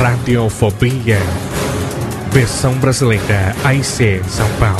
Radiofobia. 0.00 1.18
Versão 2.32 2.74
brasileira 2.74 3.54
AIC 3.64 4.22
São 4.28 4.48
Paulo. 4.58 4.76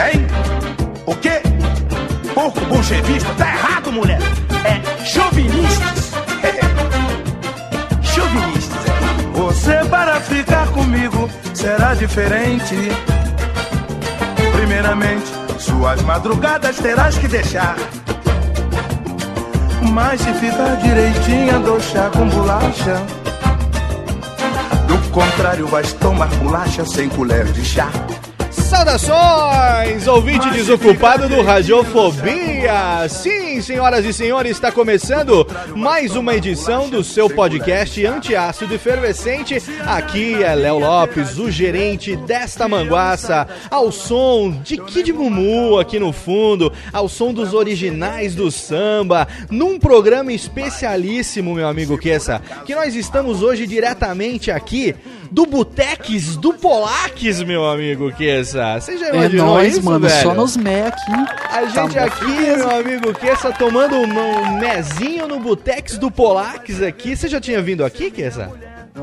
Hein? 0.00 0.26
O 1.06 1.14
quê? 1.16 1.42
Porco 2.34 2.60
bolchevista? 2.66 3.34
Tá 3.34 3.48
errado, 3.48 3.92
mulher! 3.92 4.20
É 4.64 5.04
chauvinistas! 5.04 6.12
chauvinistas! 8.02 8.84
Você 9.34 9.88
para 9.90 10.20
ficar 10.20 10.66
comigo 10.68 11.28
será 11.52 11.94
diferente. 11.94 12.74
Primeiramente, 14.52 15.43
suas 15.74 16.02
madrugadas 16.02 16.76
terás 16.76 17.18
que 17.18 17.26
deixar. 17.26 17.76
Mas 19.92 20.20
se 20.20 20.32
ficar 20.34 20.76
direitinha, 20.76 21.58
dou 21.58 21.80
chá 21.80 22.10
com 22.10 22.28
bolacha. 22.28 23.02
Do 24.86 25.10
contrário, 25.10 25.66
vais 25.66 25.92
tomar 25.94 26.28
bolacha 26.36 26.84
sem 26.84 27.08
colher 27.08 27.46
de 27.46 27.64
chá. 27.64 27.88
Saudações, 28.74 30.08
ouvinte 30.08 30.50
desocupado 30.50 31.28
do 31.28 31.42
Radiofobia! 31.42 33.08
Sim, 33.08 33.62
senhoras 33.62 34.04
e 34.04 34.12
senhores, 34.12 34.50
está 34.50 34.72
começando 34.72 35.46
mais 35.76 36.16
uma 36.16 36.34
edição 36.34 36.90
do 36.90 37.04
seu 37.04 37.30
podcast 37.30 38.04
antiácido 38.04 38.74
efervescente. 38.74 39.62
Aqui 39.86 40.42
é 40.42 40.56
Léo 40.56 40.80
Lopes, 40.80 41.38
o 41.38 41.52
gerente 41.52 42.16
desta 42.16 42.66
manguaça, 42.66 43.46
ao 43.70 43.92
som 43.92 44.50
de 44.50 44.76
Kid 44.76 45.12
Mumu 45.12 45.78
aqui 45.78 46.00
no 46.00 46.12
fundo, 46.12 46.72
ao 46.92 47.08
som 47.08 47.32
dos 47.32 47.54
originais 47.54 48.34
do 48.34 48.50
samba, 48.50 49.28
num 49.50 49.78
programa 49.78 50.32
especialíssimo, 50.32 51.54
meu 51.54 51.68
amigo 51.68 51.96
Kessa, 51.96 52.42
que 52.66 52.74
nós 52.74 52.96
estamos 52.96 53.40
hoje 53.40 53.68
diretamente 53.68 54.50
aqui 54.50 54.96
do 55.34 55.44
Boteques 55.46 56.36
do 56.36 56.54
Polaques, 56.54 57.42
meu 57.42 57.66
amigo 57.68 58.12
Kessa. 58.12 58.78
Você 58.80 58.96
já 58.96 59.08
É 59.08 59.14
imaginou 59.16 59.46
nóis, 59.46 59.72
isso, 59.74 59.84
mano. 59.84 60.06
velho? 60.06 60.22
Só 60.22 60.32
nos 60.32 60.56
mé 60.56 60.86
aqui. 60.86 61.12
A 61.50 61.64
gente 61.64 61.94
Tá 61.94 62.04
aqui, 62.04 62.24
meu 62.56 62.70
amigo 62.70 63.12
Kessa, 63.14 63.50
tomando 63.52 63.96
um, 63.96 64.58
mezinho 64.60 65.26
no 65.26 65.40
Botex 65.40 65.98
do 65.98 66.08
Polaques 66.08 66.80
aqui. 66.80 67.16
Você 67.16 67.26
já 67.26 67.40
tinha 67.40 67.60
vindo 67.60 67.84
aqui, 67.84 68.12
Kessa? 68.12 68.48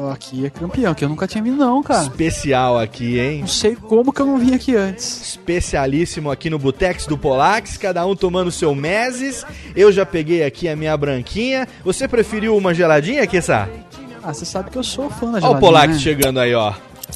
Aqui 0.09 0.45
é 0.45 0.49
campeão, 0.49 0.93
que 0.93 1.03
eu 1.03 1.09
nunca 1.09 1.27
tinha 1.27 1.43
vindo, 1.43 1.57
não, 1.57 1.83
cara. 1.83 2.03
Especial 2.03 2.79
aqui, 2.79 3.19
hein? 3.19 3.41
Não 3.41 3.47
sei 3.47 3.75
como 3.75 4.13
que 4.13 4.21
eu 4.21 4.25
não 4.25 4.37
vim 4.37 4.55
aqui 4.55 4.73
antes. 4.73 5.21
Especialíssimo 5.21 6.31
aqui 6.31 6.49
no 6.49 6.57
Botex 6.57 7.05
do 7.05 7.17
Polaques, 7.17 7.75
cada 7.75 8.05
um 8.05 8.15
tomando 8.15 8.49
seu 8.51 8.73
meses. 8.73 9.45
Eu 9.75 9.91
já 9.91 10.05
peguei 10.05 10.45
aqui 10.45 10.69
a 10.69 10.77
minha 10.77 10.95
branquinha. 10.95 11.67
Você 11.83 12.07
preferiu 12.07 12.55
uma 12.55 12.73
geladinha, 12.73 13.27
Kessa? 13.27 13.67
Ah, 14.23 14.33
você 14.33 14.45
sabe 14.45 14.69
que 14.69 14.77
eu 14.77 14.83
sou 14.83 15.09
fã 15.09 15.31
da 15.31 15.37
Olha 15.47 15.57
o 15.57 15.59
Polaques 15.59 15.95
né? 15.97 16.01
chegando 16.01 16.39
aí, 16.39 16.53
ó. 16.53 16.73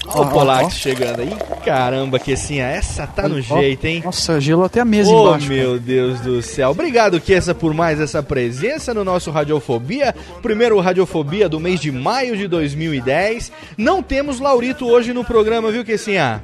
Olha 0.07 0.17
Ó, 0.17 0.21
o 0.23 0.27
ó, 0.27 0.65
ó. 0.67 0.69
chegando 0.69 1.21
aí. 1.21 1.29
Caramba, 1.63 2.19
Kessinha, 2.19 2.65
essa 2.65 3.07
tá 3.07 3.27
no 3.29 3.37
Ó, 3.37 3.41
jeito, 3.41 3.85
hein? 3.85 4.01
Nossa, 4.03 4.39
gelou 4.41 4.65
até 4.65 4.81
a 4.81 4.85
mesa 4.85 5.09
Oh, 5.09 5.29
embaixo. 5.29 5.47
meu 5.49 5.79
Deus 5.79 6.19
do 6.19 6.41
céu. 6.41 6.71
Obrigado, 6.71 7.19
Kessa, 7.21 7.55
por 7.55 7.73
mais 7.73 7.99
essa 7.99 8.21
presença 8.21 8.93
no 8.93 9.03
nosso 9.03 9.31
Radiofobia. 9.31 10.13
Primeiro 10.41 10.79
Radiofobia 10.79 11.47
do 11.47 11.59
mês 11.59 11.79
de 11.79 11.91
maio 11.91 12.35
de 12.35 12.47
2010. 12.47 13.51
Não 13.77 14.03
temos 14.03 14.39
Laurito 14.39 14.85
hoje 14.85 15.13
no 15.13 15.23
programa, 15.23 15.71
viu, 15.71 15.85
Kessinha? 15.85 16.43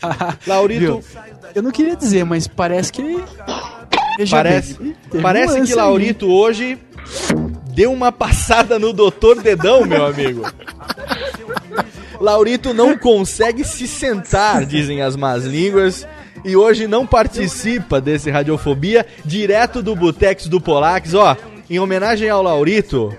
Laurito, 0.46 0.80
Viu? 0.80 1.04
Eu 1.54 1.62
não 1.62 1.70
queria 1.70 1.96
dizer, 1.96 2.24
mas 2.24 2.46
parece 2.46 2.92
que. 2.92 3.02
Parece, 4.30 4.76
parece 5.22 5.62
que 5.62 5.70
aí. 5.72 5.74
Laurito 5.74 6.30
hoje 6.30 6.78
deu 7.70 7.92
uma 7.92 8.12
passada 8.12 8.78
no 8.78 8.92
Doutor 8.92 9.42
Dedão, 9.42 9.86
meu 9.86 10.04
amigo. 10.04 10.42
Laurito 12.20 12.74
não 12.74 12.98
consegue 12.98 13.64
se 13.64 13.88
sentar, 13.88 14.66
dizem 14.66 15.00
as 15.00 15.16
más 15.16 15.44
línguas. 15.44 16.06
E 16.44 16.56
hoje 16.56 16.86
não 16.86 17.06
participa 17.06 18.00
desse 18.00 18.30
Radiofobia, 18.30 19.06
direto 19.24 19.82
do 19.82 19.94
Botex 19.94 20.46
do 20.46 20.60
Polax. 20.60 21.14
Ó, 21.14 21.36
em 21.68 21.78
homenagem 21.78 22.28
ao 22.28 22.42
Laurito, 22.42 23.14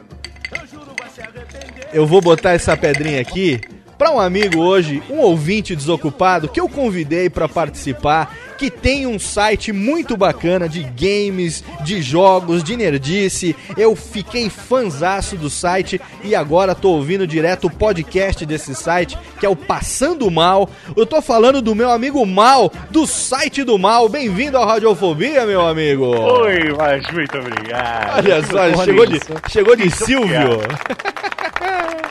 eu 1.93 2.05
vou 2.05 2.21
botar 2.21 2.51
essa 2.51 2.75
pedrinha 2.75 3.21
aqui 3.21 3.61
para 3.97 4.11
um 4.11 4.19
amigo 4.19 4.59
hoje, 4.59 5.03
um 5.11 5.19
ouvinte 5.19 5.75
desocupado 5.75 6.47
que 6.47 6.59
eu 6.59 6.67
convidei 6.67 7.29
para 7.29 7.47
participar, 7.47 8.35
que 8.61 8.69
tem 8.69 9.07
um 9.07 9.17
site 9.17 9.71
muito 9.71 10.15
bacana 10.15 10.69
de 10.69 10.83
games, 10.83 11.63
de 11.83 11.99
jogos, 11.99 12.63
de 12.63 12.77
nerdice. 12.77 13.55
Eu 13.75 13.95
fiquei 13.95 14.51
fanzaço 14.51 15.35
do 15.35 15.49
site 15.49 15.99
e 16.23 16.35
agora 16.35 16.75
tô 16.75 16.91
ouvindo 16.91 17.25
direto 17.25 17.65
o 17.65 17.71
podcast 17.71 18.45
desse 18.45 18.75
site, 18.75 19.17
que 19.39 19.47
é 19.47 19.49
o 19.49 19.55
Passando 19.55 20.29
Mal. 20.29 20.69
Eu 20.95 21.07
tô 21.07 21.23
falando 21.23 21.59
do 21.59 21.73
meu 21.73 21.89
amigo 21.89 22.23
Mal, 22.23 22.71
do 22.91 23.07
site 23.07 23.63
do 23.63 23.79
Mal. 23.79 24.07
Bem-vindo 24.07 24.59
ao 24.59 24.67
Radiofobia, 24.67 25.43
meu 25.47 25.67
amigo. 25.67 26.05
Oi, 26.05 26.71
mas 26.77 27.03
muito 27.11 27.35
obrigado. 27.39 28.19
Olha 28.19 28.45
só, 28.45 28.67
ele 28.67 28.75
Olha 28.75 28.85
chegou 28.85 29.05
de, 29.07 29.19
chegou 29.51 29.75
de 29.75 29.89
Silvio. 29.89 30.61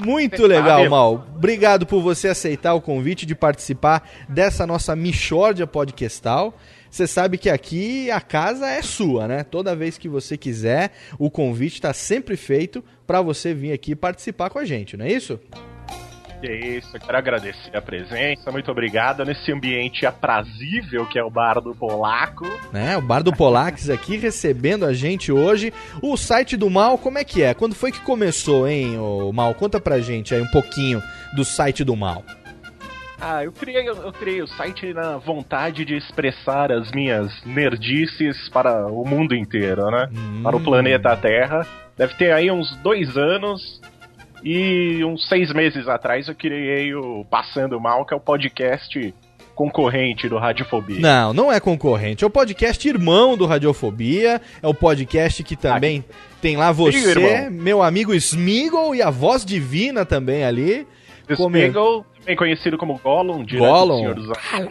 Muito 0.00 0.46
legal. 0.46 0.88
Mal. 0.88 1.26
Obrigado 1.34 1.86
por 1.86 2.02
você 2.02 2.28
aceitar 2.28 2.74
o 2.74 2.80
convite 2.80 3.26
de 3.26 3.34
participar 3.34 4.08
dessa 4.28 4.66
nossa 4.66 4.96
Michórdia 4.96 5.66
Podcastal. 5.66 6.54
Você 6.90 7.06
sabe 7.06 7.38
que 7.38 7.48
aqui 7.48 8.10
a 8.10 8.20
casa 8.20 8.68
é 8.68 8.82
sua, 8.82 9.28
né? 9.28 9.44
Toda 9.44 9.76
vez 9.76 9.96
que 9.96 10.08
você 10.08 10.36
quiser, 10.36 10.92
o 11.18 11.30
convite 11.30 11.74
está 11.74 11.92
sempre 11.92 12.36
feito 12.36 12.82
para 13.06 13.22
você 13.22 13.54
vir 13.54 13.72
aqui 13.72 13.94
participar 13.94 14.50
com 14.50 14.58
a 14.58 14.64
gente, 14.64 14.96
não 14.96 15.04
é 15.04 15.12
isso? 15.12 15.38
Que 16.40 16.50
isso, 16.50 16.96
eu 16.96 17.00
quero 17.00 17.18
agradecer 17.18 17.76
a 17.76 17.82
presença, 17.82 18.50
muito 18.50 18.70
obrigado 18.70 19.24
nesse 19.26 19.52
ambiente 19.52 20.06
aprazível 20.06 21.04
que 21.06 21.18
é 21.18 21.22
o 21.22 21.28
bar 21.30 21.60
do 21.60 21.74
Polaco. 21.74 22.46
né? 22.72 22.96
O 22.96 23.02
Bar 23.02 23.22
do 23.22 23.30
Polax 23.32 23.90
aqui 23.90 24.16
recebendo 24.16 24.86
a 24.86 24.92
gente 24.94 25.30
hoje. 25.30 25.72
O 26.02 26.16
site 26.16 26.56
do 26.56 26.70
Mal, 26.70 26.96
como 26.96 27.18
é 27.18 27.24
que 27.24 27.42
é? 27.42 27.52
Quando 27.52 27.74
foi 27.74 27.92
que 27.92 28.00
começou, 28.00 28.66
hein, 28.66 28.98
o 28.98 29.30
Mal? 29.32 29.54
Conta 29.54 29.78
pra 29.78 30.00
gente 30.00 30.34
aí 30.34 30.40
um 30.40 30.46
pouquinho 30.46 31.02
do 31.36 31.44
site 31.44 31.84
do 31.84 31.94
Mal. 31.94 32.24
Ah, 33.20 33.44
eu 33.44 33.52
criei, 33.52 33.86
eu 33.86 34.12
criei 34.14 34.40
o 34.40 34.46
site 34.48 34.94
na 34.94 35.18
vontade 35.18 35.84
de 35.84 35.94
expressar 35.94 36.72
as 36.72 36.90
minhas 36.90 37.30
nerdices 37.44 38.48
para 38.48 38.86
o 38.86 39.04
mundo 39.06 39.34
inteiro, 39.34 39.90
né? 39.90 40.08
Hum. 40.10 40.40
Para 40.42 40.56
o 40.56 40.60
planeta 40.60 41.14
Terra. 41.18 41.66
Deve 41.98 42.14
ter 42.14 42.32
aí 42.32 42.50
uns 42.50 42.74
dois 42.76 43.14
anos. 43.18 43.78
E 44.42 45.04
uns 45.04 45.28
seis 45.28 45.52
meses 45.52 45.88
atrás 45.88 46.28
eu 46.28 46.34
criei 46.34 46.94
o 46.94 47.24
Passando 47.28 47.80
Mal, 47.80 48.04
que 48.04 48.14
é 48.14 48.16
o 48.16 48.20
podcast 48.20 49.14
concorrente 49.54 50.28
do 50.28 50.38
Radiofobia. 50.38 51.00
Não, 51.00 51.34
não 51.34 51.52
é 51.52 51.60
concorrente. 51.60 52.24
É 52.24 52.26
o 52.26 52.30
podcast 52.30 52.88
irmão 52.88 53.36
do 53.36 53.44
Radiofobia. 53.44 54.40
É 54.62 54.66
o 54.66 54.72
podcast 54.72 55.44
que 55.44 55.54
também 55.54 56.02
tem 56.40 56.56
lá 56.56 56.72
você, 56.72 57.10
irmão. 57.10 57.50
meu 57.50 57.82
amigo 57.82 58.14
Smigol 58.14 58.94
e 58.94 59.02
a 59.02 59.10
voz 59.10 59.44
divina 59.44 60.06
também 60.06 60.44
ali. 60.44 60.86
Smeagol, 61.28 62.04
também 62.18 62.36
conhecido 62.36 62.78
como 62.78 62.98
Gollum, 62.98 63.44
direto 63.44 63.62
do 63.62 63.70
Gollum. 63.70 63.98
Senhor 63.98 64.14
dos 64.14 64.30
Anéis. 64.52 64.70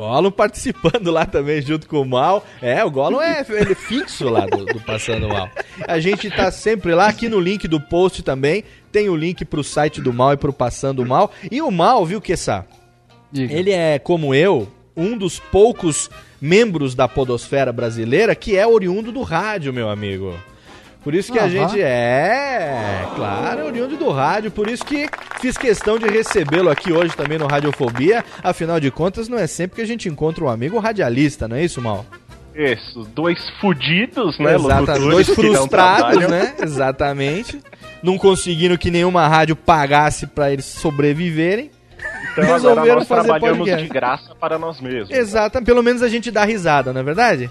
Gollum 0.00 0.30
participando 0.30 1.10
lá 1.10 1.26
também 1.26 1.60
junto 1.60 1.86
com 1.86 2.00
o 2.00 2.06
Mal. 2.06 2.42
É, 2.62 2.82
o 2.82 2.90
Gollum 2.90 3.20
é 3.20 3.44
ele 3.50 3.72
é 3.72 3.74
fixo 3.74 4.30
lá 4.30 4.46
do, 4.46 4.64
do 4.64 4.80
Passando 4.80 5.28
Mal. 5.28 5.50
A 5.86 6.00
gente 6.00 6.30
tá 6.30 6.50
sempre 6.50 6.94
lá, 6.94 7.08
aqui 7.08 7.28
no 7.28 7.38
link 7.38 7.68
do 7.68 7.78
post 7.78 8.22
também. 8.22 8.64
Tem 8.90 9.10
o 9.10 9.16
link 9.16 9.44
pro 9.44 9.62
site 9.62 10.00
do 10.00 10.10
Mal 10.10 10.32
e 10.32 10.36
pro 10.38 10.54
Passando 10.54 11.04
Mal. 11.04 11.30
E 11.50 11.60
o 11.60 11.70
Mal, 11.70 12.06
viu? 12.06 12.18
Diga. 13.30 13.52
Ele 13.52 13.72
é, 13.72 13.98
como 13.98 14.34
eu, 14.34 14.68
um 14.96 15.18
dos 15.18 15.38
poucos 15.38 16.08
membros 16.40 16.94
da 16.94 17.06
podosfera 17.06 17.70
brasileira 17.70 18.34
que 18.34 18.56
é 18.56 18.66
oriundo 18.66 19.12
do 19.12 19.20
rádio, 19.20 19.70
meu 19.70 19.90
amigo. 19.90 20.34
Por 21.02 21.14
isso 21.14 21.32
que 21.32 21.38
a 21.38 21.48
gente 21.48 21.80
é, 21.80 23.06
claro, 23.16 23.60
é 23.60 23.64
oriundo 23.64 23.96
do 23.96 24.10
rádio, 24.10 24.50
por 24.50 24.68
isso 24.68 24.84
que 24.84 25.08
fiz 25.40 25.56
questão 25.56 25.98
de 25.98 26.06
recebê-lo 26.06 26.68
aqui 26.68 26.92
hoje 26.92 27.16
também 27.16 27.38
no 27.38 27.46
Radiofobia. 27.46 28.22
Afinal 28.42 28.78
de 28.78 28.90
contas, 28.90 29.26
não 29.26 29.38
é 29.38 29.46
sempre 29.46 29.76
que 29.76 29.82
a 29.82 29.86
gente 29.86 30.08
encontra 30.08 30.44
um 30.44 30.48
amigo 30.48 30.78
radialista, 30.78 31.48
não 31.48 31.56
é 31.56 31.64
isso, 31.64 31.80
Mal? 31.80 32.04
Isso, 32.54 33.08
dois 33.14 33.38
fudidos, 33.60 34.38
né? 34.38 34.54
Exatamente. 34.56 35.10
Dois 35.10 35.28
frustrados, 35.30 36.28
né? 36.28 36.54
Exatamente. 36.60 37.60
Não 38.02 38.18
conseguindo 38.18 38.76
que 38.76 38.90
nenhuma 38.90 39.26
rádio 39.26 39.56
pagasse 39.56 40.26
pra 40.26 40.52
eles 40.52 40.66
sobreviverem. 40.66 41.70
Então 42.32 42.44
agora 42.44 42.52
Resolveram 42.54 42.94
nós 42.96 43.08
fazer 43.08 43.22
trabalhamos 43.28 43.58
podcast. 43.58 43.82
de 43.82 43.88
graça 43.88 44.34
para 44.34 44.58
nós 44.58 44.80
mesmos. 44.80 45.10
Exato, 45.10 45.62
pelo 45.62 45.82
menos 45.82 46.02
a 46.02 46.08
gente 46.08 46.30
dá 46.30 46.44
risada, 46.44 46.92
não 46.92 47.00
é 47.00 47.04
verdade? 47.04 47.50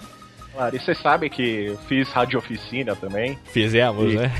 Claro, 0.60 0.76
e 0.76 0.80
você 0.80 0.94
sabe 0.94 1.30
que 1.30 1.74
fiz 1.88 2.10
rádio 2.10 2.38
oficina 2.38 2.94
também. 2.94 3.40
Fizemos, 3.46 4.12
E- 4.12 4.18
né? 4.18 4.32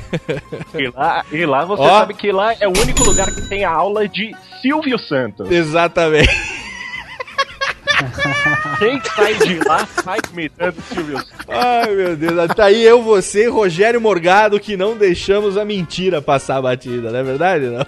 E 0.74 0.88
lá, 0.88 1.24
e 1.32 1.46
lá 1.46 1.64
você 1.64 1.82
sabe 1.82 2.12
que 2.12 2.30
lá 2.30 2.52
é 2.60 2.68
o 2.68 2.72
único 2.78 3.02
lugar 3.04 3.26
que 3.34 3.48
tem 3.48 3.64
a 3.64 3.70
aula 3.70 4.06
de 4.06 4.36
Silvio 4.60 4.98
Santos. 4.98 5.50
Exatamente. 5.50 6.28
Quem 8.78 9.00
sai 9.16 9.34
de 9.34 9.60
lá 9.66 9.86
sai 10.04 10.18
imitando 10.30 10.74
Silvio 10.92 11.16
Santos. 11.20 11.46
Ai, 11.48 11.94
meu 11.94 12.14
Deus. 12.14 12.48
Tá 12.54 12.66
aí 12.66 12.84
eu, 12.84 13.02
você 13.02 13.44
e 13.44 13.48
Rogério 13.48 13.98
Morgado 13.98 14.60
que 14.60 14.76
não 14.76 14.98
deixamos 14.98 15.56
a 15.56 15.64
mentira 15.64 16.20
passar 16.20 16.56
a 16.58 16.62
batida, 16.62 17.10
não 17.10 17.18
é 17.18 17.22
verdade? 17.22 17.64
Não? 17.64 17.78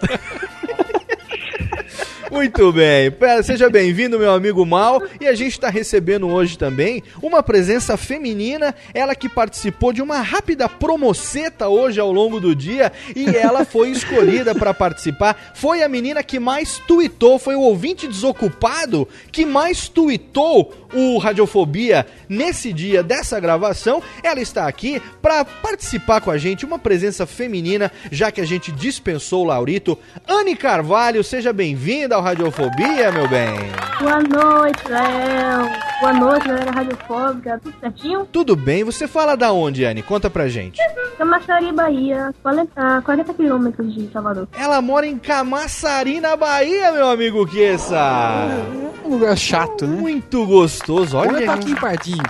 Muito 2.33 2.73
bem, 2.73 3.15
seja 3.45 3.69
bem-vindo, 3.69 4.19
meu 4.19 4.33
amigo 4.33 4.65
Mal. 4.65 5.03
E 5.21 5.27
a 5.27 5.35
gente 5.35 5.53
está 5.53 5.69
recebendo 5.69 6.27
hoje 6.27 6.57
também 6.57 7.03
uma 7.21 7.43
presença 7.43 7.95
feminina, 7.99 8.75
ela 8.95 9.15
que 9.15 9.29
participou 9.29 9.93
de 9.93 10.01
uma 10.01 10.23
rápida 10.23 10.67
promoceta 10.67 11.69
hoje 11.69 12.01
ao 12.01 12.11
longo 12.11 12.41
do 12.41 12.55
dia 12.55 12.91
e 13.15 13.37
ela 13.37 13.67
foi 13.67 13.91
escolhida 13.91 14.55
para 14.55 14.73
participar. 14.73 15.53
Foi 15.55 15.83
a 15.83 15.89
menina 15.91 16.23
que 16.23 16.41
mais 16.41 16.79
tuitou, 16.79 17.39
foi 17.39 17.55
o 17.55 17.61
ouvinte 17.61 18.09
desocupado 18.09 19.07
que 19.31 19.45
mais 19.45 19.87
tuitou 19.87 20.73
o 20.95 21.19
Radiofobia 21.19 22.07
nesse 22.31 22.73
dia 22.73 23.03
dessa 23.03 23.39
gravação. 23.39 24.03
Ela 24.23 24.41
está 24.41 24.67
aqui 24.67 25.03
para 25.21 25.45
participar 25.45 26.23
com 26.23 26.31
a 26.31 26.39
gente, 26.39 26.65
uma 26.65 26.79
presença 26.79 27.27
feminina, 27.27 27.93
já 28.11 28.33
que 28.33 28.41
a 28.41 28.47
gente 28.47 28.73
dispensou 28.73 29.45
o 29.45 29.49
Laurito. 29.49 29.99
Anne 30.27 30.57
Carvalho, 30.57 31.23
seja 31.23 31.53
bem-vinda 31.53 32.15
ao 32.15 32.22
Radiofobia, 32.23 33.11
meu 33.13 33.29
bem. 33.29 33.51
Boa 34.01 34.21
noite, 34.21 34.83
Léo. 34.89 35.71
Boa 36.01 36.13
noite, 36.13 36.49
galera 36.49 36.71
radiofóbica. 36.71 37.61
Tudo 37.63 37.75
certinho? 37.81 38.29
Tudo 38.33 38.57
bem? 38.57 38.85
Você 38.85 39.07
fala 39.07 39.37
da 39.37 39.53
onde, 39.53 39.85
Anne? 39.85 40.03
Conta 40.03 40.31
pra 40.31 40.49
gente. 40.49 40.81
Camaçari, 41.19 41.73
Bahia, 41.73 42.33
40, 42.43 43.03
40 43.03 43.35
quilômetros 43.35 43.95
de 43.95 44.11
Salvador. 44.13 44.49
Ela 44.57 44.81
mora 44.81 45.07
em 45.07 45.19
Camaçari, 45.19 46.21
na 46.21 46.37
Bahia, 46.37 46.93
meu 46.93 47.09
amigo 47.09 47.47
Kessa. 47.47 48.49
Um 49.05 49.11
lugar 49.11 49.37
chato, 49.37 49.87
né? 49.87 50.01
Muito 50.01 50.47
gostoso, 50.47 51.17
Olha, 51.17 51.33
olha 51.35 51.47
tá 51.47 51.55
aqui 51.55 51.73
em 51.73 51.77
Pardinho. 51.77 52.23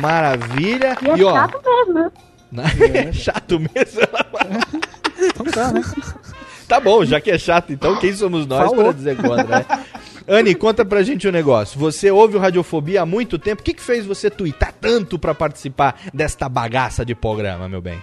maravilha. 0.00 0.96
E 1.02 1.10
é 1.10 1.16
E 1.16 1.24
ó, 1.24 1.32
chato 1.32 1.60
mesmo, 1.64 2.12
né? 2.52 2.64
é 3.08 3.12
chato 3.12 3.58
mesmo. 3.60 4.00
Então 5.20 5.46
tá, 5.46 5.72
né? 5.72 5.82
Tá 6.68 6.78
bom, 6.78 7.04
já 7.04 7.20
que 7.20 7.30
é 7.30 7.38
chato, 7.38 7.72
então 7.72 7.96
quem 7.96 8.12
somos 8.12 8.46
nós 8.46 8.70
para 8.70 8.92
dizer 8.92 9.16
contra, 9.16 9.44
né? 9.44 9.64
Anne, 10.28 10.54
conta 10.54 10.84
pra 10.84 11.02
gente 11.02 11.26
um 11.26 11.32
negócio. 11.32 11.80
Você 11.80 12.10
ouve 12.10 12.36
o 12.36 12.38
Radiofobia 12.38 13.00
há 13.00 13.06
muito 13.06 13.38
tempo. 13.38 13.62
O 13.62 13.64
que, 13.64 13.72
que 13.72 13.82
fez 13.82 14.04
você 14.04 14.28
twittar 14.28 14.74
tanto 14.78 15.18
pra 15.18 15.34
participar 15.34 15.98
desta 16.12 16.46
bagaça 16.50 17.02
de 17.02 17.14
programa, 17.14 17.66
meu 17.66 17.80
bem? 17.80 17.98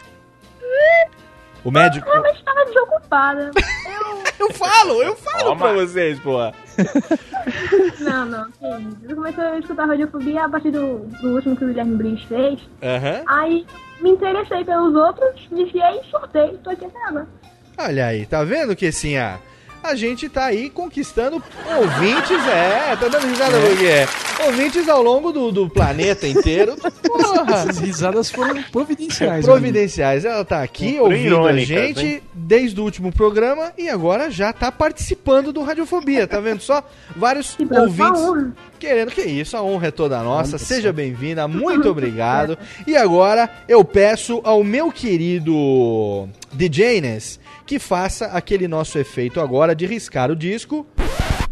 O 1.63 1.69
médico. 1.69 2.07
Eu 2.09 2.25
estava 2.25 2.65
desocupada. 2.65 3.51
Eu... 3.55 4.25
Eu 4.37 4.53
falo, 4.53 5.01
eu 5.01 5.15
falo 5.15 5.43
Toma. 5.45 5.55
pra 5.55 5.73
vocês, 5.73 6.19
porra. 6.19 6.53
Não, 8.01 8.25
não, 8.25 8.51
que 8.51 8.67
isso. 8.67 8.97
Eu 9.09 9.15
comecei 9.15 9.43
a 9.43 9.57
escutar 9.59 9.85
radiofobia 9.87 10.43
a 10.43 10.49
partir 10.49 10.71
do, 10.71 10.97
do 11.21 11.35
último 11.35 11.55
que 11.55 11.63
o 11.63 11.67
Guilherme 11.67 11.95
Briggs 11.95 12.27
fez. 12.27 12.59
Aham. 12.83 13.23
Aí 13.27 13.65
me 14.01 14.09
interessei 14.11 14.65
pelos 14.65 14.93
outros, 14.93 15.47
desviei 15.49 16.01
e 16.01 16.09
sortei. 16.11 16.57
Tô 16.63 16.69
aqui 16.69 16.85
até 16.85 17.03
agora. 17.05 17.27
Olha 17.77 18.07
aí, 18.07 18.25
tá 18.25 18.43
vendo 18.43 18.75
que 18.75 18.87
assim, 18.87 19.17
a, 19.17 19.37
a 19.83 19.95
gente 19.95 20.27
tá 20.27 20.45
aí 20.45 20.69
conquistando 20.69 21.43
ouvintes, 21.77 22.47
é, 22.47 22.95
tá 22.95 23.07
dando 23.07 23.27
risada 23.27 23.59
por 23.59 23.77
quê? 23.77 24.45
Ouvintes 24.45 24.89
ao 24.89 25.01
longo 25.01 25.31
do, 25.31 25.51
do 25.51 25.69
planeta 25.69 26.27
inteiro. 26.27 26.75
Porra! 27.05 27.53
Essas 27.53 27.77
risadas 27.77 28.31
foram 28.31 28.61
providenciais. 28.63 29.45
Providenciais. 29.45 30.25
Ela 30.25 30.43
tá 30.43 30.63
aqui 30.63 30.93
Foram 30.93 31.03
ouvindo 31.05 31.27
a 31.27 31.51
irônicas, 31.51 31.67
gente 31.67 32.05
hein? 32.05 32.21
desde 32.33 32.79
o 32.79 32.83
último 32.83 33.11
programa 33.11 33.71
e 33.77 33.87
agora 33.87 34.31
já 34.31 34.51
tá 34.51 34.71
participando 34.71 35.53
do 35.53 35.61
Radiofobia, 35.61 36.27
tá 36.27 36.39
vendo 36.39 36.61
só? 36.61 36.83
Vários 37.15 37.55
uma 37.59 37.81
ouvintes. 37.81 38.53
Querendo 38.85 39.11
que 39.11 39.23
isso, 39.23 39.57
a 39.57 39.63
honra 39.63 39.87
é 39.87 39.91
toda 39.91 40.21
nossa. 40.21 40.59
Seja 40.59 40.93
bem-vinda, 40.93 41.47
muito 41.47 41.89
obrigado. 41.89 42.55
E 42.85 42.95
agora 42.95 43.49
eu 43.67 43.83
peço 43.83 44.41
ao 44.43 44.63
meu 44.63 44.91
querido 44.91 46.29
DJness 46.53 47.39
que 47.65 47.79
faça 47.79 48.27
aquele 48.27 48.67
nosso 48.67 48.99
efeito 48.99 49.41
agora 49.41 49.75
de 49.75 49.87
riscar 49.87 50.29
o 50.29 50.35
disco. 50.35 50.85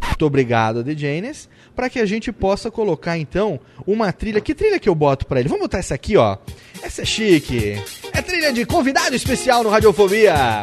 Muito 0.06 0.26
obrigado, 0.28 0.84
DJness, 0.84 1.50
para 1.76 1.90
que 1.90 2.00
a 2.00 2.06
gente 2.06 2.32
possa 2.32 2.70
colocar 2.70 3.18
então 3.18 3.60
uma 3.88 4.14
trilha. 4.14 4.40
Que 4.40 4.54
trilha 4.54 4.80
que 4.80 4.88
eu 4.88 4.94
boto 4.94 5.26
pra 5.26 5.40
ele? 5.40 5.50
Vamos 5.50 5.64
botar 5.64 5.80
essa 5.80 5.96
aqui, 5.96 6.16
ó. 6.16 6.38
Essa 6.84 7.02
é 7.02 7.06
chique. 7.06 7.82
É 8.14 8.22
trilha 8.22 8.54
de 8.54 8.64
convidado 8.64 9.16
especial 9.16 9.64
no 9.64 9.70
Radiofobia. 9.70 10.62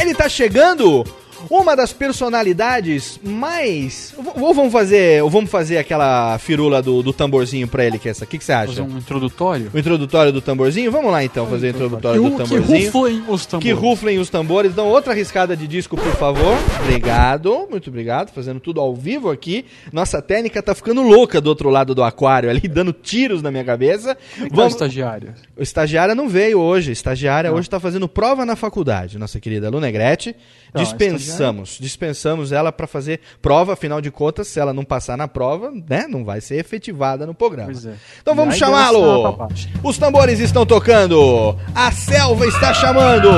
Ele 0.00 0.14
tá 0.14 0.28
chegando, 0.28 1.04
uma 1.50 1.74
das 1.76 1.92
personalidades 1.92 3.18
mais. 3.22 4.14
Ou 4.34 4.54
vamos 4.54 4.72
fazer, 4.72 5.22
ou 5.22 5.30
vamos 5.30 5.50
fazer 5.50 5.78
aquela 5.78 6.38
firula 6.38 6.82
do, 6.82 7.02
do 7.02 7.12
tamborzinho 7.12 7.66
pra 7.68 7.84
ele, 7.84 7.98
que 7.98 8.08
é 8.08 8.10
essa. 8.10 8.24
O 8.24 8.26
que, 8.26 8.38
que 8.38 8.44
você 8.44 8.52
acha? 8.52 8.68
Fazer 8.68 8.82
um 8.82 8.98
introdutório. 8.98 9.70
O 9.72 9.78
introdutório 9.78 10.32
do 10.32 10.40
tamborzinho? 10.40 10.90
Vamos 10.90 11.10
lá 11.10 11.24
então 11.24 11.46
fazer 11.46 11.68
o 11.68 11.70
introdutório 11.70 12.20
do 12.22 12.28
ru- 12.28 12.36
que 12.36 12.42
tamborzinho. 12.44 12.90
ruflem 12.92 13.24
os 13.28 13.46
tambores. 13.46 13.66
Que 13.66 13.72
ruflem 13.72 14.18
os 14.18 14.30
tambores. 14.30 14.72
Então, 14.72 14.86
outra 14.86 15.12
riscada 15.14 15.56
de 15.56 15.66
disco, 15.66 15.96
por 15.96 16.12
favor. 16.16 16.56
Obrigado, 16.82 17.66
muito 17.70 17.88
obrigado. 17.90 18.30
Fazendo 18.32 18.60
tudo 18.60 18.80
ao 18.80 18.94
vivo 18.94 19.30
aqui. 19.30 19.64
Nossa 19.92 20.20
técnica 20.22 20.62
tá 20.62 20.74
ficando 20.74 21.02
louca 21.02 21.40
do 21.40 21.48
outro 21.48 21.68
lado 21.70 21.94
do 21.94 22.02
aquário 22.02 22.50
ali, 22.50 22.60
dando 22.68 22.92
tiros 22.92 23.42
na 23.42 23.50
minha 23.50 23.64
cabeça. 23.64 24.16
Vamos... 24.38 24.52
Vamos... 24.52 24.72
estagiário. 24.74 25.34
O 25.56 25.62
estagiária 25.62 26.14
não 26.14 26.28
veio 26.28 26.58
hoje. 26.60 26.92
Estagiária 26.92 27.52
hoje 27.52 27.68
tá 27.68 27.78
fazendo 27.80 28.08
prova 28.08 28.44
na 28.44 28.56
faculdade. 28.56 29.18
Nossa 29.18 29.38
querida 29.40 29.70
Lu 29.70 29.80
Negrete. 29.80 30.34
Não, 30.74 30.80
a 30.80 30.84
dispensamos. 31.36 31.78
Dispensamos 31.80 32.52
ela 32.52 32.72
pra 32.72 32.86
fazer 32.86 33.20
prova. 33.40 33.72
Afinal 33.74 34.00
de 34.00 34.10
contas, 34.10 34.48
se 34.48 34.58
ela 34.58 34.72
não 34.72 34.84
passar 34.84 35.16
na 35.16 35.28
prova, 35.28 35.72
né, 35.88 36.06
não 36.08 36.24
vai 36.24 36.40
ser 36.40 36.56
efetivada 36.56 37.26
no 37.26 37.34
programa. 37.34 37.70
Pois 37.72 37.86
é. 37.86 37.94
Então 38.20 38.34
vamos 38.34 38.54
E 38.54 38.58
chamá-lo. 38.58 39.48
Os 39.82 39.98
tambores 39.98 40.40
estão 40.40 40.64
tocando. 40.64 41.56
A 41.74 41.90
selva 41.90 42.46
está 42.46 42.72
chamando. 42.72 43.30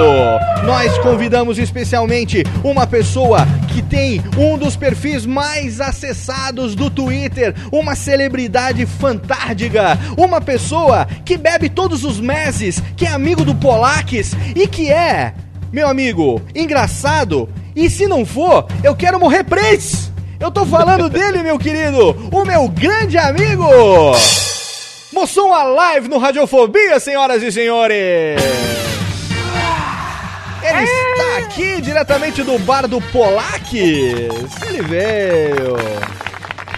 Nós 0.64 0.97
convidamos 0.99 1.59
especialmente 1.59 2.43
uma 2.64 2.87
pessoa 2.87 3.47
que 3.73 3.83
tem 3.83 4.23
um 4.37 4.57
dos 4.59 4.76
perfis 4.76 5.26
mais 5.26 5.81
acessados 5.81 6.75
do 6.75 6.90
Twitter, 6.90 7.55
uma 7.73 7.95
celebridade 7.95 8.85
fantástica, 8.87 9.99
uma 10.17 10.40
pessoa 10.40 11.07
que 11.25 11.37
bebe 11.37 11.69
todos 11.69 12.05
os 12.05 12.21
meses, 12.21 12.83
que 12.97 13.07
é 13.07 13.09
amigo 13.09 13.45
do 13.45 13.55
Polaques 13.55 14.33
e 14.55 14.67
que 14.67 14.90
é, 14.90 15.35
meu 15.73 15.88
amigo, 15.88 16.40
engraçado 16.55 17.49
E 17.78 17.88
se 17.88 18.08
não 18.08 18.26
for, 18.26 18.66
eu 18.82 18.97
quero 18.97 19.20
morrer 19.20 19.44
preso! 19.44 20.12
Eu 20.40 20.50
tô 20.50 20.66
falando 20.66 21.06
dele, 21.08 21.44
meu 21.44 21.56
querido, 21.56 22.11
o 22.32 22.44
meu 22.44 22.66
grande 22.66 23.16
amigo! 23.16 23.64
Moção 25.12 25.54
Alive 25.54 26.08
no 26.08 26.18
Radiofobia, 26.18 26.99
senhoras 26.99 27.40
e 27.40 27.52
senhores! 27.52 28.42
Ele 30.61 30.82
está 30.82 31.38
aqui 31.38 31.80
diretamente 31.80 32.42
do 32.42 32.58
bar 32.58 32.88
do 32.88 33.00
Polaques. 33.00 33.80
Ele 34.66 34.82
veio. 34.82 35.76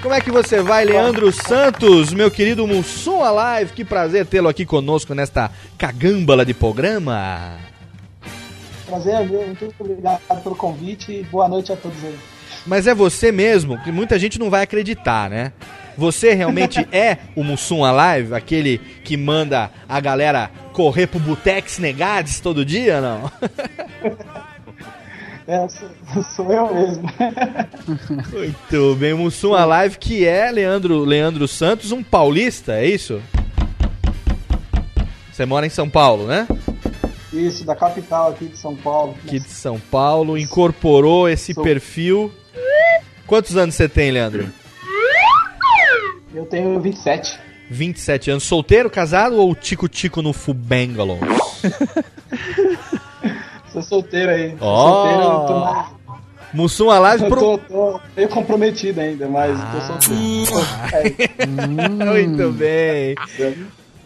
Como 0.02 0.14
é 0.14 0.20
que 0.20 0.30
você 0.30 0.60
vai, 0.60 0.84
Leandro 0.84 1.32
Santos, 1.32 2.12
meu 2.12 2.30
querido 2.30 2.66
Mussum 2.66 3.24
Alive? 3.24 3.72
Que 3.72 3.86
prazer 3.86 4.26
tê-lo 4.26 4.50
aqui 4.50 4.66
conosco 4.66 5.14
nesta 5.14 5.50
cagâmbala 5.78 6.44
de 6.44 6.52
programa. 6.52 7.69
Prazer 8.90 9.14
é 9.14 9.24
meu, 9.24 9.46
muito 9.46 9.72
obrigado 9.78 10.42
pelo 10.42 10.56
convite 10.56 11.12
e 11.12 11.22
boa 11.22 11.46
noite 11.46 11.72
a 11.72 11.76
todos 11.76 12.04
aí. 12.04 12.18
Mas 12.66 12.88
é 12.88 12.94
você 12.94 13.30
mesmo, 13.30 13.80
que 13.84 13.92
muita 13.92 14.18
gente 14.18 14.36
não 14.36 14.50
vai 14.50 14.64
acreditar, 14.64 15.30
né? 15.30 15.52
Você 15.96 16.34
realmente 16.34 16.80
é 16.90 17.18
o 17.36 17.44
Mussum 17.44 17.84
Alive, 17.84 18.34
aquele 18.34 18.78
que 19.04 19.16
manda 19.16 19.70
a 19.88 20.00
galera 20.00 20.50
correr 20.72 21.06
pro 21.06 21.20
Butex 21.20 21.78
Negades 21.78 22.40
todo 22.40 22.64
dia, 22.64 23.00
não? 23.00 23.30
É, 25.46 25.66
sou, 25.68 26.22
sou 26.22 26.52
eu 26.52 26.72
mesmo. 26.72 27.02
Muito 28.32 28.94
bem, 28.94 29.14
Mussum 29.14 29.52
Alive, 29.52 29.98
que 29.98 30.24
é 30.24 30.48
Leandro, 30.48 31.00
Leandro 31.00 31.48
Santos, 31.48 31.90
um 31.90 32.04
paulista, 32.04 32.74
é 32.74 32.86
isso? 32.86 33.20
Você 35.32 35.44
mora 35.44 35.66
em 35.66 35.70
São 35.70 35.90
Paulo, 35.90 36.28
né? 36.28 36.46
Isso, 37.32 37.64
da 37.64 37.76
capital 37.76 38.30
aqui 38.30 38.46
de 38.46 38.56
São 38.56 38.74
Paulo. 38.74 39.14
Aqui 39.24 39.38
de 39.38 39.48
São 39.48 39.78
Paulo, 39.78 40.36
incorporou 40.36 41.28
esse 41.28 41.54
Sou- 41.54 41.62
perfil. 41.62 42.32
Quantos 43.26 43.56
anos 43.56 43.76
você 43.76 43.88
tem, 43.88 44.10
Leandro? 44.10 44.48
Eu 46.34 46.44
tenho 46.46 46.80
27. 46.80 47.38
27 47.70 48.30
anos. 48.32 48.42
Solteiro, 48.44 48.90
casado 48.90 49.36
ou 49.36 49.54
tico-tico 49.54 50.20
no 50.22 50.32
Fubangalon? 50.32 51.18
Sou 53.72 53.82
solteiro 53.82 54.30
aí. 54.32 54.56
Ó. 54.60 54.92
solteiro, 54.92 55.22
eu 55.22 55.46
tô, 55.46 55.64
Mussum 56.52 56.90
Alive 56.90 57.22
eu 57.24 57.28
pro... 57.30 57.40
tô, 57.40 57.58
tô 57.58 58.00
meio 58.16 58.28
comprometido 58.28 59.00
ainda, 59.00 59.28
mas 59.28 59.56
tô 59.72 59.80
solteiro. 59.82 60.50
Muito 61.48 62.50
bem. 62.52 63.14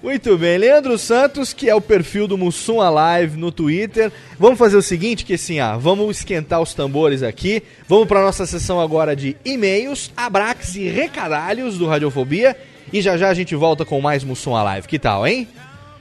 Muito 0.04 0.36
bem, 0.36 0.58
Leandro 0.58 0.98
Santos, 0.98 1.54
que 1.54 1.70
é 1.70 1.74
o 1.74 1.80
perfil 1.80 2.28
do 2.28 2.36
Mussum 2.36 2.78
Alive 2.78 3.38
no 3.38 3.50
Twitter. 3.50 4.12
Vamos 4.38 4.58
fazer 4.58 4.76
o 4.76 4.82
seguinte, 4.82 5.24
que 5.24 5.32
assim, 5.32 5.60
ah, 5.60 5.78
vamos 5.78 6.18
esquentar 6.18 6.60
os 6.60 6.74
tambores 6.74 7.22
aqui. 7.22 7.62
Vamos 7.88 8.06
para 8.06 8.20
nossa 8.20 8.44
sessão 8.44 8.78
agora 8.78 9.16
de 9.16 9.34
e-mails, 9.42 10.12
abraques 10.14 10.76
e 10.76 10.90
recadalhos 10.90 11.78
do 11.78 11.86
Radiofobia. 11.86 12.54
E 12.92 13.00
já 13.00 13.16
já 13.16 13.30
a 13.30 13.34
gente 13.34 13.54
volta 13.54 13.82
com 13.86 13.98
mais 13.98 14.22
Mussum 14.22 14.54
Alive. 14.54 14.86
Que 14.86 14.98
tal, 14.98 15.26
hein? 15.26 15.48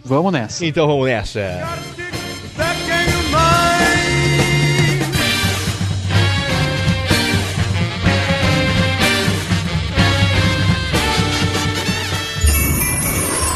Vamos 0.03 0.33
nessa. 0.33 0.65
Então 0.65 0.85
vamos 0.85 1.05
nessa. 1.05 2.02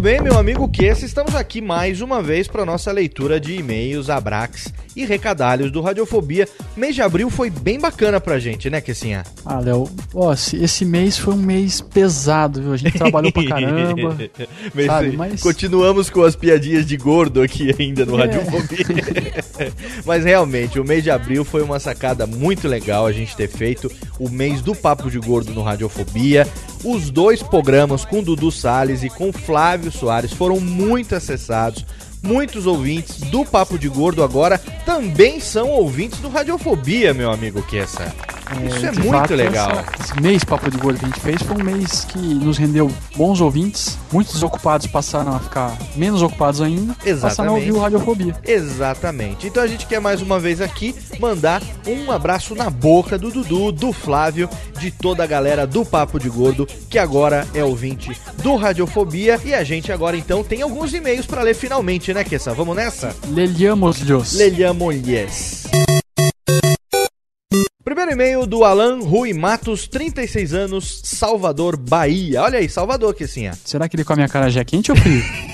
Muito 0.00 0.12
bem, 0.14 0.22
meu 0.22 0.38
amigo 0.38 0.66
Kessa, 0.66 1.04
estamos 1.04 1.34
aqui 1.34 1.60
mais 1.60 2.00
uma 2.00 2.22
vez 2.22 2.48
para 2.48 2.64
nossa 2.64 2.90
leitura 2.90 3.38
de 3.38 3.54
e-mails, 3.56 4.08
abraques 4.08 4.72
e 4.96 5.04
recadalhos 5.04 5.70
do 5.70 5.82
Radiofobia. 5.82 6.48
Mês 6.74 6.94
de 6.94 7.02
abril 7.02 7.28
foi 7.28 7.50
bem 7.50 7.78
bacana 7.78 8.18
pra 8.18 8.38
gente, 8.38 8.70
né, 8.70 8.80
Kessinha? 8.80 9.24
Ah, 9.44 9.60
Léo, 9.60 9.90
ó, 10.14 10.32
esse, 10.32 10.86
mês 10.86 11.18
foi 11.18 11.34
um 11.34 11.42
mês 11.42 11.82
pesado, 11.82 12.62
viu? 12.62 12.72
A 12.72 12.78
gente 12.78 12.96
trabalhou 12.96 13.30
pra 13.30 13.44
caramba. 13.46 14.16
Mas, 14.74 14.86
sabe, 14.86 15.16
mas- 15.18 15.42
Continuamos 15.42 16.08
com 16.08 16.22
as 16.22 16.34
piadinhas 16.34 16.86
de 16.86 16.96
gordo 16.96 17.42
aqui 17.42 17.70
ainda 17.78 18.06
no 18.06 18.18
É. 18.18 18.20
Radiofobia. 18.20 18.86
mas 20.06 20.24
realmente, 20.24 20.80
o 20.80 20.84
mês 20.84 21.04
de 21.04 21.10
abril 21.10 21.44
foi 21.44 21.60
uma 21.62 21.78
sacada 21.78 22.26
muito 22.26 22.66
legal 22.66 23.06
a 23.06 23.12
gente 23.12 23.36
ter 23.36 23.48
feito 23.48 23.92
o 24.18 24.30
mês 24.30 24.62
do 24.62 24.74
Papo 24.74 25.10
de 25.10 25.18
Gordo 25.18 25.52
no 25.52 25.62
Radiofobia. 25.62 26.48
Os 26.82 27.10
dois 27.10 27.42
programas 27.42 28.06
com 28.06 28.22
Dudu 28.22 28.50
Salles 28.50 29.02
e 29.02 29.10
com 29.10 29.30
Flávio 29.30 29.89
Soares 29.94 30.32
foram 30.32 30.60
muito 30.60 31.14
acessados. 31.14 31.84
Muitos 32.22 32.66
ouvintes 32.66 33.20
do 33.22 33.44
Papo 33.44 33.78
de 33.78 33.88
Gordo 33.88 34.22
agora 34.22 34.58
também 34.84 35.40
são 35.40 35.68
ouvintes 35.68 36.18
do 36.20 36.28
Radiofobia, 36.28 37.14
meu 37.14 37.30
amigo 37.30 37.62
Kessa. 37.62 38.12
Isso 38.66 38.84
é 38.84 38.90
muito 38.90 39.10
fato, 39.12 39.34
legal. 39.34 39.70
essa- 39.70 39.84
esse 40.12 40.20
mês 40.20 40.42
Papo 40.42 40.68
de 40.70 40.76
Gordo 40.76 40.98
que 40.98 41.04
a 41.04 41.08
gente 41.08 41.20
fez 41.20 41.40
foi 41.42 41.56
um 41.56 41.62
mês 41.64 42.04
que 42.04 42.18
nos 42.18 42.58
rendeu 42.58 42.90
bons 43.16 43.40
ouvintes. 43.40 43.96
Muitos 44.12 44.34
desocupados 44.34 44.88
passaram 44.88 45.36
a 45.36 45.38
ficar 45.38 45.78
menos 45.94 46.20
ocupados 46.20 46.60
ainda. 46.60 46.96
Passaram 47.28 47.50
a 47.50 47.54
ouvir 47.54 47.70
o 47.72 47.78
Radiofobia. 47.78 48.34
Exatamente. 48.44 49.46
Então 49.46 49.62
a 49.62 49.68
gente 49.68 49.86
quer 49.86 50.00
mais 50.00 50.20
uma 50.20 50.40
vez 50.40 50.60
aqui 50.60 50.96
mandar 51.20 51.62
um 51.86 52.10
abraço 52.10 52.56
na 52.56 52.68
boca 52.68 53.16
do 53.16 53.30
Dudu, 53.30 53.70
do 53.70 53.92
Flávio, 53.92 54.48
de 54.80 54.90
toda 54.90 55.22
a 55.22 55.26
galera 55.28 55.64
do 55.64 55.84
Papo 55.84 56.18
de 56.18 56.28
Gordo, 56.28 56.66
que 56.88 56.98
agora 56.98 57.46
é 57.54 57.62
ouvinte 57.64 58.10
do 58.42 58.56
Radiofobia. 58.56 59.38
E 59.44 59.54
a 59.54 59.62
gente 59.62 59.92
agora 59.92 60.16
então 60.16 60.42
tem 60.42 60.60
alguns 60.62 60.92
e-mails 60.92 61.24
pra 61.24 61.42
ler 61.42 61.54
finalmente, 61.54 62.09
né, 62.14 62.24
Kessa? 62.24 62.52
Vamos 62.54 62.76
nessa? 62.76 63.14
Lelhamos-lhos. 63.28 64.34
Lelhamolhes. 64.34 65.64
Primeiro 67.82 68.12
e-mail 68.12 68.46
do 68.46 68.62
Alan 68.62 69.00
Rui 69.00 69.32
Matos, 69.32 69.88
36 69.88 70.54
anos, 70.54 71.00
Salvador, 71.04 71.76
Bahia. 71.76 72.42
Olha 72.42 72.58
aí, 72.58 72.68
Salvador, 72.68 73.14
Kessinha. 73.14 73.52
Será 73.64 73.88
que 73.88 73.96
ele 73.96 74.04
come 74.04 74.22
a 74.22 74.28
cara 74.28 74.48
já 74.48 74.64
quente 74.64 74.90
ou 74.92 74.96
frio? 74.96 75.22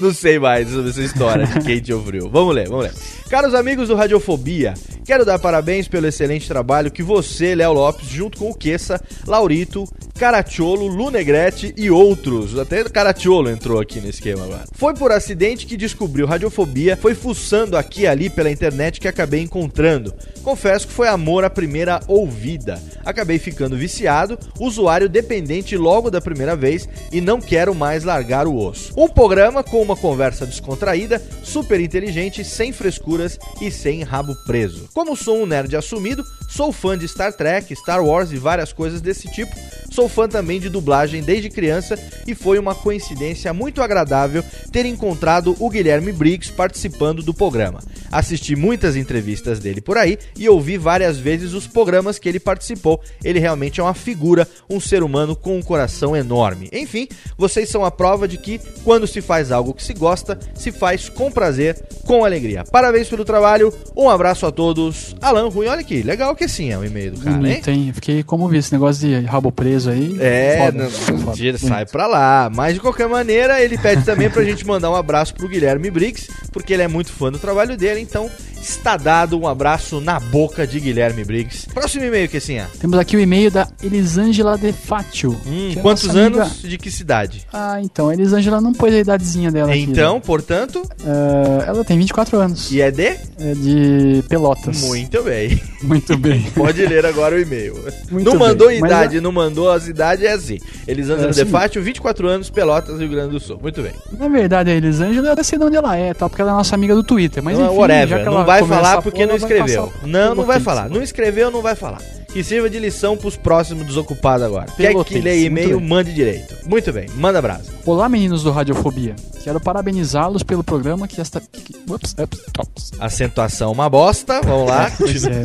Não 0.00 0.12
sei 0.12 0.38
mais 0.38 0.70
sobre 0.70 0.90
essa 0.90 1.02
história 1.02 1.46
de 1.46 1.60
quente 1.60 1.92
ou 1.92 2.02
frio. 2.02 2.28
Vamos 2.30 2.54
ler, 2.54 2.68
vamos 2.68 2.84
ler. 2.84 2.94
Caros 3.28 3.54
amigos 3.54 3.88
do 3.88 3.94
Radiofobia, 3.94 4.74
quero 5.04 5.24
dar 5.24 5.38
parabéns 5.38 5.88
pelo 5.88 6.06
excelente 6.06 6.46
trabalho 6.46 6.90
que 6.90 7.02
você, 7.02 7.54
Léo 7.54 7.72
Lopes, 7.72 8.08
junto 8.08 8.38
com 8.38 8.50
o 8.50 8.54
Queça, 8.54 9.00
Laurito, 9.26 9.84
Caracciolo, 10.16 10.86
Lunegrete 10.86 11.74
e 11.76 11.90
outros, 11.90 12.56
até 12.56 12.84
Caracciolo 12.84 13.50
entrou 13.50 13.80
aqui 13.80 14.00
no 14.00 14.08
esquema 14.08 14.44
agora. 14.44 14.64
Foi 14.72 14.94
por 14.94 15.10
acidente 15.10 15.66
que 15.66 15.76
descobriu 15.76 16.26
Radiofobia, 16.26 16.96
foi 16.96 17.14
fuçando 17.14 17.76
aqui 17.76 18.02
e 18.02 18.06
ali 18.06 18.28
pela 18.28 18.50
internet 18.50 19.00
que 19.00 19.08
acabei 19.08 19.40
encontrando. 19.40 20.14
Confesso 20.42 20.86
que 20.86 20.92
foi 20.92 21.08
amor 21.08 21.42
à 21.42 21.50
primeira 21.50 22.00
ouvida. 22.06 22.80
Acabei 23.04 23.38
ficando 23.38 23.76
viciado, 23.76 24.38
usuário 24.60 25.08
dependente 25.08 25.76
logo 25.76 26.10
da 26.10 26.20
primeira 26.20 26.54
vez 26.54 26.88
e 27.10 27.20
não 27.20 27.40
quero 27.40 27.74
mais 27.74 28.04
largar 28.04 28.43
o 28.46 28.56
osso. 28.56 28.92
Um 28.96 29.08
programa 29.08 29.62
com 29.62 29.80
uma 29.82 29.96
conversa 29.96 30.46
descontraída, 30.46 31.22
super 31.42 31.80
inteligente, 31.80 32.44
sem 32.44 32.72
frescuras 32.72 33.38
e 33.60 33.70
sem 33.70 34.02
rabo 34.02 34.34
preso. 34.46 34.88
Como 34.94 35.16
sou 35.16 35.42
um 35.42 35.46
nerd 35.46 35.74
assumido, 35.76 36.24
sou 36.48 36.72
fã 36.72 36.96
de 36.96 37.08
Star 37.08 37.32
Trek, 37.32 37.74
Star 37.76 38.04
Wars 38.04 38.32
e 38.32 38.36
várias 38.36 38.72
coisas 38.72 39.00
desse 39.00 39.30
tipo. 39.30 39.54
Sou 39.94 40.08
fã 40.08 40.28
também 40.28 40.58
de 40.58 40.68
dublagem 40.68 41.22
desde 41.22 41.48
criança 41.48 41.96
e 42.26 42.34
foi 42.34 42.58
uma 42.58 42.74
coincidência 42.74 43.54
muito 43.54 43.80
agradável 43.80 44.42
ter 44.72 44.84
encontrado 44.86 45.54
o 45.60 45.70
Guilherme 45.70 46.10
Briggs 46.10 46.52
participando 46.52 47.22
do 47.22 47.32
programa. 47.32 47.78
Assisti 48.10 48.56
muitas 48.56 48.96
entrevistas 48.96 49.60
dele 49.60 49.80
por 49.80 49.96
aí 49.96 50.18
e 50.36 50.48
ouvi 50.48 50.76
várias 50.76 51.16
vezes 51.16 51.52
os 51.52 51.68
programas 51.68 52.18
que 52.18 52.28
ele 52.28 52.40
participou. 52.40 53.00
Ele 53.22 53.38
realmente 53.38 53.78
é 53.78 53.84
uma 53.84 53.94
figura, 53.94 54.48
um 54.68 54.80
ser 54.80 55.04
humano 55.04 55.36
com 55.36 55.56
um 55.56 55.62
coração 55.62 56.16
enorme. 56.16 56.68
Enfim, 56.72 57.06
vocês 57.38 57.68
são 57.68 57.84
a 57.84 57.90
prova 57.90 58.26
de 58.26 58.36
que 58.36 58.60
quando 58.82 59.06
se 59.06 59.20
faz 59.20 59.52
algo 59.52 59.74
que 59.74 59.82
se 59.82 59.94
gosta, 59.94 60.36
se 60.56 60.72
faz 60.72 61.08
com 61.08 61.30
prazer, 61.30 61.80
com 62.04 62.24
alegria. 62.24 62.64
Parabéns 62.64 63.08
pelo 63.08 63.24
trabalho, 63.24 63.72
um 63.96 64.08
abraço 64.08 64.44
a 64.44 64.50
todos. 64.50 65.14
Alan 65.22 65.48
Rui, 65.48 65.68
olha 65.68 65.80
aqui, 65.80 66.02
legal 66.02 66.34
que 66.34 66.48
sim 66.48 66.72
é 66.72 66.78
o 66.78 66.84
e-mail 66.84 67.12
do 67.12 67.20
cara? 67.20 67.36
Bonito, 67.36 67.70
hein? 67.70 67.92
Fiquei 67.94 68.24
comovido. 68.24 68.58
Esse 68.58 68.72
negócio 68.72 69.06
de 69.06 69.26
rabo 69.26 69.52
preso 69.52 69.83
aí. 69.86 70.16
É, 70.20 70.58
foda, 70.58 70.84
não, 70.84 70.90
foda. 70.90 71.36
tira, 71.36 71.58
sai 71.58 71.86
pra 71.86 72.06
lá. 72.06 72.50
Mas 72.52 72.74
de 72.74 72.80
qualquer 72.80 73.08
maneira, 73.08 73.60
ele 73.62 73.78
pede 73.78 74.04
também 74.04 74.30
pra 74.30 74.42
gente 74.44 74.66
mandar 74.66 74.90
um 74.90 74.94
abraço 74.94 75.34
pro 75.34 75.48
Guilherme 75.48 75.90
Briggs, 75.90 76.28
porque 76.52 76.72
ele 76.72 76.82
é 76.82 76.88
muito 76.88 77.12
fã 77.12 77.30
do 77.30 77.38
trabalho 77.38 77.76
dele. 77.76 78.00
Então, 78.00 78.30
Está 78.64 78.96
dado 78.96 79.38
um 79.38 79.46
abraço 79.46 80.00
na 80.00 80.18
boca 80.18 80.66
de 80.66 80.80
Guilherme 80.80 81.22
Briggs. 81.22 81.66
Próximo 81.72 82.04
e-mail, 82.04 82.28
que 82.28 82.38
assim, 82.38 82.58
Temos 82.80 82.98
aqui 82.98 83.14
o 83.16 83.20
e-mail 83.20 83.50
da 83.50 83.68
Elisângela 83.82 84.56
De 84.56 84.72
Fátio. 84.72 85.38
hum, 85.46 85.72
é 85.76 85.80
quantos 85.80 86.04
nossa 86.04 86.18
amiga- 86.18 86.42
anos 86.44 86.62
de 86.62 86.78
que 86.78 86.90
cidade? 86.90 87.46
Ah, 87.52 87.78
então, 87.82 88.08
a 88.08 88.14
Elisângela 88.14 88.60
não 88.62 88.72
pôs 88.72 88.94
a 88.94 88.98
idadezinha 88.98 89.50
dela 89.52 89.70
aqui. 89.70 89.80
Então, 89.82 90.18
portanto, 90.20 90.82
Ah, 91.04 91.64
ela 91.66 91.84
tem 91.84 91.98
24 91.98 92.38
anos. 92.38 92.70
e 92.72 92.80
é 92.80 92.90
de? 92.90 93.02
É 93.04 93.54
de 93.54 94.24
Pelotas. 94.28 94.80
Muito 94.82 95.22
bem. 95.22 95.60
Muito 95.82 96.16
bem. 96.16 96.40
Pode 96.56 96.84
ler 96.86 97.04
agora 97.04 97.36
o 97.36 97.40
e-mail. 97.40 97.74
Muito 98.10 98.24
não 98.24 98.32
bem. 98.38 98.40
mandou 98.48 98.68
Mas 98.68 98.78
idade, 98.78 99.18
a- 99.18 99.20
não 99.20 99.30
mandou 99.32 99.70
as 99.70 99.86
idades, 99.88 100.24
é 100.24 100.32
assim. 100.32 100.58
Elisângela 100.88 101.28
É 101.28 101.32
De 101.32 101.42
assim. 101.42 101.50
Fátio, 101.50 101.82
24 101.82 102.26
anos, 102.26 102.48
Pelotas, 102.48 102.98
Rio 102.98 103.10
Grande 103.10 103.32
do 103.32 103.40
Sul. 103.40 103.58
Muito 103.60 103.82
bem. 103.82 103.92
Na 104.18 104.26
verdade, 104.28 104.70
a 104.70 104.74
Elisângela, 104.74 105.34
eu 105.36 105.44
sei 105.44 105.58
de 105.58 105.64
onde 105.64 105.76
ela 105.76 105.94
é, 105.96 106.14
tal, 106.14 106.30
porque 106.30 106.40
ela 106.40 106.52
é 106.52 106.54
nossa 106.54 106.74
amiga 106.74 106.94
do 106.94 107.02
Twitter. 107.04 107.42
Mas 107.42 107.58
Não, 107.58 107.66
enfim, 107.66 107.76
whatever, 107.76 108.08
já 108.08 108.18
que 108.20 108.24
não 108.24 108.32
ela 108.32 108.44
vai 108.60 108.68
falar 108.68 109.02
porque 109.02 109.26
não 109.26 109.36
escreveu. 109.36 109.92
Não, 110.02 110.34
não 110.34 110.44
vai 110.44 110.60
falar. 110.60 110.88
Não 110.88 111.02
escreveu, 111.02 111.50
não 111.50 111.62
vai 111.62 111.74
falar. 111.74 112.00
Que 112.34 112.42
sirva 112.42 112.68
de 112.68 112.80
lição 112.80 113.16
pros 113.16 113.36
próximos 113.36 113.86
desocupados 113.86 114.44
agora. 114.44 114.66
Quer 114.76 114.92
que 115.04 115.20
leia 115.20 115.48
muito 115.48 115.62
e-mail, 115.66 115.80
mande 115.80 116.12
direito. 116.12 116.56
Muito 116.66 116.92
bem, 116.92 117.08
manda 117.14 117.38
abraço. 117.38 117.70
Olá, 117.86 118.08
meninos 118.08 118.42
do 118.42 118.50
Radiofobia. 118.50 119.14
Quero 119.44 119.60
parabenizá-los 119.60 120.42
pelo 120.42 120.64
programa 120.64 121.06
que 121.06 121.20
esta. 121.20 121.40
que- 121.40 121.74
Ups, 121.86 122.16
ups, 122.18 122.40
ups. 122.58 122.92
Acentuação 122.98 123.70
uma 123.70 123.88
bosta. 123.90 124.40
Vamos 124.42 124.68
lá. 124.68 124.90
Pois 124.98 125.22
é, 125.24 125.44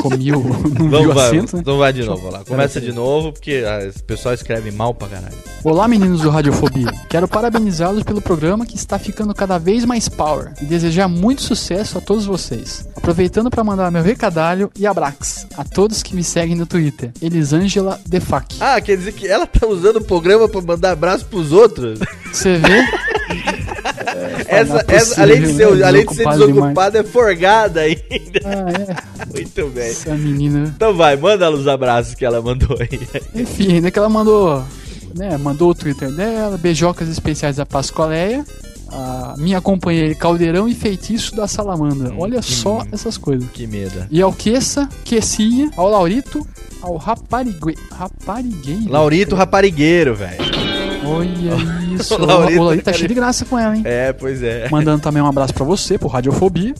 comi 0.00 0.30
o. 0.32 0.38
Não 0.78 0.88
Vamos, 0.90 1.14
vai, 1.14 1.26
acento, 1.26 1.56
né? 1.56 1.60
então 1.60 1.76
vai 1.76 1.92
de 1.92 2.04
novo 2.04 2.30
lá. 2.30 2.44
Começa 2.44 2.80
de 2.80 2.92
novo, 2.92 3.32
porque 3.32 3.64
ah, 3.66 3.90
o 3.94 4.02
pessoal 4.04 4.32
escreve 4.32 4.70
mal 4.70 4.94
pra 4.94 5.08
caralho. 5.08 5.36
Olá, 5.64 5.88
meninos 5.88 6.20
do 6.22 6.30
Radiofobia. 6.30 6.86
Quero 7.10 7.26
parabenizá-los 7.26 8.04
pelo 8.04 8.22
programa 8.22 8.64
que 8.64 8.76
está 8.76 8.96
ficando 8.98 9.34
cada 9.34 9.58
vez 9.58 9.84
mais 9.84 10.08
power 10.08 10.52
e 10.62 10.64
desejar 10.64 11.08
muito 11.08 11.42
sucesso 11.42 11.98
a 11.98 12.00
todos 12.00 12.24
vocês. 12.24 12.88
Aproveitando 12.96 13.50
para 13.50 13.64
mandar 13.64 13.90
meu 13.90 14.02
recadalho 14.04 14.70
e 14.78 14.86
abraços 14.86 15.46
a 15.56 15.64
todos 15.64 16.00
que 16.02 16.14
me 16.14 16.21
seguem 16.24 16.56
no 16.56 16.66
Twitter. 16.66 17.10
Elisângela 17.20 18.00
Defac. 18.06 18.56
Ah, 18.60 18.80
quer 18.80 18.96
dizer 18.96 19.12
que 19.12 19.26
ela 19.26 19.46
tá 19.46 19.66
usando 19.66 19.96
o 19.96 20.04
programa 20.04 20.48
pra 20.48 20.60
mandar 20.60 20.92
abraço 20.92 21.26
pros 21.26 21.52
outros? 21.52 22.00
Você 22.32 22.56
vê? 22.56 22.84
essa, 24.46 24.72
não 24.72 24.80
é 24.80 24.84
essa, 24.88 25.22
além 25.22 25.40
de 25.40 25.46
ser, 25.46 25.52
possível, 25.52 25.76
né? 25.76 25.84
além 25.86 26.06
de 26.06 26.14
ser 26.14 26.28
desocupada, 26.28 26.98
é 26.98 27.02
forgada 27.02 27.80
ainda. 27.80 28.40
Ah, 28.44 28.66
é. 28.70 29.26
Muito 29.32 29.68
bem. 29.68 29.88
Essa 29.88 30.14
menina. 30.14 30.72
Então 30.74 30.94
vai, 30.94 31.16
manda 31.16 31.50
os 31.50 31.66
abraços 31.66 32.14
que 32.14 32.24
ela 32.24 32.40
mandou 32.40 32.76
aí. 32.78 33.00
Enfim, 33.34 33.74
ainda 33.74 33.90
que 33.90 33.98
ela 33.98 34.08
mandou, 34.08 34.64
né, 35.16 35.36
mandou 35.38 35.70
o 35.70 35.74
Twitter 35.74 36.10
dela, 36.12 36.58
beijocas 36.58 37.08
especiais 37.08 37.56
da 37.56 37.66
Pascoaleia, 37.66 38.44
a 38.92 39.34
minha 39.38 39.60
companheira 39.60 40.14
Caldeirão 40.14 40.68
e 40.68 40.74
Feitiço 40.74 41.34
da 41.34 41.48
Salamandra. 41.48 42.14
Olha 42.18 42.40
que 42.40 42.52
só 42.52 42.84
essas 42.92 43.16
coisas. 43.16 43.48
Que 43.50 43.66
medo. 43.66 44.06
E 44.10 44.20
ao 44.20 44.32
Queça, 44.32 44.88
Quesinha, 45.04 45.70
ao 45.76 45.88
Laurito, 45.88 46.46
ao 46.80 46.96
Raparigue... 46.96 47.76
Raparigueiro. 47.90 48.90
Laurito 48.90 49.34
Raparigueiro, 49.34 50.14
velho. 50.14 50.71
Olha 51.04 51.28
isso. 51.94 52.14
O 52.14 52.22
o 52.22 52.26
Laurito, 52.26 52.62
Laurito, 52.62 52.84
tá 52.84 52.92
cheio 52.92 53.08
de 53.08 53.14
graça 53.14 53.44
com 53.44 53.58
ela, 53.58 53.76
hein? 53.76 53.82
É, 53.84 54.12
pois 54.12 54.42
é. 54.42 54.68
Mandando 54.70 55.02
também 55.02 55.22
um 55.22 55.26
abraço 55.26 55.52
pra 55.54 55.64
você, 55.64 55.98
pro 55.98 56.08
Radiofobia, 56.08 56.74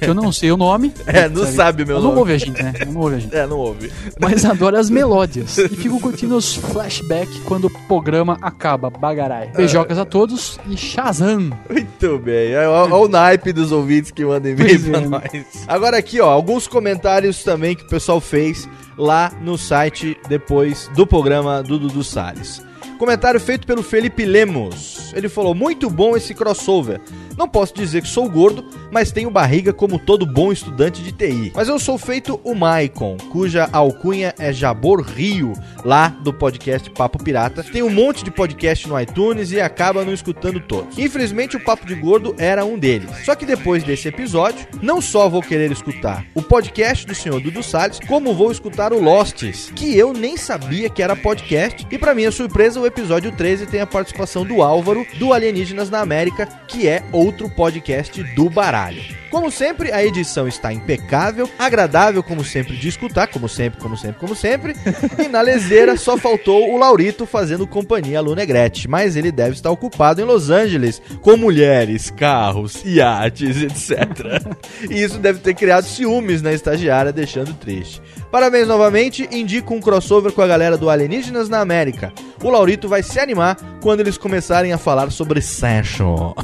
que 0.00 0.08
eu 0.08 0.14
não 0.14 0.30
sei 0.32 0.50
o 0.52 0.56
nome. 0.56 0.92
É, 1.06 1.28
não 1.28 1.44
sabe 1.46 1.82
o 1.82 1.86
meu 1.86 1.96
Ela 1.96 2.02
Não 2.04 2.10
nome. 2.10 2.20
ouve 2.20 2.32
a 2.32 2.38
gente, 2.38 2.62
né? 2.62 2.72
Não 2.90 3.00
ouve 3.00 3.16
a 3.16 3.18
gente. 3.18 3.34
É, 3.36 3.46
não 3.46 3.58
ouve. 3.58 3.92
Mas 4.18 4.44
adoro 4.46 4.78
as 4.78 4.88
melódias. 4.88 5.58
E 5.58 5.68
fico 5.68 6.00
curtindo 6.00 6.36
os 6.36 6.54
flashbacks 6.54 7.38
quando 7.44 7.66
o 7.66 7.70
programa 7.86 8.38
acaba. 8.40 8.88
Bagarai. 8.88 9.50
Beijocas 9.54 9.98
a 9.98 10.04
todos 10.04 10.58
e 10.68 10.76
Shazam! 10.76 11.50
Muito 11.68 12.18
bem. 12.18 12.56
Olha 12.56 12.94
o 12.94 13.08
naipe 13.08 13.52
dos 13.52 13.72
ouvintes 13.72 14.10
que 14.10 14.24
mandam 14.24 14.52
e-mail 14.52 14.68
Pois 14.68 14.88
pra 14.88 14.98
é, 14.98 15.00
né? 15.00 15.08
nós. 15.08 15.64
Agora 15.68 15.98
aqui, 15.98 16.20
ó, 16.20 16.30
alguns 16.30 16.66
comentários 16.66 17.42
também 17.42 17.74
que 17.76 17.82
o 17.84 17.88
pessoal 17.88 18.20
fez 18.20 18.68
lá 18.96 19.32
no 19.42 19.58
site 19.58 20.16
depois 20.28 20.88
do 20.94 21.06
programa 21.06 21.62
do 21.62 21.78
Dudu 21.78 22.02
Salles. 22.04 22.62
Comentário 23.02 23.40
feito 23.40 23.66
pelo 23.66 23.82
Felipe 23.82 24.24
Lemos. 24.24 25.12
Ele 25.12 25.28
falou: 25.28 25.56
Muito 25.56 25.90
bom 25.90 26.16
esse 26.16 26.32
crossover. 26.32 27.00
Não 27.36 27.48
posso 27.48 27.74
dizer 27.74 28.02
que 28.02 28.08
sou 28.08 28.28
gordo, 28.28 28.64
mas 28.90 29.12
tenho 29.12 29.30
barriga 29.30 29.72
como 29.72 29.98
todo 29.98 30.26
bom 30.26 30.52
estudante 30.52 31.02
de 31.02 31.12
TI. 31.12 31.52
Mas 31.54 31.68
eu 31.68 31.78
sou 31.78 31.98
feito 31.98 32.40
o 32.44 32.54
Maicon, 32.54 33.16
cuja 33.30 33.68
alcunha 33.72 34.34
é 34.38 34.52
Jabor 34.52 35.02
Rio, 35.02 35.52
lá 35.84 36.08
do 36.08 36.32
podcast 36.32 36.90
Papo 36.90 37.22
Pirata. 37.22 37.62
Tem 37.62 37.82
um 37.82 37.90
monte 37.90 38.24
de 38.24 38.30
podcast 38.30 38.88
no 38.88 39.00
iTunes 39.00 39.50
e 39.52 39.60
acaba 39.60 40.04
não 40.04 40.12
escutando 40.12 40.60
todos. 40.60 40.98
Infelizmente, 40.98 41.56
o 41.56 41.64
Papo 41.64 41.86
de 41.86 41.94
Gordo 41.94 42.34
era 42.38 42.64
um 42.64 42.78
deles. 42.78 43.10
Só 43.24 43.34
que 43.34 43.46
depois 43.46 43.82
desse 43.82 44.08
episódio, 44.08 44.66
não 44.82 45.00
só 45.00 45.28
vou 45.28 45.42
querer 45.42 45.70
escutar 45.70 46.24
o 46.34 46.42
podcast 46.42 47.06
do 47.06 47.14
senhor 47.14 47.40
Dudu 47.40 47.62
Salles, 47.62 48.00
como 48.06 48.34
vou 48.34 48.52
escutar 48.52 48.92
o 48.92 49.00
Lostes, 49.00 49.72
que 49.74 49.96
eu 49.96 50.12
nem 50.12 50.36
sabia 50.36 50.88
que 50.88 51.02
era 51.02 51.16
podcast. 51.16 51.86
E 51.90 51.98
pra 51.98 52.14
minha 52.14 52.30
surpresa, 52.30 52.80
o 52.80 52.86
episódio 52.86 53.32
13 53.32 53.66
tem 53.66 53.80
a 53.80 53.86
participação 53.86 54.44
do 54.44 54.62
Álvaro, 54.62 55.06
do 55.18 55.32
Alienígenas 55.32 55.90
na 55.90 56.00
América, 56.00 56.46
que 56.68 56.86
é 56.86 57.02
outro 57.22 57.48
podcast 57.48 58.22
do 58.34 58.50
baralho. 58.50 59.02
Como 59.30 59.50
sempre, 59.50 59.92
a 59.92 60.04
edição 60.04 60.46
está 60.46 60.72
impecável, 60.72 61.48
agradável 61.58 62.22
como 62.22 62.44
sempre 62.44 62.76
de 62.76 62.88
escutar, 62.88 63.28
como 63.28 63.48
sempre, 63.48 63.80
como 63.80 63.96
sempre, 63.96 64.20
como 64.20 64.34
sempre. 64.34 64.74
E 65.18 65.28
na 65.28 65.40
leseira 65.40 65.96
só 65.96 66.18
faltou 66.18 66.70
o 66.70 66.76
Laurito 66.76 67.24
fazendo 67.24 67.66
companhia 67.66 68.18
à 68.18 68.20
Lunegrete, 68.20 68.88
mas 68.88 69.16
ele 69.16 69.32
deve 69.32 69.52
estar 69.52 69.70
ocupado 69.70 70.20
em 70.20 70.24
Los 70.24 70.50
Angeles 70.50 71.00
com 71.20 71.36
mulheres, 71.36 72.10
carros, 72.10 72.82
iates, 72.84 73.62
etc. 73.62 74.42
E 74.90 75.02
isso 75.02 75.18
deve 75.18 75.38
ter 75.38 75.54
criado 75.54 75.84
ciúmes 75.84 76.42
na 76.42 76.52
estagiária, 76.52 77.12
deixando 77.12 77.54
triste. 77.54 78.02
Parabéns 78.32 78.66
novamente, 78.66 79.28
indico 79.30 79.74
um 79.74 79.80
crossover 79.80 80.32
com 80.32 80.40
a 80.40 80.46
galera 80.46 80.78
do 80.78 80.88
Alienígenas 80.88 81.50
na 81.50 81.60
América. 81.60 82.10
O 82.42 82.48
Laurito 82.48 82.88
vai 82.88 83.02
se 83.02 83.20
animar 83.20 83.58
quando 83.82 84.00
eles 84.00 84.16
começarem 84.16 84.72
a 84.72 84.78
falar 84.78 85.12
sobre 85.12 85.42
sexo. 85.42 86.34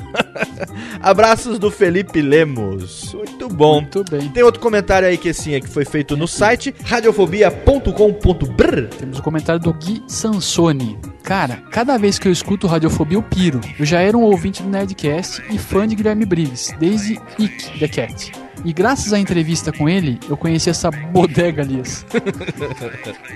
Abraços 1.01 1.59
do 1.59 1.71
Felipe 1.71 2.21
Lemos. 2.21 3.15
Muito 3.15 3.49
bom. 3.49 3.81
Muito 3.81 4.05
bem. 4.05 4.29
Tem 4.29 4.43
outro 4.43 4.61
comentário 4.61 5.09
aí 5.09 5.17
que 5.17 5.31
assim, 5.31 5.55
é 5.55 5.61
que 5.61 5.67
foi 5.67 5.87
feito 5.87 6.15
no 6.15 6.29
site 6.29 6.75
radiofobia.com.br. 6.85 8.97
Temos 8.99 9.19
o 9.19 9.23
comentário 9.23 9.61
do 9.61 9.73
Gui 9.73 10.03
Sansoni. 10.07 10.99
Cara, 11.23 11.63
cada 11.71 11.97
vez 11.97 12.19
que 12.19 12.29
eu 12.29 12.33
escuto 12.33 12.67
Radiofobia, 12.67 13.17
eu 13.17 13.23
piro. 13.23 13.63
Eu 13.79 13.87
já 13.87 14.01
era 14.01 14.15
um 14.15 14.25
ouvinte 14.25 14.63
do 14.63 14.69
Nerdcast 14.69 15.43
e 15.51 15.57
fã 15.57 15.89
de 15.89 15.95
Guilherme 15.95 16.27
Briggs, 16.27 16.77
desde 16.79 17.19
Ick 17.39 17.79
the 17.79 17.89
Cat. 17.89 18.48
E 18.65 18.73
graças 18.73 19.13
à 19.13 19.19
entrevista 19.19 19.73
com 19.73 19.89
ele, 19.89 20.19
eu 20.29 20.37
conheci 20.37 20.69
essa 20.69 20.91
bodega, 20.91 21.63
Elias. 21.63 22.05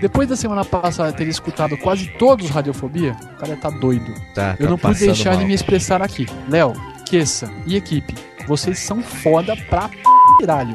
Depois 0.00 0.28
da 0.28 0.36
semana 0.36 0.64
passada 0.64 1.12
ter 1.12 1.28
escutado 1.28 1.76
quase 1.76 2.06
todos 2.18 2.46
os 2.46 2.50
Radiofobia, 2.50 3.16
o 3.34 3.36
cara 3.40 3.56
tá 3.56 3.70
doido. 3.70 4.12
Tá, 4.34 4.56
eu 4.58 4.66
tá 4.66 4.70
não 4.70 4.78
pude 4.78 4.98
deixar 4.98 5.30
mal. 5.30 5.40
de 5.40 5.46
me 5.46 5.54
expressar 5.54 6.02
aqui. 6.02 6.26
Léo, 6.48 6.72
Kessa 7.06 7.50
e 7.66 7.76
equipe, 7.76 8.14
vocês 8.46 8.78
são 8.78 9.02
foda 9.02 9.54
pra 9.68 9.90
piralho. 10.38 10.74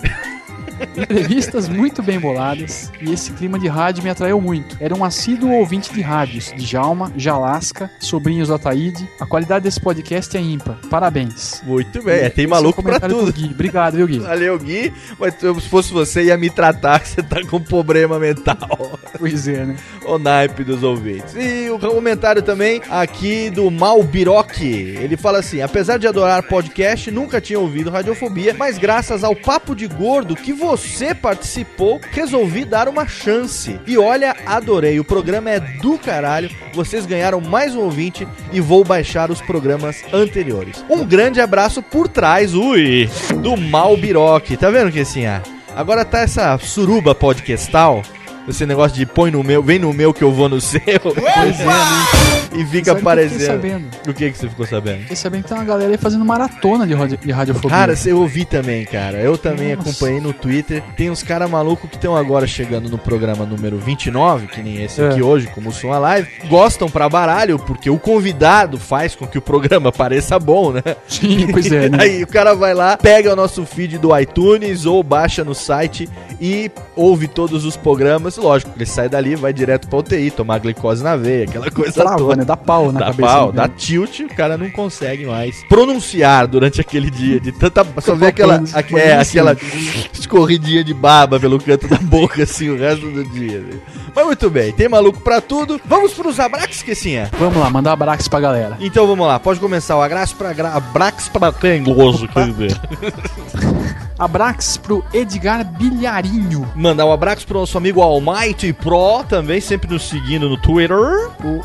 Entrevistas 0.96 1.68
muito 1.68 2.02
bem 2.02 2.20
boladas 2.20 2.92
e 3.02 3.12
esse 3.12 3.32
clima 3.34 3.58
de 3.60 3.68
rádio 3.68 4.04
me 4.04 4.10
atraiu 4.10 4.40
muito. 4.42 4.78
Era 4.80 4.96
um 4.96 5.04
assíduo 5.04 5.52
ouvinte 5.52 5.94
de 5.94 6.02
rádios, 6.02 6.54
de 6.56 6.66
Jalma, 6.66 7.12
Jalasca, 7.16 7.90
sobrinhos 8.00 8.48
do 8.48 8.56
Ataíde. 8.56 9.08
A 9.20 9.26
qualidade 9.26 9.64
desse 9.64 9.80
podcast 9.80 10.36
é 10.36 10.42
ímpar. 10.42 10.78
Parabéns. 10.90 11.62
Muito 11.66 12.04
bem, 12.04 12.22
é, 12.22 12.30
tem 12.30 12.48
maluco 12.48 12.82
pra 12.82 13.00
tudo. 13.00 13.26
do 13.26 13.34
Gui. 13.34 13.52
Obrigado, 13.52 13.96
viu, 13.96 14.08
Gui? 14.08 14.20
Valeu, 14.20 14.58
Gui. 14.60 14.94
Mas 15.20 15.36
se 15.36 15.70
fosse 15.70 15.94
você, 15.94 16.26
ia 16.26 16.38
me 16.38 16.50
tratar 16.50 17.00
que 17.00 17.10
você 17.10 17.24
tá 17.24 17.44
com 17.46 17.62
problema 17.62 18.20
mental. 18.20 19.00
Pois 19.20 19.48
é, 19.48 19.66
né? 19.66 19.76
o 20.08 20.18
naipe 20.18 20.64
dos 20.64 20.82
ouvintes. 20.82 21.36
E 21.36 21.70
o 21.70 21.78
comentário 21.78 22.42
também 22.42 22.82
aqui 22.90 23.50
do 23.50 23.70
Malbiroque. 23.70 24.66
Ele 24.66 25.18
fala 25.18 25.40
assim: 25.40 25.62
apesar 25.62 25.98
de 25.98 26.08
adorar 26.08 26.42
podcast, 26.44 27.12
nunca 27.12 27.42
tinha 27.42 27.60
ouvido 27.60 27.90
Radiofobia, 27.90 28.56
mas 28.58 28.78
graças 28.78 29.24
ao 29.24 29.36
Papo 29.36 29.76
de 29.76 29.88
Gordo 29.88 30.36
que 30.36 30.54
você 30.68 31.16
participou, 31.16 32.02
resolvi 32.12 32.66
dar 32.66 32.90
uma 32.90 33.08
chance. 33.08 33.80
E 33.88 33.98
olha, 33.98 34.36
adorei. 34.46 35.00
O 35.00 35.04
programa 35.04 35.50
é 35.50 35.62
do 35.62 35.98
caralho. 35.98 36.50
Vocês 36.74 37.06
ganharam 37.06 37.40
mais 37.40 37.74
um 37.74 37.80
ouvinte 37.80 38.28
e 38.52 38.60
vou 38.60 38.84
baixar 38.84 39.32
os 39.32 39.42
programas 39.42 40.04
anteriores. 40.12 40.84
Um 40.90 41.06
grande 41.06 41.40
abraço 41.40 41.82
por 41.82 42.10
trás, 42.10 42.54
ui, 42.54 43.10
do 43.42 43.56
Malbiroque. 43.56 44.58
Tá 44.58 44.70
vendo 44.70 44.92
que 44.92 45.00
assim, 45.00 45.26
ah, 45.26 45.42
agora 45.74 46.04
tá 46.04 46.20
essa 46.20 46.58
suruba 46.58 47.16
podcastal 47.16 48.04
esse 48.48 48.66
negócio 48.66 48.96
de 48.98 49.06
põe 49.06 49.30
no 49.32 49.44
meu, 49.44 49.62
vem 49.62 49.80
no 49.80 49.92
meu 49.94 50.14
que 50.14 50.24
eu 50.24 50.32
vou 50.32 50.48
no 50.50 50.60
seu. 50.62 50.80
Pois 51.02 51.60
é, 51.60 51.66
né? 51.66 52.06
E 52.54 52.66
fica 52.66 52.94
que 52.96 53.00
aparecendo. 53.02 53.46
sabendo? 53.46 53.88
O 54.08 54.14
que, 54.14 54.32
que 54.32 54.38
você 54.38 54.48
ficou 54.50 54.66
sabendo? 54.66 55.02
Fiquei 55.02 55.16
sabendo 55.16 55.44
que 55.44 55.50
tem 55.50 55.58
uma 55.58 55.66
galera 55.66 55.92
aí 55.92 55.98
fazendo 55.98 56.24
maratona 56.26 56.88
de, 56.88 56.94
radi- 56.94 57.18
de 57.18 57.32
radiofobia. 57.32 57.70
Cara, 57.70 57.94
eu 58.06 58.20
ouvi 58.20 58.46
também, 58.46 58.86
cara. 58.86 59.18
Eu 59.18 59.38
também 59.38 59.76
Nossa. 59.76 59.90
acompanhei 59.90 60.20
no 60.22 60.34
Twitter. 60.34 60.82
Tem 60.96 61.10
uns 61.12 61.22
caras 61.22 61.50
malucos 61.50 61.90
que 61.90 61.98
estão 61.98 62.16
agora 62.16 62.48
chegando 62.48 62.90
no 62.90 62.98
programa 62.98 63.46
número 63.46 63.78
29, 63.78 64.48
que 64.48 64.62
nem 64.64 64.82
esse 64.84 65.02
É. 65.02 65.10
aqui 65.10 65.22
hoje, 65.22 65.48
como 65.54 65.70
o 65.70 65.74
Som 65.74 65.92
a 65.92 66.00
Live. 66.00 66.28
Gostam 66.50 66.90
pra 66.90 67.08
baralho, 67.10 67.60
porque 67.60 67.90
o 67.90 68.00
convidado 68.00 68.80
faz 68.80 69.14
com 69.16 69.28
que 69.28 69.38
o 69.38 69.42
programa 69.42 69.92
pareça 69.94 70.40
bom, 70.40 70.72
né? 70.72 70.82
Sim, 71.08 71.48
pois 71.52 71.70
é, 71.72 71.90
né? 71.90 71.98
Aí 72.02 72.24
o 72.24 72.28
cara 72.28 72.56
vai 72.56 72.74
lá, 72.74 72.98
pega 72.98 73.34
o 73.34 73.36
nosso 73.36 73.66
feed 73.66 73.98
do 74.00 74.18
iTunes 74.18 74.86
ou 74.86 75.04
baixa 75.04 75.44
no 75.44 75.54
site 75.54 76.10
e 76.42 76.72
ouve 76.96 77.28
todos 77.28 77.66
os 77.66 77.76
programas. 77.78 78.37
Lógico, 78.38 78.72
ele 78.76 78.86
sai 78.86 79.10
dali, 79.10 79.36
vai 79.36 79.52
direto 79.52 79.88
pra 79.88 80.00
UTI, 80.00 80.32
tomar 80.32 80.60
glicose 80.60 81.04
na 81.04 81.16
veia, 81.16 81.46
aquela 81.46 81.70
coisa 81.72 81.94
Trava, 81.94 82.18
toda. 82.18 82.36
né? 82.38 82.46
Dá 82.46 82.56
pau 82.58 82.92
na 82.92 83.00
Dá 83.00 83.06
cabeça. 83.08 83.22
pau, 83.30 83.52
dá 83.52 83.68
tilt, 83.68 84.20
o 84.22 84.28
cara 84.36 84.58
não 84.58 84.70
consegue 84.70 85.26
mais 85.26 85.64
pronunciar 85.68 86.48
durante 86.48 86.80
aquele 86.80 87.10
dia 87.10 87.40
de 87.40 87.52
tanta. 87.52 87.86
Só 88.02 88.16
vê 88.16 88.28
aquela, 88.28 88.60
mas 88.60 88.74
é, 88.94 89.18
aquela 89.18 89.56
escorridinha 90.14 90.84
de 90.84 90.94
baba 90.94 91.40
pelo 91.40 91.60
canto 91.60 91.88
da 91.88 91.98
boca, 91.98 92.44
assim, 92.44 92.70
o 92.70 92.78
resto 92.78 93.10
do 93.10 93.24
dia. 93.24 93.60
né? 93.60 93.80
Mas 94.16 94.26
muito 94.26 94.50
bem, 94.50 94.72
tem 94.72 94.88
maluco 94.90 95.20
pra 95.22 95.42
tudo. 95.42 95.80
Vamos 95.86 96.14
pros 96.14 96.40
abraços, 96.40 96.78
Esquecinha. 96.78 97.30
Vamos 97.40 97.58
lá, 97.58 97.70
mandar 97.70 97.94
abraço 97.94 98.30
pra 98.30 98.40
galera. 98.40 98.78
Então 98.80 99.06
vamos 99.08 99.26
lá, 99.28 99.40
pode 99.40 99.60
começar 99.60 99.96
o 99.98 100.02
abraço 100.02 100.36
pra 100.36 100.54
gra... 100.54 100.74
abraço 100.74 101.32
pra 101.32 101.52
quem, 101.52 101.84
gozo, 101.84 102.28
quer 102.28 102.48
dizer. 104.18 104.24
Abraço 104.24 104.80
pro 104.82 105.06
Edgar 105.14 105.64
Bilharinho, 105.64 106.70
Mandar 106.76 107.06
um 107.06 107.12
abraço 107.12 107.46
pro 107.46 107.60
nosso 107.60 107.78
amigo 107.78 108.02
Almighty 108.02 108.74
Pro, 108.74 109.24
também 109.28 109.62
sempre 109.62 109.90
nos 109.92 110.08
seguindo 110.10 110.50
no 110.50 110.58
Twitter. 110.58 110.98
o 111.44 111.62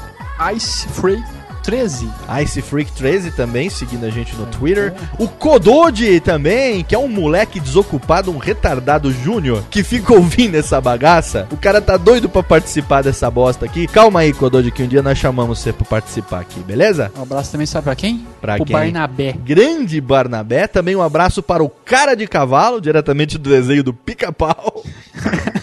Ice 0.55 0.89
Free 0.89 1.23
13. 1.63 2.09
Ice 2.43 2.63
Freak 2.63 2.93
13 2.93 3.31
também, 3.33 3.71
seguindo 3.71 4.05
a 4.05 4.11
gente 4.11 4.35
no 4.37 4.47
Twitter. 4.47 4.93
O 5.19 5.29
Kodode 5.29 6.21
também, 6.21 6.83
que 6.85 6.95
é 6.95 6.99
um 6.99 7.09
moleque 7.09 7.61
desocupado, 7.61 8.31
um 8.31 8.39
retardado 8.39 9.13
júnior, 9.13 9.63
que 9.71 9.83
fica 9.83 10.13
ouvindo 10.13 10.57
essa 10.59 10.81
bagaça. 10.81 11.47
O 11.51 11.57
cara 11.57 11.81
tá 11.81 11.97
doido 11.97 12.29
pra 12.29 12.43
participar 12.43 13.03
dessa 13.03 13.31
bosta 13.31 13.65
aqui. 13.65 13.87
Calma 13.87 14.21
aí, 14.21 14.33
Kodode, 14.33 14.71
que 14.71 14.83
um 14.83 14.89
dia 14.89 15.03
nós 15.03 15.19
chamamos 15.19 15.59
você 15.61 15.73
pra 15.73 15.85
participar 15.87 16.41
aqui, 16.41 16.61
beleza? 16.61 17.13
Um 17.17 17.23
abraço 17.23 17.53
também, 17.53 17.67
sabe 17.67 17.85
pra 17.85 17.95
quem? 17.95 18.27
Pra 18.41 18.57
Pro 18.57 18.65
quem? 18.65 18.75
Barnabé. 18.77 19.33
Grande 19.45 20.01
Barnabé. 20.01 20.67
Também 20.67 20.97
um 20.97 21.03
abraço 21.03 21.43
para 21.43 21.63
o 21.63 21.69
cara 21.69 22.15
de 22.15 22.27
cavalo, 22.27 22.81
diretamente 22.81 23.39
do 23.39 23.49
desenho 23.51 23.83
do 23.85 23.95
pica-pau. 23.95 24.83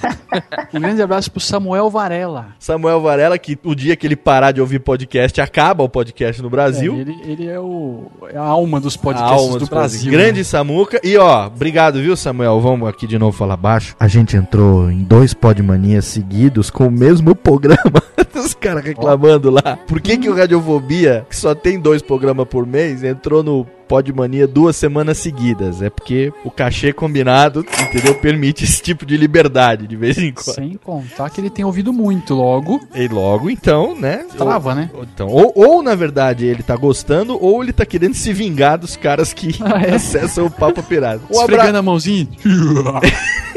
Um 0.73 0.79
grande 0.79 1.01
abraço 1.01 1.31
pro 1.31 1.39
Samuel 1.39 1.89
Varela. 1.89 2.49
Samuel 2.59 3.01
Varela, 3.01 3.37
que 3.37 3.57
o 3.63 3.73
dia 3.73 3.95
que 3.95 4.05
ele 4.05 4.15
parar 4.15 4.51
de 4.51 4.61
ouvir 4.61 4.79
podcast, 4.79 5.41
acaba 5.41 5.83
o 5.89 5.91
podcast 5.91 6.41
no 6.41 6.49
Brasil. 6.49 6.95
É, 6.95 6.99
ele, 6.99 7.17
ele 7.23 7.47
é, 7.47 7.59
o, 7.59 8.05
é 8.31 8.37
a 8.37 8.43
alma 8.43 8.79
dos 8.79 8.95
podcasts 8.95 9.31
alma 9.31 9.53
do 9.53 9.59
dos 9.59 9.69
Brasil. 9.69 9.99
podcasts. 9.99 10.11
Grande 10.11 10.45
Samuca. 10.45 11.01
E 11.03 11.17
ó, 11.17 11.47
obrigado, 11.47 11.99
viu, 11.99 12.15
Samuel? 12.15 12.61
Vamos 12.61 12.87
aqui 12.87 13.05
de 13.07 13.17
novo 13.17 13.35
falar 13.35 13.57
baixo. 13.57 13.95
A 13.99 14.07
gente 14.07 14.37
entrou 14.37 14.89
em 14.89 15.03
dois 15.03 15.33
Podmanias 15.33 16.05
seguidos 16.05 16.69
com 16.69 16.87
o 16.87 16.91
mesmo 16.91 17.35
programa. 17.35 18.01
Os 18.35 18.53
caras 18.53 18.83
reclamando 18.83 19.49
lá. 19.49 19.77
Por 19.87 19.99
que, 19.99 20.17
que 20.17 20.29
o 20.29 20.35
Radiofobia, 20.35 21.25
que 21.29 21.35
só 21.35 21.53
tem 21.53 21.79
dois 21.79 22.01
programas 22.01 22.47
por 22.47 22.65
mês, 22.65 23.03
entrou 23.03 23.43
no 23.43 23.65
Podmania 23.89 24.47
duas 24.47 24.75
semanas 24.75 25.17
seguidas? 25.17 25.81
É 25.81 25.89
porque 25.89 26.31
o 26.45 26.51
cachê 26.51 26.93
combinado, 26.93 27.65
entendeu? 27.81 28.13
Permite 28.13 28.63
esse 28.63 28.83
tipo 28.83 29.03
de 29.03 29.17
liberdade 29.17 29.87
de 29.87 29.95
vez 29.95 30.15
em 30.19 30.31
quando. 30.31 30.55
Sem 30.55 30.73
contar 30.77 31.27
que 31.31 31.41
ele 31.41 31.49
tem 31.49 31.65
ouvido 31.65 31.91
muito 31.91 32.35
logo. 32.35 32.79
E 32.93 33.07
logo, 33.07 33.49
então, 33.49 33.95
né? 33.99 34.27
Trava, 34.37 34.75
né? 34.75 34.91
Ou, 34.93 35.03
então, 35.03 35.27
ou, 35.27 35.51
ou, 35.55 35.81
na 35.81 35.95
verdade, 35.95 36.45
ele 36.45 36.61
tá 36.61 36.75
gostando, 36.75 37.35
ou 37.43 37.63
ele 37.63 37.73
tá 37.73 37.83
querendo 37.83 38.13
se 38.13 38.31
vingar 38.31 38.77
dos 38.77 38.95
caras 38.95 39.33
que 39.33 39.55
Ah, 39.65 39.81
é? 39.81 39.95
acessam 39.95 40.45
o 40.45 40.51
Papo 40.51 40.83
Pirata. 40.83 41.21
Um, 41.31 41.41
abra... 41.41 41.55
Esfregando 41.55 41.77
a 41.79 41.81
mãozinha. 41.81 42.27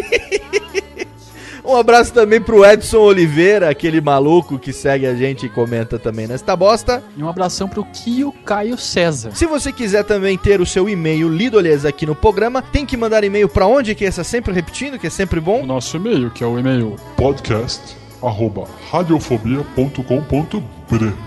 um 1.73 1.77
abraço 1.77 2.13
também 2.13 2.41
pro 2.41 2.65
Edson 2.65 2.99
Oliveira, 2.99 3.71
aquele 3.71 4.01
maluco 4.01 4.59
que 4.59 4.73
segue 4.73 5.07
a 5.07 5.15
gente 5.15 5.47
e 5.47 5.49
comenta 5.49 5.99
também 5.99 6.27
nesta 6.27 6.55
bosta. 6.55 7.03
E 7.17 7.23
um 7.23 7.29
abração 7.29 7.69
pro 7.69 7.85
Kio 7.85 8.33
Caio 8.45 8.77
César. 8.77 9.33
Se 9.35 9.47
você 9.47 9.73
quiser 9.73 10.05
também 10.05 10.37
ter 10.37 10.61
o 10.61 10.67
seu 10.67 10.89
e-mail 10.89 11.29
lido, 11.29 11.59
aliás, 11.59 11.85
aqui 11.85 12.05
no 12.07 12.15
programa, 12.15 12.61
tem 12.63 12.85
que 12.85 12.97
mandar 12.97 13.25
e-mail 13.25 13.49
pra 13.49 13.67
onde, 13.67 13.95
que 13.95 14.05
essa 14.05 14.23
sempre 14.23 14.53
repetindo, 14.53 14.99
que 14.99 15.07
é 15.07 15.11
sempre 15.11 15.39
O 15.39 15.43
bom. 15.43 15.67
nosso 15.67 15.97
e-mail, 15.97 16.31
que 16.31 16.45
é 16.45 16.47
o 16.47 16.59
e-mail 16.59 16.97
podcast 17.17 17.97
arroba 18.23 18.69
radiofobia.com.br 18.91 20.82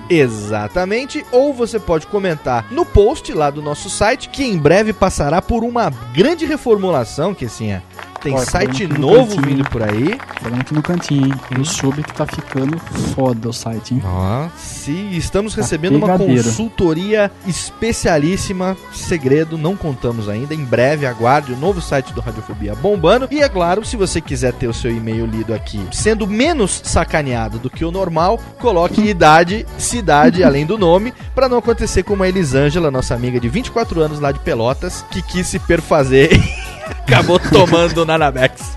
Exatamente. 0.09 1.25
Ou 1.31 1.53
você 1.53 1.79
pode 1.79 2.07
comentar 2.07 2.65
no 2.71 2.85
post 2.85 3.33
lá 3.33 3.49
do 3.49 3.61
nosso 3.61 3.89
site, 3.89 4.29
que 4.29 4.43
em 4.43 4.57
breve 4.57 4.93
passará 4.93 5.41
por 5.41 5.63
uma 5.63 5.89
grande 6.13 6.45
reformulação, 6.45 7.33
que 7.33 7.45
assim 7.45 7.71
é. 7.71 7.81
Tem 8.21 8.33
Ó, 8.33 8.39
site 8.39 8.87
no 8.87 8.97
novo 8.97 9.35
cantinho. 9.35 9.45
vindo 9.57 9.69
por 9.69 9.83
aí. 9.83 10.17
Falando 10.41 10.61
aqui 10.61 10.73
no 10.73 10.81
cantinho, 10.81 11.27
hein? 11.27 11.33
No 11.55 11.63
sub 11.63 12.01
que 12.01 12.11
tá 12.11 12.25
ficando 12.25 12.75
foda 13.13 13.49
o 13.49 13.53
site, 13.53 13.93
hein? 13.93 14.01
Ó, 14.03 14.47
se 14.57 14.91
estamos 15.15 15.53
Tá 15.53 15.61
recebendo 15.61 15.97
uma 15.97 16.07
pegadeiro. 16.07 16.43
consultoria 16.43 17.29
especialíssima, 17.45 18.75
segredo, 18.91 19.59
não 19.59 19.75
contamos 19.75 20.27
ainda. 20.27 20.55
Em 20.55 20.65
breve, 20.65 21.05
aguarde 21.05 21.53
o 21.53 21.57
novo 21.57 21.79
site 21.81 22.13
do 22.13 22.19
Radiofobia 22.21 22.73
bombando. 22.73 23.27
E 23.29 23.43
é 23.43 23.47
claro, 23.47 23.85
se 23.85 23.95
você 23.95 24.19
quiser 24.19 24.53
ter 24.53 24.67
o 24.67 24.73
seu 24.73 24.89
e-mail 24.89 25.27
lido 25.27 25.53
aqui, 25.53 25.79
sendo 25.91 26.25
menos 26.25 26.81
sacaneado 26.83 27.59
do 27.59 27.69
que 27.69 27.85
o 27.85 27.91
normal, 27.91 28.39
coloque 28.59 29.01
idade, 29.07 29.54
cidade, 29.77 30.41
além 30.43 30.65
do 30.65 30.77
nome, 30.77 31.13
para 31.35 31.47
não 31.47 31.59
acontecer 31.59 32.03
como 32.03 32.23
a 32.23 32.27
Elisângela, 32.27 32.89
nossa 32.89 33.13
amiga 33.13 33.39
de 33.39 33.47
24 33.47 34.01
anos 34.01 34.19
lá 34.19 34.31
de 34.31 34.39
Pelotas, 34.39 35.05
que 35.11 35.21
quis 35.21 35.45
se 35.45 35.59
perfazer. 35.59 36.29
Acabou 37.07 37.39
tomando 37.39 38.01
o 38.01 38.05
Nanabex. 38.05 38.75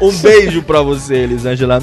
um 0.00 0.12
beijo 0.18 0.62
pra 0.62 0.82
você, 0.82 1.14
Elisângela. 1.16 1.80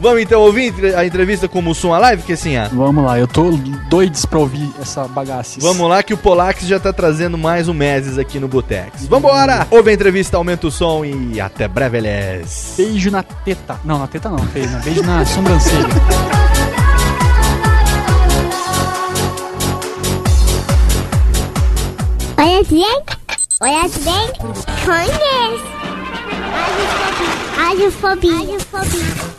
Vamos 0.00 0.22
então 0.22 0.40
ouvir 0.40 0.72
a 0.96 1.04
entrevista 1.04 1.46
com 1.48 1.58
o 1.58 1.62
Mussum 1.62 1.92
a 1.92 1.98
live, 1.98 2.22
que 2.22 2.32
assim, 2.32 2.56
ah. 2.56 2.68
Vamos 2.72 3.04
lá, 3.04 3.18
eu 3.18 3.26
tô 3.28 3.50
doido 3.90 4.18
pra 4.28 4.38
ouvir 4.38 4.70
essa 4.80 5.04
bagaça. 5.08 5.58
Vamos 5.60 5.88
lá 5.88 6.02
que 6.02 6.14
o 6.14 6.16
Polax 6.16 6.66
já 6.66 6.78
tá 6.80 6.92
trazendo 6.92 7.36
mais 7.36 7.68
um 7.68 7.74
Meses 7.74 8.16
aqui 8.18 8.38
no 8.38 8.48
Botex. 8.48 9.06
Vambora! 9.06 9.66
Ouve 9.70 9.90
a 9.90 9.94
entrevista, 9.94 10.36
aumenta 10.36 10.66
o 10.66 10.70
som 10.70 11.04
e 11.04 11.40
até 11.40 11.66
breve, 11.68 11.98
eles. 11.98 12.74
Beijo 12.76 13.10
na 13.10 13.22
teta. 13.22 13.78
Não, 13.84 13.98
na 13.98 14.06
teta 14.06 14.28
não, 14.30 14.38
beijo, 14.46 14.70
na- 14.70 14.78
beijo 14.78 15.02
na 15.02 15.24
sobrancelha. 15.26 15.88
Olha 22.38 22.64
bem, 23.62 23.76
olha 23.76 23.88
bem, 24.00 24.32
conhece. 24.84 25.72
Radiofobia. 27.56 28.34
Radiofobia. 28.34 29.32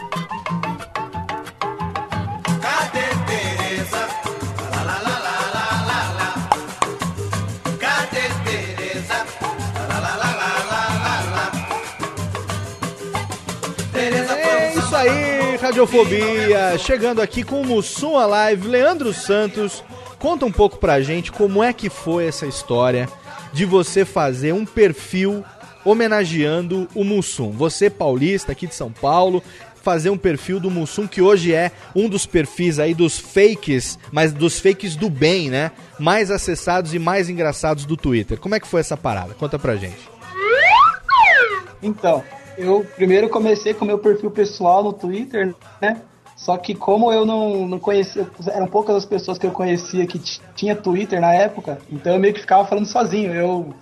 É 13.94 14.74
isso 14.78 14.96
aí, 14.96 15.58
Radiofobia. 15.58 16.78
Chegando 16.78 17.22
aqui 17.22 17.44
com 17.44 17.62
o 17.62 17.66
Mussum 17.66 18.18
a 18.18 18.26
live, 18.26 18.70
Leandro 18.70 19.14
Santos. 19.14 19.84
Conta 20.18 20.46
um 20.46 20.52
pouco 20.52 20.78
pra 20.78 21.02
gente 21.02 21.30
como 21.30 21.62
é 21.62 21.74
que 21.74 21.90
foi 21.90 22.28
essa 22.28 22.46
história 22.46 23.10
de 23.54 23.66
você 23.66 24.04
fazer 24.04 24.54
um 24.54 24.66
perfil 24.66 25.44
homenageando 25.86 26.88
o 26.96 27.04
Mussum. 27.04 27.52
Você, 27.52 27.90
paulista, 27.90 28.52
aqui 28.52 28.68
de 28.68 28.76
São 28.76 28.92
Paulo, 28.92 29.44
fazer 29.82 30.10
um 30.10 30.18
perfil 30.18 30.60
do 30.60 30.72
Mussum, 30.72 31.06
que 31.06 31.22
hoje 31.22 31.54
é 31.54 31.72
um 31.94 32.08
dos 32.08 32.26
perfis 32.26 32.80
aí 32.80 32.94
dos 32.94 33.20
fakes, 33.20 34.00
mas 34.12 34.32
dos 34.32 34.60
fakes 34.60 34.96
do 34.96 35.10
bem, 35.10 35.50
né? 35.50 35.72
Mais 36.00 36.32
acessados 36.32 36.94
e 36.94 37.00
mais 37.00 37.30
engraçados 37.30 37.86
do 37.86 37.98
Twitter. 37.98 38.40
Como 38.40 38.56
é 38.56 38.60
que 38.60 38.68
foi 38.68 38.80
essa 38.80 38.96
parada? 38.96 39.34
Conta 39.34 39.60
pra 39.60 39.76
gente. 39.76 40.10
Então, 41.82 42.24
eu 42.58 42.86
primeiro 42.96 43.28
comecei 43.28 43.74
com 43.74 43.84
meu 43.84 44.00
perfil 44.00 44.32
pessoal 44.32 44.84
no 44.84 44.94
Twitter, 44.94 45.54
né? 45.82 46.02
Só 46.44 46.58
que 46.58 46.76
como 46.76 47.10
eu 47.10 47.26
não, 47.26 47.66
não 47.66 47.80
conhecia, 47.80 48.28
eram 48.48 48.68
poucas 48.68 48.98
as 48.98 49.06
pessoas 49.06 49.38
que 49.38 49.48
eu 49.48 49.52
conhecia 49.52 50.06
que 50.06 50.20
tinha 50.54 50.76
Twitter 50.76 51.22
na 51.22 51.34
época, 51.34 51.80
então 51.90 52.12
eu 52.12 52.20
meio 52.20 52.34
que 52.34 52.42
ficava 52.42 52.68
falando 52.68 52.86
sozinho. 52.86 53.34
Eu, 53.34 53.74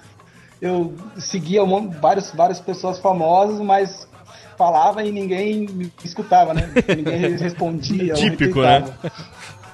eu 0.62 0.94
seguia 1.18 1.64
um 1.64 1.90
vários, 1.90 2.30
várias 2.30 2.60
pessoas 2.60 3.00
famosas, 3.00 3.60
mas 3.60 4.08
falava 4.56 5.04
e 5.04 5.12
ninguém 5.12 5.66
me 5.72 5.92
escutava, 6.04 6.54
né? 6.54 6.72
Ninguém 6.96 7.32
respondia. 7.36 8.14
Típico, 8.14 8.62
né? 8.62 8.84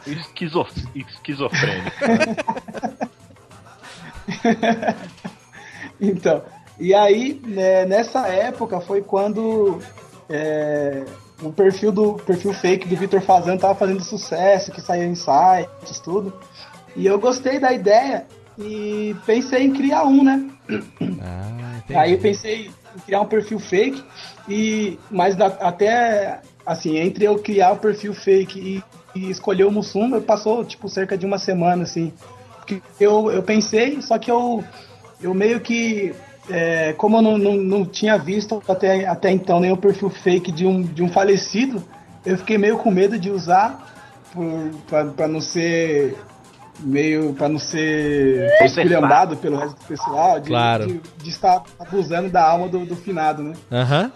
Esquizo... 0.06 0.65
Esquizofrênico. 0.95 1.91
Então, 6.00 6.43
e 6.80 6.93
aí, 6.93 7.41
né, 7.43 7.84
nessa 7.88 8.28
época 8.28 8.80
foi 8.80 9.02
quando 9.02 9.82
é, 10.30 11.04
o 11.41 11.52
perfil 11.52 11.91
do 11.91 12.13
perfil 12.13 12.54
fake 12.54 12.88
do 12.88 12.95
Vitor 12.95 13.21
Fazano 13.21 13.60
tava 13.60 13.76
fazendo 13.76 14.04
sucesso, 14.04 14.71
que 14.71 14.82
saía 14.82 15.06
em 15.06 15.15
sites, 15.15 16.00
tudo. 16.00 16.34
E 16.95 17.06
eu 17.06 17.19
gostei 17.19 17.60
da 17.60 17.71
ideia 17.71 18.26
e 18.58 19.15
pensei 19.26 19.63
em 19.65 19.73
criar 19.73 20.04
um, 20.06 20.23
né? 20.23 20.50
Ah, 21.21 22.02
Aí 22.02 22.13
eu 22.13 22.19
pensei 22.19 22.71
em 22.95 23.00
criar 23.06 23.21
um 23.21 23.26
perfil 23.28 23.60
fake 23.60 24.04
e 24.50 24.97
mas 25.12 25.36
da- 25.36 25.45
até 25.62 26.39
assim, 26.65 26.97
entre 26.97 27.23
eu 27.26 27.38
criar 27.39 27.71
o 27.73 27.78
perfil 27.78 28.13
fake 28.13 28.60
e, 29.15 29.19
e 29.19 29.30
escolher 29.30 29.65
o 29.65 29.71
Mussum, 29.71 30.19
passou 30.21 30.65
tipo 30.65 30.89
cerca 30.89 31.17
de 31.17 31.26
uma 31.26 31.38
semana 31.38 31.84
assim. 31.84 32.12
Porque 32.58 32.82
eu, 33.00 33.32
eu 33.32 33.43
pensei, 33.43 34.02
só 34.02 34.17
que 34.17 34.30
eu 34.32 34.63
eu 35.21 35.34
meio 35.34 35.60
que 35.60 36.13
é, 36.49 36.93
como 36.93 37.17
eu 37.17 37.21
não, 37.21 37.38
não, 37.38 37.55
não 37.55 37.86
tinha 37.86 38.17
visto 38.17 38.62
até, 38.67 39.05
até 39.05 39.31
então 39.31 39.60
nenhum 39.60 39.75
perfil 39.75 40.10
fake 40.10 40.51
de 40.51 40.65
um, 40.65 40.81
de 40.81 41.03
um 41.03 41.10
falecido, 41.10 41.83
eu 42.25 42.38
fiquei 42.38 42.57
meio 42.57 42.77
com 42.77 42.91
medo 42.91 43.17
de 43.17 43.29
usar 43.29 43.86
pra 45.15 45.27
não 45.27 45.41
ser 45.41 46.15
meio 46.79 47.33
para 47.33 47.49
não 47.49 47.57
ser 47.57 48.53
esculhambado 48.62 49.36
pelo 49.38 49.57
resto 49.57 49.79
do 49.79 49.86
pessoal, 49.86 50.39
de, 50.39 50.49
Claro. 50.49 50.88
de, 50.88 51.01
de 51.23 51.29
estar 51.29 51.63
abusando 51.79 52.29
da 52.29 52.47
alma 52.47 52.67
do, 52.67 52.86
do 52.86 52.95
finado, 52.95 53.41
né? 53.43 53.53
Aham. 53.71 54.12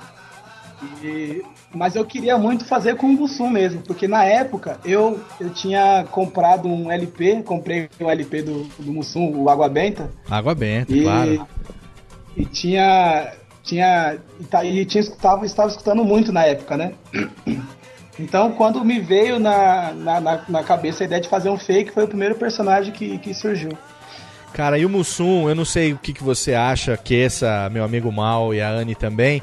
E- 1.04 1.44
mas 1.74 1.96
eu 1.96 2.04
queria 2.04 2.38
muito 2.38 2.65
fazer 2.65 2.96
com 2.96 3.08
o 3.08 3.13
Mussum 3.13 3.50
mesmo, 3.50 3.82
porque 3.82 4.08
na 4.08 4.26
época 4.26 4.78
eu, 4.84 5.20
eu 5.39 5.50
tinha 5.52 6.06
comprado 6.12 6.67
um 6.67 6.91
LP, 6.91 7.44
comprei 7.44 7.88
um 8.00 8.10
LP 8.10 8.41
do, 8.41 8.63
do 8.78 8.91
Mussum, 8.91 9.32
o 9.38 9.50
Água 9.50 9.70
Benta, 9.70 10.12
Água 10.30 10.54
benta, 10.54 10.91
e, 10.91 11.04
claro. 11.04 11.48
E 12.36 12.46
tinha. 12.46 13.32
tinha 13.63 14.17
e, 14.39 14.44
tá- 14.44 14.63
e 14.65 14.86
tinha 14.86 15.02
escutava, 15.02 15.46
estava 15.46 15.70
escutando 15.70 16.04
muito 16.04 16.32
na 16.32 16.46
época, 16.46 16.78
né? 16.78 16.94
Então, 18.20 18.52
quando 18.52 18.84
me 18.84 19.00
veio 19.00 19.39
na, 19.39 19.94
na, 19.94 20.20
na, 20.22 20.41
na 20.48 20.63
cabeça 20.63 21.04
a 21.04 21.06
ideia 21.06 21.22
de 21.22 21.30
fazer 21.30 21.50
um 21.50 21.58
fake, 21.58 21.91
foi 21.91 22.04
o 22.04 22.08
primeiro 22.08 22.36
personagem 22.36 22.91
que, 22.91 23.17
que 23.17 23.34
surgiu. 23.34 23.72
Cara, 24.54 24.78
e 24.78 24.86
o 24.86 24.89
Mussum, 24.89 25.48
eu 25.48 25.56
não 25.56 25.63
sei 25.65 25.94
o 25.94 25.98
que, 25.98 26.12
que 26.13 26.24
você 26.24 26.54
acha, 26.54 26.98
que 26.98 27.15
essa, 27.15 27.70
meu 27.72 27.84
amigo 27.84 28.12
Mal 28.12 28.54
e 28.54 28.62
a 28.62 28.70
Anne 28.70 28.96
também, 28.96 29.41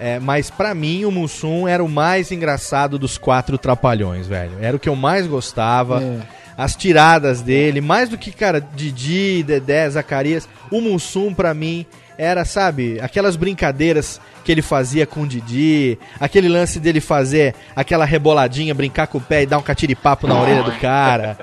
é, 0.00 0.18
mas 0.18 0.50
pra 0.50 0.74
mim 0.74 1.04
o 1.04 1.10
Mussum 1.10 1.68
era 1.68 1.84
o 1.84 1.88
mais 1.88 2.32
engraçado 2.32 2.98
dos 2.98 3.18
quatro 3.18 3.58
trapalhões, 3.58 4.26
velho. 4.26 4.56
Era 4.60 4.76
o 4.76 4.80
que 4.80 4.88
eu 4.88 4.96
mais 4.96 5.26
gostava. 5.26 6.02
É. 6.02 6.20
As 6.58 6.74
tiradas 6.74 7.42
dele, 7.42 7.82
mais 7.82 8.08
do 8.08 8.16
que, 8.16 8.32
cara, 8.32 8.62
Didi, 8.62 9.42
Dedé, 9.42 9.90
Zacarias, 9.90 10.48
o 10.70 10.80
Mussum 10.80 11.34
pra 11.34 11.52
mim 11.52 11.84
era, 12.18 12.44
sabe, 12.44 12.98
aquelas 13.00 13.36
brincadeiras 13.36 14.20
que 14.44 14.50
ele 14.52 14.62
fazia 14.62 15.06
com 15.06 15.20
o 15.22 15.26
Didi, 15.26 15.98
aquele 16.20 16.48
lance 16.48 16.78
dele 16.80 17.00
fazer 17.00 17.54
aquela 17.74 18.04
reboladinha, 18.04 18.74
brincar 18.74 19.06
com 19.06 19.18
o 19.18 19.20
pé 19.20 19.42
e 19.42 19.46
dar 19.46 19.58
um 19.58 19.62
catiripapo 19.62 20.26
na 20.26 20.40
orelha 20.40 20.62
do 20.62 20.72
cara. 20.72 21.36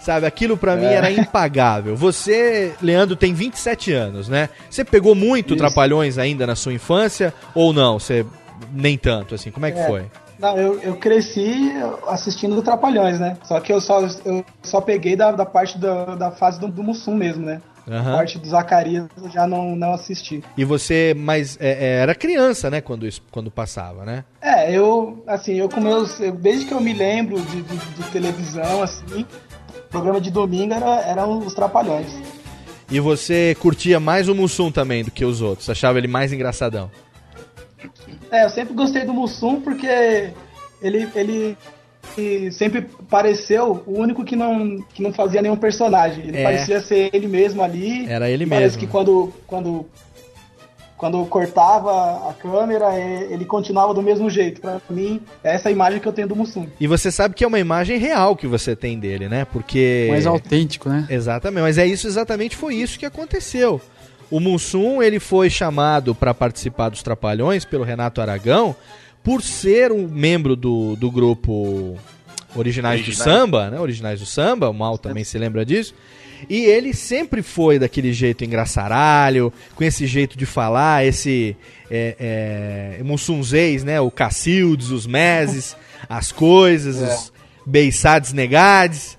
Sabe, 0.00 0.26
aquilo 0.26 0.56
pra 0.56 0.74
mim 0.74 0.86
É. 0.86 0.94
era 0.94 1.10
impagável. 1.10 1.94
Você, 1.96 2.72
Leandro, 2.80 3.14
tem 3.14 3.34
27 3.34 3.92
anos, 3.92 4.28
né? 4.28 4.48
Você 4.70 4.82
pegou 4.84 5.14
muito 5.14 5.48
Isso. 5.54 5.58
Trapalhões 5.58 6.16
ainda 6.18 6.46
na 6.46 6.54
sua 6.56 6.72
infância 6.72 7.34
ou 7.54 7.72
não? 7.74 7.98
Você 7.98 8.24
nem 8.72 8.96
tanto, 8.96 9.34
assim? 9.34 9.50
Como 9.50 9.66
é 9.66 9.70
que 9.70 9.78
É. 9.78 9.86
foi? 9.86 10.04
Não, 10.38 10.56
eu, 10.56 10.78
eu 10.80 10.96
cresci 10.96 11.72
assistindo 12.06 12.54
do 12.54 12.62
Trapalhões, 12.62 13.18
né? 13.20 13.36
Só 13.42 13.58
que 13.60 13.72
eu 13.72 13.80
só, 13.80 14.00
eu 14.24 14.44
só 14.62 14.80
peguei 14.80 15.14
da, 15.16 15.32
da 15.32 15.44
parte 15.44 15.76
da, 15.76 16.14
da 16.14 16.30
fase 16.30 16.58
do, 16.60 16.68
do 16.68 16.82
Mussum 16.82 17.14
mesmo, 17.14 17.44
né? 17.44 17.60
Aham. 17.88 18.12
A 18.12 18.16
parte 18.16 18.38
do 18.38 18.46
Zacarias 18.48 19.06
eu 19.16 19.30
já 19.30 19.46
não, 19.46 19.74
não 19.74 19.92
assisti. 19.94 20.42
E 20.56 20.64
você, 20.64 21.14
mas 21.16 21.56
é, 21.60 21.70
é, 21.70 21.92
era 22.02 22.14
criança, 22.14 22.70
né? 22.70 22.80
Quando, 22.80 23.06
isso, 23.06 23.22
quando 23.30 23.50
passava, 23.50 24.04
né? 24.04 24.24
É, 24.42 24.70
eu, 24.72 25.22
assim, 25.26 25.54
eu 25.54 25.68
com 25.68 25.80
meus. 25.80 26.20
eu- 26.20 26.32
desde 26.32 26.66
que 26.66 26.72
eu 26.72 26.80
me 26.80 26.92
lembro 26.92 27.40
de, 27.40 27.62
de, 27.62 27.76
de 27.76 28.02
televisão, 28.10 28.82
assim, 28.82 29.24
programa 29.90 30.20
de 30.20 30.30
domingo 30.30 30.74
era, 30.74 31.00
eram 31.02 31.38
os 31.38 31.54
Trapalhões. 31.54 32.12
E 32.90 33.00
você 33.00 33.56
curtia 33.60 33.98
mais 34.00 34.28
o 34.28 34.34
Mussum 34.34 34.70
também 34.70 35.04
do 35.04 35.10
que 35.10 35.24
os 35.24 35.40
outros? 35.42 35.68
Achava 35.68 35.98
ele 35.98 36.08
mais 36.08 36.32
engraçadão? 36.32 36.90
É, 38.30 38.44
eu 38.44 38.50
sempre 38.50 38.74
gostei 38.74 39.04
do 39.04 39.12
Mussum 39.14 39.60
porque 39.60 39.86
ele, 40.82 41.08
ele, 41.14 41.56
ele 42.16 42.50
sempre 42.52 42.86
pareceu 43.10 43.82
o 43.86 43.98
único 44.00 44.24
que 44.24 44.34
não, 44.36 44.80
que 44.94 45.02
não 45.02 45.12
fazia 45.12 45.42
nenhum 45.42 45.56
personagem. 45.56 46.24
Ele 46.28 46.38
É. 46.38 46.42
parecia 46.42 46.80
ser 46.80 47.10
ele 47.12 47.26
mesmo 47.28 47.62
ali. 47.62 48.06
Era 48.08 48.30
ele 48.30 48.46
Parece 48.46 48.76
mesmo. 48.76 48.80
que 48.80 48.86
quando, 48.86 49.32
quando, 49.46 49.86
quando 50.96 51.24
cortava 51.26 52.28
a 52.28 52.34
câmera, 52.34 52.92
é, 52.98 53.28
ele 53.30 53.44
continuava 53.44 53.94
do 53.94 54.02
mesmo 54.02 54.28
jeito. 54.28 54.60
Pra 54.60 54.80
mim, 54.90 55.20
é 55.44 55.54
essa 55.54 55.68
a 55.68 55.72
imagem 55.72 56.00
que 56.00 56.08
eu 56.08 56.12
tenho 56.12 56.26
do 56.28 56.34
Mussum. 56.34 56.66
E 56.80 56.86
você 56.86 57.10
sabe 57.12 57.34
que 57.34 57.44
é 57.44 57.46
uma 57.46 57.58
imagem 57.60 57.98
real 57.98 58.34
que 58.34 58.46
você 58.46 58.74
tem 58.74 58.98
dele, 58.98 59.28
né? 59.28 59.44
Porque. 59.44 60.06
Mais 60.10 60.26
autêntico, 60.26 60.88
né? 60.88 61.06
Exatamente, 61.08 61.62
mas 61.62 61.78
é 61.78 61.86
isso 61.86 62.06
exatamente 62.06 62.56
foi 62.56 62.74
isso 62.74 62.98
que 62.98 63.06
aconteceu. 63.06 63.80
O 64.30 64.40
Mussum, 64.40 65.02
ele 65.02 65.18
foi 65.18 65.48
chamado 65.48 66.14
para 66.14 66.34
participar 66.34 66.90
dos 66.90 67.02
Trapalhões 67.02 67.64
pelo 67.64 67.82
Renato 67.84 68.20
Aragão 68.20 68.76
por 69.28 69.42
ser 69.42 69.92
um 69.92 70.08
membro 70.08 70.56
do, 70.56 70.96
do 70.96 71.10
grupo 71.10 71.98
Originais, 72.56 73.02
do 73.02 73.08
Originais. 73.08 73.18
Samba, 73.18 73.68
né? 73.68 73.78
Originais 73.78 74.20
do 74.20 74.24
Samba, 74.24 74.70
o 74.70 74.72
Mal 74.72 74.96
também 74.96 75.22
se 75.22 75.36
lembra 75.36 75.66
disso. 75.66 75.94
E 76.48 76.64
ele 76.64 76.94
sempre 76.94 77.42
foi 77.42 77.78
daquele 77.78 78.10
jeito 78.10 78.42
engraçaralho, 78.42 79.52
com 79.74 79.84
esse 79.84 80.06
jeito 80.06 80.38
de 80.38 80.46
falar, 80.46 81.04
esse 81.04 81.54
é, 81.90 82.96
é, 82.98 83.02
Mussunzês, 83.02 83.84
né? 83.84 84.00
O 84.00 84.10
Cacildes, 84.10 84.88
os 84.88 85.06
Meses, 85.06 85.76
as 86.08 86.32
coisas, 86.32 86.96
os 86.96 87.32
beiçades 87.66 88.32
negades 88.32 89.18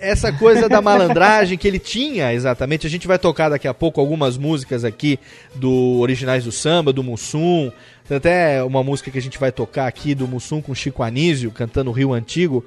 essa 0.00 0.32
coisa 0.32 0.68
da 0.68 0.80
malandragem 0.80 1.58
que 1.58 1.68
ele 1.68 1.78
tinha, 1.78 2.32
exatamente. 2.32 2.86
A 2.86 2.90
gente 2.90 3.06
vai 3.06 3.18
tocar 3.18 3.50
daqui 3.50 3.68
a 3.68 3.74
pouco 3.74 4.00
algumas 4.00 4.38
músicas 4.38 4.82
aqui 4.82 5.20
do 5.54 5.98
Originais 6.00 6.44
do 6.44 6.50
Samba, 6.50 6.92
do 6.92 7.04
Mussum. 7.04 7.70
Tem 8.10 8.16
até 8.16 8.64
uma 8.64 8.82
música 8.82 9.08
que 9.08 9.18
a 9.18 9.22
gente 9.22 9.38
vai 9.38 9.52
tocar 9.52 9.86
aqui 9.86 10.16
do 10.16 10.26
Mussum 10.26 10.60
com 10.60 10.74
Chico 10.74 11.00
Anísio, 11.00 11.52
cantando 11.52 11.92
Rio 11.92 12.12
Antigo, 12.12 12.64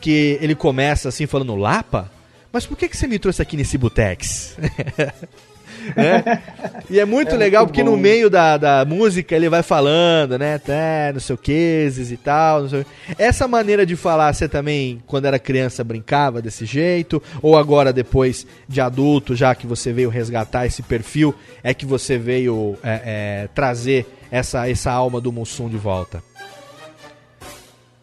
que 0.00 0.38
ele 0.40 0.54
começa 0.54 1.08
assim 1.08 1.26
falando 1.26 1.56
Lapa? 1.56 2.08
Mas 2.52 2.64
por 2.64 2.76
que, 2.78 2.88
que 2.88 2.96
você 2.96 3.08
me 3.08 3.18
trouxe 3.18 3.42
aqui 3.42 3.56
nesse 3.56 3.76
Butex? 3.76 4.56
né? 5.96 6.42
E 6.88 7.00
é 7.00 7.04
muito 7.04 7.34
É 7.34 7.36
legal 7.36 7.62
muito 7.62 7.70
porque 7.72 7.82
no 7.82 7.90
bom. 7.90 7.96
meio 7.96 8.30
da, 8.30 8.56
da 8.56 8.84
música 8.84 9.34
ele 9.34 9.48
vai 9.48 9.64
falando, 9.64 10.38
né? 10.38 10.58
Tá, 10.58 11.10
não 11.12 11.18
sei 11.18 11.34
o 11.34 11.38
que, 11.38 11.90
e 11.98 12.16
tal. 12.16 12.62
Não 12.62 12.68
sei... 12.68 12.80
o- 12.82 12.86
Essa 13.18 13.48
maneira 13.48 13.84
de 13.84 13.96
falar, 13.96 14.32
você 14.32 14.48
também, 14.48 15.02
quando 15.08 15.24
era 15.26 15.40
criança, 15.40 15.82
brincava 15.82 16.40
desse 16.40 16.64
jeito? 16.64 17.20
Ou 17.42 17.56
agora, 17.58 17.92
depois 17.92 18.46
de 18.68 18.80
adulto, 18.80 19.34
já 19.34 19.52
que 19.56 19.66
você 19.66 19.92
veio 19.92 20.08
resgatar 20.08 20.66
esse 20.66 20.82
perfil, 20.82 21.34
é 21.64 21.74
que 21.74 21.84
você 21.84 22.16
veio 22.16 22.76
é, 22.82 23.00
é, 23.44 23.48
trazer 23.52 24.06
essa, 24.34 24.68
essa 24.68 24.90
alma 24.90 25.20
do 25.20 25.30
Mussum 25.30 25.68
de 25.68 25.76
volta? 25.76 26.20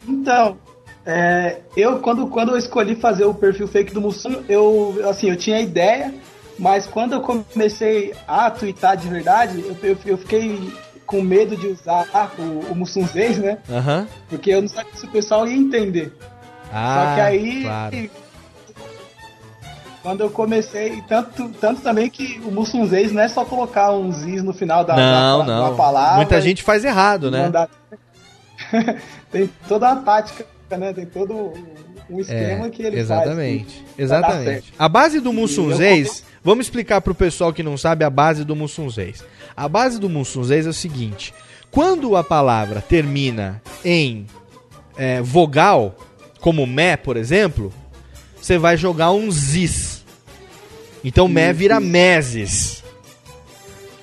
Então, 0.08 0.58
é, 1.06 1.58
eu 1.76 2.00
quando, 2.00 2.28
quando 2.28 2.52
eu 2.52 2.58
escolhi 2.58 2.96
fazer 2.96 3.26
o 3.26 3.34
perfil 3.34 3.68
fake 3.68 3.94
do 3.94 4.00
Mussum, 4.00 4.42
eu 4.48 4.98
assim, 5.10 5.30
eu 5.30 5.36
tinha 5.36 5.60
ideia, 5.60 6.14
mas 6.58 6.88
quando 6.88 7.14
eu 7.14 7.22
comecei 7.22 8.14
a 8.26 8.50
twittar 8.50 8.96
de 8.96 9.10
verdade, 9.10 9.60
eu, 9.60 9.76
eu, 9.84 9.98
eu 10.06 10.18
fiquei 10.18 10.72
com 11.06 11.22
medo 11.22 11.58
de 11.58 11.68
usar 11.68 12.08
o, 12.40 12.72
o 12.72 12.76
Mussumzês, 12.76 13.38
né? 13.38 13.58
Aham. 13.70 14.08
Porque 14.30 14.52
eu 14.52 14.62
não 14.62 14.70
sabia 14.70 14.96
se 14.96 15.06
o 15.06 15.10
pessoal 15.10 15.46
ia 15.46 15.58
entender. 15.58 16.14
Ah, 16.72 17.08
Só 17.10 17.16
que 17.16 17.22
aí, 17.22 17.64
claro. 17.64 18.10
Quando 20.02 20.22
eu 20.22 20.30
comecei, 20.30 21.02
tanto, 21.08 21.50
tanto 21.62 21.82
também 21.82 22.10
que 22.10 22.40
o 22.44 22.52
Mussumzês 22.52 23.12
não 23.12 23.22
é 23.22 23.28
só 23.28 23.46
colocar 23.46 23.92
um 23.92 24.12
ziz 24.12 24.42
no 24.44 24.54
final 24.54 24.84
da, 24.84 24.96
Não, 24.96 25.40
da, 25.40 25.46
não. 25.46 25.70
da 25.70 25.76
palavra. 25.76 26.16
Muita 26.18 26.42
gente 26.42 26.64
faz 26.64 26.84
errado, 26.84 27.30
né? 27.30 27.52
Tem 29.32 29.50
toda 29.68 29.90
a 29.90 29.96
tática, 29.98 30.46
né? 30.72 30.94
Tem 30.94 31.06
todo 31.06 31.54
um 32.10 32.20
esquema 32.20 32.70
que 32.70 32.84
ele 32.84 33.00
exatamente, 33.00 33.74
faz. 33.76 33.86
que- 33.96 34.02
Exatamente. 34.02 34.74
A 34.78 34.90
base 34.90 35.20
do 35.20 35.32
Mussunzês, 35.34 36.24
vamos 36.44 36.66
explicar 36.66 37.02
pro 37.02 37.16
pessoal 37.16 37.54
que 37.54 37.64
não 37.64 37.78
sabe 37.78 38.04
a 38.04 38.10
base 38.10 38.44
do 38.44 38.56
Mussunzês. 38.56 39.24
A 39.56 39.68
base 39.68 40.00
do 40.00 40.10
Mussunzês 40.10 40.66
é 40.66 40.70
o 40.70 40.74
seguinte: 40.74 41.34
quando 41.72 42.16
a 42.16 42.24
palavra 42.24 42.82
termina 42.82 43.62
em 43.84 44.26
é, 44.98 45.22
vogal, 45.22 45.96
como 46.40 46.66
mé, 46.68 46.98
por 46.98 47.18
exemplo, 47.18 47.72
você 48.42 48.58
vai 48.58 48.76
jogar 48.78 49.12
um 49.12 49.30
zis. 49.32 49.91
Então 51.04 51.28
mé 51.28 51.52
vira 51.52 51.80
meses. 51.80 52.84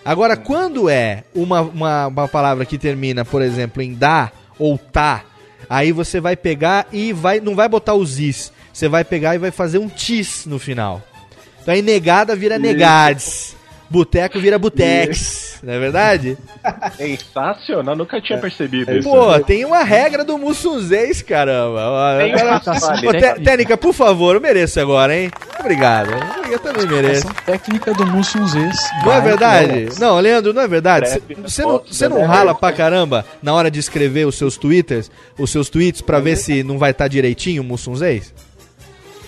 Agora, 0.05 0.37
quando 0.37 0.89
é 0.89 1.25
uma, 1.35 1.61
uma, 1.61 2.07
uma 2.07 2.29
palavra 2.29 2.65
que 2.65 2.79
termina, 2.79 3.25
por 3.25 3.43
exemplo, 3.43 3.83
em 3.83 3.93
dá 3.93 4.33
ou 4.59 4.79
tá, 4.79 5.25
aí 5.69 5.93
você 5.93 6.21
vai 6.21 6.35
pegar 6.35 6.87
e 6.93 7.13
vai 7.13 7.41
não 7.41 7.55
vai 7.55 7.69
botar 7.69 7.95
os 7.95 8.19
is, 8.19 8.53
você 8.73 8.89
vai 8.89 9.05
pegar 9.05 9.35
e 9.35 9.39
vai 9.39 9.51
fazer 9.51 9.79
um 9.79 9.89
tis 9.89 10.47
no 10.47 10.59
final. 10.59 11.03
Então 11.61 11.75
aí 11.75 11.83
negada 11.83 12.35
vira 12.35 12.59
negades, 12.59 13.55
boteco 13.91 14.39
vira 14.41 14.59
butex, 14.59 15.59
não 15.63 15.73
é 15.73 15.79
verdade? 15.79 16.37
Sensacional, 16.97 17.97
nunca 17.97 18.21
tinha 18.21 18.39
percebido 18.39 18.93
isso. 18.97 19.09
Pô, 19.09 19.39
tem 19.41 19.65
uma 19.65 19.83
regra 19.83 20.25
do 20.25 20.37
Mussunzês, 20.39 21.23
caramba. 21.23 22.19
Tem 22.19 22.35
Agora- 22.35 22.61
Té- 23.13 23.35
Técnica, 23.35 23.77
por 23.77 23.93
favor, 23.93 24.35
eu 24.35 24.41
mereço 24.41 24.79
agora, 24.81 25.17
hein? 25.17 25.31
Obrigado. 25.59 26.11
Eu 26.51 26.59
também 26.59 26.87
mereço. 26.87 27.27
Essa 27.27 27.35
técnica 27.45 27.93
do 27.95 28.07
Mussunzês. 28.07 28.77
Não 29.05 29.13
é 29.13 29.21
verdade? 29.21 29.89
Não, 29.99 30.19
Leandro, 30.21 30.53
não 30.53 30.63
é 30.63 30.69
verdade. 30.69 31.09
Cê- 31.09 31.23
Você 31.43 31.63
não, 31.63 31.79
você 31.79 32.09
não 32.09 32.25
rala 32.27 32.55
pra 32.55 32.73
caramba 32.73 33.25
na 33.43 33.53
hora 33.55 33.71
de 33.71 33.79
escrever 33.81 34.27
os 34.27 34.37
seus 34.37 34.57
twitters, 34.57 35.11
os 35.39 35.51
seus 35.51 35.69
tweets, 35.69 36.01
pra 36.01 36.21
ver 36.21 36.37
se 36.37 36.63
não 36.63 36.79
vai 36.79 36.91
estar 36.93 37.09
direitinho 37.09 37.63
o 37.63 37.65
Mussunzês? 37.65 38.33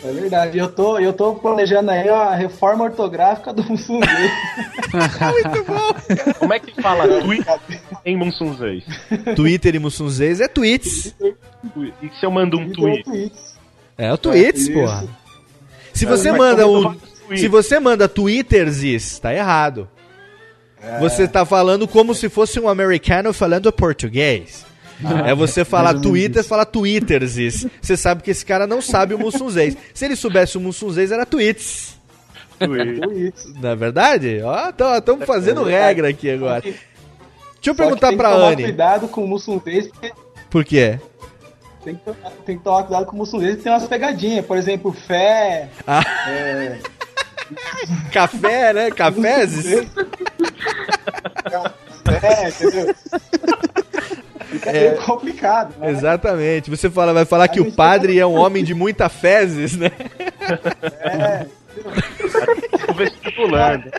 É 0.03 0.13
verdade. 0.13 0.59
Eu 0.59 0.71
tô, 0.71 0.99
eu 0.99 1.13
tô 1.13 1.35
planejando 1.35 1.91
aí 1.91 2.09
a 2.09 2.35
reforma 2.35 2.85
ortográfica 2.85 3.53
do 3.53 3.63
Mussum 3.65 4.01
Como 6.39 6.55
é 6.55 6.59
que 6.59 6.81
fala 6.81 7.21
tweet 7.21 7.47
em 8.05 8.17
Munsunzês? 8.17 8.85
Twitter 9.37 9.75
e 9.75 9.79
Mussunzês 9.79 10.41
é 10.41 10.49
tweets. 10.49 11.15
E 12.03 12.09
se 12.19 12.25
eu 12.25 12.31
mando 12.31 12.59
um 12.59 12.73
tweet? 12.73 13.31
É 13.99 14.11
o 14.13 14.17
tweets, 14.17 14.63
isso. 14.63 14.73
porra. 14.73 15.07
Se 15.93 16.07
Mas 16.07 16.21
você 16.21 16.33
manda 16.33 16.67
um. 16.67 16.97
Se 17.37 17.49
você 17.49 17.79
manda 17.79 18.09
twitterses, 18.09 19.19
tá 19.19 19.35
errado. 19.35 19.87
Você 20.99 21.29
tá 21.29 21.45
falando 21.45 21.87
como 21.87 22.15
se 22.15 22.31
fosse 22.31 22.59
um 22.59 22.69
americano 22.69 23.35
falando 23.35 23.71
português. 23.71 24.65
É 25.27 25.35
você 25.35 25.65
falar 25.65 25.95
Twitter, 25.95 26.45
falar 26.45 26.65
Twitterses. 26.65 27.67
Você 27.81 27.97
sabe 27.97 28.23
que 28.23 28.31
esse 28.31 28.45
cara 28.45 28.67
não 28.67 28.83
sabe 28.83 29.15
o 29.15 29.19
Mussunzês. 29.19 29.77
Se 29.95 30.05
ele 30.05 30.17
soubesse 30.17 30.57
o 30.57 30.61
Mussunzês, 30.61 31.11
era 31.11 31.25
tweets. 31.27 31.99
Não 32.61 33.71
é 33.71 33.75
verdade? 33.77 34.43
Ó, 34.43 34.69
estamos 34.99 35.25
fazendo 35.25 35.65
regra 35.65 36.11
aqui 36.11 36.31
agora. 36.31 36.61
Deixa 36.61 36.77
eu 37.65 37.75
perguntar 37.75 38.15
pra 38.15 38.33
tomar 38.33 38.53
Anne. 38.53 38.65
cuidado 38.65 39.09
com 39.09 39.25
o 39.25 39.29
Mussunzês, 39.29 39.89
porque 39.89 40.13
Por 40.51 40.65
quê? 40.65 40.99
tem 41.83 41.95
que, 41.95 42.05
tomar, 42.05 42.31
tem 42.45 42.59
que 42.59 42.65
tomar 42.65 42.83
cuidado 42.83 43.07
com 43.07 43.13
o 43.17 43.19
Mussunzês, 43.19 43.63
tem 43.63 43.73
umas 43.73 43.87
pegadinhas. 43.89 44.45
Por 44.45 44.59
exemplo, 44.59 44.93
fé. 44.93 45.71
Ah. 45.87 46.03
é, 46.29 46.79
Café, 48.13 48.73
né? 48.75 48.91
Cafézes? 48.91 49.87
fé, 52.21 52.49
entendeu? 52.49 52.95
É. 54.71 54.91
meio 54.91 55.03
complicado, 55.03 55.75
né? 55.79 55.91
Exatamente. 55.91 56.71
Você 56.71 56.91
fala, 56.91 57.13
vai 57.13 57.25
falar 57.25 57.49
que 57.49 57.61
o 57.61 57.73
padre 57.73 58.19
é 58.19 58.27
um 58.27 58.39
homem 58.39 58.65
de 58.65 58.75
muita 58.75 59.09
fezes, 59.09 59.77
né? 59.77 59.91
É. 61.03 61.47
Tô 62.87 62.93
vestibulando. 62.95 63.91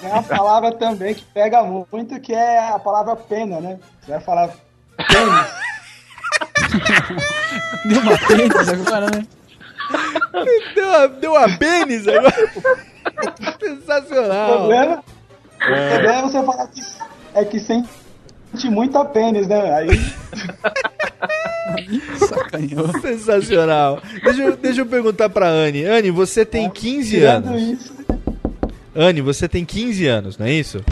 Tem 0.00 0.10
uma 0.10 0.22
palavra 0.22 0.72
também 0.72 1.14
que 1.14 1.24
pega 1.24 1.62
muito, 1.62 2.20
que 2.20 2.32
é 2.34 2.68
a 2.68 2.78
palavra 2.78 3.16
pena, 3.16 3.60
né? 3.60 3.78
Você 4.00 4.12
vai 4.12 4.20
falar 4.20 4.50
pênis. 4.96 5.46
Deu 7.84 8.00
uma 8.00 8.18
pênis 8.18 8.68
agora, 8.68 9.06
né? 9.06 9.26
Deu 10.74 10.88
uma, 10.88 11.08
deu 11.08 11.32
uma 11.32 11.58
pênis 11.58 12.06
agora. 12.08 12.32
O 13.04 13.58
Sensacional. 13.58 14.58
problema, 14.58 14.94
o 14.94 15.90
problema 15.90 16.12
é 16.12 16.22
você 16.22 16.42
falar 16.44 16.66
que, 16.68 16.80
é 17.34 17.44
que 17.44 17.60
sente 18.52 18.70
muita 18.70 19.04
pênis, 19.04 19.46
né? 19.46 19.74
Aí 19.74 19.88
Sacanhou. 22.18 22.88
Sensacional. 23.00 24.00
Deixa 24.22 24.42
eu, 24.42 24.56
deixa 24.56 24.80
eu 24.82 24.86
perguntar 24.86 25.28
pra 25.28 25.48
Anne. 25.48 25.84
Anne, 25.84 26.10
você 26.10 26.44
tem 26.44 26.68
15 26.68 27.10
tirando 27.10 27.46
anos. 27.48 27.62
isso, 27.62 27.94
Anne, 28.94 29.20
você 29.20 29.48
tem 29.48 29.64
15 29.64 30.06
anos, 30.06 30.38
não 30.38 30.46
é 30.46 30.52
isso? 30.52 30.84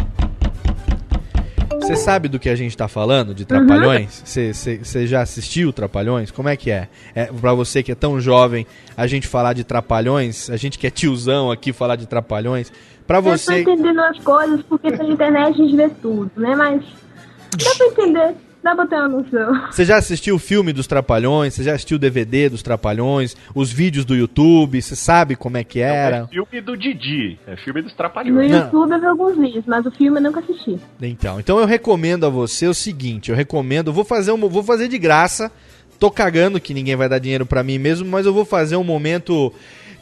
Você 1.80 1.96
sabe 1.96 2.28
do 2.28 2.38
que 2.38 2.48
a 2.48 2.54
gente 2.54 2.76
tá 2.76 2.86
falando 2.88 3.34
de 3.34 3.44
Trapalhões? 3.44 4.22
Você 4.24 4.52
você 4.54 5.06
já 5.06 5.22
assistiu 5.22 5.72
Trapalhões? 5.72 6.30
Como 6.30 6.48
é 6.48 6.56
que 6.56 6.70
é? 6.70 6.88
é? 7.14 7.24
Pra 7.26 7.52
você 7.52 7.82
que 7.82 7.90
é 7.90 7.94
tão 7.94 8.20
jovem, 8.20 8.66
a 8.96 9.06
gente 9.06 9.26
falar 9.26 9.54
de 9.54 9.64
Trapalhões, 9.64 10.48
a 10.50 10.56
gente 10.56 10.78
que 10.78 10.86
é 10.86 10.90
tiozão 10.90 11.50
aqui 11.50 11.72
falar 11.72 11.96
de 11.96 12.06
Trapalhões. 12.06 12.72
Pra 13.06 13.18
Eu 13.18 13.22
tô 13.24 13.30
você. 13.30 13.62
entendendo 13.62 13.98
as 14.00 14.18
coisas, 14.20 14.62
porque 14.62 14.90
pela 14.92 15.10
internet 15.12 15.54
a 15.60 15.64
gente 15.64 15.74
vê 15.76 15.88
tudo, 15.88 16.30
né? 16.36 16.54
Mas 16.54 16.84
dá 17.56 17.74
pra 17.76 17.86
entender, 17.86 18.34
dá 18.62 18.74
pra 18.74 18.86
ter 18.86 18.96
uma 18.96 19.08
noção. 19.08 19.70
Você 19.70 19.84
já 19.84 19.96
assistiu 19.96 20.36
o 20.36 20.38
filme 20.38 20.72
dos 20.72 20.86
Trapalhões? 20.86 21.54
Você 21.54 21.62
já 21.64 21.72
assistiu 21.74 21.96
o 21.96 21.98
DVD 21.98 22.48
dos 22.48 22.62
Trapalhões? 22.62 23.36
Os 23.54 23.72
vídeos 23.72 24.04
do 24.04 24.14
YouTube? 24.14 24.80
Você 24.80 24.94
sabe 24.96 25.36
como 25.36 25.56
é 25.56 25.64
que 25.64 25.80
É 25.80 25.84
era? 25.94 26.26
filme 26.28 26.60
do 26.60 26.76
Didi, 26.76 27.38
é 27.46 27.56
filme 27.56 27.82
dos 27.82 27.92
No 27.92 27.96
Trapalhões. 27.96 28.50
YouTube 28.50 28.92
eu 28.92 29.00
vi 29.00 29.06
alguns 29.06 29.36
vídeos, 29.36 29.64
mas 29.66 29.84
o 29.86 29.90
filme 29.90 30.18
eu 30.18 30.22
nunca 30.22 30.40
assisti. 30.40 30.78
Então, 31.00 31.40
então 31.40 31.58
eu 31.58 31.66
recomendo 31.66 32.24
a 32.26 32.28
você 32.28 32.66
o 32.66 32.74
seguinte, 32.74 33.30
eu 33.30 33.36
recomendo, 33.36 33.92
vou 33.92 34.04
fazer 34.04 34.32
um, 34.32 34.36
vou 34.48 34.62
fazer 34.62 34.88
de 34.88 34.98
graça. 34.98 35.50
Tô 35.98 36.10
cagando 36.10 36.58
que 36.58 36.72
ninguém 36.72 36.96
vai 36.96 37.10
dar 37.10 37.18
dinheiro 37.18 37.44
pra 37.44 37.62
mim 37.62 37.76
mesmo, 37.78 38.08
mas 38.08 38.24
eu 38.24 38.32
vou 38.32 38.46
fazer 38.46 38.74
um 38.76 38.82
momento 38.84 39.52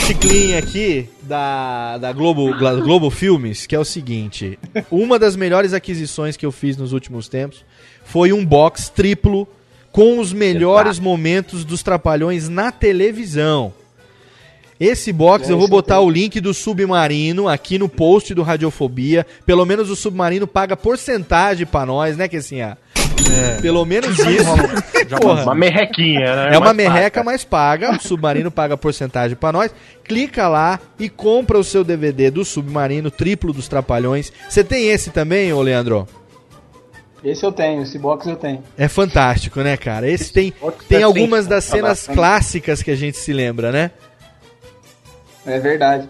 chiclinho 0.09 0.57
aqui 0.57 1.07
da, 1.21 1.99
da 1.99 2.13
Globo, 2.15 2.51
Globo 2.83 3.11
Filmes, 3.11 3.67
que 3.67 3.77
é 3.77 3.79
o 3.79 3.85
seguinte: 3.85 4.59
uma 4.91 5.19
das 5.19 5.37
melhores 5.37 5.75
aquisições 5.75 6.35
que 6.35 6.47
eu 6.47 6.51
fiz 6.51 6.79
nos 6.79 6.95
últimos 6.95 7.29
tempos 7.29 7.63
foi 8.05 8.33
um 8.33 8.45
box 8.45 8.89
triplo 8.89 9.47
com 9.93 10.19
os 10.19 10.33
melhores 10.33 10.99
momentos 10.99 11.63
dos 11.63 11.83
Trapalhões 11.83 12.49
na 12.49 12.73
televisão. 12.73 13.75
Esse 14.81 15.13
box 15.13 15.49
eu 15.49 15.59
vou 15.59 15.67
botar 15.67 16.01
o 16.01 16.09
link 16.09 16.41
do 16.41 16.55
Submarino 16.55 17.49
aqui 17.49 17.79
no 17.79 17.89
post 17.89 18.33
do 18.33 18.43
Radiofobia. 18.43 19.27
Pelo 19.45 19.65
menos 19.65 19.91
o 19.91 19.97
Submarino 19.97 20.47
paga 20.47 20.77
porcentagem 20.77 21.67
pra 21.67 21.85
nós, 21.85 22.17
né, 22.17 22.29
que 22.29 22.37
assim, 22.37 22.61
ah, 22.61 22.77
Pelo 23.61 23.85
menos 23.85 24.19
isso. 24.19 24.45
Porra. 25.21 25.43
Uma 25.43 25.55
merrequinha, 25.55 26.37
né? 26.37 26.55
É 26.55 26.59
uma 26.59 26.67
Mas 26.67 26.77
merreca, 26.77 27.25
mas 27.25 27.45
paga. 27.45 27.93
O 27.93 28.01
Submarino 28.01 28.51
paga 28.51 28.77
porcentagem 28.77 29.37
pra 29.37 29.51
nós. 29.51 29.75
Clica 30.05 30.49
lá 30.49 30.79
e 30.99 31.09
compra 31.09 31.59
o 31.59 31.65
seu 31.65 31.83
DVD 31.83 32.31
do 32.31 32.45
Submarino, 32.45 33.11
triplo 33.11 33.53
dos 33.53 33.69
Trapalhões. 33.69 34.33
Você 34.49 34.63
tem 34.63 34.89
esse 34.89 35.11
também, 35.11 35.53
ô 35.53 35.63
Leandro? 35.63 36.07
Esse 37.25 37.45
eu 37.45 37.51
tenho, 37.51 37.83
esse 37.83 37.99
box 37.99 38.29
eu 38.29 38.37
tenho. 38.37 38.63
É 38.77 38.87
fantástico, 38.87 39.61
né, 39.61 39.77
cara? 39.77 40.09
Esse 40.09 40.33
tem, 40.33 40.53
tem 40.89 41.01
é 41.01 41.03
algumas 41.03 41.47
das 41.47 41.65
cenas 41.65 42.07
clássicas 42.07 42.83
que 42.83 42.91
a 42.91 42.97
gente 42.97 43.17
se 43.17 43.33
lembra, 43.33 43.73
né? 43.73 43.91
É 45.49 45.59
verdade. 45.59 46.09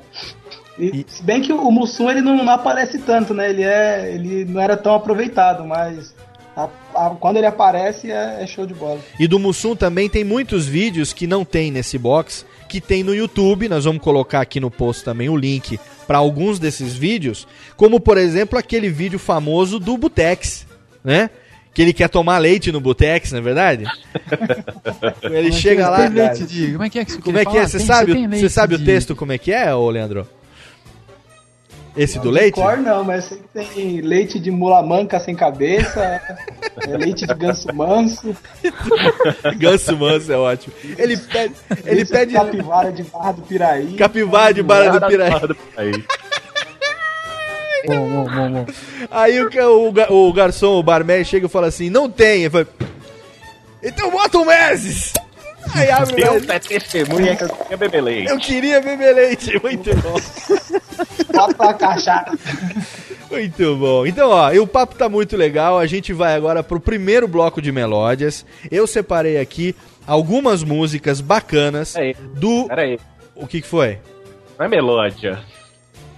E, 0.79 1.05
Se 1.09 1.23
bem 1.23 1.41
que 1.41 1.53
o 1.53 1.71
Mussum 1.71 2.09
ele 2.11 2.21
não, 2.21 2.37
não 2.37 2.53
aparece 2.53 2.99
tanto, 2.99 3.35
né? 3.35 3.51
Ele, 3.51 3.63
é, 3.65 4.13
ele 4.15 4.45
não 4.45 4.61
era 4.61 4.77
tão 4.77 4.95
aproveitado, 4.95 5.65
mas 5.65 6.15
a- 6.57 6.69
a- 6.95 7.11
quando 7.19 7.37
ele 7.37 7.47
aparece 7.47 8.11
é, 8.13 8.39
é 8.43 8.47
show 8.47 8.65
de 8.67 8.75
bola. 8.75 9.01
E 9.19 9.27
do 9.27 9.39
Mussum 9.39 9.75
também 9.75 10.09
tem 10.09 10.23
muitos 10.23 10.67
vídeos 10.67 11.13
que 11.13 11.27
não 11.27 11.45
tem 11.45 11.71
nesse 11.73 11.99
box, 11.99 12.47
que 12.69 12.81
tem 12.81 13.03
no 13.03 13.15
YouTube. 13.15 13.69
Nós 13.69 13.85
vamos 13.87 14.03
colocar 14.03 14.41
aqui 14.41 14.61
no 14.61 14.71
post 14.71 15.03
também 15.05 15.29
o 15.29 15.37
link 15.37 15.81
para 16.07 16.19
alguns 16.19 16.59
desses 16.61 16.95
vídeos, 16.95 17.47
como 17.77 17.99
por 17.99 18.17
exemplo 18.17 18.57
aquele 18.59 18.89
vídeo 18.89 19.19
famoso 19.19 19.79
do 19.81 19.97
Butex, 19.99 20.65
né? 21.03 21.29
Que 21.79 21.83
ele 21.83 21.93
quer 21.93 22.09
tomar 22.09 22.39
leite 22.39 22.73
no 22.73 22.81
Butex, 22.81 23.31
não 23.31 23.39
é 23.39 23.41
verdade? 23.41 23.85
ele 25.23 25.53
chega 25.53 25.89
lá. 25.89 25.99
Tem 25.99 26.09
leite 26.09 26.45
de... 26.45 26.73
Como 26.73 26.83
é 26.83 26.91
que 26.91 26.99
é 26.99 27.05
que 27.05 27.13
você 27.13 27.21
Como 27.21 27.39
é 27.39 27.45
que 27.45 27.57
é? 27.57 27.69
Você 27.69 27.79
sabe, 27.79 28.27
você 28.27 28.49
sabe 28.49 28.75
o 28.75 28.85
texto 28.85 29.15
como 29.15 29.31
é 29.31 29.39
que 29.39 29.53
é, 29.53 29.73
ô 29.73 29.89
Leandro? 29.89 30.27
Esse 31.97 32.19
do 32.19 32.33
De 32.33 32.35
leite? 32.35 32.55
Cor 32.57 32.79
não, 32.79 33.05
mas 33.05 33.27
sei 33.27 33.39
que 33.39 33.49
tem 33.55 34.01
leite 34.01 34.41
de 34.41 34.51
mula 34.51 34.83
manca 34.83 35.21
sem 35.21 35.37
cabeça, 35.37 36.21
é 36.85 36.97
leite 36.97 37.25
de 37.25 37.35
ganso 37.35 37.73
manso. 37.73 38.37
Ganso 39.57 39.97
manso 39.97 40.33
é 40.33 40.37
ótimo. 40.37 40.75
Ele 40.97 41.17
pede, 41.17 41.55
ele 41.85 42.05
pede 42.05 42.33
de 42.33 42.39
capivara 42.39 42.91
de 42.91 43.03
barra 43.05 43.33
do 43.33 43.43
Piraí. 43.43 43.95
capivara 43.95 44.53
de 44.53 44.63
barra 44.65 44.99
do 44.99 45.07
piraí. 45.07 46.05
Bom, 47.87 48.09
bom, 48.09 48.25
bom, 48.25 48.51
bom. 48.51 48.67
Aí 49.11 49.41
o, 49.43 49.51
ca- 49.51 49.69
o, 49.69 50.29
o 50.29 50.33
garçom, 50.33 50.79
o 50.79 50.83
barman, 50.83 51.25
chega 51.25 51.47
e 51.47 51.49
fala 51.49 51.67
assim: 51.69 51.89
não 51.91 52.11
tem. 52.11 52.43
Ele 52.43 52.51
fala, 52.51 52.67
então 53.83 54.11
bota 54.11 54.39
um 54.39 54.45
meses! 54.45 55.13
Aí 55.75 55.91
abre 55.91 56.13
o 56.15 56.17
Deus 56.17 56.33
meses. 56.47 56.49
é 56.49 56.59
testemunha 56.59 57.37
que 57.37 57.45
eu 57.45 57.49
queria 57.51 57.77
beber 57.77 58.01
leite. 58.03 58.31
Eu 58.31 58.39
queria 58.39 58.81
beber 58.81 59.15
leite, 59.15 59.61
muito 59.63 59.95
bom. 59.97 60.15
Bota 61.33 61.55
pra 61.55 61.75
cachaça. 61.75 62.33
Muito 63.31 63.77
bom. 63.77 64.07
Então, 64.07 64.31
ó, 64.31 64.51
e 64.51 64.59
o 64.59 64.67
papo 64.67 64.95
tá 64.95 65.09
muito 65.11 65.37
legal. 65.37 65.79
A 65.79 65.87
gente 65.87 66.13
vai 66.15 66.35
agora 66.35 66.63
pro 66.63 66.81
primeiro 66.81 67.29
bloco 67.29 67.61
de 67.61 67.71
melódias. 67.71 68.47
Eu 68.71 68.87
separei 68.87 69.39
aqui 69.39 69.77
algumas 70.07 70.65
músicas 70.65 71.21
bacanas 71.21 71.93
Peraí, 71.93 72.15
do. 72.35 72.67
peraí. 72.67 72.99
O 73.35 73.47
que, 73.47 73.61
que 73.61 73.67
foi? 73.69 73.99
Não 74.59 74.65
é 74.65 74.69
melódia. 74.69 75.39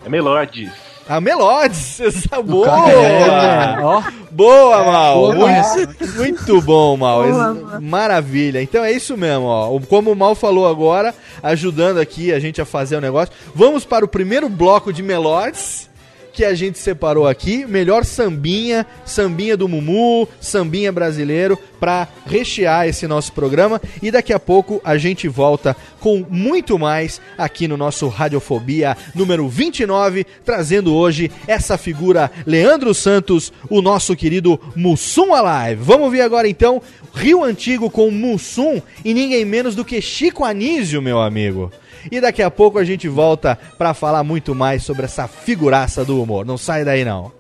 É 0.06 0.08
melodies. 0.08 0.70
A 1.08 1.20
Melodies, 1.20 2.00
essa 2.00 2.40
boa! 2.40 2.68
É, 2.90 3.80
ó. 3.80 4.02
Boa, 4.30 4.84
Mal! 4.84 5.14
boa, 5.16 5.34
muito, 5.48 6.16
muito 6.16 6.62
bom, 6.62 6.96
Mal! 6.96 7.24
Boa. 7.24 7.80
Maravilha! 7.80 8.62
Então 8.62 8.84
é 8.84 8.92
isso 8.92 9.16
mesmo, 9.16 9.44
ó. 9.46 9.80
Como 9.80 10.12
o 10.12 10.16
Mal 10.16 10.34
falou 10.34 10.68
agora, 10.68 11.12
ajudando 11.42 11.98
aqui 11.98 12.32
a 12.32 12.38
gente 12.38 12.60
a 12.60 12.64
fazer 12.64 12.96
o 12.96 13.00
negócio. 13.00 13.34
Vamos 13.54 13.84
para 13.84 14.04
o 14.04 14.08
primeiro 14.08 14.48
bloco 14.48 14.92
de 14.92 15.02
Melodies. 15.02 15.89
Que 16.32 16.44
a 16.44 16.54
gente 16.54 16.78
separou 16.78 17.26
aqui, 17.26 17.64
melhor 17.66 18.04
sambinha, 18.04 18.86
sambinha 19.04 19.56
do 19.56 19.68
Mumu, 19.68 20.28
sambinha 20.40 20.92
brasileiro, 20.92 21.58
pra 21.78 22.06
rechear 22.26 22.86
esse 22.86 23.06
nosso 23.06 23.32
programa. 23.32 23.80
E 24.02 24.10
daqui 24.10 24.32
a 24.32 24.38
pouco 24.38 24.80
a 24.84 24.96
gente 24.98 25.26
volta 25.28 25.76
com 25.98 26.24
muito 26.28 26.78
mais 26.78 27.20
aqui 27.36 27.66
no 27.66 27.76
nosso 27.76 28.08
Radiofobia 28.08 28.96
número 29.14 29.48
29, 29.48 30.26
trazendo 30.44 30.94
hoje 30.94 31.30
essa 31.46 31.78
figura 31.78 32.30
Leandro 32.46 32.94
Santos, 32.94 33.52
o 33.68 33.80
nosso 33.80 34.14
querido 34.14 34.60
Mussum 34.76 35.34
Alive. 35.34 35.82
Vamos 35.82 36.10
ver 36.12 36.20
agora 36.20 36.48
então 36.48 36.82
Rio 37.14 37.42
Antigo 37.42 37.90
com 37.90 38.10
Mussum 38.10 38.80
e 39.04 39.12
ninguém 39.14 39.44
menos 39.44 39.74
do 39.74 39.84
que 39.84 40.00
Chico 40.00 40.44
Anísio, 40.44 41.02
meu 41.02 41.20
amigo. 41.20 41.72
E 42.10 42.20
daqui 42.20 42.42
a 42.42 42.50
pouco 42.50 42.78
a 42.78 42.84
gente 42.84 43.08
volta 43.08 43.58
pra 43.76 43.94
falar 43.94 44.22
muito 44.22 44.54
mais 44.54 44.82
sobre 44.82 45.04
essa 45.04 45.26
figuraça 45.26 46.04
do 46.04 46.22
humor. 46.22 46.44
Não 46.44 46.56
sai 46.56 46.84
daí 46.84 47.04
não. 47.04 47.32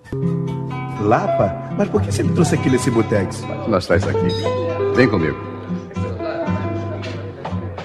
Lapa? 1.00 1.70
Mas 1.78 1.88
por 1.88 2.02
que 2.02 2.12
você 2.12 2.22
me 2.22 2.32
trouxe 2.32 2.54
aqui 2.54 2.68
nesse 2.68 2.90
botex? 2.90 3.42
Mostrar 3.68 3.96
isso 3.96 4.08
aqui. 4.08 4.28
Vem 4.94 5.08
comigo. 5.08 5.50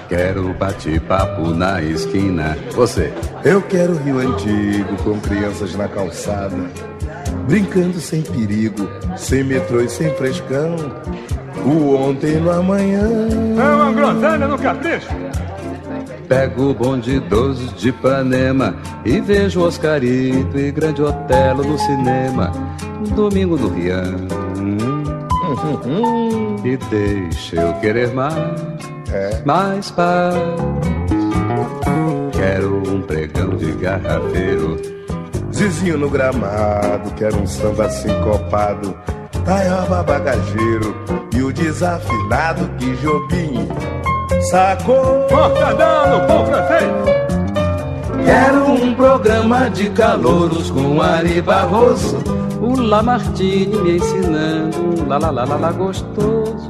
Quero 0.08 0.54
bate-papo 0.54 1.48
na 1.48 1.82
esquina. 1.82 2.56
Você. 2.72 3.12
Eu 3.44 3.60
quero 3.62 3.96
Rio 3.96 4.18
Antigo 4.18 4.96
com 5.02 5.18
crianças 5.20 5.74
na 5.74 5.88
calçada, 5.88 6.56
brincando 7.48 7.98
sem 7.98 8.22
perigo, 8.22 8.88
sem 9.16 9.42
metrô 9.42 9.80
e 9.80 9.88
sem 9.88 10.14
frescão. 10.14 10.76
O 11.64 11.96
ontem 11.96 12.36
no 12.36 12.52
amanhã. 12.52 13.08
É 13.58 13.74
uma 13.74 13.92
groselha 13.92 14.46
no 14.46 14.58
capricho. 14.58 15.08
Pego 16.28 16.70
o 16.70 16.74
bonde 16.74 17.16
idoso 17.16 17.72
de 17.74 17.90
Ipanema 17.90 18.74
e 19.04 19.20
vejo 19.20 19.60
Oscarito 19.60 20.58
e 20.58 20.72
Grande 20.72 21.02
Otelo 21.02 21.64
no 21.64 21.78
cinema. 21.78 22.50
Domingo 23.14 23.56
no 23.56 23.68
Rian. 23.68 24.16
E 26.64 26.76
deixa 26.90 27.60
eu 27.60 27.72
querer 27.74 28.12
mais, 28.12 28.60
mais 29.44 29.90
paz. 29.92 30.34
Quero 32.32 32.82
um 32.90 33.00
pregão 33.02 33.50
de 33.50 33.70
garrafeiro. 33.72 34.76
Zizinho 35.52 35.96
no 35.96 36.10
gramado, 36.10 37.10
quero 37.16 37.40
um 37.40 37.46
samba 37.46 37.88
sincopado. 37.88 38.96
Taioba 39.44 40.02
bagageiro 40.02 40.94
e 41.32 41.42
o 41.42 41.52
desafinado 41.52 42.68
que 42.78 42.96
Jobim 42.96 43.68
sacou. 44.50 45.26
Mortadão 45.30 46.18
no 46.18 46.26
pão 46.26 46.46
francês. 46.46 47.16
Quero 48.24 48.64
um 48.72 48.94
programa 48.94 49.70
de 49.70 49.90
calouros 49.90 50.70
com 50.70 51.00
Ari 51.00 51.40
Barroso. 51.40 52.18
O 52.60 52.80
Lamartine 52.80 53.76
me 53.82 53.96
ensinando 53.96 54.78
um 54.78 55.08
lá 55.08 55.18
lá 55.18 55.30
lá 55.30 55.44
lá 55.44 55.56
lá 55.56 55.72
gostoso. 55.72 56.68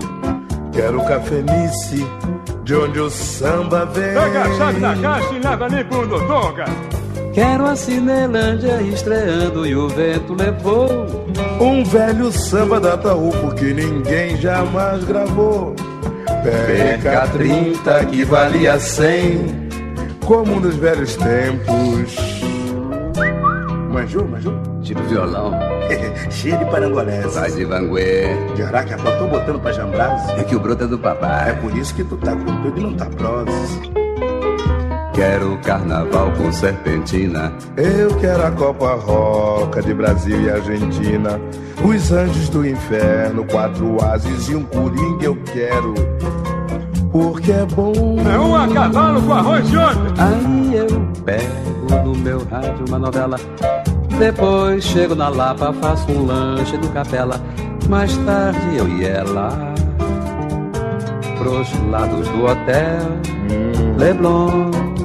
Quero 0.73 1.03
cafenice, 1.07 2.07
de 2.65 2.75
onde 2.75 3.01
o 3.01 3.09
samba 3.09 3.87
vem. 3.87 4.13
Pega 4.13 4.43
a 4.43 4.57
chave 4.57 4.81
da 4.81 4.95
caixa 4.97 5.33
e 5.33 5.39
leva 5.39 5.65
ali 5.65 5.85
pro 5.85 6.07
Dodonga. 6.07 6.65
Quero 7.33 7.67
a 7.67 7.77
Cinelândia 7.77 8.83
estreando 8.83 9.67
e 9.67 9.77
o 9.77 9.89
vento 9.89 10.35
levou. 10.35 10.89
Um 11.61 11.85
velho 11.85 12.31
samba 12.33 12.81
da 12.81 12.97
Taúpo 12.97 13.55
que 13.55 13.73
ninguém 13.73 14.37
jamais 14.37 15.05
gravou. 15.05 15.75
Pega 16.43 17.27
30 17.29 18.05
que 18.07 18.25
valia 18.25 18.79
100. 18.79 19.67
Como 20.25 20.61
nos 20.61 20.77
velhos 20.77 21.17
tempos. 21.17 22.17
Manjou, 23.91 24.27
manjou? 24.29 24.55
Tipo 24.83 25.03
violão. 25.03 25.53
Cheio 26.31 26.59
de 26.59 26.65
parangolés. 26.67 27.35
Vai 27.35 27.51
de 27.51 27.65
vanguê. 27.65 28.37
De 28.55 28.63
araca, 28.63 28.97
tô 28.97 29.27
botando 29.27 29.61
pra 29.61 29.73
jambrás. 29.73 30.29
É 30.39 30.45
que 30.45 30.55
o 30.55 30.61
broto 30.61 30.85
é 30.85 30.87
do 30.87 30.99
papai. 30.99 31.51
É 31.51 31.53
por 31.55 31.77
isso 31.77 31.95
que 31.95 32.05
tu 32.05 32.17
tá 32.17 32.33
com 32.33 32.63
tudo 32.63 32.79
e 32.79 32.83
não 32.83 32.95
tá 32.95 33.07
proses. 33.07 33.96
Quero 35.17 35.57
carnaval 35.65 36.31
com 36.33 36.53
serpentina. 36.53 37.51
Eu 37.75 38.15
quero 38.19 38.47
a 38.47 38.51
Copa 38.51 38.97
Roca 38.97 39.81
de 39.81 39.95
Brasil 39.95 40.43
e 40.43 40.51
Argentina. 40.51 41.41
Os 41.83 42.13
anjos 42.13 42.51
do 42.51 42.67
inferno, 42.69 43.43
quatro 43.47 43.97
ases 44.05 44.51
e 44.51 44.55
um 44.55 44.63
coringa 44.65 45.25
eu 45.25 45.35
quero. 45.55 45.95
Porque 47.11 47.51
é 47.51 47.65
bom. 47.65 47.95
É 48.31 48.39
um 48.39 48.55
a 48.55 48.69
cavalo 48.69 49.23
com 49.23 49.33
arroz 49.33 49.67
de 49.71 49.79
ontem. 49.79 50.13
Aí 50.19 50.77
eu 50.77 50.87
pego 51.25 52.05
no 52.05 52.15
meu 52.15 52.47
rádio 52.51 52.85
uma 52.87 52.99
novela. 52.99 53.41
Depois 54.19 54.85
chego 54.85 55.15
na 55.15 55.31
Lapa, 55.31 55.73
faço 55.81 56.13
um 56.13 56.27
lanche 56.27 56.77
do 56.77 56.91
Capela. 56.91 57.41
Mais 57.89 58.15
tarde 58.19 58.77
eu 58.77 58.87
ia 58.87 59.25
lá 59.25 59.73
pros 61.39 61.73
lados 61.91 62.29
do 62.29 62.45
hotel 62.45 63.37
Leblon. 63.97 64.96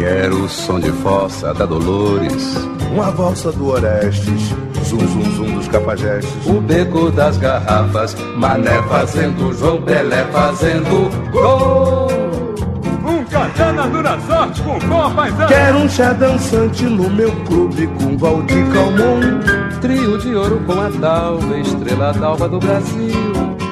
Quero 0.00 0.44
o 0.44 0.48
som 0.48 0.80
de 0.80 0.90
fossa 0.92 1.52
da 1.52 1.66
Dolores. 1.66 2.56
Uma 2.90 3.10
valsa 3.10 3.52
do 3.52 3.68
Orestes, 3.68 4.48
zum 4.82 4.98
zum 4.98 5.36
zum 5.36 5.54
dos 5.56 5.68
capajestes. 5.68 6.46
O 6.46 6.58
beco 6.58 7.10
das 7.10 7.36
garrafas, 7.36 8.16
Mané 8.34 8.80
fazendo, 8.88 9.52
João 9.52 9.82
Pelé 9.82 10.24
fazendo 10.32 11.10
gol. 11.30 12.08
Um 13.06 13.22
katana 13.26 13.86
dura 13.88 14.18
sorte 14.26 14.62
com 14.62 15.14
paisano. 15.14 15.48
Quero 15.48 15.76
um 15.76 15.88
chá 15.90 16.14
dançante 16.14 16.84
no 16.84 17.10
meu 17.10 17.30
clube 17.44 17.86
com 17.98 18.16
Valdir 18.16 18.66
Calmon. 18.72 19.20
Trio 19.82 20.16
de 20.16 20.34
ouro 20.34 20.62
com 20.66 20.80
a 20.80 20.88
Dalva, 20.88 21.58
estrela 21.58 22.14
d'alva 22.14 22.48
do 22.48 22.58
Brasil. 22.58 23.69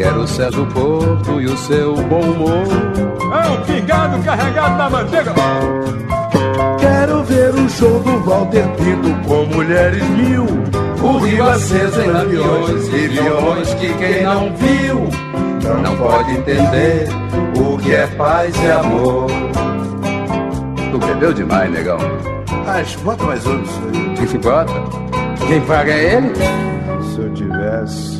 Quero 0.00 0.22
o 0.22 0.26
Sérgio 0.26 0.64
Porto 0.68 1.42
e 1.42 1.44
o 1.44 1.54
seu 1.58 1.94
bom 1.94 2.22
humor. 2.22 2.66
É 3.44 3.48
um 3.50 3.62
pingado 3.64 4.18
carregado 4.22 4.78
na 4.78 4.88
manteiga. 4.88 5.34
Quero 6.78 7.22
ver 7.24 7.54
o 7.54 7.68
show 7.68 8.00
do 8.00 8.18
Walter 8.20 8.66
Pinto 8.78 9.28
com 9.28 9.44
mulheres 9.54 10.02
mil. 10.08 10.46
O 11.02 11.18
rio 11.18 11.46
aceso 11.46 12.00
em 12.00 12.16
aviões 12.16 12.88
e 12.88 13.08
violões 13.08 13.74
que 13.74 13.92
quem 13.92 14.22
não 14.22 14.56
viu 14.56 15.06
não 15.82 15.94
pode 15.98 16.30
entender 16.30 17.06
o 17.58 17.76
que 17.76 17.94
é 17.94 18.06
paz 18.06 18.54
e 18.56 18.70
amor. 18.70 19.26
Tu 20.90 20.98
bebeu 20.98 21.34
demais, 21.34 21.70
negão. 21.70 21.98
Mas 22.64 22.96
bota 22.96 23.22
mais 23.22 23.46
um 23.46 23.58
aí. 23.58 24.26
Que 24.26 24.38
bota? 24.38 24.72
Quem 25.46 25.60
paga 25.60 25.92
é 25.92 26.14
ele? 26.14 26.32
Se 27.04 27.20
eu 27.20 27.34
tivesse. 27.34 28.19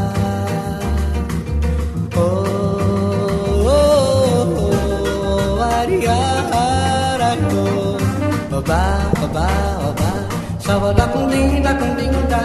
ba 8.69 8.83
ba 9.21 9.27
ba 9.33 9.47
ba 9.99 10.09
sa 10.65 10.73
wa 10.81 10.89
da 10.93 11.05
kung 11.13 11.29
ding 11.31 11.63
da 11.65 11.73
kung 11.79 11.95
ding 11.97 12.13
da 12.29 12.43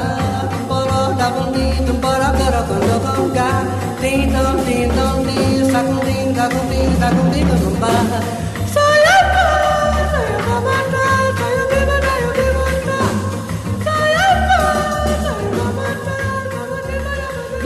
ba 0.68 0.78
da 1.20 1.26
kung 1.36 1.52
ding 1.54 1.84
dum 1.86 1.98
ba 2.00 2.12
da 2.22 2.28
ga 2.38 2.46
da 2.54 2.60
kung 2.68 2.84
da 2.88 2.96
kung 3.04 3.30
ga 3.36 3.50
ding 4.00 4.32
dong 4.32 4.58
ding 4.66 4.88
dong 4.96 5.18
ding 5.28 5.60
sa 5.72 5.80
kung 5.86 6.00
ding 6.06 6.28
da 6.38 6.44
kung 6.52 6.68
ding 6.72 6.92
da 7.00 7.08
kung 7.16 7.30
ding 7.34 7.48
dum 7.62 7.74
ba 7.82 7.92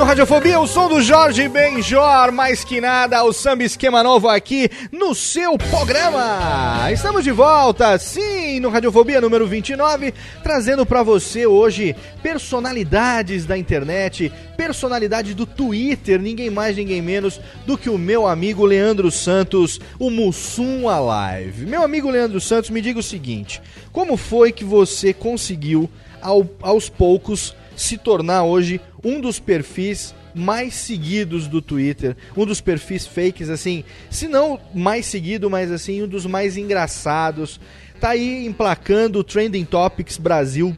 No 0.01 0.07
Radiofobia, 0.07 0.59
o 0.59 0.67
som 0.67 0.89
do 0.89 1.03
Jorge 1.03 1.47
Benjor, 1.47 2.33
mais 2.33 2.65
que 2.65 2.81
nada, 2.81 3.23
o 3.23 3.35
samba 3.35 3.65
esquema 3.65 4.03
novo 4.03 4.31
aqui 4.31 4.71
no 4.91 5.15
seu 5.15 5.59
programa. 5.59 6.91
Estamos 6.91 7.23
de 7.23 7.31
volta, 7.31 7.99
sim, 7.99 8.61
no 8.61 8.71
Radiofobia 8.71 9.21
número 9.21 9.47
29, 9.47 10.15
trazendo 10.43 10.87
pra 10.87 11.03
você 11.03 11.47
hoje 11.47 11.95
personalidades 12.23 13.45
da 13.45 13.59
internet, 13.59 14.33
personalidade 14.57 15.35
do 15.35 15.45
Twitter, 15.45 16.19
ninguém 16.19 16.49
mais, 16.49 16.79
ninguém 16.79 17.03
menos 17.03 17.39
do 17.67 17.77
que 17.77 17.91
o 17.91 17.99
meu 17.99 18.27
amigo 18.27 18.65
Leandro 18.65 19.11
Santos, 19.11 19.79
o 19.99 20.09
Mussum 20.09 20.89
Alive. 20.89 21.67
Meu 21.67 21.83
amigo 21.83 22.09
Leandro 22.11 22.41
Santos, 22.41 22.71
me 22.71 22.81
diga 22.81 22.99
o 22.99 23.03
seguinte: 23.03 23.61
como 23.93 24.17
foi 24.17 24.51
que 24.51 24.65
você 24.65 25.13
conseguiu, 25.13 25.91
ao- 26.23 26.49
aos 26.63 26.89
poucos, 26.89 27.55
se 27.81 27.97
tornar 27.97 28.43
hoje 28.45 28.79
um 29.03 29.21
dos 29.21 29.41
perfis 29.41 30.15
mais 30.35 30.75
seguidos 30.75 31.49
do 31.49 31.63
Twitter, 31.63 32.15
um 32.37 32.45
dos 32.45 32.61
perfis 32.61 33.07
fakes, 33.07 33.49
assim, 33.49 33.83
se 34.11 34.29
não 34.29 34.61
mais 34.75 35.07
seguido, 35.07 35.49
mas 35.49 35.73
assim, 35.73 36.03
um 36.03 36.07
dos 36.07 36.27
mais 36.27 36.59
engraçados. 36.59 37.59
Tá 37.99 38.11
aí 38.11 38.47
emplacando 38.47 39.19
o 39.19 39.25
Trending 39.25 39.65
Topics 39.65 40.19
Brasil 40.19 40.77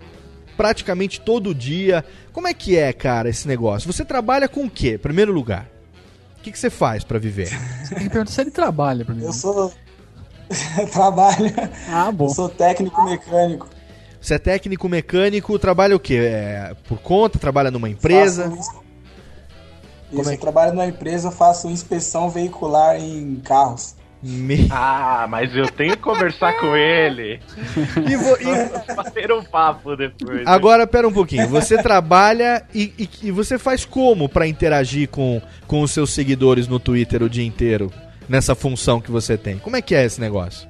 praticamente 0.56 1.20
todo 1.20 1.52
dia. 1.54 2.04
Como 2.32 2.46
é 2.46 2.54
que 2.54 2.76
é, 2.76 2.92
cara, 2.92 3.28
esse 3.28 3.48
negócio? 3.48 3.92
Você 3.92 4.04
trabalha 4.04 4.48
com 4.48 4.64
o 4.64 4.70
quê, 4.70 4.94
em 4.94 4.98
primeiro 4.98 5.32
lugar? 5.32 5.68
O 6.38 6.42
que, 6.42 6.52
que 6.52 6.58
você 6.58 6.70
faz 6.70 7.02
pra 7.02 7.18
viver? 7.18 7.48
Você 7.48 7.94
tem 7.96 8.04
que 8.04 8.10
perguntar 8.10 8.30
se 8.30 8.40
ele 8.40 8.50
trabalha 8.52 9.04
primeiro. 9.04 9.28
Eu 9.28 9.34
sou. 9.34 9.72
Trabalho. 10.92 11.52
Ah, 11.88 12.12
bom. 12.12 12.26
Eu 12.26 12.30
sou 12.30 12.48
técnico 12.48 13.04
mecânico. 13.04 13.68
Você 14.22 14.34
é 14.34 14.38
técnico 14.38 14.88
mecânico, 14.88 15.58
trabalha 15.58 15.96
o 15.96 16.00
quê? 16.00 16.14
É, 16.14 16.76
por 16.88 16.98
conta? 16.98 17.38
Trabalha 17.40 17.70
numa 17.72 17.88
empresa? 17.90 18.48
Faço 18.48 18.82
Isso, 20.12 20.30
é 20.30 20.34
eu 20.34 20.38
trabalho 20.38 20.72
numa 20.72 20.86
empresa, 20.86 21.28
eu 21.28 21.32
faço 21.32 21.68
inspeção 21.68 22.30
veicular 22.30 22.96
em 23.00 23.40
carros. 23.44 23.96
Me... 24.22 24.68
Ah, 24.70 25.26
mas 25.28 25.52
eu 25.56 25.66
tenho 25.68 25.96
que 25.96 26.02
conversar 26.02 26.52
com 26.60 26.76
ele. 26.76 27.40
E 28.08 28.16
vo- 28.16 28.36
e- 28.40 28.94
Bater 28.94 29.32
um 29.32 29.42
papo 29.42 29.96
depois. 29.96 30.46
Agora, 30.46 30.86
pera 30.86 31.08
um 31.08 31.12
pouquinho. 31.12 31.48
Você 31.48 31.82
trabalha 31.82 32.62
e, 32.72 32.92
e- 32.96 33.26
e 33.28 33.30
você 33.32 33.58
faz 33.58 33.84
como 33.84 34.28
pra 34.28 34.46
interagir 34.46 35.08
com, 35.08 35.42
com 35.66 35.80
os 35.82 35.90
seus 35.90 36.10
seguidores 36.12 36.68
no 36.68 36.78
Twitter 36.78 37.20
o 37.24 37.28
dia 37.28 37.44
inteiro? 37.44 37.90
Nessa 38.28 38.54
função 38.54 39.00
que 39.00 39.10
você 39.10 39.36
tem. 39.36 39.58
Como 39.58 39.74
é 39.74 39.82
que 39.82 39.96
é 39.96 40.04
esse 40.04 40.20
negócio? 40.20 40.68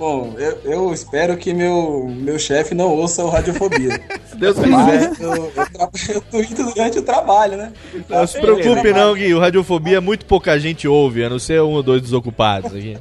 Bom, 0.00 0.34
eu, 0.38 0.58
eu 0.64 0.94
espero 0.94 1.36
que 1.36 1.52
meu, 1.52 2.08
meu 2.08 2.38
chefe 2.38 2.74
não 2.74 2.88
ouça 2.88 3.22
o 3.22 3.28
Radiofobia. 3.28 4.00
Se 4.24 4.34
Deus 4.34 4.56
Mas 4.56 5.08
quiser. 5.08 5.22
eu, 5.22 5.34
eu, 5.34 6.14
eu 6.14 6.20
tweeto 6.22 6.64
durante 6.72 6.98
o 7.00 7.02
trabalho, 7.02 7.58
né? 7.58 7.70
Não 8.08 8.26
se 8.26 8.40
preocupe 8.40 8.94
não, 8.94 9.12
Gui. 9.12 9.34
O 9.34 9.38
Radiofobia 9.38 10.00
muito 10.00 10.24
pouca 10.24 10.58
gente 10.58 10.88
ouve, 10.88 11.22
a 11.22 11.28
não 11.28 11.38
ser 11.38 11.60
um 11.60 11.72
ou 11.72 11.82
dois 11.82 12.00
desocupados 12.00 12.74
aqui. 12.74 12.96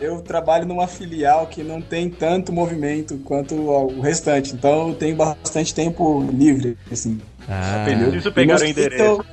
Eu 0.00 0.20
trabalho 0.20 0.64
numa 0.64 0.86
filial 0.86 1.48
que 1.48 1.64
não 1.64 1.82
tem 1.82 2.08
tanto 2.08 2.52
movimento 2.52 3.18
quanto 3.24 3.56
o 3.56 4.00
restante, 4.00 4.54
então 4.54 4.90
eu 4.90 4.94
tenho 4.94 5.16
bastante 5.16 5.74
tempo 5.74 6.24
livre, 6.32 6.78
assim. 6.92 7.20
Ah. 7.48 7.82
Entendeu? 7.82 8.10
Preciso 8.10 8.32
pegar 8.32 8.60
E 8.60 8.62
o 8.62 8.66
endereço. 8.68 9.24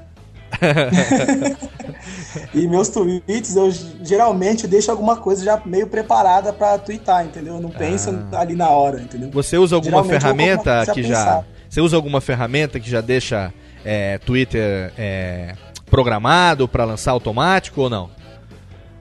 E 2.53 2.67
meus 2.67 2.89
tweets 2.89 3.55
eu 3.55 3.71
geralmente 4.03 4.67
deixo 4.67 4.91
alguma 4.91 5.15
coisa 5.17 5.43
já 5.43 5.61
meio 5.65 5.87
preparada 5.87 6.51
pra 6.53 6.77
twittar, 6.77 7.25
entendeu? 7.25 7.55
Eu 7.55 7.61
não 7.61 7.69
penso 7.69 8.09
Ah. 8.31 8.39
ali 8.39 8.55
na 8.55 8.69
hora, 8.69 9.01
entendeu? 9.01 9.29
Você 9.31 9.57
usa 9.57 9.75
alguma 9.75 10.03
Geralmente 10.03 10.21
ferramenta 10.21 10.85
que 10.93 11.01
pensar. 11.03 11.13
já. 11.25 11.43
Você 11.69 11.81
usa 11.81 11.95
alguma 11.95 12.21
ferramenta 12.21 12.79
que 12.79 12.89
já 12.89 13.01
deixa 13.01 13.53
é, 13.83 14.17
Twitter 14.19 14.91
é, 14.97 15.53
programado 15.89 16.67
pra 16.67 16.85
lançar 16.85 17.11
automático 17.11 17.81
ou 17.81 17.89
não? 17.89 18.09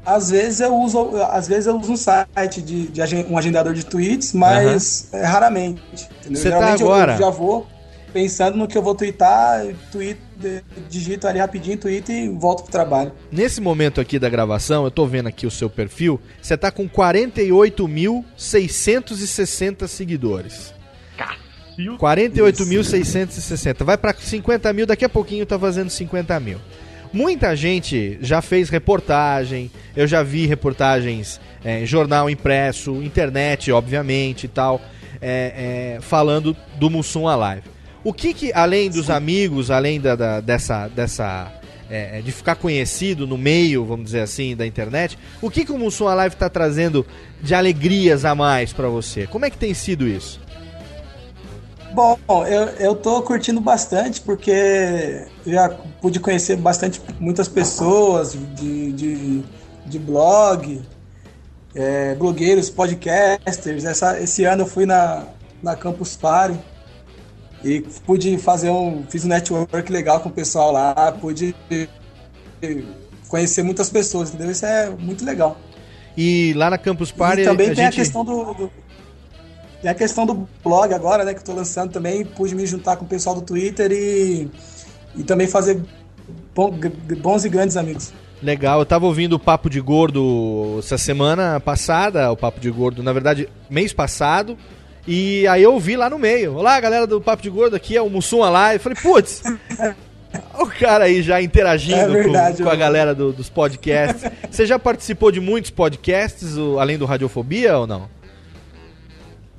Às 0.07 0.31
vezes 0.31 0.61
eu 0.61 0.75
uso, 0.77 1.17
às 1.31 1.49
vezes 1.49 1.67
eu 1.67 1.79
uso 1.79 1.93
um 1.93 1.97
site 1.97 2.61
de, 2.61 2.89
de 2.89 3.01
um 3.29 3.39
agendador 3.39 3.73
de 3.73 3.85
tweets, 3.87 4.33
mas 4.35 5.09
é, 5.13 5.25
raramente. 5.25 6.09
Entendeu? 6.21 6.43
Você 6.43 6.51
tá 6.51 6.57
Geralmente 6.59 6.83
agora- 6.83 7.13
Eu, 7.15 7.19
já 7.19 7.31
vou 7.31 7.67
pensando 8.15 8.57
no 8.57 8.67
que 8.69 8.79
eu 8.79 8.83
vou 8.83 8.95
twittar, 8.95 9.67
tweet, 9.91 10.21
digito 10.89 11.27
ali 11.27 11.41
rapidinho, 11.41 11.77
tweet 11.77 12.13
e 12.13 12.29
volto 12.29 12.63
pro 12.63 12.71
trabalho. 12.71 13.11
Nesse 13.31 13.61
momento 13.61 14.01
aqui 14.01 14.19
da 14.21 14.31
gravação, 14.31 14.85
eu 14.85 14.91
tô 14.91 15.05
vendo 15.05 15.27
aqui 15.27 15.49
o 15.49 15.51
seu 15.51 15.69
perfil, 15.69 16.21
você 16.41 16.57
tá 16.57 16.71
com 16.71 16.89
48.660 16.89 19.89
seguidores. 19.89 20.73
48.660. 21.77 23.83
Vai 23.83 23.99
pra 23.99 24.15
50 24.15 24.73
mil, 24.73 24.87
daqui 24.87 25.05
a 25.05 25.09
pouquinho 25.09 25.45
tá 25.45 25.59
fazendo 25.59 25.91
50 25.91 26.39
mil. 26.39 26.61
Muita 27.13 27.57
gente 27.57 28.17
já 28.21 28.41
fez 28.41 28.71
reportagem, 28.71 29.73
eu 29.97 30.07
já 30.07 30.23
vi 30.23 30.47
reportagens 30.47 31.41
é, 31.65 31.81
em 31.81 31.87
jornal 31.87 32.31
impresso, 32.31 33.03
internet, 33.03 33.73
obviamente 33.73 34.45
e 34.45 34.49
tal, 34.49 34.81
é, 35.21 35.97
é, 35.97 36.01
falando 36.01 36.57
do 36.79 36.89
Mussum 36.89 37.27
Alive. 37.27 37.74
O 38.05 38.13
que 38.13 38.35
que, 38.35 38.53
além 38.53 38.91
dos 38.91 39.09
amigos, 39.09 39.71
além 39.71 39.99
da, 40.01 40.15
da- 40.15 40.41
dessa, 40.41 40.89
dessa 40.89 41.51
é, 41.89 42.21
de 42.21 42.31
ficar 42.33 42.55
conhecido 42.57 43.27
no 43.27 43.39
meio, 43.39 43.85
vamos 43.85 44.07
dizer 44.07 44.21
assim, 44.21 44.55
da 44.55 44.67
internet, 44.67 45.19
o 45.41 45.51
que 45.51 45.65
que 45.65 45.73
o 45.73 45.79
Mussum 45.79 46.07
Alive 46.09 46.37
tá 46.37 46.49
trazendo 46.49 47.07
de 47.43 47.55
alegrias 47.55 48.25
a 48.25 48.35
mais 48.35 48.73
pra 48.73 48.89
você? 48.89 49.27
Como 49.27 49.45
é 49.45 49.51
que 49.51 49.57
tem 49.59 49.73
sido 49.75 50.07
isso? 50.07 50.41
Bom, 51.93 52.19
eu, 52.47 52.65
eu 52.81 52.95
tô 52.97 53.23
curtindo 53.23 53.61
bastante 53.61 54.21
porque 54.21 55.27
já 55.47 55.69
pude 56.01 56.19
conhecer 56.19 56.57
bastante 56.57 57.01
muitas 57.21 57.47
pessoas 57.47 58.37
de, 58.57 58.93
de, 58.93 59.43
de 59.87 59.99
blog, 59.99 60.83
é, 61.75 62.15
blogueiros, 62.17 62.69
podcasters. 62.69 63.85
Essa, 63.85 64.21
esse 64.21 64.45
ano 64.45 64.63
eu 64.63 64.67
fui 64.67 64.87
na, 64.87 65.25
na 65.63 65.77
Campus 65.77 66.17
Party 66.17 66.59
e 67.65 67.81
pude 68.07 68.37
fazer 68.39 68.71
um. 68.71 69.03
Fiz 69.09 69.25
um 69.25 69.29
network 69.29 69.91
legal 69.91 70.21
com 70.21 70.29
o 70.29 70.33
pessoal 70.33 70.71
lá, 70.71 71.13
pude 71.13 71.55
conhecer 73.29 73.63
muitas 73.63 73.91
pessoas, 73.91 74.29
entendeu? 74.29 74.53
Isso 74.53 74.67
é 74.67 74.91
muito 74.91 75.25
legal. 75.25 75.57
E 76.17 76.53
lá 76.55 76.71
na 76.71 76.79
Campus 76.79 77.11
Party 77.11 77.43
e 77.43 77.45
também 77.45 77.71
a 77.71 77.75
tem 77.75 77.85
gente... 77.85 77.95
a 77.95 77.97
questão 78.05 78.25
do, 78.25 78.55
do- 78.55 78.71
Tem 79.83 79.91
a 79.91 79.95
questão 79.95 80.25
do 80.25 80.49
blog 80.63 80.93
agora, 80.95 81.25
né? 81.25 81.35
Que 81.35 81.41
eu 81.41 81.45
tô 81.45 81.53
lançando 81.53 81.91
também. 81.91 82.25
Pude 82.25 82.55
me 82.55 82.67
juntar 82.67 82.97
com 82.97 83.05
o 83.05 83.09
pessoal 83.09 83.35
do 83.35 83.43
Twitter 83.43 83.91
e, 83.91 84.49
e 85.17 85.25
também 85.25 85.49
fazer 85.49 85.83
bons 86.55 87.45
e 87.45 87.49
grandes 87.49 87.77
amigos. 87.77 88.13
Legal, 88.43 88.79
eu 88.79 88.87
tava 88.87 89.07
ouvindo 89.07 89.33
o 89.35 89.39
Papo 89.39 89.71
de 89.71 89.81
Gordo 89.81 90.77
essa 90.79 90.99
semana 90.99 91.59
passada, 91.59 92.31
o 92.31 92.37
Papo 92.37 92.61
de 92.61 92.71
Gordo, 92.71 93.03
na 93.03 93.13
verdade, 93.13 93.49
mês 93.71 93.93
passado. 93.93 94.57
E 95.07 95.47
aí 95.49 95.63
eu 95.63 95.75
ouvi 95.75 95.97
lá 95.97 96.09
no 96.09 96.19
meio. 96.19 96.55
Olá, 96.55 96.81
galera 96.81 97.07
do 97.07 97.21
Papo 97.21 97.43
de 97.43 97.51
Gordo, 97.51 97.77
aqui 97.77 97.97
é 97.97 98.01
o 98.03 98.09
Mussum 98.09 98.39
lá. 98.41 98.75
Eu 98.75 98.81
falei, 98.81 98.97
putz, 99.01 99.43
o 100.59 100.67
cara 100.67 101.05
aí 101.05 101.23
já 101.23 101.43
interagindo 101.43 101.97
É 101.99 102.07
verdade, 102.09 102.59
com, 102.59 102.65
com 102.65 102.71
a 102.71 102.77
galera 102.77 103.15
do- 103.15 103.33
dos 103.33 103.51
podcasts. 103.51 104.31
Você 104.51 104.65
já 104.65 104.79
participou 104.79 105.31
de 105.31 105.41
muitos 105.41 105.71
podcasts, 105.71 106.55
além 106.81 106.97
do 106.97 107.05
Radiofobia 107.05 107.77
ou 107.79 107.87
não? 107.87 108.09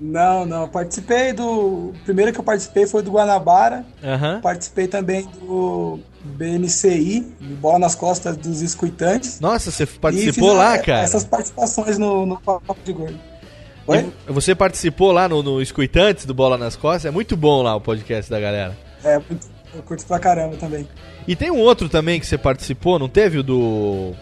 Não, 0.02 0.46
não. 0.46 0.68
Participei 0.68 1.32
do. 1.32 1.46
O 1.48 1.96
primeiro 2.04 2.34
que 2.34 2.39
eu 2.39 2.43
participei 2.43 2.86
foi 2.86 3.02
do 3.02 3.12
Guanabara. 3.12 3.86
Aham. 4.04 4.41
Participei 4.41 4.88
também 4.88 5.26
do 5.39 6.00
BNCI, 6.22 7.22
do 7.39 7.56
Bola 7.56 7.80
nas 7.80 7.96
Costas 7.96 8.36
dos 8.36 8.62
Escutantes. 8.62 9.39
Nossa, 9.39 9.72
você 9.72 9.86
participou 9.86 10.52
lá, 10.54 10.78
cara? 10.80 11.04
Essas 11.04 11.24
participações 11.24 11.98
no, 11.98 12.26
no 12.26 12.41
Papo 12.41 12.76
de 12.84 12.91
Gordo. 12.91 13.18
Oi? 13.88 14.12
Você 14.28 14.56
participou 14.56 15.12
lá 15.12 15.30
no, 15.30 15.44
no 15.44 15.62
Escuitantes 15.62 16.26
do 16.26 16.34
Bola 16.34 16.58
nas 16.58 16.76
Costas? 16.76 17.06
É 17.06 17.12
muito 17.12 17.38
bom 17.38 17.62
lá 17.62 17.76
o 17.76 17.82
podcast 17.82 18.32
da 18.32 18.40
galera. 18.40 18.76
É, 19.04 19.22
eu 19.74 19.84
curto 19.84 20.06
pra 20.06 20.18
caramba 20.18 20.56
também. 20.58 20.88
E 21.28 21.36
tem 21.36 21.52
um 21.52 21.60
outro 21.60 21.88
também 21.88 22.20
que 22.20 22.26
você 22.26 22.38
participou, 22.38 22.98
não 22.98 23.08
teve? 23.08 23.40
O 23.40 23.44
do. 23.44 24.14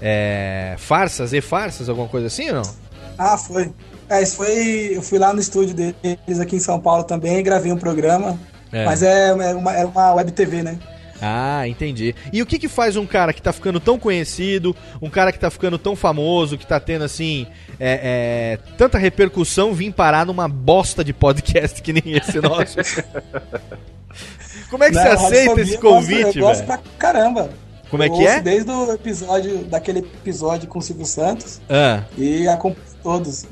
É, 0.00 0.74
farsas 0.78 1.32
e 1.32 1.40
farsas, 1.40 1.88
alguma 1.88 2.08
coisa 2.08 2.26
assim 2.26 2.48
ou 2.48 2.56
não? 2.56 2.74
Ah, 3.16 3.38
foi. 3.38 3.70
É, 4.08 4.20
isso 4.22 4.36
foi. 4.36 4.96
Eu 4.96 5.02
fui 5.02 5.18
lá 5.18 5.32
no 5.32 5.40
estúdio 5.40 5.74
deles 5.74 6.40
aqui 6.40 6.56
em 6.56 6.60
São 6.60 6.80
Paulo 6.80 7.04
também, 7.04 7.42
gravei 7.42 7.70
um 7.70 7.78
programa. 7.78 8.38
É. 8.72 8.84
Mas 8.84 9.02
é, 9.02 9.28
é 9.28 9.54
uma, 9.54 9.72
era 9.72 9.86
uma 9.86 10.14
web 10.14 10.32
TV, 10.32 10.62
né? 10.62 10.78
Ah, 11.24 11.68
entendi. 11.68 12.16
E 12.32 12.42
o 12.42 12.46
que 12.46 12.58
que 12.58 12.66
faz 12.66 12.96
um 12.96 13.06
cara 13.06 13.32
que 13.32 13.40
tá 13.40 13.52
ficando 13.52 13.78
tão 13.78 13.96
conhecido, 13.96 14.74
um 15.00 15.08
cara 15.08 15.30
que 15.30 15.38
tá 15.38 15.50
ficando 15.50 15.78
tão 15.78 15.94
famoso, 15.94 16.58
que 16.58 16.66
tá 16.66 16.80
tendo 16.80 17.04
assim, 17.04 17.46
é, 17.84 18.00
é, 18.02 18.58
tanta 18.78 18.96
repercussão, 18.96 19.74
vir 19.74 19.92
parar 19.92 20.24
numa 20.24 20.46
bosta 20.48 21.02
de 21.02 21.12
podcast 21.12 21.82
que 21.82 21.92
nem 21.92 22.02
esse 22.16 22.40
nosso? 22.40 22.76
Como 24.70 24.84
é 24.84 24.88
que 24.90 24.94
Não, 24.94 25.02
você 25.02 25.08
aceita 25.08 25.60
esse 25.60 25.74
eu 25.74 25.80
gosto- 25.80 25.94
convite, 25.94 26.38
Eu 26.38 26.46
gosto 26.46 26.64
velho? 26.66 26.66
pra 26.66 26.78
caramba. 26.98 27.50
Como 27.90 28.02
é 28.02 28.06
Eu 28.08 28.12
que 28.14 28.26
é? 28.26 28.40
Desde 28.40 28.70
o 28.70 28.92
episódio, 28.92 29.58
daquele 29.64 29.98
episódio 29.98 30.66
com 30.68 30.78
o 30.78 30.82
Silvio 30.82 31.04
Santos 31.04 31.60
Ah, 31.68 32.04
e 32.16 32.48
acompanho 32.48 32.86
todos. 33.02 33.44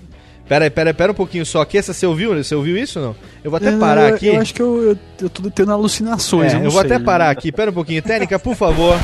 pera 0.49 0.65
aí, 0.65 0.71
pera 0.71 0.91
aí, 0.91 0.95
pera 0.95 1.13
um 1.13 1.15
pouquinho 1.15 1.45
só. 1.45 1.63
Que 1.65 1.77
essa 1.77 1.93
você 1.93 2.07
ouviu? 2.07 2.35
Você 2.43 2.55
ouviu 2.55 2.77
isso 2.79 2.99
ou 2.99 3.07
não? 3.09 3.17
Eu 3.45 3.51
vou 3.51 3.59
até 3.59 3.69
É, 3.69 3.77
parar 3.79 4.09
eu- 4.09 4.15
aqui. 4.15 4.29
Eu 4.29 4.41
acho 4.41 4.55
que 4.55 4.63
eu, 4.63 4.83
eu, 4.93 4.99
eu 5.21 5.29
tô 5.29 5.51
tendo 5.51 5.73
alucinações. 5.73 6.55
É, 6.55 6.57
eu, 6.57 6.65
eu, 6.65 6.71
vou 6.71 6.81
sei. 6.81 6.91
até 6.93 7.05
parar 7.05 7.29
aqui. 7.31 7.53
Pera 7.53 7.71
um 7.71 7.75
pouquinho. 7.75 8.01
Técnica, 8.03 8.39
por 8.39 8.55
favor. 8.55 8.99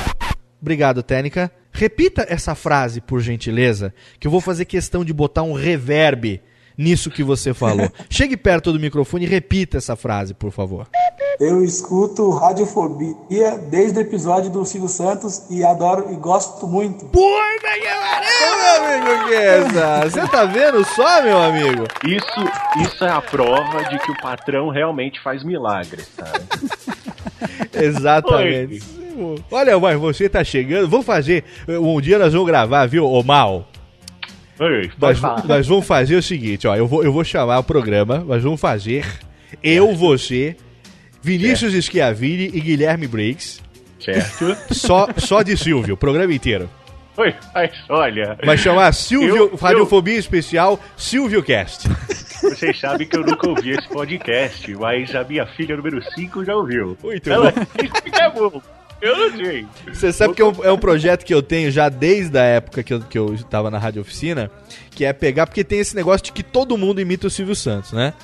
Obrigado, 0.61 1.03
Técnica. 1.03 1.51
Repita 1.77 2.25
essa 2.27 2.55
frase, 2.55 3.03
por 3.03 3.21
gentileza, 3.21 3.93
que 4.19 4.27
eu 4.27 4.31
vou 4.31 4.41
fazer 4.41 4.65
questão 4.65 5.05
de 5.05 5.13
botar 5.13 5.43
um 5.43 5.53
reverb 5.53 6.41
nisso 6.77 7.11
que 7.11 7.23
você 7.23 7.53
falou. 7.53 7.93
Chegue 8.09 8.35
perto 8.35 8.73
do 8.73 8.81
microfone 8.81 9.27
e 9.27 9.29
repita 9.29 9.77
essa 9.77 9.95
frase, 9.95 10.33
por 10.33 10.51
favor. 10.51 10.89
Eu 11.39 11.63
escuto 11.63 12.31
Radiofobia 12.31 13.59
desde 13.69 13.99
o 13.99 14.01
episódio 14.01 14.51
do 14.51 14.65
Silvio 14.65 14.89
Santos 14.89 15.43
e 15.51 15.63
adoro 15.63 16.11
e 16.11 16.17
gosto 16.17 16.67
muito. 16.67 17.05
Puta 17.05 17.69
que 17.75 17.89
pariu, 17.89 18.57
meu 18.57 19.11
amigo 19.11 19.29
Guessa! 19.29 20.01
Você 20.09 20.29
tá 20.29 20.45
vendo 20.47 20.83
só, 20.83 21.23
meu 21.23 21.43
amigo? 21.43 21.85
Isso, 22.07 22.87
isso 22.89 23.05
é 23.05 23.11
a 23.11 23.21
prova 23.21 23.85
de 23.85 23.99
que 23.99 24.13
o 24.13 24.17
patrão 24.23 24.71
realmente 24.71 25.23
faz 25.23 25.45
milagres, 25.45 26.09
cara. 26.17 26.43
Exatamente. 27.85 29.06
Olha, 29.51 29.79
mas 29.79 29.99
você 29.99 30.29
tá 30.29 30.43
chegando. 30.45 30.89
Vamos 30.89 31.07
fazer. 31.07 31.45
Um 31.69 32.01
dia 32.01 32.19
nós 32.19 32.33
vamos 32.33 32.47
gravar, 32.47 32.87
viu, 32.87 33.05
ô 33.07 33.23
Mal? 33.23 33.69
Oi, 34.59 34.91
Nós, 34.99 35.21
nós 35.45 35.67
vamos 35.67 35.87
fazer 35.87 36.17
o 36.17 36.23
seguinte, 36.23 36.67
ó. 36.67 36.75
Eu 36.75 36.87
vou, 36.87 37.05
eu 37.05 37.13
vou 37.13 37.23
chamar 37.23 37.59
o 37.59 37.65
programa, 37.65 38.19
nós 38.27 38.43
vamos 38.43 38.59
fazer 38.61 39.05
eu, 39.63 39.95
você, 39.95 40.57
Vinícius 41.23 41.75
Schiavini 41.85 42.51
e 42.55 42.61
Guilherme 42.61 43.07
Briggs. 43.07 43.61
Certo. 44.01 44.57
Só, 44.75 45.09
só 45.19 45.43
de 45.43 45.57
Silvio, 45.59 45.95
o 45.95 45.97
programa 45.97 46.33
inteiro. 46.33 46.71
Oi, 47.19 47.35
mas 47.55 47.71
olha. 47.89 48.37
Vai 48.45 48.57
chamar 48.57 48.93
Silvio, 48.93 49.37
Eu- 49.37 49.57
Radiofobia 49.57 50.19
Especial, 50.19 50.79
Silvio 50.97 51.43
Cast. 51.43 51.89
Vocês 52.43 52.79
sabem 52.79 53.07
que 53.07 53.17
eu 53.17 53.25
nunca 53.27 53.49
ouvi 53.49 53.71
esse 53.71 53.89
podcast, 53.89 54.75
mas 54.75 55.15
a 55.15 55.25
minha 55.25 55.47
filha 55.47 55.77
número 55.77 56.03
5 56.15 56.45
já 56.45 56.55
ouviu. 56.55 56.97
Muito 57.03 57.31
Ela 57.31 57.51
bom. 57.53 57.61
disse 57.83 58.03
que 58.03 58.21
é 58.21 58.31
bom. 58.31 58.63
Eu 59.01 59.17
não 59.17 59.37
sei. 59.37 59.67
Você 59.89 60.13
sabe 60.13 60.35
que 60.35 60.43
é 60.43 60.45
um, 60.45 60.65
é 60.65 60.73
um 60.73 60.79
projeto 60.79 61.25
que 61.25 61.35
eu 61.35 61.43
tenho 61.43 61.71
já 61.71 61.89
desde 61.89 62.39
a 62.39 62.43
época 62.43 62.83
que 62.83 62.95
eu, 62.95 63.01
que 63.01 63.19
eu 63.19 63.37
tava 63.45 63.71
na 63.71 63.79
Rádio 63.79 64.01
Oficina, 64.01 64.51
que 64.91 65.05
é 65.05 65.13
pegar, 65.13 65.47
porque 65.47 65.63
tem 65.63 65.79
esse 65.79 65.95
negócio 65.95 66.25
de 66.25 66.33
que 66.33 66.43
todo 66.43 66.79
mundo 66.79 67.01
imita 67.01 67.27
o 67.27 67.31
Silvio 67.31 67.55
Santos, 67.55 67.93
né? 67.93 68.15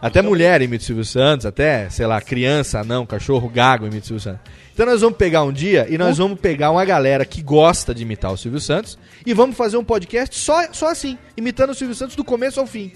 Até 0.00 0.22
mulher 0.22 0.62
imita 0.62 0.82
o 0.82 0.86
Silvio 0.86 1.04
Santos, 1.04 1.44
até, 1.44 1.90
sei 1.90 2.06
lá, 2.06 2.20
criança, 2.20 2.82
não, 2.82 3.04
cachorro, 3.04 3.48
gago 3.48 3.86
imita 3.86 4.04
o 4.04 4.06
Silvio 4.06 4.22
Santos. 4.22 4.40
Então 4.72 4.86
nós 4.86 5.02
vamos 5.02 5.18
pegar 5.18 5.42
um 5.42 5.52
dia 5.52 5.86
e 5.90 5.98
nós 5.98 6.16
vamos 6.16 6.40
pegar 6.40 6.70
uma 6.70 6.84
galera 6.86 7.24
que 7.26 7.42
gosta 7.42 7.94
de 7.94 8.02
imitar 8.02 8.32
o 8.32 8.36
Silvio 8.36 8.60
Santos 8.60 8.98
e 9.26 9.34
vamos 9.34 9.56
fazer 9.56 9.76
um 9.76 9.84
podcast 9.84 10.38
só, 10.38 10.72
só 10.72 10.88
assim, 10.88 11.18
imitando 11.36 11.70
o 11.70 11.74
Silvio 11.74 11.94
Santos 11.94 12.16
do 12.16 12.24
começo 12.24 12.58
ao 12.58 12.66
fim. 12.66 12.92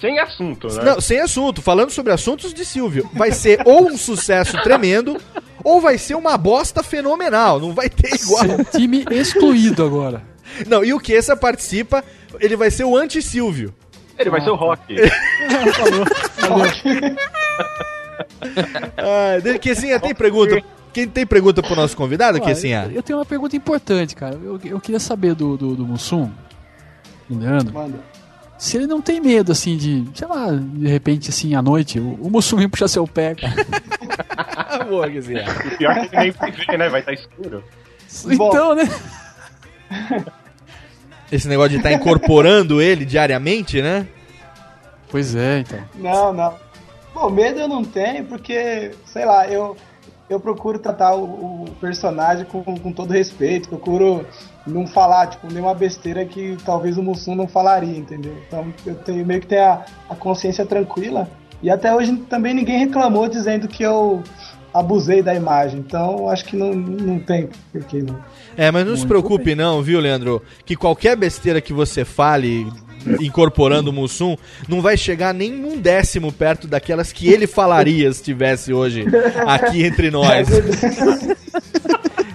Sem 0.00 0.18
assunto, 0.18 0.68
né? 0.68 0.84
Não, 0.84 1.00
sem 1.00 1.18
assunto, 1.18 1.62
falando 1.62 1.90
sobre 1.90 2.12
assuntos 2.12 2.52
de 2.52 2.64
Silvio. 2.64 3.08
Vai 3.14 3.32
ser 3.32 3.62
ou 3.64 3.86
um 3.86 3.96
sucesso 3.96 4.60
tremendo, 4.62 5.16
ou 5.66 5.80
vai 5.80 5.98
ser 5.98 6.14
uma 6.14 6.38
bosta 6.38 6.80
fenomenal. 6.80 7.58
Não 7.58 7.74
vai 7.74 7.90
ter 7.90 8.14
igual. 8.14 8.44
Time 8.70 9.04
excluído 9.10 9.84
agora. 9.84 10.22
Não, 10.68 10.84
e 10.84 10.94
o 10.94 11.00
que 11.00 11.12
essa 11.12 11.36
participa, 11.36 12.04
ele 12.38 12.54
vai 12.54 12.70
ser 12.70 12.84
o 12.84 12.96
anti-Silvio. 12.96 13.74
Ele 14.16 14.30
vai 14.30 14.40
ser 14.40 14.50
o 14.50 14.54
Rock. 14.54 14.94
Ah, 18.96 19.38
de- 19.42 19.58
Quesinha, 19.58 19.98
tem 20.00 20.14
pergunta? 20.14 20.62
Quem 20.92 21.06
tem 21.06 21.26
pergunta 21.26 21.62
pro 21.62 21.76
nosso 21.76 21.96
convidado, 21.96 22.40
Quesinha? 22.40 22.86
eu, 22.88 22.96
eu 22.96 23.02
tenho 23.02 23.18
uma 23.18 23.26
pergunta 23.26 23.54
importante, 23.56 24.14
cara. 24.16 24.38
Eu, 24.42 24.58
eu 24.64 24.80
queria 24.80 24.98
saber 25.00 25.34
do, 25.34 25.56
do, 25.56 25.74
do 25.74 25.84
Mussum, 25.86 26.30
do 27.28 27.38
Leandro, 27.38 27.74
Manda. 27.74 28.00
se 28.56 28.76
ele 28.78 28.86
não 28.86 29.02
tem 29.02 29.20
medo, 29.20 29.52
assim, 29.52 29.76
de, 29.76 30.04
sei 30.14 30.26
lá, 30.26 30.46
de 30.52 30.88
repente, 30.88 31.28
assim, 31.28 31.54
à 31.54 31.60
noite, 31.60 32.00
o, 32.00 32.14
o 32.20 32.30
Mussum 32.30 32.56
vem 32.56 32.68
puxar 32.68 32.88
seu 32.88 33.06
pé, 33.06 33.34
cara. 33.34 33.54
Boa, 34.88 35.10
Quesinha. 35.10 35.44
O 35.44 35.76
pior 35.76 35.96
é 35.96 36.06
que 36.06 36.16
nem 36.16 36.30
ver, 36.30 36.78
né? 36.78 36.88
Vai 36.88 37.00
estar 37.00 37.12
escuro. 37.12 37.64
Então, 38.30 38.74
né? 38.74 38.84
Esse 41.30 41.48
negócio 41.48 41.70
de 41.70 41.76
estar 41.76 41.92
incorporando 41.92 42.80
ele 42.82 43.04
diariamente, 43.04 43.82
né? 43.82 44.06
Pois 45.10 45.34
é, 45.34 45.60
então. 45.60 45.78
Não, 45.96 46.32
não. 46.32 46.54
Bom, 47.14 47.30
medo 47.30 47.60
eu 47.60 47.68
não 47.68 47.82
tenho, 47.84 48.24
porque, 48.24 48.92
sei 49.06 49.24
lá, 49.24 49.48
eu, 49.48 49.76
eu 50.28 50.38
procuro 50.38 50.78
tratar 50.78 51.14
o, 51.14 51.64
o 51.64 51.70
personagem 51.80 52.44
com, 52.44 52.62
com 52.62 52.92
todo 52.92 53.12
respeito, 53.12 53.68
procuro 53.68 54.26
não 54.66 54.86
falar, 54.86 55.28
tipo, 55.28 55.50
nenhuma 55.52 55.74
besteira 55.74 56.24
que 56.24 56.56
talvez 56.64 56.98
o 56.98 57.02
Mussum 57.02 57.34
não 57.34 57.46
falaria, 57.46 57.96
entendeu? 57.96 58.36
Então 58.46 58.72
eu 58.84 58.94
tenho 58.96 59.24
meio 59.24 59.40
que 59.40 59.46
ter 59.46 59.60
a, 59.60 59.84
a 60.10 60.14
consciência 60.14 60.66
tranquila. 60.66 61.28
E 61.62 61.70
até 61.70 61.94
hoje 61.94 62.14
também 62.28 62.52
ninguém 62.52 62.78
reclamou 62.78 63.28
dizendo 63.28 63.66
que 63.68 63.82
eu 63.82 64.22
abusei 64.78 65.22
da 65.22 65.34
imagem. 65.34 65.80
Então 65.80 66.28
acho 66.28 66.44
que 66.44 66.56
não, 66.56 66.74
não 66.74 67.18
tem 67.18 67.48
porquê, 67.72 68.02
não. 68.02 68.18
É, 68.56 68.70
mas 68.70 68.86
não 68.86 68.96
se 68.96 69.06
preocupe 69.06 69.54
não, 69.54 69.82
viu, 69.82 70.00
Leandro? 70.00 70.42
Que 70.64 70.76
qualquer 70.76 71.16
besteira 71.16 71.60
que 71.60 71.72
você 71.72 72.04
fale 72.04 72.66
incorporando 73.20 73.90
o 73.90 73.92
Mussum 73.92 74.36
não 74.68 74.80
vai 74.80 74.96
chegar 74.96 75.32
nem 75.32 75.64
um 75.64 75.78
décimo 75.78 76.32
perto 76.32 76.66
daquelas 76.66 77.12
que 77.12 77.28
ele 77.28 77.46
falaria 77.46 78.10
se 78.12 78.20
estivesse 78.20 78.72
hoje 78.72 79.04
aqui 79.46 79.84
entre 79.84 80.10
nós. 80.10 80.48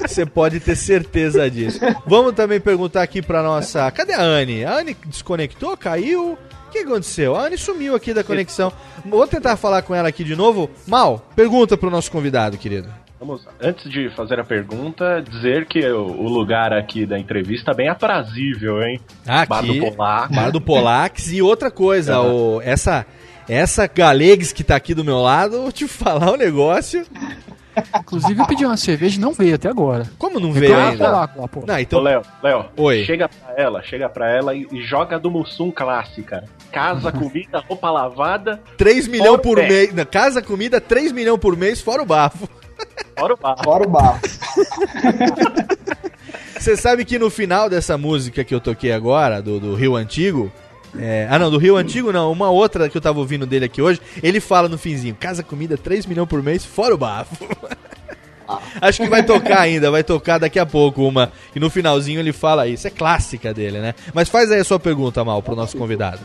Você 0.01 0.25
pode 0.25 0.59
ter 0.59 0.75
certeza 0.75 1.49
disso. 1.49 1.79
Vamos 2.05 2.33
também 2.33 2.59
perguntar 2.59 3.01
aqui 3.01 3.21
pra 3.21 3.41
nossa. 3.41 3.89
Cadê 3.91 4.13
a 4.13 4.21
Anne? 4.21 4.65
A 4.65 4.79
Anne 4.79 4.95
desconectou? 5.05 5.77
Caiu? 5.77 6.37
O 6.71 6.73
que 6.73 6.79
aconteceu? 6.79 7.35
A 7.35 7.47
Anne 7.47 7.57
sumiu 7.57 7.93
aqui 7.95 8.13
da 8.13 8.23
conexão. 8.23 8.71
Vou 9.05 9.27
tentar 9.27 9.57
falar 9.57 9.81
com 9.81 9.93
ela 9.93 10.07
aqui 10.07 10.23
de 10.23 10.37
novo. 10.37 10.71
Mal, 10.87 11.19
pergunta 11.35 11.75
pro 11.75 11.89
nosso 11.89 12.09
convidado, 12.09 12.57
querido. 12.57 12.87
Vamos, 13.19 13.45
antes 13.61 13.91
de 13.91 14.09
fazer 14.15 14.39
a 14.39 14.43
pergunta, 14.45 15.21
dizer 15.21 15.65
que 15.67 15.85
o, 15.91 16.05
o 16.05 16.29
lugar 16.29 16.71
aqui 16.71 17.05
da 17.05 17.19
entrevista 17.19 17.71
é 17.71 17.75
bem 17.75 17.89
aprazível, 17.89 18.81
hein? 18.81 19.01
Aqui, 19.27 19.49
Bar 19.49 19.61
do 19.65 19.79
Polar. 19.79 20.31
Bar 20.33 20.49
do 20.51 20.61
Polax. 20.61 21.31
E 21.33 21.41
outra 21.41 21.69
coisa, 21.69 22.21
Uhum. 22.21 22.55
o, 22.55 22.61
essa, 22.61 23.05
essa 23.49 23.85
Galegues 23.85 24.53
que 24.53 24.63
tá 24.63 24.77
aqui 24.77 24.93
do 24.95 25.03
meu 25.03 25.19
lado, 25.19 25.61
vou 25.63 25.71
te 25.73 25.89
falar 25.89 26.31
um 26.31 26.37
negócio. 26.37 27.05
Inclusive 27.99 28.41
eu 28.41 28.45
pedi 28.45 28.65
uma 28.65 28.77
cerveja 28.77 29.17
e 29.17 29.19
não 29.19 29.33
veio 29.33 29.55
até 29.55 29.69
agora. 29.69 30.09
Como 30.17 30.39
não 30.39 30.51
veio 30.51 30.73
veio 30.73 30.77
ainda? 30.77 31.09
Lá, 31.09 31.29
lá, 31.35 31.47
pô. 31.47 31.63
Não, 31.65 31.79
então. 31.79 31.99
Ô, 31.99 32.01
Léo, 32.01 32.21
Léo, 32.43 32.65
Oi. 32.77 33.03
chega 33.05 33.29
pra 33.29 33.53
ela, 33.55 33.81
chega 33.83 34.09
pra 34.09 34.29
ela 34.29 34.53
e, 34.53 34.67
e 34.71 34.81
joga 34.81 35.17
do 35.17 35.31
Mussum 35.31 35.71
clássica. 35.71 36.43
Casa, 36.71 37.11
comida, 37.11 37.59
roupa 37.67 37.89
lavada. 37.89 38.61
3 38.77 39.07
milhões 39.07 39.41
por 39.41 39.57
pé. 39.57 39.67
mês. 39.67 39.93
Na 39.93 40.05
casa, 40.05 40.41
comida, 40.41 40.81
3 40.81 41.11
milhões 41.11 41.39
por 41.39 41.55
mês, 41.55 41.81
fora 41.81 42.01
o 42.01 42.05
bafo. 42.05 42.47
Fora 43.17 43.33
o 43.33 43.37
barro. 43.37 43.63
Fora 43.63 43.83
o 43.87 43.89
bafo. 43.89 44.21
Você 46.57 46.77
sabe 46.77 47.03
que 47.05 47.17
no 47.17 47.29
final 47.29 47.69
dessa 47.69 47.97
música 47.97 48.43
que 48.43 48.53
eu 48.53 48.59
toquei 48.59 48.91
agora, 48.91 49.41
do, 49.41 49.59
do 49.59 49.75
Rio 49.75 49.95
Antigo. 49.95 50.51
É, 50.97 51.27
ah, 51.29 51.39
não, 51.39 51.49
do 51.49 51.57
Rio 51.57 51.77
Antigo 51.77 52.11
não, 52.11 52.31
uma 52.31 52.49
outra 52.49 52.89
que 52.89 52.97
eu 52.97 53.01
tava 53.01 53.19
ouvindo 53.19 53.45
dele 53.45 53.65
aqui 53.65 53.81
hoje. 53.81 54.01
Ele 54.21 54.39
fala 54.39 54.67
no 54.67 54.77
finzinho: 54.77 55.15
casa, 55.15 55.43
comida, 55.43 55.77
3 55.77 56.05
milhões 56.05 56.27
por 56.27 56.41
mês, 56.43 56.65
fora 56.65 56.93
o 56.93 56.97
bafo. 56.97 57.47
Acho 58.81 59.03
que 59.03 59.09
vai 59.09 59.23
tocar 59.23 59.61
ainda, 59.61 59.89
vai 59.89 60.03
tocar 60.03 60.37
daqui 60.37 60.59
a 60.59 60.65
pouco 60.65 61.07
uma. 61.07 61.31
E 61.55 61.59
no 61.59 61.69
finalzinho 61.69 62.19
ele 62.19 62.33
fala 62.33 62.67
isso. 62.67 62.85
É 62.85 62.89
clássica 62.89 63.53
dele, 63.53 63.79
né? 63.79 63.95
Mas 64.13 64.27
faz 64.27 64.51
aí 64.51 64.59
a 64.59 64.63
sua 64.63 64.79
pergunta, 64.79 65.23
Mal, 65.23 65.41
pro 65.41 65.55
nosso 65.55 65.77
convidado. 65.77 66.19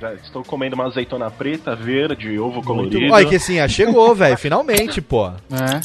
Já 0.00 0.14
estou 0.14 0.42
comendo 0.42 0.74
uma 0.74 0.86
azeitona 0.86 1.30
preta, 1.30 1.76
verde, 1.76 2.38
ovo 2.38 2.62
colorido. 2.62 3.12
Olha 3.12 3.28
que 3.28 3.36
assim, 3.36 3.60
ah, 3.60 3.68
chegou, 3.68 4.14
velho, 4.14 4.36
finalmente, 4.36 5.00
pô. 5.02 5.28
É. 5.28 5.80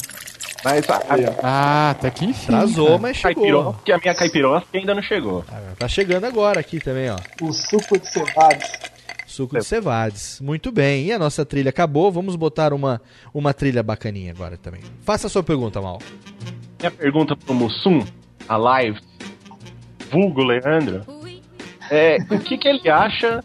Mas 0.66 0.90
a, 0.90 1.00
Ah, 1.44 1.90
até 1.90 2.10
que 2.10 2.24
enfim. 2.24 2.52
Atrasou, 2.52 2.86
cara. 2.86 2.98
mas 2.98 3.20
caipirosca, 3.20 3.70
chegou. 3.70 3.84
que 3.84 3.92
a 3.92 3.98
minha 3.98 4.14
caipirosca 4.16 4.68
ainda 4.74 4.94
não 4.96 5.02
chegou. 5.02 5.44
Tá 5.78 5.86
chegando 5.86 6.24
agora 6.24 6.58
aqui 6.58 6.80
também, 6.80 7.08
ó. 7.08 7.16
O 7.40 7.52
suco 7.52 7.96
de 7.96 8.08
cevades. 8.10 8.72
Suco 9.28 9.56
de 9.56 9.64
cevades. 9.64 10.40
Muito 10.40 10.72
bem. 10.72 11.04
E 11.04 11.12
a 11.12 11.20
nossa 11.20 11.46
trilha 11.46 11.68
acabou. 11.68 12.10
Vamos 12.10 12.34
botar 12.34 12.72
uma, 12.72 13.00
uma 13.32 13.54
trilha 13.54 13.80
bacaninha 13.80 14.32
agora 14.32 14.56
também. 14.56 14.80
Faça 15.02 15.28
a 15.28 15.30
sua 15.30 15.44
pergunta, 15.44 15.80
Mal. 15.80 16.00
Minha 16.80 16.90
pergunta 16.90 17.36
pro 17.36 17.54
Mussum, 17.54 18.00
a 18.48 18.56
live, 18.56 18.98
vulgo 20.10 20.42
Leandro, 20.42 21.02
é 21.88 22.16
o 22.28 22.40
que, 22.40 22.58
que 22.58 22.66
ele 22.66 22.90
acha 22.90 23.40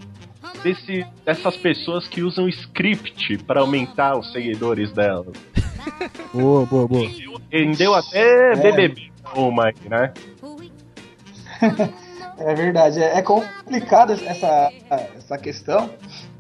desse, 0.64 1.06
dessas 1.24 1.56
pessoas 1.56 2.08
que 2.08 2.24
usam 2.24 2.50
script 2.50 3.38
para 3.46 3.62
aumentar 3.62 4.18
os 4.18 4.32
seguidores 4.32 4.92
dela? 4.92 5.28
Boa, 6.34 6.66
boa, 6.66 6.88
boa. 6.88 7.10
Rendeu 7.52 7.94
até 7.94 8.56
BBB 8.56 9.12
uma 9.36 9.66
aí, 9.68 9.76
né? 9.90 10.14
É 12.38 12.56
verdade, 12.56 13.00
é 13.00 13.20
é 13.20 13.22
complicado 13.22 14.14
essa, 14.14 14.72
essa 15.16 15.38
questão, 15.38 15.92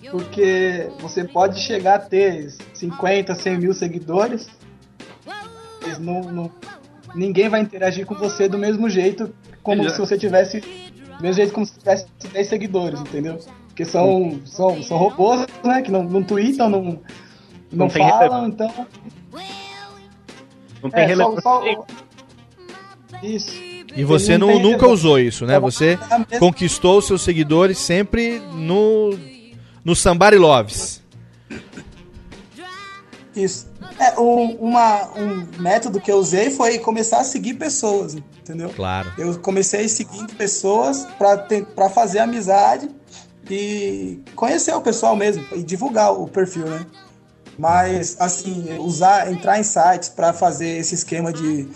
porque 0.09 0.89
você 0.99 1.23
pode 1.23 1.59
chegar 1.59 1.95
a 1.95 1.99
ter 1.99 2.51
50, 2.73 3.35
100 3.35 3.57
mil 3.59 3.71
seguidores, 3.73 4.49
mas 5.85 5.99
não, 5.99 6.21
não- 6.21 6.51
ninguém 7.13 7.49
vai 7.49 7.61
interagir 7.61 8.07
com 8.07 8.15
você 8.15 8.49
do 8.49 8.57
mesmo 8.57 8.89
jeito 8.89 9.31
como 9.61 9.83
se 9.91 9.99
você 9.99 10.17
tivesse. 10.17 10.59
Do 10.61 11.21
mesmo 11.21 11.35
jeito 11.35 11.53
como 11.53 11.67
se 11.67 11.77
tivesse 11.77 12.07
10 12.33 12.47
seguidores, 12.47 12.99
entendeu? 12.99 13.37
Porque 13.67 13.85
são, 13.85 14.39
são, 14.43 14.81
são 14.81 14.97
robôs, 14.97 15.45
né? 15.63 15.83
Que 15.83 15.91
não, 15.91 16.03
não 16.03 16.23
tweetam, 16.23 16.67
não, 16.67 16.81
não, 16.83 16.99
Não 17.71 17.89
falam, 17.89 18.47
então. 18.47 18.87
Não 20.81 20.89
tem 20.89 21.03
É, 21.03 21.05
relevância. 21.07 21.41
só-. 21.41 21.85
Isso. 23.23 23.51
E 23.95 24.03
você 24.05 24.37
Não 24.37 24.47
nunca 24.47 24.61
relevância. 24.63 24.87
usou 24.89 25.19
isso, 25.19 25.45
né? 25.45 25.59
Você 25.59 25.99
conquistou 26.39 26.99
os 26.99 27.07
seus 27.07 27.21
seguidores 27.23 27.77
sempre 27.77 28.39
no, 28.53 29.17
no 29.83 29.95
Somebody 29.95 30.37
Loves. 30.37 31.01
Isso. 33.35 33.69
É, 33.99 34.19
um, 34.19 34.55
uma, 34.55 35.09
um 35.17 35.47
método 35.61 35.99
que 36.01 36.11
eu 36.11 36.17
usei 36.17 36.49
foi 36.51 36.79
começar 36.79 37.19
a 37.19 37.23
seguir 37.23 37.53
pessoas, 37.55 38.15
entendeu? 38.15 38.69
Claro. 38.75 39.11
Eu 39.17 39.37
comecei 39.39 39.87
seguindo 39.87 40.33
pessoas 40.35 41.07
pra 41.75 41.89
fazer 41.89 42.19
amizade 42.19 42.89
e 43.49 44.19
conhecer 44.35 44.73
o 44.73 44.81
pessoal 44.81 45.15
mesmo 45.15 45.45
e 45.53 45.61
divulgar 45.63 46.13
o 46.13 46.27
perfil, 46.27 46.65
né? 46.65 46.85
Mas, 47.57 48.17
assim, 48.19 48.77
usar, 48.79 49.31
entrar 49.31 49.59
em 49.59 49.63
sites 49.63 50.09
pra 50.09 50.33
fazer 50.33 50.77
esse 50.77 50.95
esquema 50.95 51.31
de 51.31 51.67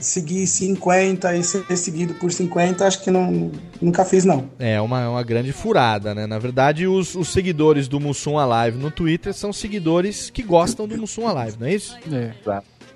seguir 0.00 0.46
50 0.46 1.36
e 1.36 1.44
ser 1.44 1.76
seguido 1.76 2.14
por 2.14 2.32
50, 2.32 2.86
acho 2.86 3.02
que 3.02 3.10
não, 3.10 3.52
nunca 3.80 4.04
fiz, 4.04 4.24
não. 4.24 4.50
É 4.58 4.80
uma, 4.80 5.08
uma 5.08 5.22
grande 5.22 5.52
furada, 5.52 6.14
né? 6.14 6.26
Na 6.26 6.38
verdade, 6.38 6.86
os, 6.86 7.14
os 7.14 7.28
seguidores 7.32 7.88
do 7.88 8.00
Mussum 8.00 8.38
Alive 8.38 8.78
no 8.78 8.90
Twitter 8.90 9.32
são 9.32 9.52
seguidores 9.52 10.28
que 10.30 10.42
gostam 10.42 10.88
do 10.88 10.96
Mussum 10.98 11.26
Alive, 11.26 11.56
não 11.58 11.66
é 11.66 11.74
isso? 11.74 11.96
É. 12.12 12.32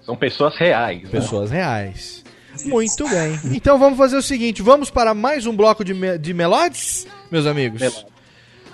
São 0.05 0.17
pessoas 0.17 0.57
reais. 0.57 1.03
né? 1.03 1.09
Pessoas 1.11 1.51
reais. 1.51 2.25
Muito 2.65 3.09
bem. 3.09 3.39
Então 3.53 3.79
vamos 3.79 3.99
fazer 3.99 4.17
o 4.17 4.23
seguinte: 4.23 4.63
vamos 4.63 4.89
para 4.89 5.13
mais 5.13 5.47
um 5.47 5.55
bloco 5.55 5.85
de, 5.85 5.93
me 5.93 6.17
de 6.17 6.33
melodies, 6.33 7.07
meus 7.31 7.45
amigos? 7.47 8.07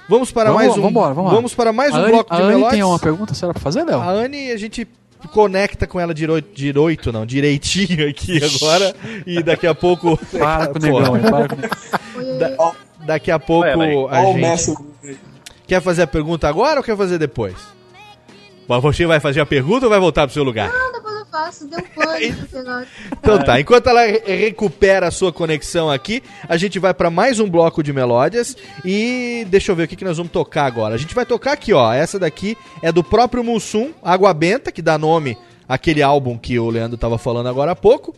Vamos 0.09 0.31
para 0.33 0.51
Vamos- 0.51 0.67
mais 0.67 0.77
um. 0.79 0.83
vambora, 0.83 1.15
vamos 1.15 1.31
lá. 1.31 1.37
vamos 1.37 1.55
para 1.55 1.73
mais 1.73 1.93
A 1.95 1.99
um 1.99 2.01
Anne- 2.03 2.11
bloco 2.13 2.35
de 2.35 2.41
Anne 2.43 2.49
melodies. 2.51 2.71
tem 2.73 2.83
uma 2.83 2.99
pergunta, 2.99 3.35
será 3.35 3.53
pra 3.53 3.61
fazer, 3.63 3.85
Léo? 3.85 4.01
A 4.01 4.11
Anne, 4.11 4.51
a 4.51 4.57
gente 4.57 4.87
conecta 5.33 5.87
com 5.87 6.01
ela 6.01 6.13
direito, 6.13 6.49
direito 6.55 7.13
não, 7.13 7.25
direitinho 7.25 8.09
aqui 8.09 8.41
agora. 8.45 8.95
e 9.27 9.43
daqui 9.43 9.67
a 9.67 9.75
pouco. 9.75 10.19
Para 10.37 10.67
com 10.69 10.79
o 10.79 10.83
negão 10.83 11.21
para 11.21 11.49
com. 11.49 11.57
Da- 12.39 12.73
daqui 13.07 13.31
a 13.31 13.39
pouco 13.39 13.67
Olha 13.69 14.09
a 14.11 14.25
gente. 14.57 14.75
Quer 15.67 15.81
fazer 15.81 16.03
a 16.03 16.07
pergunta 16.07 16.49
agora 16.49 16.81
ou 16.81 16.85
quer 16.85 16.97
fazer 16.97 17.19
depois? 17.19 17.55
Mas 18.69 18.83
você 18.83 19.07
vai 19.07 19.21
fazer 19.21 19.41
a 19.41 19.47
pergunta 19.47 19.87
ou 19.87 19.91
vai 19.91 19.99
voltar 20.01 20.27
pro 20.27 20.35
seu 20.35 20.43
lugar? 20.45 20.71
Não, 20.71 21.02
faço, 21.33 21.66
deu. 21.66 21.80
Então 23.18 23.43
tá, 23.43 23.59
enquanto 23.59 23.89
ela 23.89 24.03
re- 24.05 24.22
recupera 24.26 25.09
a 25.09 25.11
sua 25.11 25.33
conexão 25.33 25.91
aqui, 25.91 26.22
a 26.47 26.57
gente 26.59 26.78
vai 26.78 26.93
pra 26.93 27.11
mais 27.11 27.41
um 27.41 27.49
bloco 27.49 27.83
de 27.83 27.91
melódias 27.93 28.55
e 28.85 29.47
deixa 29.49 29.72
eu 29.72 29.76
ver 29.76 29.85
o 29.85 29.89
que, 29.89 29.97
que 29.97 30.05
nós 30.05 30.18
vamos 30.18 30.30
tocar 30.30 30.66
agora. 30.66 30.95
A 30.95 30.99
gente 30.99 31.14
vai 31.14 31.24
tocar 31.24 31.53
aqui, 31.53 31.72
ó. 31.72 31.91
Essa 31.93 32.18
daqui 32.18 32.57
é 32.83 32.93
do 32.93 33.03
próprio 33.03 33.43
Mussum, 33.43 33.93
Água 34.03 34.35
Benta, 34.35 34.70
que 34.70 34.83
dá 34.83 34.99
nome 34.99 35.37
àquele 35.66 36.03
álbum 36.03 36.37
que 36.37 36.59
o 36.59 36.68
Leandro 36.68 36.99
tava 36.99 37.16
falando 37.16 37.49
agora 37.49 37.72
há 37.72 37.76
pouco. 37.76 38.14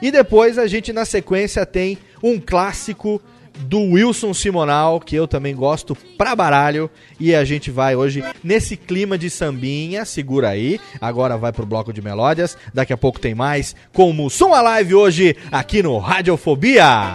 E 0.00 0.10
depois 0.12 0.56
a 0.58 0.66
gente, 0.66 0.92
na 0.92 1.04
sequência, 1.04 1.66
tem 1.66 1.98
um 2.22 2.38
clássico 2.40 3.20
do 3.60 3.80
Wilson 3.80 4.34
Simonal, 4.34 5.00
que 5.00 5.16
eu 5.16 5.26
também 5.26 5.54
gosto 5.54 5.96
pra 6.18 6.34
baralho. 6.36 6.90
E 7.18 7.34
a 7.34 7.44
gente 7.44 7.70
vai 7.70 7.96
hoje 7.96 8.24
nesse 8.42 8.76
clima 8.76 9.16
de 9.16 9.30
sambinha, 9.30 10.04
segura 10.04 10.50
aí. 10.50 10.80
Agora 11.00 11.36
vai 11.36 11.52
pro 11.52 11.66
bloco 11.66 11.92
de 11.92 12.02
melódias. 12.02 12.56
Daqui 12.72 12.92
a 12.92 12.96
pouco 12.96 13.20
tem 13.20 13.34
mais 13.34 13.74
com 13.92 14.10
o 14.10 14.12
Mussum 14.12 14.52
Alive 14.52 14.94
hoje 14.94 15.36
aqui 15.50 15.82
no 15.82 15.98
Radiofobia. 15.98 17.14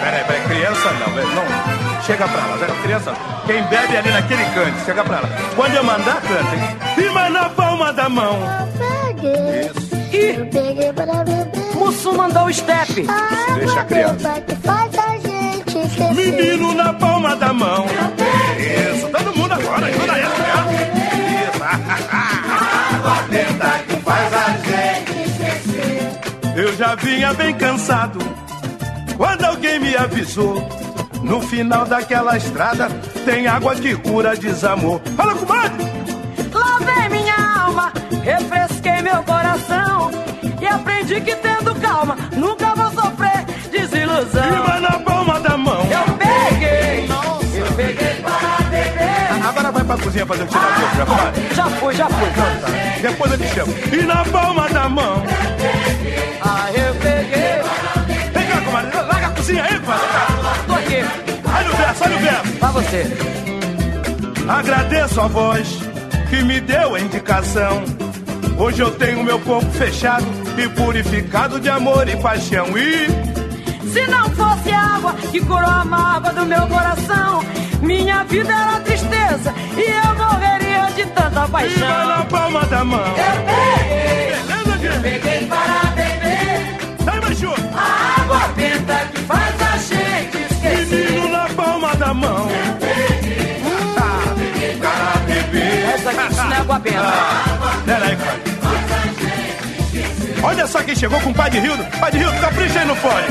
Peraí, 0.00 0.24
peraí, 0.24 0.42
criança 0.48 0.92
não, 0.92 1.14
velho. 1.14 1.28
Não. 1.34 2.02
Chega 2.02 2.26
pra 2.26 2.46
lá, 2.46 2.56
velho. 2.56 2.74
Criança, 2.82 3.14
quem 3.46 3.62
bebe 3.64 3.96
ali 3.96 4.10
naquele 4.10 4.44
canto, 4.54 4.84
chega 4.84 5.04
pra 5.04 5.20
lá. 5.20 5.28
Quando 5.54 5.74
eu 5.74 5.84
mandar, 5.84 6.22
canta, 6.22 6.56
hein? 6.56 6.94
Firma 6.94 7.28
na 7.28 7.50
palma 7.50 7.92
da 7.92 8.08
mão. 8.08 8.38
Peguei. 8.78 10.38
Eu 10.38 10.46
peguei 10.46 10.92
para 10.92 11.24
beber. 11.24 11.57
Mussum 11.88 12.12
mandou 12.12 12.44
o 12.44 12.52
step. 12.52 13.06
Deixa 13.56 13.80
a 13.80 13.84
criança. 13.86 14.28
Água 14.28 14.40
que 14.42 14.56
faz 14.56 14.98
a 14.98 15.16
gente 15.16 15.78
esquecer. 15.78 16.14
Menino 16.14 16.74
na 16.74 16.92
palma 16.92 17.34
da 17.34 17.50
mão. 17.54 17.86
Isso, 18.58 19.08
todo 19.08 19.34
mundo 19.34 19.54
agora, 19.54 19.86
ajuda 19.86 20.18
ela. 20.18 20.34
Água 22.92 23.22
benta 23.30 23.70
que 23.88 23.96
faz 24.02 24.34
a 24.34 24.50
gente 24.66 25.30
esquecer. 25.30 26.20
Eu 26.54 26.76
já 26.76 26.94
vinha 26.94 27.32
bem 27.32 27.54
cansado 27.54 28.18
quando 29.16 29.44
alguém 29.46 29.80
me 29.80 29.96
avisou. 29.96 30.62
No 31.22 31.40
final 31.40 31.86
daquela 31.86 32.36
estrada 32.36 32.90
tem 33.24 33.46
água 33.46 33.74
que 33.74 33.96
cura 33.96 34.36
desamor. 34.36 35.00
Fala, 35.16 35.34
comadre! 35.34 35.86
Lavei 36.52 37.08
minha 37.08 37.64
alma, 37.64 37.90
refresquei 38.22 38.28
meu 38.28 38.46
coração. 38.46 38.67
E 38.67 38.67
aprendi 41.18 41.20
que 41.20 41.36
tendo 41.36 41.74
calma, 41.76 42.16
nunca 42.36 42.74
vou 42.74 42.90
sofrer 42.92 43.44
desilusão. 43.70 44.42
Firma 44.42 44.80
na 44.80 44.98
palma 45.00 45.40
da 45.40 45.56
mão. 45.56 45.82
Eu 45.82 46.14
peguei, 46.14 47.08
eu 47.60 47.72
peguei 47.74 48.14
para 48.22 48.64
beber. 48.70 49.48
Agora 49.48 49.72
vai 49.72 49.84
pra 49.84 49.98
cozinha 49.98 50.26
fazer 50.26 50.42
o 50.42 50.46
tirador, 50.46 50.96
já 50.96 51.04
vai? 51.04 51.32
Já 51.54 51.64
fui, 51.64 51.94
já 51.94 52.08
fui. 52.08 52.28
Depois 53.02 53.32
eu 53.32 53.38
te 53.38 53.46
chamo. 53.48 53.74
E 53.92 54.02
na 54.02 54.24
palma 54.24 54.68
da 54.68 54.88
mão. 54.88 55.22
Ah, 56.42 56.70
eu 56.72 56.94
peguei. 56.94 58.32
Vem 58.32 58.46
cá, 58.46 58.60
comadre, 58.60 58.96
larga 58.96 59.26
a 59.26 59.30
cozinha 59.30 59.64
aí, 59.64 59.78
comadre. 59.80 60.06
Tô 60.66 60.74
aqui. 60.74 61.04
Olha 61.56 61.70
o 61.70 61.76
verso, 61.76 62.04
olha 62.04 62.16
o 62.16 62.20
verso. 62.20 62.52
Pra 62.58 62.68
você. 62.68 63.06
Agradeço 64.48 65.20
a 65.20 65.26
voz 65.26 65.78
que 66.30 66.42
me 66.42 66.60
deu 66.60 66.94
a 66.94 67.00
indicação. 67.00 67.84
Hoje 68.58 68.80
eu 68.80 68.90
tenho 68.92 69.22
meu 69.22 69.38
corpo 69.40 69.70
fechado 69.72 70.47
e 70.60 70.68
purificado 70.70 71.60
de 71.60 71.68
amor 71.68 72.08
e 72.08 72.16
paixão. 72.16 72.66
E 72.76 73.06
Se 73.88 74.06
não 74.06 74.28
fosse 74.30 74.70
água, 74.72 75.14
que 75.30 75.40
curou 75.40 75.70
a 75.70 75.84
mágoa 75.84 76.32
do 76.32 76.44
meu 76.44 76.66
coração. 76.66 77.42
Minha 77.80 78.24
vida 78.24 78.52
era 78.52 78.80
tristeza 78.80 79.54
e 79.76 79.82
eu 79.82 80.14
morreria 80.16 80.90
de 80.96 81.06
tanta 81.06 81.46
paixão. 81.48 81.88
Vai 81.88 82.06
na 82.06 82.24
palma 82.24 82.64
da 82.66 82.84
mão. 82.84 83.00
Eu 83.00 83.14
peguei, 83.46 84.18
Beleza, 84.48 84.94
eu 84.96 85.00
peguei 85.02 85.46
para 85.46 85.90
beber 85.94 86.28
Sai, 87.04 87.20
a 87.74 88.20
água 88.22 88.48
benta 88.56 89.08
que 89.12 89.20
faz 89.22 89.62
a 89.62 89.76
gente 89.76 90.38
esquecer. 90.52 91.10
Menino 91.10 91.28
na 91.28 91.48
palma 91.50 91.94
da 91.94 92.12
mão. 92.12 92.48
Para 93.94 95.20
beber. 95.24 95.88
Essa 95.94 96.10
aqui 96.10 96.36
não 96.36 96.52
é 96.52 96.56
água 96.56 96.78
benta. 96.80 97.14
Peraí, 97.86 98.16
pai. 98.16 98.47
Olha 100.42 100.66
só 100.66 100.82
quem 100.82 100.94
chegou 100.96 101.20
com 101.20 101.30
o 101.30 101.34
pai 101.34 101.50
de 101.50 101.58
Rildo. 101.60 101.84
Pai 101.98 102.10
de 102.10 102.18
Rildo, 102.18 102.38
capricha 102.40 102.80
aí 102.80 102.86
no 102.86 102.94
fone. 102.96 103.26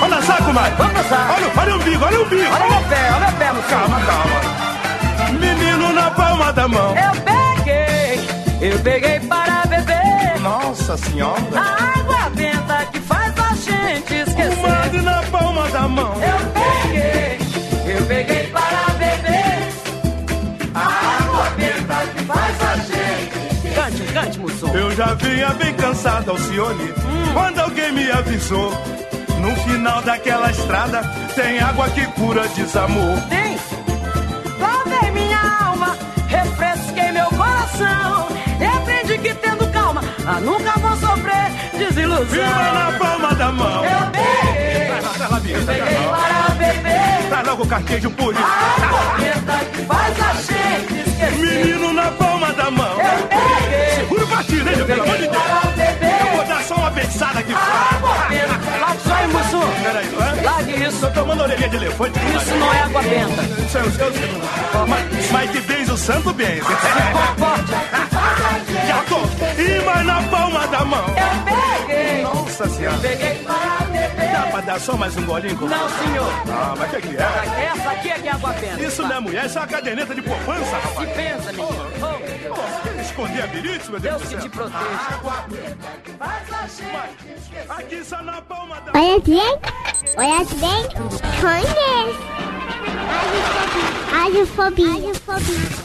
Vamos 0.00 0.16
dançar, 0.16 0.38
comadre. 0.44 0.74
Vamos 0.76 0.94
dançar. 0.94 1.30
Olha, 1.36 1.52
olha 1.62 1.72
o 1.76 1.80
umbigo, 1.80 2.04
olha 2.04 2.18
o 2.20 2.24
umbigo. 2.24 2.42
Olha 2.52 2.70
meu 2.70 2.88
pé, 2.88 3.10
olha 3.14 3.26
meu 3.28 3.38
pé, 3.38 3.52
moção. 3.52 3.78
Calma, 3.80 4.00
calma. 4.00 5.34
Menino 5.38 5.92
na 5.92 6.10
palma 6.10 6.52
da 6.52 6.68
mão. 6.68 6.94
Eu 6.96 7.20
peguei, 7.22 8.28
eu 8.72 8.78
peguei 8.80 9.20
para 9.20 9.62
beber 9.68 10.40
Nossa 10.40 10.96
senhora. 10.96 11.40
a 11.56 11.98
água 12.00 12.30
benta 12.34 12.86
que 12.92 13.00
faz 13.00 13.32
a 13.38 13.54
gente 13.54 14.14
esquecer. 14.14 14.56
Comadre 14.56 15.00
na 15.02 15.22
palma 15.30 15.68
da 15.68 15.88
mão. 15.88 16.14
Eu 16.14 16.46
peguei, 16.52 16.63
Cante. 24.14 24.38
Eu 24.72 24.92
já 24.92 25.12
vinha 25.14 25.48
bem 25.54 25.74
cansado, 25.74 26.30
Alcione, 26.30 26.94
quando 27.32 27.58
alguém 27.58 27.90
me 27.90 28.08
avisou. 28.12 28.72
No 29.40 29.54
final 29.56 30.00
daquela 30.02 30.52
estrada 30.52 31.02
tem 31.34 31.58
água 31.58 31.90
que 31.90 32.06
cura 32.12 32.46
desamor. 32.48 33.20
Tem, 33.28 33.58
lavei 34.60 35.10
minha 35.10 35.40
alma, 35.66 35.96
refresquei 36.28 37.10
meu 37.10 37.26
coração. 37.26 38.28
E 38.60 38.64
aprendi 38.64 39.18
que 39.18 39.34
tendo 39.34 39.66
calma, 39.72 40.00
ah, 40.24 40.40
nunca 40.40 40.78
vou 40.78 40.96
sofrer 40.96 41.50
desilusão. 41.76 42.24
Viva 42.26 42.72
na 42.72 42.92
palma 42.96 43.34
da 43.34 43.50
mão. 43.50 43.84
Eu 43.84 44.10
peguei, 44.12 44.86
Traz 44.86 45.16
traz 45.16 45.42
peguei 45.42 46.06
lá. 46.06 46.16
para 46.16 46.54
beber 46.54 47.28
Traz 47.28 47.46
logo 47.48 47.62
o 47.64 47.66
carquejo 47.66 48.10
puro. 48.12 48.38
a 48.38 49.64
que 49.72 49.82
faz 49.82 50.20
a 50.20 50.34
gente. 50.34 51.03
Menino 51.32 51.92
na 51.92 52.10
palma 52.12 52.52
da 52.52 52.70
mão. 52.70 52.96
Eu 53.00 53.26
peguei, 53.28 53.94
Segura 53.96 54.24
o 54.24 54.26
batido, 54.26 54.70
hein, 54.70 54.84
pelo 54.86 55.02
amor 55.02 55.16
de 55.16 55.28
Deus. 55.28 55.44
Eu 56.20 56.36
vou 56.36 56.44
dar 56.44 56.62
só 56.62 56.74
uma 56.74 56.90
beijada 56.90 57.38
aqui 57.40 57.52
a 57.52 57.96
água 57.96 58.14
benta. 58.28 58.78
Largue 58.80 58.98
isso 58.98 59.12
aí, 59.12 59.26
moço. 59.28 59.60
Peraí, 59.82 60.06
hã? 60.06 60.42
Largue 60.42 60.84
isso. 60.84 61.00
Tô 61.00 61.10
tomando 61.20 61.42
orelhinha 61.42 61.68
de 61.68 61.76
elefante. 61.76 62.18
Isso 62.18 62.54
não 62.56 62.74
é 62.74 62.80
água 62.82 63.02
benta. 63.02 63.42
Isso 63.66 63.78
é 63.78 63.82
o 63.82 63.90
seu 63.92 64.12
mas, 64.88 65.30
mas 65.30 65.52
de 65.52 65.60
bens 65.60 65.88
o 65.88 65.96
santo 65.96 66.32
bem. 66.32 66.60
Comporte. 66.60 67.72
Já 68.86 69.02
tô. 69.08 69.20
E 69.60 69.84
mais 69.84 70.06
na 70.06 70.22
palma 70.22 70.66
da 70.66 70.84
mão. 70.84 71.04
Eu 71.08 71.86
peguei, 71.86 72.22
Nossa 72.22 72.68
senhora. 72.68 72.98
peguei 72.98 73.34
para 73.44 73.83
pra 74.50 74.60
dar 74.60 74.80
só 74.80 74.96
mais 74.96 75.16
um 75.16 75.24
golinho? 75.26 75.56
com- 75.56 75.66
Não, 75.66 75.88
senhor. 75.88 76.30
Ah, 76.50 76.74
mas 76.78 76.88
o 76.92 76.96
que 76.96 77.08
que 77.08 77.16
é? 77.16 77.64
Essa 77.66 77.90
aqui 77.90 78.10
é 78.10 78.18
que 78.18 78.28
é 78.28 78.32
água 78.32 78.52
benta. 78.52 78.82
Isso 78.82 79.02
não 79.02 79.16
é 79.16 79.20
mulher, 79.20 79.46
isso 79.46 79.58
é 79.58 79.60
uma 79.60 79.66
caderneta 79.68 80.14
de 80.14 80.22
poupança, 80.22 80.64
Se 80.64 80.72
rapaz. 80.74 81.08
pensa, 81.12 81.52
menino. 81.52 81.68
Oh, 81.96 82.54
Pô, 82.54 82.62
quer 82.82 83.00
esconder 83.00 83.42
a 83.42 83.46
birite, 83.46 83.90
meu 83.90 84.00
Deus 84.00 84.18
Deus 84.18 84.22
do 84.22 84.28
que 84.28 84.34
céu? 84.34 84.40
te 84.42 84.48
proteja. 84.50 84.84
Aqui 87.68 88.04
só 88.04 88.22
na 88.22 88.40
palma 88.42 88.80
da 88.80 88.92
Olha 88.98 89.20
bem, 89.20 89.58
olha 90.16 90.44
bem, 90.60 90.88
conhece. 91.40 92.14
Agiofobia. 94.12 94.90
Agiofobia. 94.94 95.84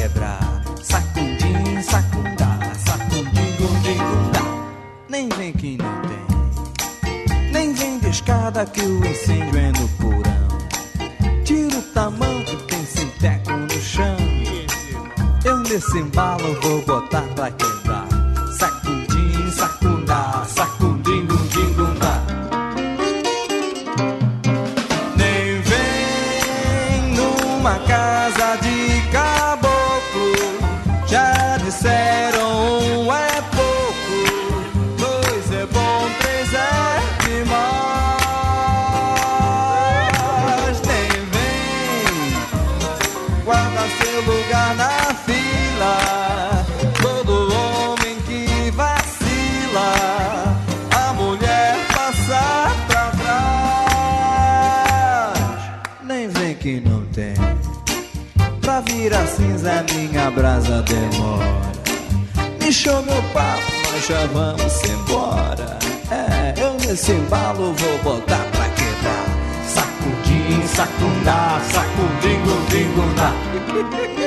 De 8.65 8.71
que 8.71 8.81
o 8.81 9.05
incêndio 9.05 9.57
é 9.59 9.71
no 9.71 9.87
porão. 9.97 11.43
Tira 11.43 11.77
o 11.77 11.81
tamanho, 11.93 12.45
tem 12.67 12.85
sinteco 12.85 13.51
no 13.51 13.81
chão. 13.81 14.17
Eu 15.43 15.57
nesse 15.57 15.97
embalo 15.97 16.59
vou 16.61 16.81
botar 16.83 17.23
pra 17.33 17.49
quebrar. 17.51 17.80
Brasa 60.71 60.81
demora. 60.83 61.71
Me 62.61 62.71
show 62.71 63.01
meu 63.03 63.21
papo, 63.33 63.71
nós 63.91 64.07
já 64.07 64.25
vamos 64.27 64.83
embora. 64.83 65.77
É, 66.09 66.53
eu 66.61 66.73
nesse 66.75 67.11
embalo 67.11 67.73
vou 67.73 67.97
botar 67.99 68.45
pra 68.51 68.69
quebrar. 68.69 69.25
Sacudim, 69.67 70.65
sacundá, 70.67 71.61
sacudim, 71.71 72.39
gundim, 72.45 74.20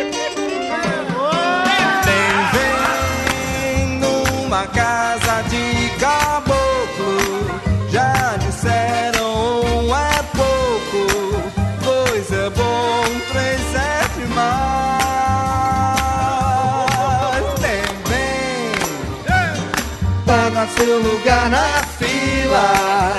seu 20.94 20.98
lugar 21.00 21.50
na 21.50 21.82
fila. 21.98 23.12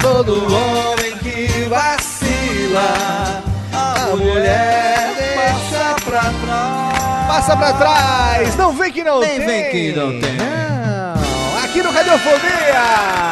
Todo 0.00 0.44
homem 0.52 1.16
que 1.18 1.64
vacila, 1.68 3.42
a 3.72 4.16
mulher 4.16 5.14
deixa 5.16 5.94
pra 6.04 6.20
trás. 6.20 7.26
Passa 7.26 7.56
pra 7.56 7.72
trás, 7.72 8.56
não 8.56 8.72
vem 8.72 8.92
que 8.92 9.02
não 9.02 9.20
Nem 9.20 9.38
tem. 9.38 9.46
vem 9.46 9.70
que 9.70 9.92
não 9.92 10.20
tem. 10.20 10.36
Não, 10.36 11.64
aqui 11.64 11.82
no 11.82 11.90
Radiofobia. 11.90 13.24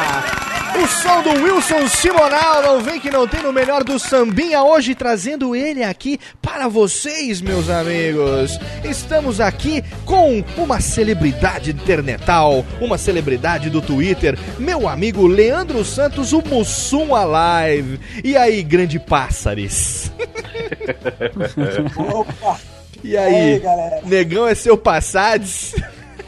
O 0.75 0.87
som 0.87 1.21
do 1.21 1.43
Wilson 1.43 1.87
Simonal, 1.87 2.63
não 2.63 2.81
vem 2.81 2.99
que 2.99 3.11
não 3.11 3.27
tem 3.27 3.43
no 3.43 3.53
melhor 3.53 3.83
do 3.83 3.99
sambinha, 3.99 4.63
hoje 4.63 4.95
trazendo 4.95 5.55
ele 5.55 5.83
aqui 5.83 6.19
para 6.63 6.69
vocês, 6.69 7.41
meus 7.41 7.69
amigos. 7.69 8.57
Estamos 8.85 9.41
aqui 9.41 9.83
com 10.05 10.41
uma 10.55 10.79
celebridade 10.79 11.71
internetal, 11.71 12.65
uma 12.79 12.97
celebridade 12.97 13.69
do 13.69 13.81
Twitter, 13.81 14.39
meu 14.57 14.87
amigo 14.87 15.27
Leandro 15.27 15.83
Santos, 15.83 16.31
o 16.31 16.41
Mussum 16.41 17.13
Alive. 17.13 17.99
E 18.23 18.37
aí, 18.37 18.63
grande 18.63 18.97
pássares? 18.97 20.09
Opa! 21.97 22.57
E 23.03 23.17
aí, 23.17 23.35
aí, 23.35 23.59
galera? 23.59 23.99
negão 24.05 24.47
é 24.47 24.55
seu 24.55 24.77
passades? 24.77 25.75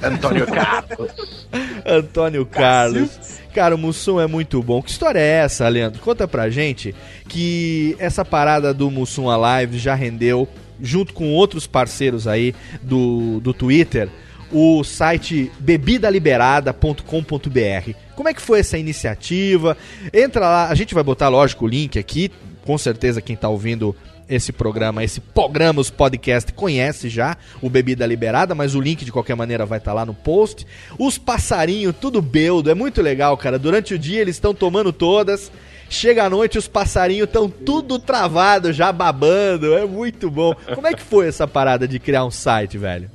Antônio 0.03 0.45
Carlos. 0.47 1.47
Antônio 1.85 2.45
Carlos. 2.45 3.39
Cara, 3.55 3.73
o 3.73 3.77
Mussum 3.77 4.19
é 4.19 4.27
muito 4.27 4.61
bom. 4.61 4.81
Que 4.81 4.91
história 4.91 5.17
é 5.17 5.45
essa, 5.45 5.65
Leandro? 5.69 6.01
Conta 6.01 6.27
pra 6.27 6.49
gente 6.49 6.93
que 7.29 7.95
essa 7.99 8.25
parada 8.25 8.73
do 8.73 8.91
Mussum 8.91 9.29
Alive 9.29 9.79
já 9.79 9.95
rendeu, 9.95 10.45
junto 10.81 11.13
com 11.13 11.31
outros 11.31 11.65
parceiros 11.65 12.27
aí 12.27 12.53
do, 12.81 13.39
do 13.39 13.53
Twitter, 13.53 14.09
o 14.51 14.83
site 14.83 15.49
bebidaliberada.com.br. 15.57 17.91
Como 18.13 18.27
é 18.27 18.33
que 18.33 18.41
foi 18.41 18.59
essa 18.59 18.77
iniciativa? 18.77 19.77
Entra 20.13 20.41
lá, 20.41 20.67
a 20.67 20.75
gente 20.75 20.93
vai 20.93 21.01
botar, 21.01 21.29
lógico, 21.29 21.63
o 21.63 21.67
link 21.69 21.97
aqui. 21.97 22.29
Com 22.65 22.77
certeza 22.77 23.21
quem 23.21 23.37
tá 23.37 23.47
ouvindo 23.47 23.95
esse 24.27 24.51
programa, 24.51 25.03
esse 25.03 25.19
programa, 25.19 25.81
os 25.81 25.89
podcast, 25.89 26.51
conhece 26.53 27.09
já 27.09 27.37
o 27.61 27.69
Bebida 27.69 28.05
Liberada, 28.05 28.55
mas 28.55 28.75
o 28.75 28.81
link 28.81 29.05
de 29.05 29.11
qualquer 29.11 29.35
maneira 29.35 29.65
vai 29.65 29.77
estar 29.77 29.93
lá 29.93 30.05
no 30.05 30.13
post. 30.13 30.65
Os 30.97 31.17
passarinhos, 31.17 31.95
tudo 31.99 32.21
beldo, 32.21 32.69
é 32.69 32.73
muito 32.73 33.01
legal, 33.01 33.37
cara. 33.37 33.59
Durante 33.59 33.93
o 33.93 33.99
dia 33.99 34.21
eles 34.21 34.35
estão 34.35 34.53
tomando 34.53 34.91
todas. 34.91 35.51
Chega 35.89 36.23
à 36.23 36.29
noite, 36.29 36.57
os 36.57 36.67
passarinhos 36.67 37.27
estão 37.27 37.49
tudo 37.49 37.99
travado, 37.99 38.73
já 38.73 38.91
babando. 38.91 39.75
É 39.75 39.85
muito 39.85 40.31
bom. 40.31 40.53
Como 40.73 40.87
é 40.87 40.93
que 40.93 41.01
foi 41.01 41.27
essa 41.27 41.47
parada 41.47 41.87
de 41.87 41.99
criar 41.99 42.25
um 42.25 42.31
site, 42.31 42.77
velho? 42.77 43.09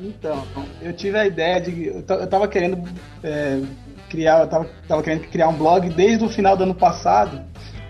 Então, 0.00 0.44
eu 0.80 0.92
tive 0.92 1.18
a 1.18 1.26
ideia 1.26 1.60
de. 1.60 1.86
Eu 1.86 2.02
tava 2.02 2.48
querendo 2.48 2.82
é, 3.22 3.60
criar. 4.08 4.40
Eu 4.40 4.46
tava, 4.46 4.70
tava 4.86 5.02
querendo 5.02 5.28
criar 5.28 5.48
um 5.48 5.56
blog 5.56 5.88
desde 5.90 6.24
o 6.24 6.28
final 6.28 6.56
do 6.56 6.64
ano 6.64 6.74
passado, 6.74 7.40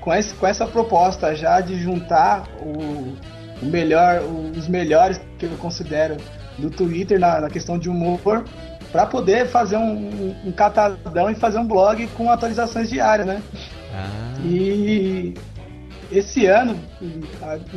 com, 0.03 0.13
esse, 0.13 0.35
com 0.35 0.47
essa 0.47 0.67
proposta 0.67 1.35
já 1.35 1.61
de 1.61 1.81
juntar 1.81 2.45
o, 2.61 3.15
o 3.63 3.67
melhor, 3.67 4.21
os 4.57 4.69
melhores 4.69 5.21
que 5.39 5.47
eu 5.47 5.57
considero 5.59 6.17
do 6.59 6.71
Twitter 6.71 7.19
na, 7.19 7.41
na 7.41 7.49
questão 7.49 7.79
de 7.79 7.89
humor, 7.89 8.45
para 8.91 9.07
poder 9.07 9.49
fazer 9.49 9.77
um, 9.77 10.35
um, 10.45 10.53
catadão 10.53 11.31
e 11.31 11.35
fazer 11.35 11.59
um 11.59 11.67
blog 11.67 12.07
com 12.09 12.31
atualizações 12.31 12.91
diárias, 12.91 13.27
né? 13.27 13.43
E 14.45 15.35
esse 16.11 16.47
ano, 16.47 16.79
em, 17.01 17.23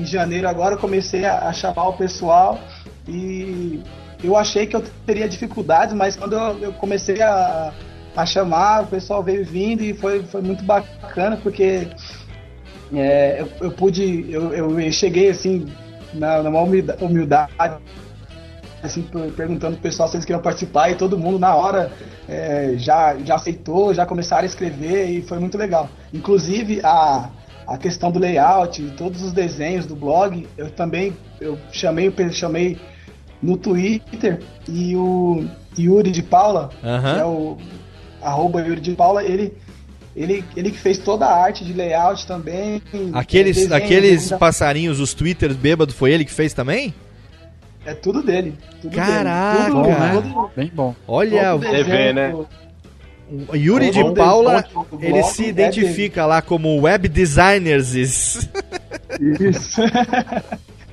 em 0.01 0.05
janeiro 0.05 0.49
agora, 0.49 0.75
eu 0.75 0.79
comecei 0.79 1.23
a, 1.23 1.47
a 1.47 1.53
chamar 1.53 1.87
o 1.87 1.93
pessoal 1.93 2.59
e 3.07 3.81
eu 4.21 4.35
achei 4.35 4.65
que 4.65 4.75
eu 4.75 4.83
teria 5.05 5.29
dificuldades, 5.29 5.93
mas 5.93 6.15
quando 6.15 6.33
eu, 6.33 6.59
eu 6.59 6.73
comecei 6.73 7.21
a, 7.21 7.71
a 8.15 8.25
chamar, 8.25 8.83
o 8.83 8.87
pessoal 8.87 9.21
veio 9.21 9.45
vindo 9.45 9.83
e 9.83 9.93
foi, 9.93 10.23
foi 10.23 10.41
muito 10.41 10.63
bacana, 10.63 11.37
porque 11.37 11.87
é, 12.93 13.41
eu, 13.41 13.67
eu 13.67 13.71
pude, 13.71 14.25
eu, 14.29 14.53
eu 14.53 14.91
cheguei 14.91 15.29
assim, 15.29 15.65
na, 16.13 16.41
na 16.41 16.49
humildade, 17.01 17.51
assim, 18.81 19.01
per- 19.01 19.31
perguntando 19.31 19.73
pro 19.73 19.83
pessoal 19.83 20.07
se 20.07 20.15
eles 20.15 20.25
queriam 20.25 20.41
participar 20.41 20.89
e 20.91 20.95
todo 20.95 21.17
mundo 21.17 21.39
na 21.39 21.55
hora 21.55 21.91
é, 22.29 22.75
já, 22.77 23.17
já 23.17 23.35
aceitou, 23.35 23.93
já 23.93 24.05
começaram 24.05 24.43
a 24.43 24.45
escrever 24.45 25.09
e 25.09 25.21
foi 25.21 25.39
muito 25.39 25.57
legal. 25.57 25.89
Inclusive 26.13 26.79
a, 26.83 27.29
a 27.67 27.77
questão 27.77 28.11
do 28.11 28.19
layout, 28.19 28.81
todos 28.97 29.21
os 29.23 29.33
desenhos 29.33 29.85
do 29.85 29.95
blog, 29.95 30.47
eu 30.57 30.69
também 30.69 31.17
eu 31.41 31.57
chamei, 31.71 32.13
eu 32.17 32.31
chamei 32.31 32.77
no 33.41 33.57
Twitter 33.57 34.41
e 34.69 34.95
o 34.95 35.43
Yuri 35.77 36.11
de 36.11 36.23
Paula, 36.23 36.69
Aham. 36.83 37.13
que 37.13 37.19
é 37.19 37.25
o 37.25 37.57
arroba 38.25 38.61
Yuri 38.61 38.81
de 38.81 38.91
Paula, 38.93 39.23
ele 39.23 39.53
ele, 40.15 40.45
ele 40.55 40.71
que 40.71 40.77
fez 40.77 40.97
toda 40.97 41.25
a 41.25 41.43
arte 41.43 41.65
de 41.65 41.73
layout 41.73 42.25
também. 42.25 42.81
Aqueles, 43.13 43.57
desenho, 43.57 43.73
aqueles 43.75 44.31
passarinhos, 44.31 44.99
os 45.01 45.13
twitters 45.13 45.57
bêbados, 45.57 45.93
foi 45.93 46.11
ele 46.13 46.23
que 46.23 46.31
fez 46.31 46.53
também? 46.53 46.93
É 47.85 47.93
tudo 47.93 48.23
dele. 48.23 48.55
Tudo 48.81 48.95
Caraca! 48.95 49.57
dele. 49.63 49.71
Tudo, 49.71 49.83
Bom, 49.83 49.89
né? 49.89 50.11
tudo- 50.13 50.51
Bem 50.55 50.71
bom. 50.73 50.95
Olha, 51.05 51.51
todo 51.51 51.69
desenho, 51.69 52.13
né? 52.13 52.33
o 53.49 53.55
Yuri 53.55 53.91
de 53.91 54.01
todo 54.01 54.13
Paula, 54.15 54.63
ele 55.01 55.21
se 55.23 55.45
é 55.45 55.49
identifica 55.49 56.25
lá 56.25 56.41
como 56.41 56.79
web 56.81 57.09
designers. 57.09 57.93
Isso. 57.93 59.81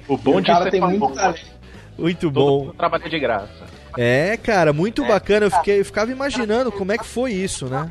O 0.09 0.17
bom 0.17 0.37
O 0.37 0.41
de 0.41 0.47
cara 0.49 0.65
ser 0.65 0.71
tem 0.73 0.81
muito 0.81 1.09
talento. 1.13 1.41
Muito 1.97 2.21
Todo 2.23 2.33
bom. 2.33 2.59
mundo 2.65 2.75
trabalha 2.75 3.09
de 3.09 3.19
graça. 3.21 3.65
É, 3.97 4.37
cara, 4.37 4.73
muito 4.73 5.05
bacana. 5.05 5.47
Eu, 5.47 5.51
fiquei, 5.51 5.81
eu 5.81 5.85
ficava 5.85 6.11
imaginando 6.11 6.73
como 6.73 6.93
é 6.93 6.99
que 6.99 7.07
foi 7.07 7.33
isso, 7.33 7.67
né? 7.67 7.91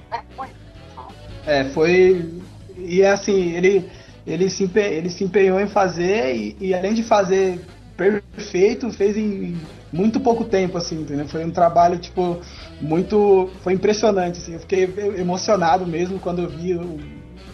É, 1.46 1.64
foi. 1.66 2.30
E 2.78 3.02
é 3.02 3.12
assim, 3.12 3.54
ele, 3.56 3.90
ele, 4.26 4.50
se, 4.50 4.64
empe... 4.64 4.80
ele 4.80 5.10
se 5.10 5.24
empenhou 5.24 5.60
em 5.60 5.68
fazer 5.68 6.36
e, 6.36 6.56
e 6.60 6.74
além 6.74 6.94
de 6.94 7.04
fazer 7.04 7.60
perfeito, 7.96 8.90
fez 8.92 9.16
em 9.16 9.56
muito 9.92 10.20
pouco 10.20 10.46
tempo, 10.46 10.78
assim, 10.78 11.02
entendeu? 11.02 11.28
Foi 11.28 11.44
um 11.44 11.52
trabalho, 11.52 11.98
tipo, 11.98 12.40
muito. 12.80 13.50
Foi 13.62 13.74
impressionante, 13.74 14.40
assim. 14.40 14.54
Eu 14.54 14.60
fiquei 14.60 14.84
emocionado 15.18 15.86
mesmo 15.86 16.20
quando 16.20 16.42
eu 16.42 16.50
vi 16.50 16.74
o 16.76 16.98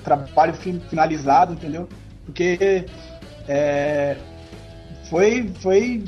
trabalho 0.04 0.54
fin- 0.54 0.82
finalizado, 0.90 1.54
entendeu? 1.54 1.90
Porque 2.26 2.86
é, 3.48 4.16
foi, 5.10 5.50
foi 5.62 6.04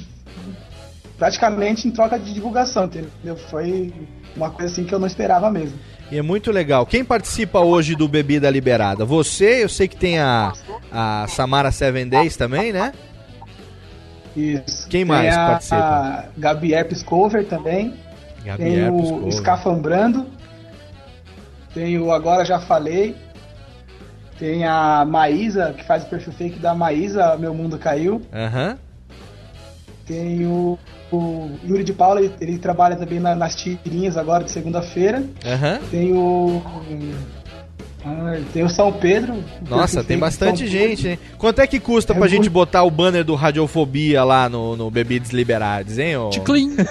praticamente 1.20 1.88
em 1.88 1.92
troca 1.92 2.18
de 2.18 2.34
divulgação, 2.34 2.86
entendeu? 2.86 3.36
Foi 3.50 3.94
uma 4.36 4.50
coisa 4.50 4.72
assim 4.72 4.86
que 4.86 4.96
eu 4.96 5.00
não 5.00 5.06
esperava 5.06 5.52
mesmo. 5.52 5.78
E 6.10 6.18
é 6.18 6.22
muito 6.22 6.50
legal. 6.50 6.86
Quem 6.86 7.04
participa 7.04 7.60
hoje 7.60 7.94
do 7.94 8.08
Bebida 8.08 8.50
Liberada? 8.50 9.06
Você, 9.06 9.64
eu 9.64 9.70
sei 9.70 9.88
que 9.88 9.98
tem 9.98 10.18
a, 10.18 10.54
a 10.92 11.28
Samara 11.28 11.72
Seven 11.72 12.08
Days 12.08 12.36
também, 12.36 12.72
né? 12.72 12.94
Isso. 14.36 14.88
Quem 14.88 15.04
mais 15.06 15.30
tem 15.36 15.44
a, 15.44 15.48
participa? 15.48 15.78
A 15.78 16.26
Gabi 16.38 16.84
Piscover 16.86 17.46
também. 17.46 17.94
Gabi 18.44 18.64
tem 18.64 18.80
Epps 18.80 19.10
o 19.10 19.14
Cover. 19.14 19.28
Escafambrando. 19.28 20.26
Tem 21.74 22.00
o 22.00 22.12
Agora 22.12 22.46
Já 22.46 22.60
Falei. 22.60 23.16
Tem 24.40 24.66
a 24.66 25.04
Maísa, 25.06 25.74
que 25.78 25.84
faz 25.84 26.04
o 26.04 26.08
perfil 26.08 26.32
fake 26.32 26.60
da 26.60 26.74
Maísa, 26.74 27.36
Meu 27.38 27.54
Mundo 27.54 27.78
Caiu. 27.78 28.22
Aham. 28.34 28.80
Tem 30.08 30.46
o, 30.48 30.80
o 31.12 31.50
Yuri 31.68 31.84
de 31.84 31.94
Paula, 31.94 32.20
ele, 32.22 32.32
ele 32.40 32.58
trabalha 32.58 32.96
também 32.96 33.20
na- 33.20 33.36
nas 33.36 33.56
tirinhas 33.56 34.18
agora 34.18 34.44
de 34.44 34.52
segunda-feira. 34.52 35.24
Aham. 35.46 35.80
Tem 35.90 36.14
o. 36.14 36.62
ah, 38.06 38.38
tem 38.54 38.64
o 38.64 38.70
São 38.70 38.92
Pedro. 38.94 39.44
Nossa, 39.70 40.04
tem 40.04 40.18
bastante 40.18 40.60
São 40.60 40.68
Pedro. 40.70 40.88
gente, 40.90 41.08
hein? 41.10 41.20
Quanto 41.38 41.60
é 41.60 41.68
que 41.68 41.80
custa 41.80 42.14
É 42.14 42.18
pra 42.18 42.28
gente 42.28 42.50
botar 42.50 42.84
o 42.84 42.92
banner 42.92 43.24
do 43.24 43.36
Radiofobia 43.36 44.24
lá 44.24 44.48
no, 44.48 44.76
no 44.78 44.90
Bebidas 44.90 45.32
Liberados, 45.32 45.98
hein? 45.98 46.16
ô? 46.18 46.30
Ticlin. 46.30 46.76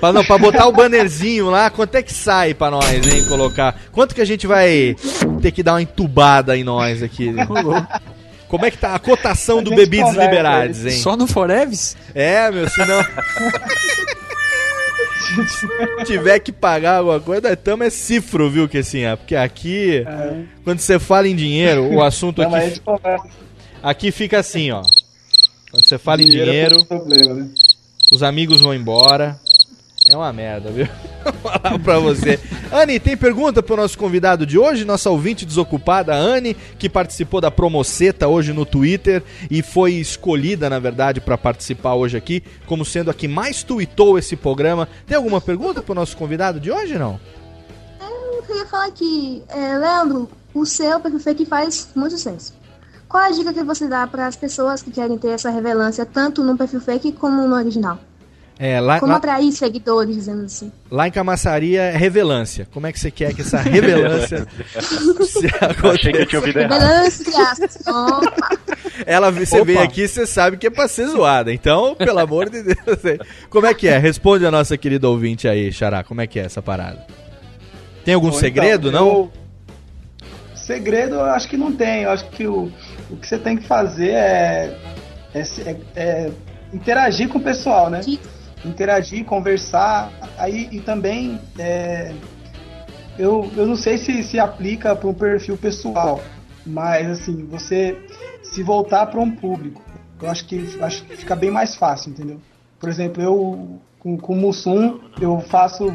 Pra, 0.00 0.12
não, 0.12 0.22
pra 0.24 0.36
botar 0.36 0.66
o 0.66 0.72
bannerzinho 0.72 1.48
lá, 1.48 1.70
quanto 1.70 1.94
é 1.94 2.02
que 2.02 2.12
sai 2.12 2.52
pra 2.52 2.70
nós, 2.70 2.84
hein? 3.06 3.24
Colocar. 3.26 3.74
Quanto 3.92 4.14
que 4.14 4.20
a 4.20 4.24
gente 4.26 4.46
vai 4.46 4.94
ter 5.40 5.50
que 5.52 5.62
dar 5.62 5.72
uma 5.74 5.82
entubada 5.82 6.54
em 6.56 6.62
nós 6.62 7.02
aqui? 7.02 7.32
Como 8.48 8.64
é 8.64 8.70
que 8.70 8.78
tá 8.78 8.94
a 8.94 8.98
cotação 8.98 9.58
A 9.58 9.62
do 9.62 9.74
Bebidas 9.74 10.14
Liberados, 10.14 10.84
hein? 10.84 10.92
Só 10.92 11.16
no 11.16 11.26
Foreves? 11.26 11.96
É, 12.14 12.50
meu, 12.50 12.68
senão. 12.70 13.04
Se 15.48 16.04
tiver 16.04 16.38
que 16.38 16.52
pagar 16.52 16.98
alguma 16.98 17.20
coisa, 17.20 17.54
tamo 17.56 17.82
é 17.82 17.90
cifro, 17.90 18.48
viu, 18.48 18.68
que 18.68 18.78
assim, 18.78 19.00
é, 19.00 19.16
porque 19.16 19.36
aqui, 19.36 20.04
quando 20.64 20.78
você 20.78 20.98
fala 20.98 21.28
em 21.28 21.36
dinheiro, 21.36 21.92
o 21.92 22.02
assunto 22.02 22.40
Não, 22.42 22.50
mas 22.50 22.80
a 22.86 22.94
aqui, 22.94 23.28
aqui 23.82 24.10
fica 24.12 24.38
assim, 24.38 24.70
ó. 24.70 24.82
Quando 25.70 25.84
você 25.84 25.98
fala 25.98 26.22
em 26.22 26.26
Dinheiro 26.26 26.48
é 26.48 26.52
dinheiro, 26.52 26.74
pouco 26.86 26.86
problema, 26.86 27.34
né? 27.34 27.48
os 28.12 28.22
amigos 28.22 28.60
vão 28.60 28.72
embora. 28.72 29.38
É 30.16 30.18
uma 30.18 30.32
merda, 30.32 30.70
viu? 30.70 30.88
Vou 31.22 31.52
falar 31.52 31.78
pra 31.78 31.98
você. 31.98 32.40
Anne, 32.72 32.98
tem 32.98 33.14
pergunta 33.14 33.62
pro 33.62 33.76
nosso 33.76 33.98
convidado 33.98 34.46
de 34.46 34.58
hoje, 34.58 34.82
nossa 34.82 35.10
ouvinte 35.10 35.44
desocupada, 35.44 36.14
Anne, 36.14 36.56
que 36.78 36.88
participou 36.88 37.38
da 37.38 37.50
Promoceta 37.50 38.26
hoje 38.26 38.50
no 38.54 38.64
Twitter 38.64 39.22
e 39.50 39.60
foi 39.60 39.92
escolhida, 39.92 40.70
na 40.70 40.78
verdade, 40.78 41.20
pra 41.20 41.36
participar 41.36 41.94
hoje 41.96 42.16
aqui, 42.16 42.42
como 42.64 42.82
sendo 42.82 43.10
a 43.10 43.14
que 43.14 43.28
mais 43.28 43.62
tweetou 43.62 44.18
esse 44.18 44.36
programa. 44.36 44.88
Tem 45.06 45.18
alguma 45.18 45.38
pergunta 45.38 45.82
pro 45.82 45.94
nosso 45.94 46.16
convidado 46.16 46.58
de 46.58 46.72
hoje, 46.72 46.96
não? 46.96 47.20
Eu 48.00 48.42
queria 48.42 48.64
falar 48.64 48.86
aqui, 48.86 49.42
é, 49.50 49.76
Leandro, 49.76 50.30
o 50.54 50.64
seu 50.64 50.98
perfil 50.98 51.20
fake 51.20 51.44
faz 51.44 51.90
muito 51.94 52.16
senso. 52.16 52.54
Qual 53.06 53.22
a 53.22 53.30
dica 53.30 53.52
que 53.52 53.62
você 53.62 53.86
dá 53.86 54.06
para 54.06 54.26
as 54.26 54.34
pessoas 54.34 54.82
que 54.82 54.90
querem 54.90 55.18
ter 55.18 55.28
essa 55.28 55.50
relevância 55.50 56.06
tanto 56.06 56.42
no 56.42 56.56
perfil 56.56 56.80
fake 56.80 57.12
como 57.12 57.46
no 57.46 57.54
original? 57.54 57.98
É, 58.58 58.80
lá, 58.80 58.98
Como 59.00 59.12
lá, 59.12 59.18
atrair 59.18 59.52
seguidores, 59.52 60.16
dizendo 60.16 60.44
assim? 60.46 60.72
lá 60.90 61.06
em 61.06 61.10
Camaçaria 61.10 61.82
é 61.82 61.96
revelância. 61.96 62.66
Como 62.72 62.86
é 62.86 62.92
que 62.92 62.98
você 62.98 63.10
quer 63.10 63.34
que 63.34 63.42
essa 63.42 63.58
revelância 63.58 64.46
se 65.26 65.46
Eu 65.84 65.90
achei 65.90 66.10
que 66.12 66.18
eu 66.22 66.26
tinha 66.26 66.40
ouvido 66.40 66.60
errado. 66.60 66.82
Opa. 67.86 68.48
Ela, 69.04 69.30
você 69.30 69.56
Opa. 69.56 69.64
vem 69.66 69.78
aqui, 69.78 70.08
você 70.08 70.26
sabe 70.26 70.56
que 70.56 70.66
é 70.66 70.70
pra 70.70 70.88
ser 70.88 71.06
zoada. 71.08 71.52
Então, 71.52 71.94
pelo 71.94 72.18
amor 72.18 72.48
de 72.48 72.62
Deus. 72.62 73.18
Como 73.50 73.66
é 73.66 73.74
que 73.74 73.88
é? 73.88 73.98
Responde 73.98 74.46
a 74.46 74.50
nossa 74.50 74.76
querida 74.78 75.06
ouvinte 75.08 75.46
aí, 75.46 75.70
Xará. 75.70 76.02
Como 76.02 76.20
é 76.22 76.26
que 76.26 76.38
é 76.40 76.44
essa 76.44 76.62
parada? 76.62 77.06
Tem 78.06 78.14
algum 78.14 78.30
Bom, 78.30 78.38
segredo, 78.38 78.88
então, 78.88 79.00
não? 79.04 79.08
eu- 79.12 79.32
Segredo 80.54 81.14
eu 81.16 81.24
acho 81.26 81.48
que 81.48 81.56
não 81.56 81.72
tem. 81.72 82.02
Eu 82.04 82.10
acho 82.10 82.28
que 82.30 82.46
o, 82.46 82.72
o 83.10 83.16
que 83.16 83.26
você 83.26 83.38
tem 83.38 83.56
que 83.56 83.66
fazer 83.68 84.10
é, 84.10 84.76
é, 85.34 85.40
é- 85.40 85.76
é 85.94 86.30
interagir 86.72 87.28
com 87.28 87.38
o 87.38 87.42
pessoal, 87.42 87.88
né? 87.90 88.00
Interagir, 88.66 89.24
conversar, 89.24 90.10
aí 90.38 90.68
e 90.72 90.80
também 90.80 91.40
é, 91.58 92.12
eu, 93.18 93.50
eu 93.56 93.66
não 93.66 93.76
sei 93.76 93.96
se 93.96 94.22
se 94.22 94.38
aplica 94.38 94.94
para 94.94 95.08
um 95.08 95.14
perfil 95.14 95.56
pessoal, 95.56 96.20
mas 96.64 97.10
assim, 97.10 97.46
você 97.46 97.96
se 98.42 98.62
voltar 98.62 99.06
para 99.06 99.20
um 99.20 99.30
público, 99.30 99.82
eu 100.20 100.30
acho 100.30 100.46
que 100.46 100.78
acho 100.80 101.04
que 101.04 101.16
fica 101.16 101.36
bem 101.36 101.50
mais 101.50 101.76
fácil, 101.76 102.10
entendeu? 102.10 102.40
Por 102.78 102.88
exemplo, 102.88 103.22
eu 103.22 103.80
com, 103.98 104.16
com 104.16 104.34
o 104.34 104.36
Mussum, 104.36 105.00
eu 105.20 105.40
faço 105.40 105.86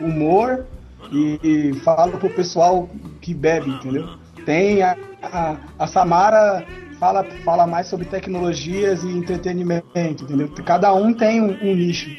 humor 0.00 0.66
e, 1.10 1.40
e 1.42 1.74
falo 1.80 2.18
pro 2.18 2.30
pessoal 2.30 2.88
que 3.20 3.34
bebe, 3.34 3.70
entendeu? 3.70 4.08
Tem 4.44 4.82
a, 4.82 4.96
a, 5.22 5.56
a 5.78 5.86
Samara 5.86 6.64
fala, 6.98 7.24
fala 7.44 7.66
mais 7.66 7.86
sobre 7.86 8.06
tecnologias 8.06 9.02
e 9.02 9.08
entretenimento, 9.08 10.24
entendeu? 10.24 10.48
Cada 10.64 10.92
um 10.94 11.12
tem 11.12 11.40
um, 11.40 11.56
um 11.62 11.74
nicho. 11.74 12.10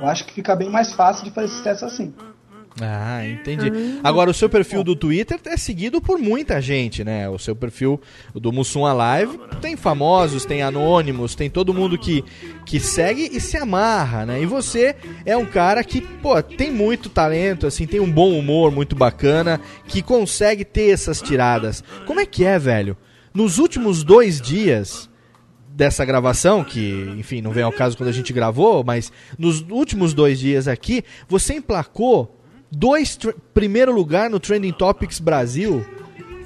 Eu 0.00 0.06
acho 0.08 0.26
que 0.26 0.32
fica 0.32 0.54
bem 0.54 0.68
mais 0.68 0.92
fácil 0.92 1.24
de 1.24 1.30
fazer 1.30 1.48
sucesso 1.48 1.84
assim. 1.84 2.12
Ah, 2.80 3.26
entendi. 3.26 3.72
Agora, 4.04 4.30
o 4.30 4.34
seu 4.34 4.50
perfil 4.50 4.84
do 4.84 4.94
Twitter 4.94 5.40
é 5.46 5.56
seguido 5.56 5.98
por 5.98 6.18
muita 6.18 6.60
gente, 6.60 7.02
né? 7.02 7.26
O 7.26 7.38
seu 7.38 7.56
perfil 7.56 7.98
do 8.34 8.52
Mussum 8.52 8.84
Alive 8.84 9.38
tem 9.62 9.76
famosos, 9.76 10.44
tem 10.44 10.62
anônimos, 10.62 11.34
tem 11.34 11.48
todo 11.48 11.72
mundo 11.72 11.96
que, 11.96 12.22
que 12.66 12.78
segue 12.78 13.30
e 13.32 13.40
se 13.40 13.56
amarra, 13.56 14.26
né? 14.26 14.42
E 14.42 14.46
você 14.46 14.94
é 15.24 15.34
um 15.34 15.46
cara 15.46 15.82
que, 15.82 16.02
pô, 16.02 16.42
tem 16.42 16.70
muito 16.70 17.08
talento, 17.08 17.66
assim, 17.66 17.86
tem 17.86 17.98
um 17.98 18.10
bom 18.10 18.38
humor 18.38 18.70
muito 18.70 18.94
bacana, 18.94 19.58
que 19.88 20.02
consegue 20.02 20.62
ter 20.62 20.90
essas 20.90 21.22
tiradas. 21.22 21.82
Como 22.04 22.20
é 22.20 22.26
que 22.26 22.44
é, 22.44 22.58
velho? 22.58 22.94
Nos 23.36 23.58
últimos 23.58 24.02
dois 24.02 24.40
dias 24.40 25.10
dessa 25.68 26.06
gravação, 26.06 26.64
que, 26.64 27.14
enfim, 27.18 27.42
não 27.42 27.50
vem 27.50 27.62
ao 27.62 27.70
caso 27.70 27.94
quando 27.94 28.08
a 28.08 28.12
gente 28.12 28.32
gravou, 28.32 28.82
mas 28.82 29.12
nos 29.38 29.60
últimos 29.68 30.14
dois 30.14 30.40
dias 30.40 30.66
aqui, 30.66 31.04
você 31.28 31.52
emplacou 31.52 32.34
dois 32.72 33.18
primeiro 33.52 33.92
lugar 33.92 34.30
no 34.30 34.40
Trending 34.40 34.72
Topics 34.72 35.20
Brasil. 35.20 35.84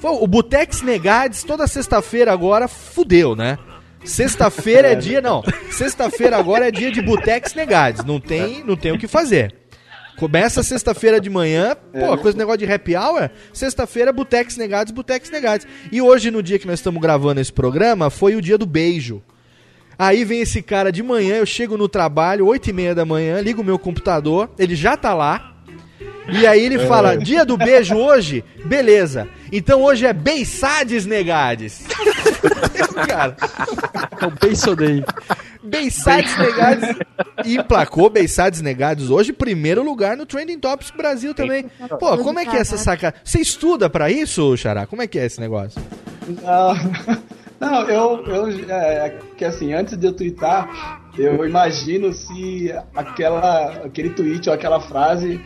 Foi 0.01 0.11
o 0.11 0.27
Butex 0.27 0.81
Negades 0.81 1.45
toda 1.45 1.65
sexta-feira 1.65 2.33
agora 2.33 2.67
fudeu, 2.67 3.37
né? 3.37 3.57
Sexta-feira 4.03 4.89
é 4.89 4.95
dia, 4.99 5.21
não. 5.21 5.41
Sexta-feira 5.69 6.35
agora 6.35 6.67
é 6.67 6.71
dia 6.71 6.91
de 6.91 7.01
Butex 7.01 7.53
Negades, 7.53 8.03
não 8.03 8.19
tem, 8.19 8.65
não 8.65 8.75
tem 8.75 8.91
o 8.91 8.99
que 8.99 9.07
fazer. 9.07 9.60
Começa 10.17 10.61
sexta-feira 10.61 11.19
de 11.19 11.29
manhã, 11.29 11.75
pô, 11.75 12.17
coisa 12.17 12.37
negócio 12.37 12.59
de 12.59 12.71
happy 12.71 12.95
hour, 12.95 13.29
sexta-feira 13.53 14.13
Butex 14.13 14.55
Negados, 14.57 14.93
Butex 14.93 15.29
Negados. 15.29 15.65
E 15.91 16.01
hoje 16.01 16.29
no 16.29 16.43
dia 16.43 16.59
que 16.59 16.67
nós 16.67 16.79
estamos 16.79 17.01
gravando 17.01 17.41
esse 17.41 17.51
programa, 17.51 18.09
foi 18.09 18.35
o 18.35 18.41
dia 18.41 18.57
do 18.57 18.65
beijo. 18.65 19.21
Aí 19.97 20.23
vem 20.23 20.41
esse 20.41 20.61
cara 20.61 20.91
de 20.91 21.03
manhã, 21.03 21.35
eu 21.35 21.45
chego 21.45 21.77
no 21.77 21.87
trabalho, 21.87 22.47
8 22.47 22.69
e 22.69 22.73
meia 22.73 22.95
da 22.95 23.05
manhã, 23.05 23.39
ligo 23.41 23.61
o 23.61 23.65
meu 23.65 23.77
computador, 23.77 24.49
ele 24.57 24.75
já 24.75 24.97
tá 24.97 25.13
lá. 25.13 25.55
E 26.27 26.45
aí 26.47 26.63
ele 26.63 26.79
fala, 26.79 27.17
dia 27.17 27.43
do 27.45 27.57
beijo 27.57 27.95
hoje? 27.95 28.43
Beleza. 28.65 29.27
Então 29.51 29.81
hoje 29.81 30.05
é 30.05 30.13
Beissades 30.13 31.05
Negades. 31.05 31.83
cara, 33.07 33.35
É 34.21 34.25
o. 34.25 35.03
Beissades 35.63 36.37
Negades. 36.37 36.95
E 37.43 37.55
emplacou 37.55 38.07
Beissades 38.07 38.61
Negados 38.61 39.09
hoje, 39.09 39.33
primeiro 39.33 39.83
lugar 39.83 40.15
no 40.15 40.27
Trending 40.27 40.59
Topics 40.59 40.91
Brasil 40.91 41.33
também. 41.33 41.65
Pô, 41.99 42.15
como 42.19 42.37
é 42.37 42.45
que 42.45 42.55
é 42.55 42.59
essa 42.59 42.77
sacada? 42.77 43.15
Você 43.23 43.39
estuda 43.39 43.89
pra 43.89 44.11
isso, 44.11 44.55
Xará? 44.55 44.85
Como 44.85 45.01
é 45.01 45.07
que 45.07 45.17
é 45.17 45.25
esse 45.25 45.39
negócio? 45.39 45.81
Não, 46.27 46.75
não 47.59 47.89
eu, 47.89 48.23
eu 48.27 48.69
é, 48.69 49.17
que 49.35 49.43
assim, 49.43 49.73
antes 49.73 49.97
de 49.97 50.05
eu 50.05 50.13
twittar, 50.13 51.01
eu 51.17 51.45
imagino 51.45 52.13
se 52.13 52.71
aquela, 52.95 53.71
aquele 53.85 54.11
tweet 54.11 54.47
ou 54.49 54.53
aquela 54.53 54.79
frase, 54.79 55.41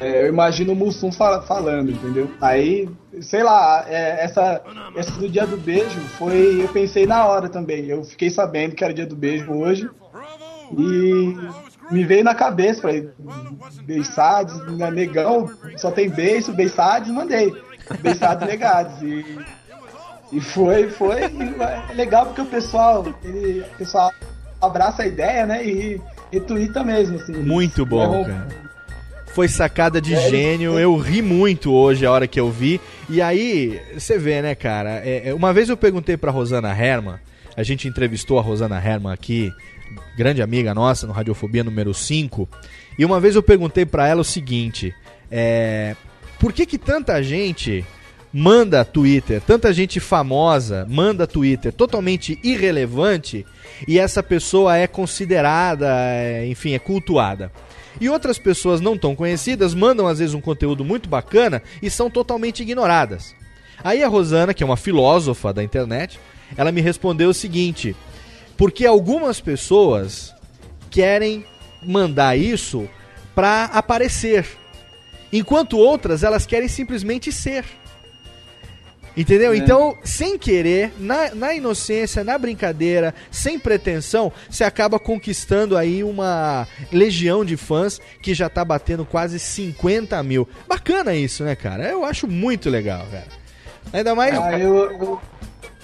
é, 0.00 0.22
eu 0.22 0.28
imagino 0.28 0.72
o 0.72 0.76
Mussum 0.76 1.10
fala- 1.12 1.42
falando, 1.42 1.90
entendeu? 1.90 2.30
Aí, 2.40 2.88
sei 3.20 3.42
lá, 3.42 3.84
é, 3.88 4.24
essa, 4.24 4.62
essa 4.96 5.12
do 5.12 5.28
dia 5.28 5.46
do 5.46 5.56
beijo 5.56 6.00
foi, 6.18 6.62
eu 6.62 6.68
pensei 6.68 7.06
na 7.06 7.26
hora 7.26 7.48
também. 7.48 7.86
Eu 7.86 8.04
fiquei 8.04 8.30
sabendo 8.30 8.74
que 8.74 8.84
era 8.84 8.92
dia 8.94 9.06
do 9.06 9.16
beijo 9.16 9.50
hoje 9.52 9.88
e 10.76 11.36
me 11.90 12.04
veio 12.04 12.24
na 12.24 12.34
cabeça, 12.34 12.82
falei, 12.82 13.08
Beissades, 13.82 14.60
né, 14.76 14.90
negão, 14.90 15.50
só 15.76 15.90
tem 15.90 16.08
beijo, 16.10 16.52
Beissades, 16.52 17.10
mandei. 17.10 17.54
Beissades 18.02 18.46
negados. 18.46 19.00
E 19.02 19.24
e 20.32 20.40
foi, 20.40 20.90
foi 20.90 21.20
legal 21.94 22.26
porque 22.26 22.40
o 22.40 22.46
pessoal, 22.46 23.06
ele, 23.22 23.60
o 23.60 23.78
pessoal 23.78 24.12
abraça 24.60 25.04
a 25.04 25.06
ideia, 25.06 25.46
né? 25.46 25.64
E 25.64 26.00
retuita 26.32 26.82
mesmo, 26.82 27.16
assim. 27.16 27.32
Muito 27.32 27.86
bom, 27.86 28.22
É, 28.22 28.24
cara. 28.24 28.48
Foi 29.36 29.48
sacada 29.48 30.00
de 30.00 30.16
gênio, 30.30 30.78
eu 30.78 30.96
ri 30.96 31.20
muito 31.20 31.70
hoje 31.70 32.06
a 32.06 32.10
hora 32.10 32.26
que 32.26 32.40
eu 32.40 32.50
vi. 32.50 32.80
E 33.06 33.20
aí, 33.20 33.78
você 33.92 34.16
vê, 34.18 34.40
né, 34.40 34.54
cara? 34.54 35.02
é- 35.04 35.28
é, 35.28 35.34
uma 35.34 35.52
vez 35.52 35.68
eu 35.68 35.76
perguntei 35.76 36.16
pra 36.16 36.30
Rosana 36.30 36.70
Herman, 36.74 37.16
a 37.54 37.62
gente 37.62 37.86
entrevistou 37.86 38.38
a 38.38 38.42
Rosana 38.42 38.82
Herman 38.82 39.12
aqui, 39.12 39.52
grande 40.16 40.40
amiga 40.40 40.72
nossa 40.74 41.06
no 41.06 41.12
Radiofobia 41.12 41.62
número 41.62 41.92
5. 41.92 42.48
E 42.98 43.04
uma 43.04 43.20
vez 43.20 43.36
eu 43.36 43.42
perguntei 43.42 43.84
pra 43.84 44.08
ela 44.08 44.22
o 44.22 44.24
seguinte: 44.24 44.94
é, 45.30 45.94
por 46.40 46.50
que 46.50 46.64
que 46.64 46.78
tanta 46.78 47.22
gente 47.22 47.84
manda 48.32 48.86
Twitter, 48.86 49.42
tanta 49.42 49.70
gente 49.70 50.00
famosa 50.00 50.86
manda 50.88 51.26
Twitter 51.26 51.74
totalmente 51.74 52.38
irrelevante 52.42 53.44
e 53.86 53.98
essa 53.98 54.22
pessoa 54.22 54.78
é 54.78 54.86
considerada, 54.86 55.88
é, 55.90 56.46
enfim, 56.46 56.72
é 56.72 56.78
cultuada. 56.78 57.52
E 58.00 58.08
outras 58.08 58.38
pessoas 58.38 58.80
não 58.80 58.96
tão 58.96 59.14
conhecidas 59.14 59.74
mandam 59.74 60.06
às 60.06 60.18
vezes 60.18 60.34
um 60.34 60.40
conteúdo 60.40 60.84
muito 60.84 61.08
bacana 61.08 61.62
e 61.80 61.90
são 61.90 62.10
totalmente 62.10 62.62
ignoradas. 62.62 63.34
Aí 63.82 64.02
a 64.02 64.08
Rosana, 64.08 64.54
que 64.54 64.62
é 64.62 64.66
uma 64.66 64.76
filósofa 64.76 65.52
da 65.52 65.62
internet, 65.62 66.18
ela 66.56 66.72
me 66.72 66.80
respondeu 66.80 67.30
o 67.30 67.34
seguinte: 67.34 67.96
porque 68.56 68.86
algumas 68.86 69.40
pessoas 69.40 70.34
querem 70.90 71.44
mandar 71.82 72.36
isso 72.36 72.88
pra 73.34 73.64
aparecer, 73.64 74.46
enquanto 75.32 75.78
outras 75.78 76.22
elas 76.22 76.46
querem 76.46 76.68
simplesmente 76.68 77.30
ser. 77.30 77.64
Entendeu? 79.16 79.52
É. 79.52 79.56
Então, 79.56 79.96
sem 80.04 80.36
querer, 80.36 80.92
na, 80.98 81.34
na 81.34 81.54
inocência, 81.54 82.22
na 82.22 82.36
brincadeira, 82.36 83.14
sem 83.30 83.58
pretensão, 83.58 84.30
você 84.50 84.62
acaba 84.62 84.98
conquistando 84.98 85.76
aí 85.76 86.04
uma 86.04 86.68
legião 86.92 87.44
de 87.44 87.56
fãs 87.56 88.00
que 88.20 88.34
já 88.34 88.48
tá 88.48 88.64
batendo 88.64 89.04
quase 89.06 89.38
50 89.38 90.22
mil. 90.22 90.46
Bacana 90.68 91.14
isso, 91.14 91.44
né, 91.44 91.56
cara? 91.56 91.84
Eu 91.88 92.04
acho 92.04 92.28
muito 92.28 92.68
legal, 92.68 93.06
cara. 93.10 93.26
Ainda 93.92 94.14
mais 94.14 94.36
Ah, 94.36 94.58
eu, 94.58 94.76
eu- 94.90 95.20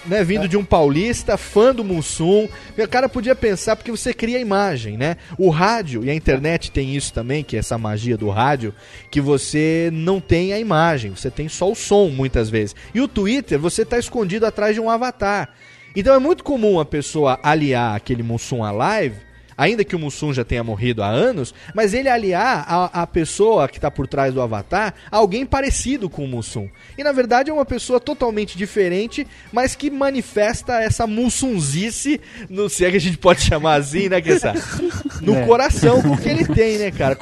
né, 0.07 0.25
vindo 0.25 0.49
de 0.49 0.57
um 0.57 0.65
paulista, 0.65 1.37
fã 1.37 1.75
do 1.75 1.85
Mussum. 1.85 2.49
O 2.77 2.89
cara 2.89 3.09
podia 3.09 3.35
pensar, 3.35 3.77
porque 3.77 3.91
você 3.91 4.13
cria 4.13 4.39
imagem, 4.39 4.97
né? 4.97 5.17
O 5.39 5.51
rádio 5.51 6.05
e 6.05 6.11
a 6.11 6.15
internet 6.15 6.71
tem 6.71 6.95
isso 6.95 7.13
também, 7.13 7.45
que 7.45 7.57
é 7.57 7.59
essa 7.59 7.79
magia 7.79 8.17
do 8.17 8.29
rádio, 8.29 8.75
que 9.11 9.21
você 9.21 9.91
não 9.93 10.21
tem 10.21 10.53
a 10.53 10.59
imagem, 10.59 11.13
você 11.15 11.31
tem 11.31 11.49
só 11.49 11.71
o 11.71 11.75
som 11.75 12.09
muitas 12.09 12.51
vezes. 12.51 12.75
E 12.95 13.01
o 13.01 13.09
Twitter, 13.09 13.59
você 13.59 13.85
tá 13.85 13.99
escondido 13.99 14.47
atrás 14.47 14.75
de 14.75 14.81
um 14.81 14.91
avatar. 14.91 15.51
Então 15.95 16.15
é 16.15 16.19
muito 16.19 16.43
comum 16.43 16.81
a 16.81 16.85
pessoa 16.85 17.39
aliar 17.43 17.95
aquele 17.95 18.23
Mussum 18.23 18.65
à 18.65 18.71
live, 18.71 19.17
ainda 19.63 19.85
que 19.85 19.95
o 19.95 19.99
Mussum 19.99 20.33
já 20.33 20.45
tenha 20.45 20.65
morrido 20.65 21.03
há 21.03 21.09
anos, 21.09 21.55
mas 21.75 21.95
ele 21.95 22.09
aliar 22.09 22.65
a, 22.69 23.03
a 23.03 23.07
pessoa 23.07 23.69
que 23.69 23.79
está 23.79 23.91
por 23.91 24.07
trás 24.07 24.33
do 24.35 24.43
avatar 24.43 24.95
a 25.11 25.17
alguém 25.17 25.47
parecido 25.47 26.11
com 26.11 26.25
o 26.25 26.29
Mussum. 26.29 26.69
E 26.99 27.05
na 27.05 27.13
verdade 27.13 27.51
é 27.51 27.53
uma 27.53 27.65
pessoa 27.65 28.01
totalmente 28.01 28.59
diferente, 28.59 29.27
mas 29.53 29.75
que 29.75 29.91
manifesta 29.91 30.81
essa 30.81 31.07
mussunzice, 31.07 32.21
não 32.51 32.69
sei 32.69 32.91
que 32.91 32.97
a 32.97 33.01
gente 33.01 33.19
pode 33.19 33.43
chamar 33.43 33.75
assim, 33.77 34.09
né, 34.09 34.21
que 34.21 34.33
No 35.23 35.37
É. 35.37 35.47
coração 35.47 36.01
que 36.17 36.29
ele 36.29 36.47
tem, 36.47 36.79
né, 36.79 36.91
cara? 36.91 37.17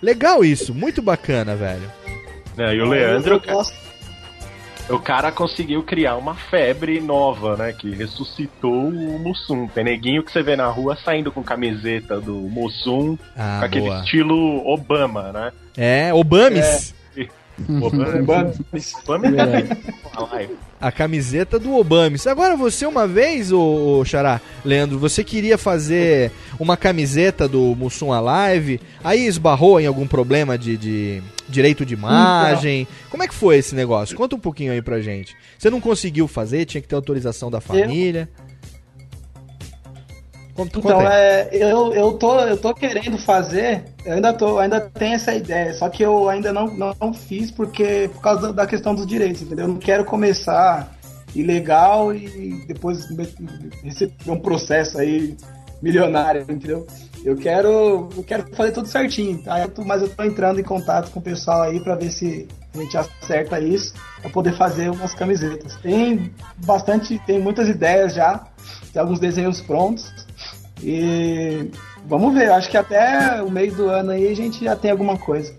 Legal 0.00 0.44
isso, 0.44 0.74
muito 0.74 1.00
bacana, 1.02 1.54
velho. 1.54 1.90
É, 2.58 2.74
e 2.74 2.80
o 2.80 2.86
Leandro, 2.86 3.40
o 4.88 4.98
cara 4.98 5.30
conseguiu 5.32 5.82
criar 5.82 6.16
uma 6.16 6.34
febre 6.34 7.00
nova, 7.00 7.56
né? 7.56 7.72
Que 7.72 7.90
ressuscitou 7.94 8.88
o 8.88 9.18
Mussum. 9.18 9.66
Tem 9.68 9.84
neguinho 9.84 10.22
que 10.22 10.30
você 10.32 10.42
vê 10.42 10.56
na 10.56 10.66
rua 10.66 10.96
saindo 11.04 11.30
com 11.32 11.42
camiseta 11.42 12.20
do 12.20 12.34
Mussum, 12.34 13.16
Ah, 13.36 13.58
com 13.60 13.64
aquele 13.66 13.86
boa. 13.86 14.00
estilo 14.00 14.66
Obama, 14.66 15.32
né? 15.32 15.52
É, 15.76 16.12
Obames. 16.12 16.90
Obama. 16.94 17.01
Obama 17.82 18.08
é 18.08 18.22
A 20.80 20.90
camiseta 20.90 21.58
do 21.58 21.76
Obames. 21.76 22.26
Agora 22.26 22.56
você 22.56 22.84
uma 22.86 23.06
vez, 23.06 23.52
ô, 23.52 24.00
ô 24.00 24.04
Xará, 24.04 24.40
Leandro, 24.64 24.98
você 24.98 25.22
queria 25.22 25.56
fazer 25.56 26.32
uma 26.58 26.76
camiseta 26.76 27.46
do 27.46 27.74
Mussum 27.76 28.12
Alive, 28.12 28.80
aí 29.04 29.26
esbarrou 29.26 29.80
em 29.80 29.86
algum 29.86 30.06
problema 30.06 30.58
de, 30.58 30.76
de 30.76 31.22
direito 31.48 31.86
de 31.86 31.94
imagem. 31.94 32.86
Como 33.10 33.22
é 33.22 33.28
que 33.28 33.34
foi 33.34 33.58
esse 33.58 33.74
negócio? 33.74 34.16
Conta 34.16 34.34
um 34.34 34.40
pouquinho 34.40 34.72
aí 34.72 34.82
pra 34.82 35.00
gente. 35.00 35.36
Você 35.58 35.70
não 35.70 35.80
conseguiu 35.80 36.26
fazer, 36.26 36.64
tinha 36.64 36.80
que 36.80 36.88
ter 36.88 36.94
autorização 36.96 37.50
da 37.50 37.60
família. 37.60 38.28
Conta, 40.54 40.78
Então, 40.78 40.92
conta 40.98 41.14
é, 41.14 41.48
eu, 41.52 41.94
eu, 41.94 42.12
tô, 42.14 42.38
eu 42.40 42.56
tô 42.58 42.74
querendo 42.74 43.16
fazer, 43.16 43.84
eu 44.04 44.12
ainda, 44.14 44.32
tô, 44.34 44.58
ainda 44.58 44.80
tenho 44.80 45.14
essa 45.14 45.34
ideia, 45.34 45.72
só 45.72 45.88
que 45.88 46.02
eu 46.02 46.28
ainda 46.28 46.52
não, 46.52 46.66
não, 46.66 46.94
não 47.00 47.14
fiz 47.14 47.50
porque 47.50 48.10
por 48.12 48.20
causa 48.20 48.52
da- 48.52 48.66
questão 48.66 48.94
dos 48.94 49.06
direitos, 49.06 49.40
entendeu? 49.42 49.64
Eu 49.64 49.68
não 49.72 49.78
quero 49.78 50.04
começar 50.04 50.94
ilegal 51.34 52.14
e 52.14 52.64
depois 52.66 53.08
receber 53.82 54.12
um 54.28 54.38
processo 54.38 54.98
aí 54.98 55.34
milionário, 55.80 56.42
entendeu? 56.42 56.86
Eu 57.24 57.36
quero, 57.36 58.08
eu 58.16 58.22
quero 58.24 58.44
fazer 58.54 58.72
tudo 58.72 58.86
certinho, 58.88 59.42
tá? 59.42 59.60
Eu 59.60 59.68
tô- 59.70 59.84
mas 59.84 60.02
eu 60.02 60.08
tô 60.08 60.22
entrando 60.22 60.60
em 60.60 60.64
contato 60.64 61.10
com 61.10 61.18
o 61.18 61.22
pessoal 61.22 61.62
aí 61.62 61.80
pra 61.80 61.94
ver 61.94 62.10
se 62.10 62.46
a 62.74 62.78
gente 62.78 62.96
acerta 62.96 63.58
isso, 63.60 63.94
pra 64.20 64.30
poder 64.30 64.52
fazer 64.54 64.90
umas 64.90 65.14
camisetas. 65.14 65.76
Tem 65.76 66.32
bastante, 66.66 67.18
tem 67.26 67.38
muitas 67.40 67.68
ideias 67.68 68.14
já, 68.14 68.44
tem 68.92 69.00
alguns 69.00 69.18
desenhos 69.18 69.60
prontos. 69.60 70.12
E 70.82 71.70
vamos 72.06 72.34
ver, 72.34 72.50
acho 72.50 72.68
que 72.68 72.76
até 72.76 73.42
o 73.42 73.50
meio 73.50 73.72
do 73.72 73.88
ano 73.88 74.10
aí 74.10 74.28
a 74.28 74.34
gente 74.34 74.64
já 74.64 74.74
tem 74.74 74.90
alguma 74.90 75.16
coisa. 75.16 75.54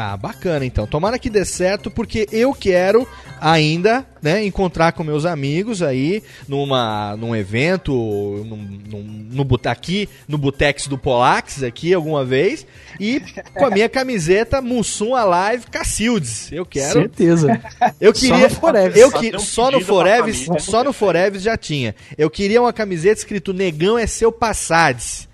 Ah, 0.00 0.16
bacana 0.16 0.64
então. 0.64 0.86
Tomara 0.86 1.18
que 1.18 1.28
dê 1.28 1.44
certo, 1.44 1.90
porque 1.90 2.28
eu 2.30 2.54
quero 2.54 3.04
ainda, 3.40 4.06
né, 4.22 4.44
encontrar 4.44 4.92
com 4.92 5.02
meus 5.02 5.26
amigos 5.26 5.82
aí 5.82 6.22
numa, 6.46 7.16
num 7.16 7.34
evento, 7.34 7.92
num, 7.92 8.80
num, 8.88 9.28
no, 9.28 9.60
aqui 9.64 10.08
no 10.28 10.38
Botex 10.38 10.86
do 10.86 10.96
Polax 10.96 11.64
aqui 11.64 11.92
alguma 11.92 12.24
vez 12.24 12.64
e 13.00 13.20
com 13.54 13.66
a 13.66 13.70
minha 13.70 13.88
camiseta 13.88 14.62
Mussum 14.62 15.16
Alive 15.16 15.66
Cacildes. 15.66 16.52
Eu 16.52 16.64
quero. 16.64 16.92
Certeza. 16.92 17.60
Eu 18.00 18.14
Só 18.14 18.20
queria. 18.20 18.48
no 18.48 18.54
Forever. 18.54 18.96
Eu 18.96 19.10
Só 19.10 19.18
que, 19.18 19.38
só 19.40 19.70
no 19.72 19.80
Forever, 19.80 20.60
só 20.60 20.84
no 20.84 20.92
Forever 20.92 21.40
já 21.40 21.56
tinha. 21.56 21.92
Eu 22.16 22.30
queria 22.30 22.62
uma 22.62 22.72
camiseta 22.72 23.18
escrito 23.18 23.52
Negão 23.52 23.98
é 23.98 24.06
seu 24.06 24.30
Passades. 24.30 25.27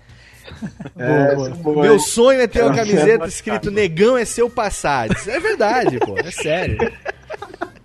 É, 0.97 1.33
essa 1.33 1.47
é 1.47 1.49
boa, 1.55 1.81
Meu 1.83 1.99
sonho 1.99 2.39
é 2.39 2.47
ter 2.47 2.61
uma 2.63 2.73
é 2.73 2.77
camiseta 2.77 3.17
boa. 3.19 3.27
escrito 3.27 3.69
Negão 3.71 4.17
é 4.17 4.23
seu 4.25 4.49
Passades. 4.49 5.27
É 5.27 5.39
verdade, 5.39 5.99
pô. 5.99 6.17
É 6.17 6.31
sério. 6.31 6.77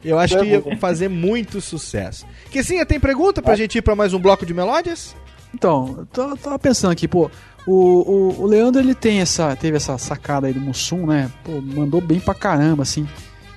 Eu 0.05 0.19
acho 0.19 0.39
que 0.39 0.47
ia 0.47 0.77
fazer 0.79 1.09
muito 1.09 1.61
sucesso. 1.61 2.25
Quessinha, 2.51 2.87
tem 2.87 2.99
pergunta 3.01 3.43
pra 3.43 3.57
gente 3.57 3.77
ir 3.79 3.83
pra 3.83 3.95
mais 3.97 4.15
um 4.15 4.19
bloco 4.19 4.47
de 4.47 4.55
melódias? 4.55 5.15
Então, 5.55 5.97
eu 5.99 6.07
tô- 6.07 6.37
tava 6.37 6.59
pensando 6.59 6.93
aqui, 6.93 7.09
pô, 7.09 7.31
o, 7.67 7.73
o, 7.75 8.43
o 8.43 8.47
Leandro 8.47 8.81
ele 8.81 8.95
tem 8.95 9.21
essa, 9.21 9.55
teve 9.57 9.77
essa 9.77 9.99
sacada 9.99 10.47
aí 10.47 10.53
do 10.53 10.61
Mussum, 10.61 11.07
né? 11.07 11.31
Pô, 11.45 11.61
mandou 11.61 12.01
bem 12.01 12.21
pra 12.21 12.33
caramba, 12.35 12.83
assim. 12.85 13.07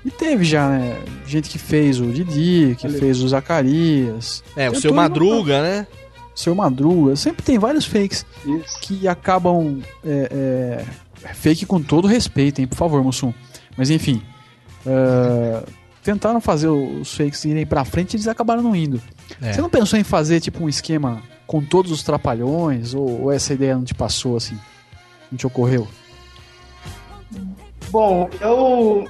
E 0.03 0.11
teve 0.11 0.43
já, 0.43 0.67
né? 0.67 0.97
Gente 1.25 1.49
que 1.49 1.57
fez 1.59 1.99
o 2.01 2.07
Didi, 2.07 2.75
que 2.77 2.87
Olha. 2.87 2.97
fez 2.99 3.21
o 3.21 3.27
Zacarias. 3.29 4.43
É, 4.55 4.69
o 4.69 4.75
seu 4.75 4.93
Madruga, 4.93 5.61
né? 5.61 5.87
Seu 6.35 6.53
Madruga. 6.55 7.15
Sempre 7.15 7.43
tem 7.43 7.57
vários 7.59 7.85
fakes 7.85 8.25
que 8.81 9.07
acabam. 9.07 9.81
É, 10.05 10.85
é, 11.25 11.33
fake 11.33 11.65
com 11.65 11.81
todo 11.81 12.07
respeito, 12.07 12.59
hein? 12.59 12.67
Por 12.67 12.75
favor, 12.75 13.03
Mussum. 13.03 13.33
Mas 13.77 13.89
enfim. 13.89 14.21
é, 14.85 15.63
tentaram 16.03 16.41
fazer 16.41 16.67
os 16.67 17.15
fakes 17.15 17.45
irem 17.45 17.65
pra 17.65 17.85
frente 17.85 18.13
e 18.13 18.15
eles 18.17 18.27
acabaram 18.27 18.61
não 18.61 18.75
indo. 18.75 19.01
É. 19.41 19.53
Você 19.53 19.61
não 19.61 19.69
pensou 19.69 19.97
em 19.97 20.03
fazer 20.03 20.39
tipo 20.41 20.63
um 20.63 20.67
esquema 20.69 21.21
com 21.47 21.63
todos 21.63 21.91
os 21.91 22.03
trapalhões? 22.03 22.93
Ou, 22.93 23.21
ou 23.23 23.31
essa 23.31 23.53
ideia 23.53 23.75
não 23.75 23.83
te 23.83 23.93
passou 23.93 24.35
assim? 24.35 24.57
Não 25.31 25.37
te 25.37 25.47
ocorreu? 25.47 25.87
Bom, 27.89 28.29
eu 28.41 29.07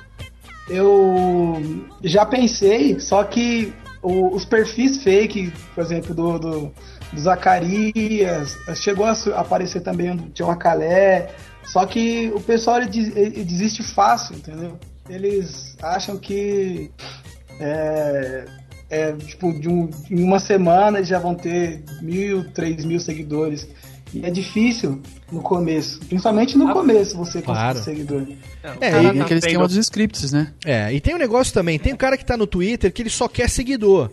eu 0.69 1.85
já 2.03 2.25
pensei, 2.25 2.99
só 2.99 3.23
que 3.23 3.73
o- 4.01 4.33
os 4.35 4.45
perfis 4.45 5.03
fake, 5.03 5.51
por 5.75 5.83
exemplo, 5.83 6.13
do, 6.13 6.39
do, 6.39 6.71
do 7.13 7.19
Zacarias, 7.21 8.57
chegou 8.75 9.05
a 9.05 9.11
aparecer 9.35 9.81
também 9.81 10.11
o 10.11 10.17
Tião 10.29 10.49
Acalé, 10.49 11.29
só 11.65 11.85
que 11.85 12.31
o 12.35 12.41
pessoal 12.41 12.77
ele, 12.81 12.89
des- 12.89 13.15
ele 13.15 13.43
desiste 13.43 13.83
fácil, 13.83 14.35
entendeu? 14.35 14.77
Eles 15.09 15.75
acham 15.81 16.17
que 16.17 16.89
é, 17.59 18.45
é, 18.89 19.11
tipo, 19.13 19.51
de 19.59 19.69
um- 19.69 19.89
em 20.09 20.23
uma 20.23 20.39
semana 20.39 20.97
eles 20.99 21.09
já 21.09 21.19
vão 21.19 21.35
ter 21.35 21.83
mil, 22.01 22.49
três 22.51 22.83
mil 22.85 22.99
seguidores. 22.99 23.67
E 24.13 24.23
é 24.23 24.29
difícil 24.29 25.01
no 25.31 25.41
começo, 25.41 25.99
principalmente 26.01 26.55
no 26.55 26.71
começo 26.71 27.17
você 27.17 27.41
conseguir 27.41 27.45
Claro. 27.45 27.79
seguidor. 27.83 28.27
É, 28.79 28.91
Cara, 28.91 29.03
e- 29.03 29.11
tem 29.11 29.21
aquele 29.21 29.39
esquema 29.39 29.67
dos 29.67 29.75
scripts, 29.77 30.31
né? 30.31 30.53
É, 30.63 30.93
e 30.93 31.01
tem 31.01 31.15
um 31.15 31.17
negócio 31.17 31.51
também, 31.51 31.79
tem 31.79 31.93
um 31.93 31.97
cara 31.97 32.15
que 32.15 32.23
tá 32.23 32.37
no 32.37 32.45
Twitter 32.45 32.93
que 32.93 33.01
ele 33.01 33.09
só 33.09 33.27
quer 33.27 33.49
seguidor. 33.49 34.11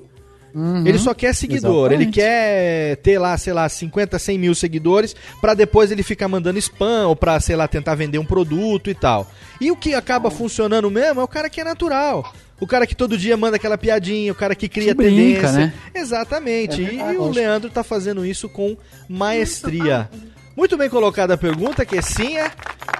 Uhum. 0.55 0.87
Ele 0.87 0.99
só 0.99 1.15
quer 1.15 1.35
seguidor, 1.35 1.93
ele 1.93 2.05
Exatamente. 2.05 2.15
quer 2.15 2.97
ter 2.97 3.19
lá, 3.19 3.37
sei 3.39 3.53
lá, 3.53 3.69
50, 3.69 4.19
100 4.19 4.39
mil 4.39 4.55
seguidores 4.55 5.15
pra 5.41 5.55
depois 5.55 5.91
ele 5.91 6.03
ficar 6.03 6.29
mandando 6.29 6.59
spam 6.59 7.07
ou 7.07 7.15
pra, 7.17 7.39
sei 7.41 7.57
lá, 7.57 7.69
tentar 7.69 7.95
vender 7.95 8.19
um 8.19 8.25
produto 8.25 8.91
e 8.91 8.95
tal. 8.95 9.31
E 9.61 9.71
o 9.71 9.77
que 9.77 9.95
acaba 9.95 10.31
funcionando 10.31 10.91
mesmo 10.91 11.21
é 11.21 11.25
o 11.25 11.29
cara 11.29 11.49
que 11.51 11.61
é 11.61 11.65
natural. 11.65 12.33
O 12.61 12.67
cara 12.67 12.87
que 12.87 12.95
todo 12.95 13.17
dia 13.17 13.37
manda 13.39 13.57
aquela 13.57 13.79
piadinha, 13.79 14.31
o 14.33 14.35
cara 14.35 14.55
que 14.55 14.69
cria 14.69 14.89
Que 14.89 14.95
brinca, 14.95 15.17
tendência. 15.49 15.53
né? 15.53 15.73
Exatamente. 15.95 16.85
É 16.85 16.93
e, 16.93 16.99
e 17.15 17.17
o 17.17 17.31
Leandro 17.31 17.71
tá 17.71 17.83
fazendo 17.83 18.25
isso 18.27 18.49
com 18.51 18.77
maestria. 19.09 20.09
Muito 20.57 20.77
bem 20.77 20.89
colocada 20.89 21.35
a 21.35 21.39
pergunta, 21.39 21.85
Kessinha. 21.87 22.51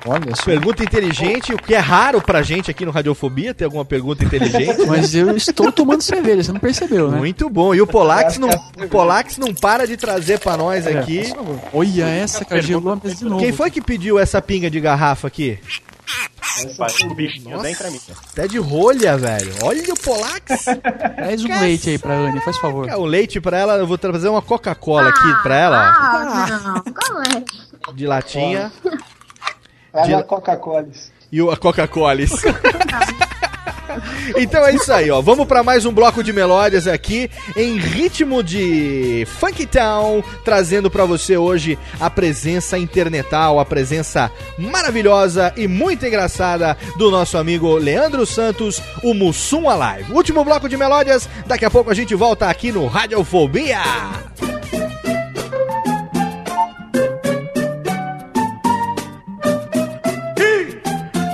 Olha 0.07 0.35
só. 0.35 0.45
Pergunta 0.45 0.83
inteligente, 0.83 1.53
o 1.53 1.59
que 1.59 1.75
é 1.75 1.79
raro 1.79 2.21
pra 2.23 2.43
gente 2.43 2.71
aqui 2.71 2.87
no 2.87 2.91
Radiofobia, 2.91 3.53
ter 3.53 3.65
alguma 3.65 3.85
pergunta 3.85 4.25
inteligente. 4.25 4.85
Mas 4.89 5.15
eu 5.15 5.37
estou 5.37 5.71
tomando 5.71 6.03
cerveja, 6.03 6.43
você 6.45 6.53
não 6.53 6.61
percebeu, 6.61 7.11
né? 7.11 7.19
Muito 7.19 7.51
bom. 7.51 7.75
E 7.75 7.83
o 7.83 7.87
Polax 7.87 8.39
não, 8.39 8.49
o 8.49 8.89
Polax 8.89 9.37
não 9.37 9.53
para 9.55 9.87
de 9.87 9.97
trazer 9.97 10.39
pra 10.39 10.57
nós 10.57 10.87
É, 10.87 10.99
aqui. 10.99 11.25
favor. 11.25 11.59
Olha 11.73 12.05
essa, 12.05 12.45
cara, 12.45 12.63
gelou 12.63 12.93
a 12.95 12.97
mesa 12.97 13.17
de 13.17 13.25
novo. 13.25 13.41
Quem 13.41 13.53
foi 13.53 13.71
que 13.71 13.83
pediu 13.83 14.19
essa 14.19 14.41
pinga 14.41 14.71
de 14.71 14.81
garrafa 14.81 15.29
aqui? 15.29 15.59
Bichinho 17.15 17.63
da 17.63 17.71
encraminha. 17.71 18.01
Até 18.33 18.47
de 18.49 18.59
rolha, 18.59 19.17
velho. 19.17 19.53
Olha 19.63 19.83
o 19.93 19.97
Polax. 19.99 20.65
Traz 21.17 21.45
um 21.45 21.61
leite 21.61 21.91
aí 21.91 21.99
pra 21.99 22.15
Anne, 22.15 22.41
faz 22.41 22.59
favor. 22.59 22.89
O 22.91 23.05
leite 23.05 23.41
pra 23.41 23.59
ela, 23.59 23.75
eu 23.77 23.87
vou 23.87 23.97
trazer 23.99 24.29
uma 24.29 24.43
Coca-Cola 24.43 25.09
aqui 25.09 25.43
pra 25.43 25.57
ela, 25.57 25.79
Ah, 25.79 26.61
não. 26.85 26.93
Qual 26.93 27.23
é? 27.23 27.93
de 27.95 28.07
latinha. 28.07 28.73
Vai 29.93 30.05
De- 30.05 30.13
na 30.13 30.23
Coca-Cola. 30.23 30.87
E 31.33 31.41
o- 31.43 31.51
a 31.51 31.57
Coca-Cola. 31.57 32.15
Então 34.37 34.65
é 34.65 34.75
isso 34.75 34.93
aí, 34.93 35.11
ó. 35.11 35.21
Vamos 35.21 35.47
pra 35.47 35.63
mais 35.63 35.85
um 35.85 35.93
bloco 35.93 36.23
de 36.23 36.33
melódias 36.33 36.87
aqui 36.87 37.31
em 37.57 37.77
ritmo 37.77 38.43
de 38.43 39.27
Funk 39.39 39.67
Town, 39.67 40.23
trazendo 40.45 40.91
pra 40.91 41.05
você 41.05 41.37
hoje 41.37 41.79
a 41.99 42.09
presença 42.09 42.79
internetal, 42.79 43.59
a 43.59 43.65
presença 43.65 44.31
maravilhosa 44.59 45.53
e 45.57 45.67
muito 45.67 46.07
engraçada 46.07 46.77
do 46.97 47.11
nosso 47.11 47.37
amigo 47.37 47.77
Leandro 47.77 48.25
Santos, 48.25 48.81
o 49.03 49.13
Mussum 49.13 49.69
Alive. 49.69 50.13
Último 50.13 50.45
bloco 50.45 50.69
de 50.69 50.77
melódias, 50.77 51.29
daqui 51.47 51.65
a 51.65 51.71
pouco 51.71 51.91
a 51.91 51.95
gente 51.95 52.15
volta 52.15 52.49
aqui 52.49 52.73
no 52.73 52.87
Radiofobia. 52.87 53.83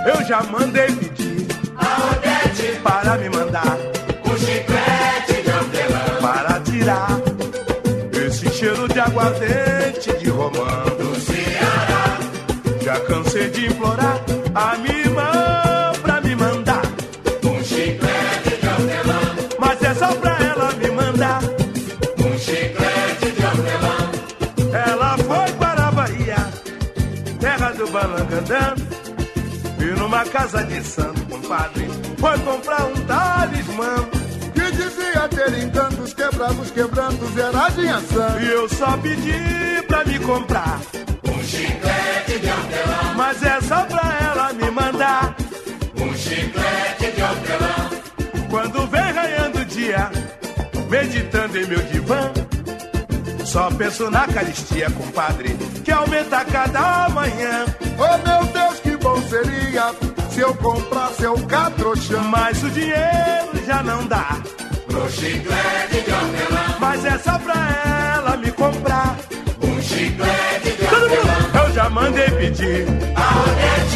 Eu 0.07 0.25
já 0.25 0.43
mandei 0.45 0.87
pedir 0.87 1.46
aguardente 9.27 10.17
de 10.19 10.29
romã 10.31 10.85
do 10.99 11.21
Ceará. 11.21 12.19
Já 12.83 13.01
cansei 13.01 13.51
de 13.51 13.67
implorar 13.67 14.21
a 14.55 14.77
minha 14.77 14.99
irmã 14.99 15.93
pra 16.03 16.21
me 16.21 16.37
mandar 16.37 16.83
um 17.45 17.65
chiclete 17.65 18.57
de 18.61 18.69
hortelã, 18.69 19.21
mas 19.59 19.83
é 19.83 19.95
só 19.95 20.15
pra 20.15 20.39
ela 20.39 20.73
me 20.75 20.91
mandar 20.91 21.43
um 21.43 22.39
chiclete 22.39 23.33
de 23.33 23.45
hortelã. 23.45 23.97
Ela 24.87 25.19
foi 25.19 25.53
para 25.55 25.89
a 25.89 25.91
Bahia, 25.91 26.53
terra 27.41 27.73
do 27.73 27.89
Balangandã. 27.89 28.75
E 29.79 29.85
numa 29.99 30.25
casa 30.25 30.63
de 30.65 30.83
santo, 30.83 31.21
compadre, 31.27 31.89
foi 32.19 32.39
comprar 32.39 32.85
um 32.87 32.95
talismã. 33.07 34.09
Que 34.55 34.71
dizia 34.73 35.29
ter 35.29 35.59
quebrados, 36.31 36.71
quebrantos, 36.71 37.37
era 37.37 37.69
de. 37.69 38.45
E 38.45 38.49
eu 38.49 38.69
só 38.69 38.97
pedi 38.99 39.83
pra 39.87 40.05
me 40.05 40.19
comprar 40.19 40.81
um 41.25 41.43
chiclete 41.45 42.39
de 42.41 42.49
hortelã. 42.49 43.15
Mas 43.17 43.43
é 43.43 43.61
só 43.61 43.85
pra 43.85 44.19
ela 44.21 44.53
me 44.53 44.71
mandar 44.71 45.37
um 46.01 46.15
chiclete 46.15 47.13
de 47.15 47.23
hortelã. 47.23 47.91
Quando 48.51 48.87
vem 48.89 49.13
raiando 49.13 49.61
o 49.61 49.65
dia, 49.65 50.11
meditando 50.91 51.59
em 51.59 51.67
meu 51.67 51.83
divã. 51.83 52.33
Só 53.45 53.71
penso 53.71 54.11
na 54.11 54.27
caristia, 54.27 54.91
compadre, 54.91 55.57
que 55.85 55.93
aumenta 55.93 56.45
cada 56.45 57.09
manhã. 57.11 57.65
Oh 57.99 58.29
meu 58.29 58.53
Deus, 58.53 58.81
que 58.81 58.97
bom 58.97 59.23
seria 59.23 59.95
se 60.31 60.41
eu 60.41 60.53
comprasse 60.57 61.27
o 61.27 61.47
catrochão. 61.47 62.25
Mas 62.25 62.63
o 62.65 62.71
dinheiro 62.71 63.65
já 63.65 63.83
não 63.83 64.05
dá 64.07 64.37
chiclete 65.09 66.01
de 66.05 66.13
hortelã. 66.13 66.77
Mas 66.81 67.05
é 67.05 67.19
só 67.19 67.39
pra 67.39 68.15
ela 68.17 68.37
me 68.37 68.51
comprar. 68.53 69.17
Um 69.63 69.81
chiclete 69.81 70.77
Todo 70.89 71.09
mundo, 71.09 71.59
eu 71.67 71.73
já 71.73 71.91
mandei 71.91 72.31
pedir 72.31 72.87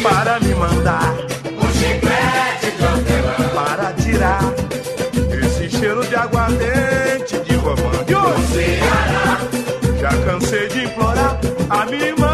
para 0.01 0.39
me 0.39 0.53
mandar. 0.55 1.13
Um 1.45 1.71
chiclete 1.73 2.71
de 2.77 2.83
hortelã. 2.83 3.49
Para 3.53 3.93
tirar 3.93 4.41
esse 5.45 5.69
cheiro 5.77 6.05
de 6.05 6.15
aguardente 6.15 7.39
de 7.39 7.55
romã. 7.55 7.91
E 8.07 8.15
hoje, 8.15 8.79
já 9.99 10.09
cansei 10.25 10.67
de 10.69 10.85
implorar 10.85 11.39
a 11.69 11.85
minha 11.85 12.07
irmã 12.07 12.30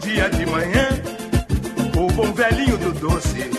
dia 0.00 0.28
de 0.30 0.46
manhã, 0.46 0.88
o 1.96 2.12
bom 2.12 2.32
velhinho 2.32 2.76
do 2.78 2.92
doce, 2.92 3.50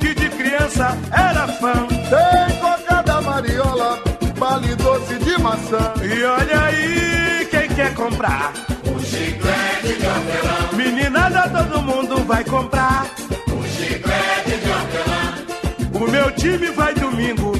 que 0.00 0.14
de 0.14 0.28
criança 0.30 0.96
era 1.12 1.46
fã. 1.46 1.86
Tem 1.86 2.58
cocada 2.60 3.20
mariola, 3.20 3.98
vale 4.36 4.74
doce 4.76 5.14
de 5.16 5.38
maçã. 5.40 5.92
E 6.02 6.24
olha 6.24 6.62
aí 6.62 7.48
quem 7.50 7.68
quer 7.68 7.94
comprar. 7.94 8.52
Um 8.86 8.98
chiclete 9.00 9.98
de 10.00 10.06
hortelã. 10.06 10.76
Meninada, 10.76 11.48
todo 11.48 11.82
mundo 11.82 12.24
vai 12.24 12.42
comprar. 12.44 13.06
Um 13.48 13.62
chiclete 13.64 14.56
de 14.62 14.70
hortelã. 14.70 16.04
O 16.04 16.10
meu 16.10 16.30
time 16.32 16.70
vai 16.70 16.94
domingo 16.94 17.52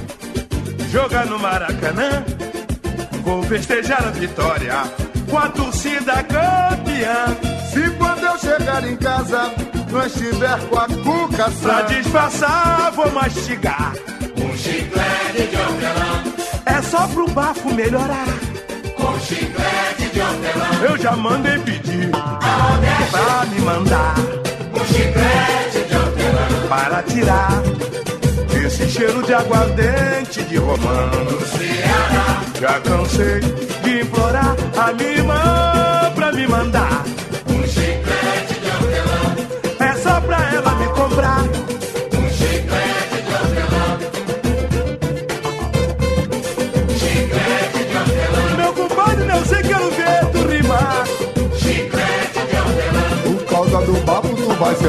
jogar 0.91 1.27
no 1.27 1.39
Maracanã. 1.39 2.25
Vou 3.23 3.43
festejar 3.43 4.07
a 4.07 4.11
vitória 4.11 4.75
com 5.29 5.39
a 5.39 5.49
torcida 5.49 6.23
campeã. 6.23 7.56
Chegar 8.47 8.85
em 8.89 8.97
casa 8.97 9.53
não 9.91 10.07
estiver 10.07 10.61
com 10.69 10.79
a 10.79 10.87
cuca 10.87 11.51
Pra 11.61 11.83
disfarçar, 11.83 12.93
vou 12.93 13.11
mastigar. 13.11 13.93
Um 14.37 14.57
chiclete 14.57 15.49
de 15.51 15.57
hortelã. 15.57 16.23
É 16.65 16.81
só 16.81 17.09
pro 17.09 17.29
bafo 17.31 17.75
melhorar. 17.75 18.29
Um 19.01 19.19
chiclete 19.19 20.11
de 20.13 20.21
hortelã. 20.21 20.89
Eu 20.89 20.97
já 20.97 21.17
mandei 21.17 21.59
pedir 21.59 22.09
pra 23.11 23.47
me 23.47 23.61
mandar. 23.63 24.15
Um 24.73 24.85
chiclete 24.95 25.89
de 25.89 25.97
hortelã. 25.97 26.69
Para 26.69 27.03
tirar 27.03 27.51
esse 28.65 28.89
cheiro 28.89 29.25
de 29.25 29.35
aguardente 29.35 30.45
de 30.45 30.57
romã. 30.57 31.11
Já 32.61 32.81
cansei 32.81 33.41
de 33.83 34.03
implorar 34.03 34.55
a 34.77 34.93
minha 34.93 35.11
irmã 35.11 36.13
pra 36.15 36.31
me 36.31 36.47
mandar. 36.47 36.96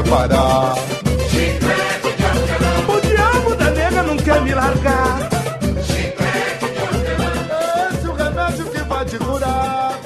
Hortelã. 0.10 0.74
O 2.88 3.02
diabo 3.02 3.56
da 3.56 3.72
nega 3.72 4.04
não 4.04 4.18
quer 4.18 4.42
me 4.42 4.54
largar. 4.54 5.30
É 7.50 8.08
o 8.08 8.14
remédio 8.14 8.66
que 8.72 8.80
vai 8.84 9.06
te 9.06 9.18
curar. 9.18 10.00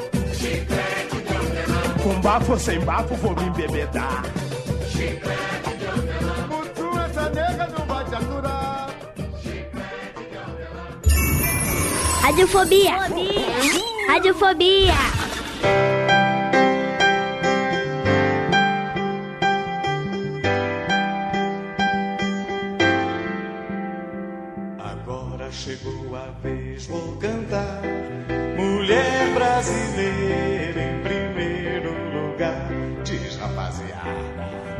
Com 2.03 2.21
bafo 2.21 2.59
sem 2.59 2.79
bafo, 2.81 3.15
vou 3.15 3.35
me 3.35 3.43
embebedar. 3.43 4.23
Chiclete 4.89 5.77
de 5.77 5.85
hortelã. 5.85 6.47
Por 6.49 6.67
tu 6.69 6.99
essa 6.99 7.29
nega 7.29 7.67
não 7.77 7.85
vai 7.85 8.05
te 8.05 8.15
aturar. 8.15 8.87
Radiofobia. 12.23 12.93
Radiofobia. 14.07 14.93
Agora 14.93 15.20
vou 26.87 27.15
cantar. 27.17 27.81
Mulher 28.57 29.33
brasileira 29.33 30.81
em 30.81 31.01
primeiro 31.03 31.91
lugar. 32.13 32.69
Diz 33.03 33.35
rapaziada. 33.37 34.70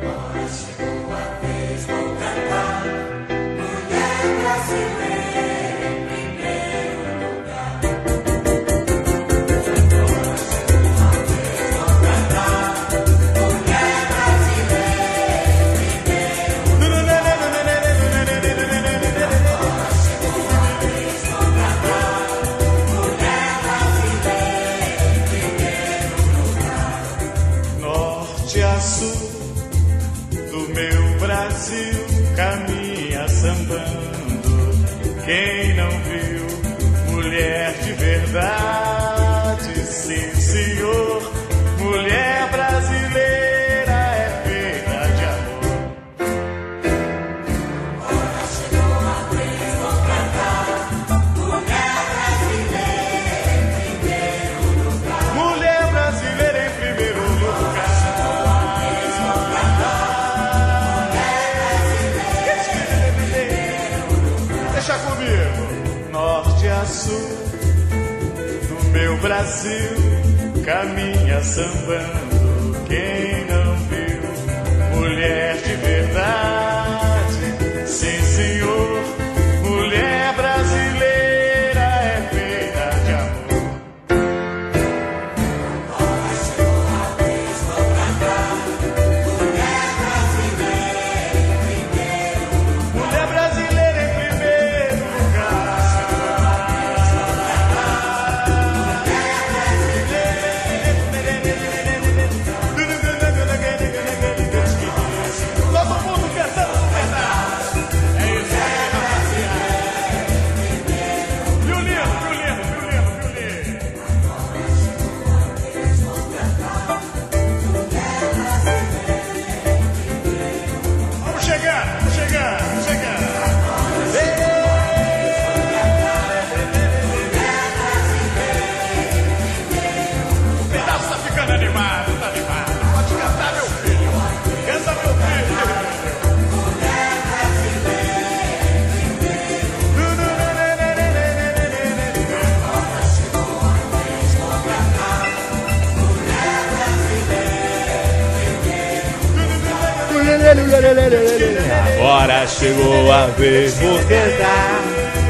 Cantar 153.41 154.83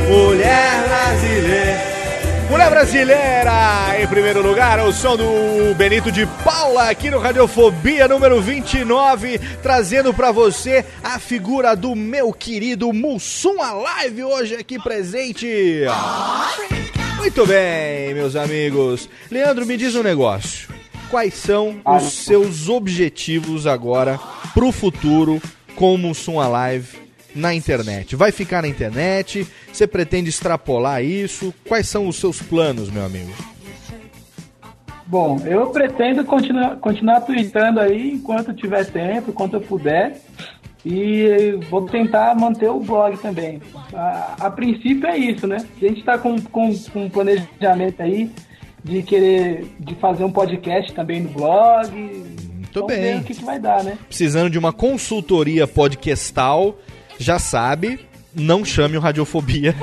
Mulher 0.09 0.83
Brasileira. 0.89 1.91
Mulher 2.49 2.69
Brasileira, 2.69 4.01
em 4.01 4.07
primeiro 4.07 4.45
lugar, 4.45 4.85
o 4.85 4.91
som 4.91 5.15
do 5.15 5.73
Benito 5.75 6.11
de 6.11 6.25
Paula 6.43 6.89
aqui 6.89 7.09
no 7.09 7.19
Radiofobia 7.19 8.09
número 8.09 8.41
29, 8.41 9.39
trazendo 9.63 10.13
pra 10.13 10.33
você 10.33 10.83
a 11.01 11.19
figura 11.19 11.73
do 11.73 11.95
meu 11.95 12.33
querido 12.33 12.91
Mussum 12.91 13.61
Alive 13.61 14.25
hoje 14.25 14.55
aqui 14.55 14.77
presente. 14.77 15.47
Muito 17.15 17.45
bem, 17.47 18.13
meus 18.13 18.35
amigos. 18.35 19.07
Leandro, 19.31 19.65
me 19.65 19.77
diz 19.77 19.95
um 19.95 20.03
negócio. 20.03 20.67
Quais 21.09 21.35
são 21.35 21.79
os 21.85 22.11
seus 22.11 22.67
objetivos 22.67 23.65
agora 23.65 24.19
pro 24.53 24.73
futuro 24.73 25.41
com 25.77 25.95
o 25.95 25.97
Mussum 25.97 26.41
Alive 26.41 27.00
na 27.35 27.53
internet? 27.53 28.15
Vai 28.15 28.31
ficar 28.31 28.61
na 28.61 28.67
internet? 28.67 29.47
Você 29.71 29.87
pretende 29.87 30.29
extrapolar 30.29 31.03
isso? 31.03 31.53
Quais 31.67 31.87
são 31.87 32.07
os 32.07 32.15
seus 32.15 32.41
planos, 32.41 32.89
meu 32.89 33.05
amigo? 33.05 33.31
Bom, 35.05 35.41
eu 35.45 35.67
pretendo 35.67 36.23
continuar, 36.23 36.77
continuar 36.77 37.21
tweetando 37.21 37.81
aí 37.81 38.11
enquanto 38.13 38.53
tiver 38.53 38.85
tempo, 38.85 39.31
enquanto 39.31 39.55
eu 39.55 39.61
puder. 39.61 40.21
E 40.85 41.59
vou 41.69 41.85
tentar 41.85 42.33
manter 42.35 42.69
o 42.69 42.79
blog 42.79 43.17
também. 43.17 43.61
A, 43.93 44.35
a 44.39 44.49
princípio 44.49 45.05
é 45.07 45.17
isso, 45.17 45.45
né? 45.45 45.57
A 45.57 45.85
gente 45.85 45.99
está 45.99 46.17
com, 46.17 46.41
com, 46.41 46.73
com 46.75 47.03
um 47.03 47.09
planejamento 47.09 48.01
aí 48.01 48.31
de 48.83 49.03
querer 49.03 49.65
de 49.79 49.93
fazer 49.95 50.23
um 50.23 50.31
podcast 50.31 50.91
também 50.93 51.21
no 51.21 51.29
blog. 51.29 51.91
Muito 51.91 52.73
Vamos 52.73 52.87
bem. 52.87 53.01
ver 53.01 53.19
o 53.19 53.23
que, 53.23 53.35
que 53.35 53.43
vai 53.43 53.59
dar, 53.59 53.83
né? 53.83 53.97
Precisando 54.07 54.49
de 54.49 54.57
uma 54.57 54.73
consultoria 54.73 55.67
podcastal, 55.67 56.77
já 57.21 57.37
sabe, 57.39 57.99
não 58.33 58.65
chame 58.65 58.97
o 58.97 58.99
Radiofobia. 58.99 59.75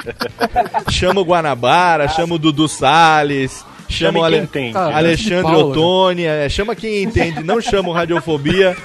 chama 0.90 1.20
o 1.20 1.24
Guanabara, 1.24 2.08
chama 2.08 2.34
o 2.34 2.38
Dudu 2.38 2.68
Salles, 2.68 3.64
chama 3.88 4.20
o 4.20 4.24
Ale- 4.24 4.46
quem 4.46 4.70
entende. 4.70 4.76
Alexandre 4.78 5.42
Paula. 5.42 5.64
Ottoni, 5.66 6.24
é, 6.24 6.48
chama 6.48 6.74
quem 6.74 7.02
entende, 7.02 7.42
não 7.42 7.60
chama 7.60 7.88
o 7.88 7.92
Radiofobia. 7.92 8.76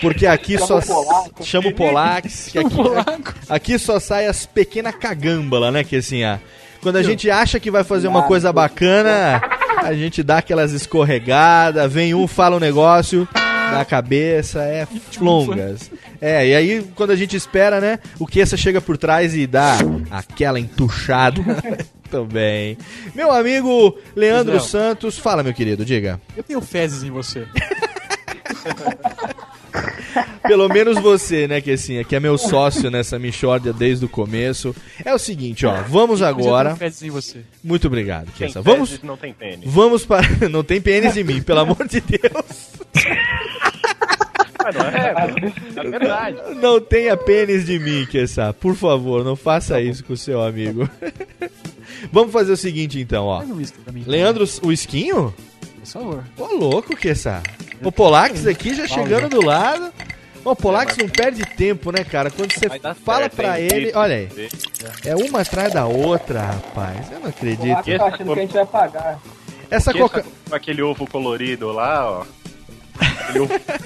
Porque 0.00 0.26
aqui 0.26 0.58
Chama 0.58 0.80
só 0.80 0.94
Polaco. 0.94 1.44
chama 1.44 1.68
o 1.68 1.74
Polax, 1.74 2.48
aqui, 2.56 2.76
aqui 3.48 3.78
só 3.78 4.00
sai 4.00 4.26
as 4.26 4.44
pequenas 4.44 4.96
cagâmbala, 4.96 5.70
né, 5.70 5.84
que 5.84 5.94
assim, 5.94 6.24
ah, 6.24 6.40
quando 6.82 6.96
a 6.96 7.02
gente 7.04 7.30
acha 7.30 7.60
que 7.60 7.70
vai 7.70 7.84
fazer 7.84 8.08
uma 8.08 8.24
coisa 8.24 8.52
bacana, 8.52 9.40
a 9.80 9.94
gente 9.94 10.20
dá 10.24 10.38
aquelas 10.38 10.72
escorregadas, 10.72 11.92
vem 11.92 12.14
um, 12.14 12.26
fala 12.26 12.56
um 12.56 12.60
negócio 12.60 13.28
da 13.78 13.84
cabeça, 13.84 14.62
é 14.62 14.86
longas. 15.20 15.90
É, 16.20 16.46
e 16.46 16.54
aí 16.54 16.86
quando 16.94 17.10
a 17.10 17.16
gente 17.16 17.36
espera, 17.36 17.80
né, 17.80 17.98
o 18.18 18.26
Kessa 18.26 18.56
chega 18.56 18.80
por 18.80 18.96
trás 18.96 19.34
e 19.34 19.46
dá 19.46 19.78
aquela 20.10 20.58
entuchada. 20.60 21.40
Também. 22.10 22.76
Meu 23.14 23.32
amigo 23.32 23.98
Leandro. 24.14 24.60
Santos, 24.60 25.18
fala, 25.18 25.42
meu 25.42 25.54
querido, 25.54 25.82
diga. 25.82 26.20
Eu 26.36 26.42
tenho 26.42 26.60
fezes 26.60 27.02
em 27.02 27.10
você. 27.10 27.46
Pelo 30.42 30.68
menos 30.68 30.98
você, 30.98 31.46
né, 31.48 31.60
que 31.60 31.70
assim, 31.70 32.02
que 32.04 32.14
é 32.14 32.20
meu 32.20 32.36
sócio 32.36 32.90
nessa 32.90 33.18
Michórdia 33.18 33.72
desde 33.72 34.04
o 34.04 34.08
começo. 34.08 34.74
É 35.04 35.14
o 35.14 35.18
seguinte, 35.18 35.64
ó, 35.64 35.82
vamos 35.82 36.20
agora. 36.20 36.70
tenho 36.70 36.78
fezes 36.78 37.02
em 37.02 37.10
você. 37.10 37.40
Muito 37.62 37.86
obrigado, 37.86 38.30
Kessa. 38.32 38.60
Vamos, 38.60 39.00
não 39.02 39.16
tem 39.16 39.32
pênis. 39.32 39.60
vamos 39.64 40.04
para. 40.04 40.22
Não 40.50 40.62
tem 40.62 40.80
pênis 40.80 41.16
em 41.16 41.24
mim, 41.24 41.42
pelo 41.42 41.60
amor 41.60 41.86
de 41.86 42.00
Deus. 42.00 42.72
Mas 44.62 44.74
não 44.74 44.86
é, 44.86 45.14
é 45.76 45.90
verdade. 45.90 46.36
Não 46.60 46.80
tenha 46.80 47.16
pênis 47.16 47.66
de 47.66 47.78
mim, 47.78 48.06
Kessa. 48.10 48.52
Por 48.52 48.74
favor, 48.74 49.24
não 49.24 49.36
faça 49.36 49.80
isso 49.80 50.04
com 50.04 50.12
o 50.12 50.16
seu 50.16 50.42
amigo. 50.42 50.88
Vamos 52.12 52.32
fazer 52.32 52.52
o 52.52 52.56
seguinte, 52.56 52.98
então, 53.00 53.26
ó. 53.26 53.42
Um 53.42 53.54
mim. 53.54 54.04
Leandro, 54.06 54.44
o 54.62 54.72
esquinho? 54.72 55.34
Por 55.80 55.86
favor. 55.86 56.24
Ô, 56.38 56.46
louco, 56.54 56.96
Kessa. 56.96 57.42
O 57.82 57.90
Polax 57.90 58.46
aqui 58.46 58.74
já 58.74 58.86
chegando 58.86 59.28
do 59.28 59.44
lado. 59.44 59.92
O 60.44 60.56
Polax 60.56 60.96
não 60.96 61.08
perde 61.08 61.44
tempo, 61.44 61.92
né, 61.92 62.02
cara? 62.02 62.30
Quando 62.30 62.52
você 62.52 62.68
fala 63.04 63.20
certo, 63.22 63.36
pra 63.36 63.60
ele. 63.60 63.92
Olha 63.94 64.16
aí. 64.16 64.28
É 65.04 65.14
uma 65.14 65.40
atrás 65.42 65.72
da 65.72 65.86
outra, 65.86 66.40
rapaz. 66.42 67.12
Eu 67.12 67.20
não 67.20 67.28
acredito. 67.28 67.84
Tá 67.98 68.06
achando 68.06 68.34
que 68.34 68.40
a 68.40 68.42
gente 68.42 68.52
vai 68.52 68.66
pagar. 68.66 69.20
Essa 69.70 69.92
Que 69.92 70.00
coca. 70.00 70.24
com 70.48 70.54
aquele 70.54 70.82
ovo 70.82 71.06
colorido 71.06 71.70
lá, 71.70 72.10
ó. 72.10 72.24
Aquele 72.98 73.38
ovo 73.40 73.54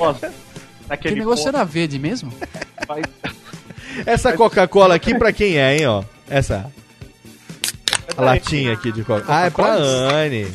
rosa. 0.89 0.97
Que 0.97 1.11
negócio 1.15 1.45
ponto, 1.45 1.57
era 1.57 1.65
verde 1.65 1.99
mesmo? 1.99 2.33
Essa 4.05 4.33
Coca-Cola 4.35 4.95
aqui 4.95 5.15
pra 5.15 5.33
quem 5.33 5.57
é, 5.59 5.77
hein, 5.79 5.87
ó? 5.87 6.03
Essa. 6.29 6.71
A 8.17 8.23
latinha 8.23 8.73
aqui 8.73 8.93
de 8.93 9.03
Coca. 9.03 9.25
Ah, 9.29 9.47
é 9.47 9.51
pra 9.51 9.75
Anne. 9.75 10.47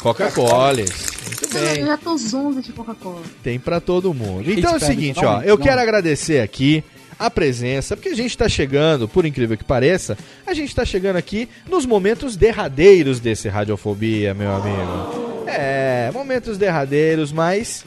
Coca-Cola. 0.00 0.74
Muito 0.74 1.56
Eu 1.56 1.74
bem. 1.74 1.86
já 1.86 1.96
tô 1.96 2.16
zonza 2.16 2.62
de 2.62 2.72
Coca-Cola. 2.72 3.22
Tem 3.42 3.58
pra 3.58 3.80
todo 3.80 4.14
mundo. 4.14 4.50
Então 4.50 4.72
é 4.72 4.76
o 4.76 4.80
seguinte, 4.80 5.24
ó. 5.24 5.42
Eu 5.42 5.58
quero 5.58 5.80
agradecer 5.80 6.40
aqui 6.40 6.82
a 7.18 7.28
presença, 7.28 7.96
porque 7.96 8.10
a 8.10 8.14
gente 8.14 8.36
tá 8.38 8.48
chegando, 8.48 9.08
por 9.08 9.26
incrível 9.26 9.56
que 9.56 9.64
pareça, 9.64 10.16
a 10.46 10.54
gente 10.54 10.72
tá 10.74 10.84
chegando 10.84 11.16
aqui 11.16 11.48
nos 11.68 11.84
momentos 11.84 12.36
derradeiros 12.36 13.18
desse 13.18 13.48
Radiofobia, 13.48 14.32
meu 14.34 14.52
amigo. 14.54 15.44
É, 15.46 16.10
momentos 16.12 16.56
derradeiros, 16.56 17.32
mas. 17.32 17.84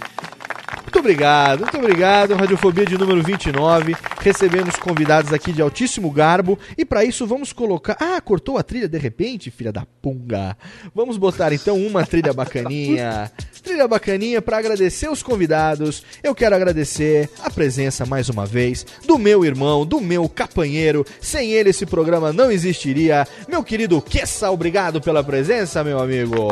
Muito 0.91 0.99
obrigado, 0.99 1.59
muito 1.61 1.77
obrigado. 1.77 2.35
Radiofobia 2.35 2.85
de 2.85 2.97
número 2.97 3.23
29, 3.23 3.95
recebendo 4.19 4.67
os 4.67 4.75
convidados 4.75 5.31
aqui 5.31 5.53
de 5.53 5.61
altíssimo 5.61 6.11
garbo. 6.11 6.59
E 6.77 6.83
pra 6.83 7.05
isso 7.05 7.25
vamos 7.25 7.53
colocar. 7.53 7.95
Ah, 7.97 8.19
cortou 8.19 8.57
a 8.57 8.63
trilha 8.63 8.89
de 8.89 8.97
repente, 8.97 9.49
filha 9.49 9.71
da 9.71 9.87
punga. 10.01 10.57
Vamos 10.93 11.15
botar 11.15 11.53
então 11.53 11.77
uma 11.77 12.05
trilha 12.05 12.33
bacaninha. 12.33 13.31
Trilha 13.63 13.87
bacaninha 13.87 14.41
pra 14.41 14.57
agradecer 14.57 15.09
os 15.09 15.23
convidados. 15.23 16.03
Eu 16.21 16.35
quero 16.35 16.55
agradecer 16.55 17.29
a 17.41 17.49
presença 17.49 18.05
mais 18.05 18.27
uma 18.27 18.45
vez 18.45 18.85
do 19.07 19.17
meu 19.17 19.45
irmão, 19.45 19.85
do 19.85 20.01
meu 20.01 20.27
capanheiro. 20.27 21.05
Sem 21.21 21.51
ele 21.51 21.69
esse 21.69 21.85
programa 21.85 22.33
não 22.33 22.51
existiria. 22.51 23.25
Meu 23.47 23.63
querido 23.63 24.01
Kessa, 24.01 24.51
obrigado 24.51 24.99
pela 24.99 25.23
presença, 25.23 25.85
meu 25.85 26.01
amigo. 26.01 26.49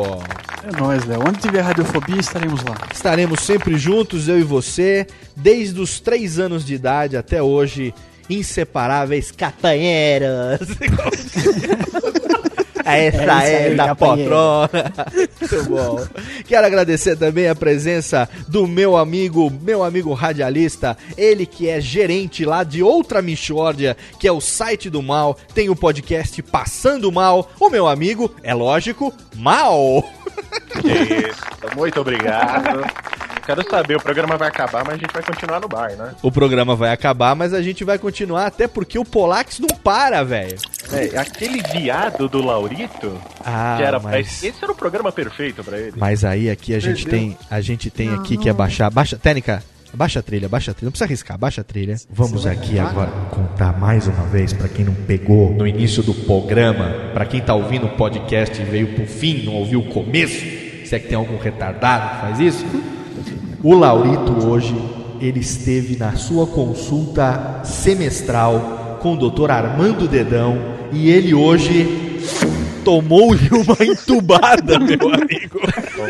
É 0.62 0.80
nóis, 0.80 1.04
Léo. 1.04 1.20
Onde 1.26 1.40
tiver 1.40 1.60
radiofobia, 1.60 2.20
estaremos 2.20 2.62
lá. 2.62 2.76
Estaremos 2.92 3.40
sempre 3.40 3.76
juntos, 3.76 4.29
eu 4.30 4.38
e 4.38 4.44
você, 4.44 5.06
desde 5.36 5.80
os 5.80 6.00
três 6.00 6.38
anos 6.38 6.64
de 6.64 6.74
idade 6.74 7.16
até 7.16 7.42
hoje, 7.42 7.92
inseparáveis 8.28 9.30
capanheiros. 9.30 10.60
Essa 12.84 13.44
É 13.44 13.72
é, 13.72 13.74
da 13.74 13.94
poltrona. 13.94 14.70
Muito 15.40 15.64
bom. 15.68 16.06
Quero 16.46 16.66
agradecer 16.66 17.16
também 17.16 17.48
a 17.48 17.54
presença 17.54 18.28
do 18.48 18.66
meu 18.66 18.96
amigo, 18.96 19.50
meu 19.62 19.82
amigo 19.82 20.12
radialista, 20.12 20.96
ele 21.16 21.46
que 21.46 21.68
é 21.68 21.80
gerente 21.80 22.44
lá 22.44 22.64
de 22.64 22.82
outra 22.82 23.22
Michórdia, 23.22 23.96
que 24.18 24.26
é 24.26 24.32
o 24.32 24.40
site 24.40 24.88
do 24.90 25.02
Mal, 25.02 25.36
tem 25.54 25.68
o 25.68 25.76
podcast 25.76 26.42
Passando 26.42 27.10
Mal. 27.12 27.50
O 27.58 27.70
meu 27.70 27.86
amigo, 27.86 28.34
é 28.42 28.54
lógico, 28.54 29.12
Mal. 29.36 30.04
Isso, 30.84 31.76
muito 31.76 32.00
obrigado. 32.00 32.84
Quero 33.44 33.68
saber, 33.68 33.96
o 33.96 34.00
programa 34.00 34.36
vai 34.36 34.48
acabar, 34.48 34.84
mas 34.84 34.94
a 34.94 34.98
gente 34.98 35.12
vai 35.12 35.22
continuar 35.24 35.60
no 35.60 35.66
bar, 35.66 35.90
né? 35.96 36.14
O 36.22 36.30
programa 36.30 36.76
vai 36.76 36.92
acabar, 36.92 37.34
mas 37.34 37.52
a 37.52 37.60
gente 37.60 37.82
vai 37.82 37.98
continuar 37.98 38.46
até 38.46 38.68
porque 38.68 38.96
o 38.96 39.04
Polax 39.04 39.58
não 39.58 39.76
para, 39.76 40.22
velho. 40.22 40.56
É, 40.92 41.18
aquele 41.18 41.60
viado 41.62 42.28
do 42.28 42.40
Laurito, 42.70 43.12
Ah, 43.44 43.74
que 43.76 43.82
era 43.82 43.98
mas... 43.98 44.42
Esse 44.42 44.62
era 44.62 44.72
o 44.72 44.74
programa 44.74 45.10
perfeito 45.10 45.62
pra 45.64 45.78
ele. 45.78 45.92
Mas 45.96 46.24
aí 46.24 46.48
aqui 46.48 46.74
a 46.74 46.78
gente 46.78 47.04
tem, 47.06 47.36
a 47.50 47.60
gente 47.60 47.90
tem 47.90 48.12
aqui 48.14 48.36
que 48.36 48.48
é 48.48 48.52
baixar, 48.52 48.90
baixa, 48.90 49.16
técnica, 49.18 49.62
baixa 49.92 50.20
a 50.20 50.22
trilha, 50.22 50.48
baixa 50.48 50.70
a 50.70 50.74
trilha, 50.74 50.86
não 50.86 50.92
precisa 50.92 51.06
arriscar, 51.06 51.36
baixa 51.38 51.60
a 51.62 51.64
trilha. 51.64 51.96
Vamos 52.08 52.46
aqui 52.46 52.78
agora 52.78 53.10
contar 53.30 53.78
mais 53.78 54.06
uma 54.06 54.24
vez 54.26 54.52
pra 54.52 54.68
quem 54.68 54.84
não 54.84 54.94
pegou 54.94 55.52
no 55.52 55.66
início 55.66 56.02
do 56.02 56.14
programa, 56.14 57.10
pra 57.12 57.24
quem 57.24 57.40
tá 57.40 57.54
ouvindo 57.54 57.86
o 57.86 57.90
podcast 57.96 58.60
e 58.60 58.64
veio 58.64 58.94
pro 58.94 59.06
fim, 59.06 59.42
não 59.44 59.54
ouviu 59.54 59.80
o 59.80 59.88
começo. 59.88 60.44
Se 60.86 60.94
é 60.94 60.98
que 60.98 61.08
tem 61.08 61.16
algum 61.16 61.38
retardado 61.38 62.14
que 62.16 62.20
faz 62.20 62.40
isso? 62.40 62.66
O 63.62 63.74
Laurito 63.74 64.46
hoje, 64.46 64.74
ele 65.20 65.40
esteve 65.40 65.96
na 65.96 66.14
sua 66.16 66.46
consulta 66.46 67.60
semestral 67.64 68.98
com 69.02 69.14
o 69.14 69.30
Dr. 69.30 69.50
Armando 69.50 70.08
Dedão 70.08 70.58
e 70.92 71.10
ele 71.10 71.34
hoje 71.34 72.18
tomou-lhe 72.84 73.48
uma 73.52 73.76
entubada, 73.84 74.78
meu 74.78 75.14
amigo. 75.14 75.60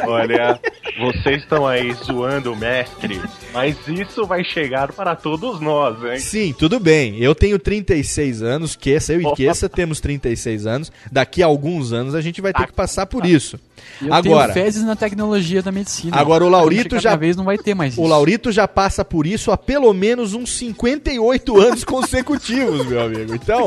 Olha, 0.06 0.58
vocês 0.98 1.42
estão 1.42 1.66
aí 1.66 1.92
zoando 1.94 2.52
o 2.52 2.56
mestre, 2.56 3.20
mas 3.52 3.76
isso 3.88 4.24
vai 4.26 4.44
chegar 4.44 4.92
para 4.92 5.14
todos 5.16 5.60
nós, 5.60 6.02
hein? 6.04 6.18
Sim, 6.18 6.54
tudo 6.56 6.78
bem. 6.78 7.18
Eu 7.18 7.34
tenho 7.34 7.58
36 7.58 8.42
anos, 8.42 8.76
Queça, 8.76 9.12
eu 9.12 9.20
e. 9.22 9.34
Queça 9.34 9.68
temos 9.68 10.00
36 10.00 10.66
anos. 10.66 10.92
Daqui 11.10 11.42
a 11.42 11.46
alguns 11.46 11.92
anos 11.92 12.14
a 12.14 12.20
gente 12.20 12.40
vai 12.40 12.52
ter 12.52 12.66
que 12.66 12.72
passar 12.72 13.06
por 13.06 13.24
isso. 13.26 13.58
E 14.02 14.06
eu 14.08 14.14
Agora, 14.14 14.52
tenho 14.52 14.64
fezes 14.66 14.84
na 14.84 14.94
tecnologia 14.94 15.62
da 15.62 15.72
medicina. 15.72 16.16
Agora 16.16 16.44
o 16.44 16.48
Laurito 16.48 16.98
já- 16.98 17.16
vez 17.16 17.36
não 17.36 17.44
vai 17.44 17.58
ter 17.58 17.74
mais 17.74 17.94
isso. 17.94 18.02
o 18.02 18.06
Laurito 18.06 18.52
já 18.52 18.66
passa 18.68 19.04
por 19.04 19.26
isso 19.26 19.50
há 19.50 19.56
pelo 19.56 19.92
menos 19.92 20.34
uns 20.34 20.50
58 20.56 21.60
anos 21.60 21.84
consecutivos, 21.84 22.86
meu 22.86 23.02
amigo. 23.02 23.34
Então. 23.34 23.66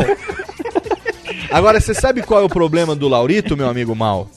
Agora, 1.53 1.80
você 1.80 1.93
sabe 1.93 2.21
qual 2.23 2.41
é 2.41 2.43
o 2.43 2.49
problema 2.49 2.95
do 2.95 3.07
Laurito, 3.07 3.55
meu 3.55 3.69
amigo 3.69 3.95
Mal? 3.95 4.30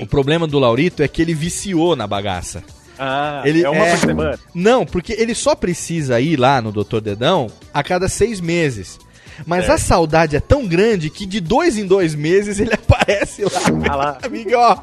O 0.00 0.06
problema 0.06 0.46
do 0.46 0.58
Laurito 0.58 1.02
é 1.02 1.08
que 1.08 1.20
ele 1.20 1.34
viciou 1.34 1.94
na 1.94 2.06
bagaça. 2.06 2.64
Ah, 2.98 3.42
Ele 3.44 3.62
é 3.64 3.68
uma 3.68 3.84
por 3.86 3.98
semana. 3.98 4.38
Não, 4.54 4.86
porque 4.86 5.12
ele 5.12 5.34
só 5.34 5.54
precisa 5.54 6.20
ir 6.20 6.36
lá 6.38 6.62
no 6.62 6.70
Dr. 6.72 7.00
Dedão 7.00 7.48
a 7.72 7.82
cada 7.82 8.08
seis 8.08 8.40
meses. 8.40 8.98
Mas 9.44 9.68
a 9.68 9.76
saudade 9.76 10.36
é 10.36 10.40
tão 10.40 10.64
grande 10.66 11.10
que 11.10 11.26
de 11.26 11.40
dois 11.40 11.76
em 11.76 11.84
dois 11.86 12.14
meses 12.14 12.60
ele 12.60 12.72
aparece 12.74 13.42
lá. 13.44 13.50
Ah 13.90 13.96
lá. 13.96 14.18
Amigo, 14.22 14.50
ó. 14.54 14.78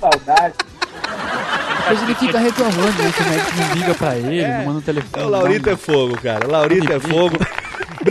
Saudade. 0.00 0.54
Depois 1.78 2.02
ele 2.02 2.14
fica 2.16 2.38
reclamando, 2.38 3.02
né? 3.02 3.12
Que 3.16 3.22
o 3.22 3.28
médico 3.28 3.56
não 3.56 3.74
liga 3.74 3.94
pra 3.94 4.16
ele, 4.16 4.46
não 4.48 4.64
manda 4.66 4.78
um 4.78 4.82
telefone. 4.82 5.24
O 5.24 5.28
Laurito 5.28 5.66
não. 5.66 5.72
é 5.72 5.76
fogo, 5.76 6.18
cara. 6.20 6.46
O 6.46 6.50
Laurito 6.50 6.92
é 6.92 7.00
fogo. 7.00 7.36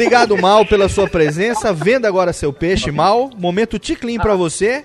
Obrigado, 0.02 0.36
Mal, 0.36 0.65
pela 0.65 0.90
sua 0.90 1.07
presença. 1.07 1.72
Venda 1.72 2.07
agora 2.07 2.34
seu 2.34 2.52
peixe, 2.52 2.90
Mal. 2.90 3.30
Momento 3.38 3.78
ticlin 3.78 4.18
pra 4.18 4.34
você. 4.34 4.84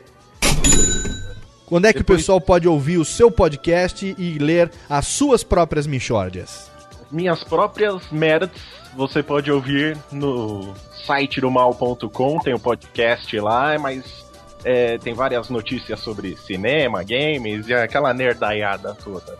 Quando 1.65 1.87
é 1.87 1.93
que 1.95 2.03
o 2.03 2.05
pessoal 2.05 2.39
pode 2.39 2.69
ouvir 2.69 2.99
o 2.99 3.05
seu 3.05 3.31
podcast 3.31 4.15
e 4.19 4.39
ler 4.39 4.71
as 4.91 5.07
suas 5.07 5.43
próprias 5.43 5.87
michórdias? 5.87 6.71
Minhas 7.11 7.43
próprias 7.43 8.11
merdas 8.11 8.51
você 8.95 9.23
pode 9.23 9.51
ouvir 9.51 9.97
no 10.13 10.75
site 11.07 11.41
do 11.41 11.51
mal.com, 11.51 12.39
tem 12.41 12.53
o 12.53 12.61
podcast 12.61 13.41
lá, 13.41 13.79
mas 13.79 14.27
é, 14.65 14.99
tem 14.99 15.15
várias 15.15 15.49
notícias 15.49 15.99
sobre 15.99 16.37
cinema, 16.37 17.03
games 17.03 17.67
e 17.69 17.73
aquela 17.73 18.13
nerdaiada 18.13 18.95
toda. 19.03 19.39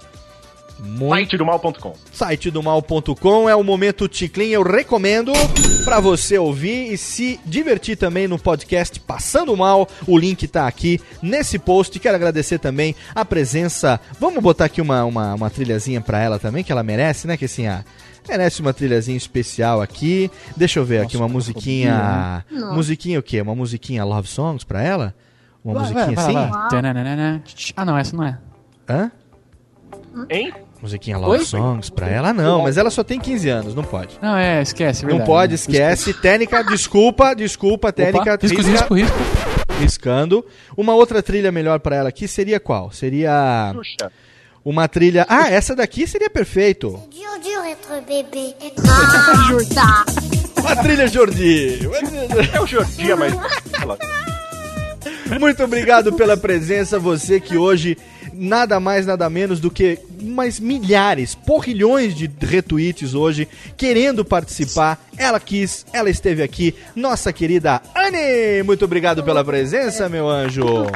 Site 0.79 1.39
do 1.39 1.47
mal.com. 1.47 1.95
site 2.13 2.51
do 2.51 2.63
mal.com 2.63 3.49
é 3.49 3.57
o 3.57 3.65
momento 3.65 4.07
Ticlin, 4.07 4.49
eu 4.49 4.63
recomendo 4.63 5.33
pra 5.85 6.01
você 6.01 6.37
ouvir 6.37 6.93
e 6.93 6.99
se 6.99 7.41
divertir 7.47 7.97
também 7.97 8.29
no 8.29 8.39
podcast 8.39 9.01
Passando 9.01 9.57
Mal. 9.57 9.89
O 10.07 10.19
link 10.19 10.47
tá 10.47 10.67
aqui 10.67 11.01
nesse 11.23 11.59
post. 11.59 11.99
Quero 11.99 12.17
agradecer 12.17 12.59
também 12.59 12.95
a 13.15 13.25
presença. 13.25 13.99
Vamos 14.21 14.43
botar 14.43 14.67
aqui 14.67 14.83
uma, 14.83 15.03
uma, 15.05 15.35
uma 15.35 15.49
trilhazinha 15.51 16.01
pra 16.01 16.21
ela 16.21 16.39
também, 16.39 16.63
que 16.63 16.71
ela 16.71 16.83
merece, 16.83 17.27
né? 17.27 17.39
Que 17.39 17.47
assim, 17.47 17.67
ah, 17.67 17.83
merece 18.29 18.61
uma 18.61 18.75
trilhazinha 18.75 19.17
especial 19.17 19.81
aqui. 19.81 20.31
Deixa 20.57 20.79
eu 20.79 20.85
ver 20.85 21.01
aqui 21.01 21.17
uma 21.17 21.29
musiquinha. 21.29 22.45
Nossa. 22.51 22.75
Musiquinha 22.75 23.19
o 23.19 23.23
quê? 23.23 23.41
Uma 23.41 23.55
musiquinha 23.55 24.05
Love 24.05 24.29
Songs 24.29 24.63
pra 24.63 24.83
ela? 24.83 25.15
Uma 25.65 25.75
Vai, 25.75 25.83
musiquinha 25.85 26.15
vai, 26.17 26.25
assim? 26.25 26.51
vai. 26.51 26.69
Tananana. 26.69 27.43
Ah, 27.75 27.85
não, 27.85 27.97
essa 27.97 28.15
não 28.15 28.25
é. 28.25 28.39
Hã? 28.89 29.11
Hein? 30.31 30.53
Musiquinha 30.81 31.17
Love 31.19 31.39
Oi? 31.39 31.45
Songs 31.45 31.91
pra 31.91 32.09
ela? 32.09 32.33
Não, 32.33 32.63
mas 32.63 32.77
ela 32.77 32.91
só 32.91 33.03
tem 33.03 33.19
15 33.19 33.49
anos, 33.49 33.75
não 33.75 33.83
pode. 33.83 34.19
Não, 34.21 34.37
é, 34.37 34.61
esquece. 34.63 35.01
é 35.01 35.03
Não 35.05 35.11
verdade, 35.11 35.31
pode, 35.31 35.51
né? 35.51 35.55
esquece. 35.55 36.13
Técnica, 36.15 36.63
desculpa, 36.63 37.35
desculpa, 37.35 37.93
técnica. 37.93 38.39
risco, 38.41 38.61
risco, 38.63 38.95
risco. 38.95 39.17
Riscando. 39.81 40.45
Uma 40.77 40.95
outra 40.95 41.23
trilha 41.23 41.51
melhor 41.51 41.81
pra 41.81 41.97
ela 41.97 42.09
aqui 42.09 42.29
seria 42.29 42.61
qual? 42.61 42.91
Seria 42.93 43.73
Xuxa. 43.75 44.11
uma 44.65 44.87
trilha. 44.89 45.27
Ah, 45.29 45.49
essa 45.51 45.75
daqui 45.75 46.07
seria 46.07 46.31
perfeito. 46.31 47.01
Uma 50.59 50.77
trilha 50.77 51.07
Jordi. 51.07 51.81
É 52.53 52.61
o 52.61 52.67
Jordia, 52.67 53.15
mas. 53.17 53.33
Muito 55.41 55.63
obrigado 55.63 56.13
pela 56.15 56.37
presença, 56.37 56.99
você 56.99 57.39
que 57.39 57.57
hoje 57.57 57.97
nada 58.37 58.79
mais 58.79 59.07
nada 59.07 59.29
menos 59.29 59.61
do 59.61 59.71
que 59.71 59.99
mais 60.23 60.61
milhares, 60.61 61.35
porrilhões 61.35 62.15
de 62.15 62.31
retweets 62.41 63.15
hoje 63.15 63.49
querendo 63.77 64.25
participar. 64.25 64.99
Ela 65.17 65.41
quis, 65.41 65.87
ela 65.93 66.11
esteve 66.11 66.43
aqui, 66.43 66.75
nossa 66.95 67.33
querida 67.33 67.81
Anne. 67.95 68.63
Muito 68.65 68.85
obrigado 68.85 69.25
pela 69.25 69.45
presença, 69.45 70.09
meu 70.09 70.29
anjo. 70.29 70.87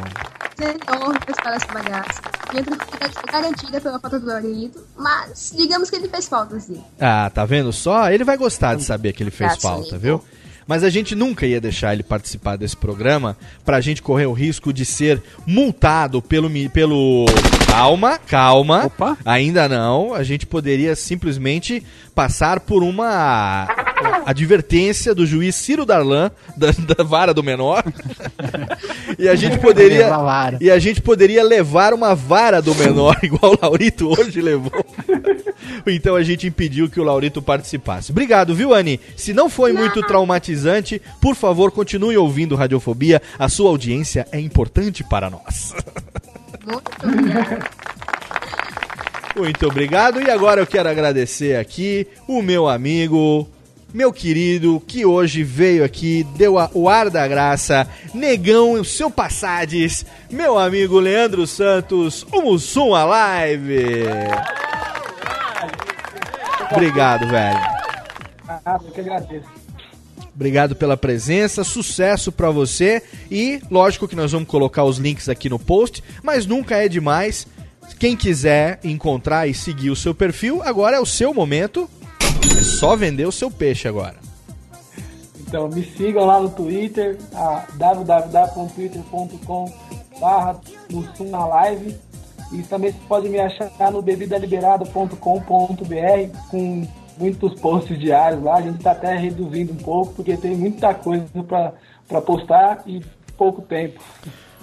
Sempre 0.58 0.92
honra 0.92 1.20
prestar 1.20 1.54
essa 1.54 1.66
bagaça. 1.72 2.20
Minha 2.52 2.64
tranquilidade 2.64 3.14
foi 3.14 3.32
garantida 3.32 3.80
pela 3.80 3.98
falta 3.98 4.20
do 4.20 4.26
Laurito, 4.26 4.84
mas 4.96 5.52
digamos 5.56 5.88
que 5.88 5.96
ele 5.96 6.08
fez 6.08 6.28
falta, 6.28 6.58
sim. 6.60 6.82
Ah, 7.00 7.30
tá 7.32 7.44
vendo 7.44 7.72
só? 7.72 8.10
Ele 8.10 8.24
vai 8.24 8.36
gostar 8.36 8.74
de 8.74 8.82
saber 8.82 9.12
que 9.12 9.22
ele 9.22 9.30
fez 9.30 9.52
a 9.52 9.56
falta, 9.56 9.96
viu? 9.96 10.22
Mas 10.70 10.84
a 10.84 10.88
gente 10.88 11.16
nunca 11.16 11.44
ia 11.44 11.60
deixar 11.60 11.94
ele 11.94 12.04
participar 12.04 12.54
desse 12.54 12.76
programa 12.76 13.36
pra 13.64 13.80
gente 13.80 14.00
correr 14.00 14.26
o 14.26 14.32
risco 14.32 14.72
de 14.72 14.84
ser 14.84 15.20
multado 15.44 16.22
pelo. 16.22 16.48
pelo... 16.70 17.26
Calma, 17.66 18.16
calma. 18.18 18.86
Opa. 18.86 19.18
Ainda 19.24 19.68
não. 19.68 20.14
A 20.14 20.22
gente 20.22 20.46
poderia 20.46 20.94
simplesmente 20.94 21.82
passar 22.14 22.60
por 22.60 22.82
uma 22.82 23.66
advertência 24.26 25.14
do 25.14 25.26
juiz 25.26 25.54
Ciro 25.54 25.84
Darlan, 25.84 26.30
da, 26.56 26.70
da 26.96 27.04
vara 27.04 27.32
do 27.32 27.42
menor. 27.42 27.84
e 29.18 29.28
a 29.28 29.34
gente 29.34 29.58
poderia. 29.58 30.04
Levar 30.04 30.16
a 30.16 30.22
vara. 30.22 30.58
E 30.60 30.70
a 30.70 30.78
gente 30.78 31.00
poderia 31.00 31.42
levar 31.42 31.92
uma 31.94 32.14
vara 32.14 32.60
do 32.60 32.74
menor, 32.74 33.18
igual 33.22 33.54
o 33.54 33.58
Laurito 33.60 34.08
hoje 34.08 34.40
levou. 34.40 34.84
Então 35.86 36.16
a 36.16 36.22
gente 36.22 36.46
impediu 36.46 36.88
que 36.88 37.00
o 37.00 37.04
Laurito 37.04 37.40
participasse. 37.40 38.12
Obrigado, 38.12 38.54
viu, 38.54 38.74
Anne? 38.74 39.00
Se 39.16 39.32
não 39.32 39.48
foi 39.48 39.72
muito 39.72 40.02
traumatizante, 40.02 41.00
por 41.20 41.34
favor, 41.34 41.70
continue 41.70 42.16
ouvindo 42.16 42.56
Radiofobia. 42.56 43.22
A 43.38 43.48
sua 43.48 43.70
audiência 43.70 44.26
é 44.32 44.40
importante 44.40 45.02
para 45.04 45.30
nós. 45.30 45.74
Muito 46.66 47.89
obrigado. 49.66 50.20
E 50.20 50.30
agora 50.30 50.60
eu 50.60 50.66
quero 50.66 50.88
agradecer 50.88 51.56
aqui 51.56 52.06
o 52.26 52.42
meu 52.42 52.68
amigo, 52.68 53.48
meu 53.92 54.12
querido, 54.12 54.82
que 54.86 55.04
hoje 55.06 55.42
veio 55.42 55.84
aqui, 55.84 56.24
deu 56.36 56.58
a- 56.58 56.70
o 56.74 56.88
ar 56.88 57.10
da 57.10 57.26
graça, 57.26 57.86
negão, 58.14 58.72
o 58.72 58.84
seu 58.84 59.10
passades, 59.10 60.04
meu 60.30 60.58
amigo 60.58 60.98
Leandro 60.98 61.46
Santos, 61.46 62.26
o 62.32 62.42
Mussum 62.42 62.94
Alive. 62.94 64.04
Obrigado, 66.72 67.26
velho. 67.28 67.58
Ah, 68.64 68.78
eu 68.84 68.90
que 68.92 69.00
agradeço. 69.00 69.60
Obrigado 70.34 70.74
pela 70.74 70.96
presença, 70.96 71.62
sucesso 71.64 72.32
pra 72.32 72.50
você 72.50 73.02
e 73.30 73.60
lógico 73.70 74.08
que 74.08 74.16
nós 74.16 74.32
vamos 74.32 74.48
colocar 74.48 74.84
os 74.84 74.96
links 74.96 75.28
aqui 75.28 75.48
no 75.50 75.58
post, 75.58 76.02
mas 76.22 76.46
nunca 76.46 76.76
é 76.76 76.88
demais. 76.88 77.46
Quem 77.98 78.16
quiser 78.16 78.80
encontrar 78.82 79.46
e 79.46 79.54
seguir 79.54 79.90
o 79.90 79.96
seu 79.96 80.14
perfil, 80.14 80.62
agora 80.62 80.96
é 80.96 81.00
o 81.00 81.06
seu 81.06 81.34
momento. 81.34 81.88
É 82.58 82.62
só 82.62 82.96
vender 82.96 83.26
o 83.26 83.32
seu 83.32 83.50
peixe 83.50 83.86
agora. 83.86 84.16
Então 85.38 85.68
me 85.68 85.84
sigam 85.84 86.24
lá 86.24 86.40
no 86.40 86.48
Twitter, 86.48 87.18
www.twitter.com 87.76 89.70
live 91.48 91.96
e 92.52 92.62
também 92.62 92.92
você 92.92 92.98
pode 93.08 93.28
me 93.28 93.38
achar 93.38 93.92
no 93.92 94.02
bebidaliberada.com.br 94.02 96.38
com 96.50 96.86
muitos 97.16 97.54
posts 97.60 97.98
diários 97.98 98.42
lá. 98.42 98.56
A 98.56 98.62
gente 98.62 98.78
está 98.78 98.92
até 98.92 99.16
reduzindo 99.16 99.72
um 99.72 99.76
pouco 99.76 100.14
porque 100.14 100.36
tem 100.36 100.56
muita 100.56 100.94
coisa 100.94 101.26
para 102.08 102.20
postar 102.20 102.82
e 102.86 103.00
pouco 103.36 103.62
tempo. 103.62 104.00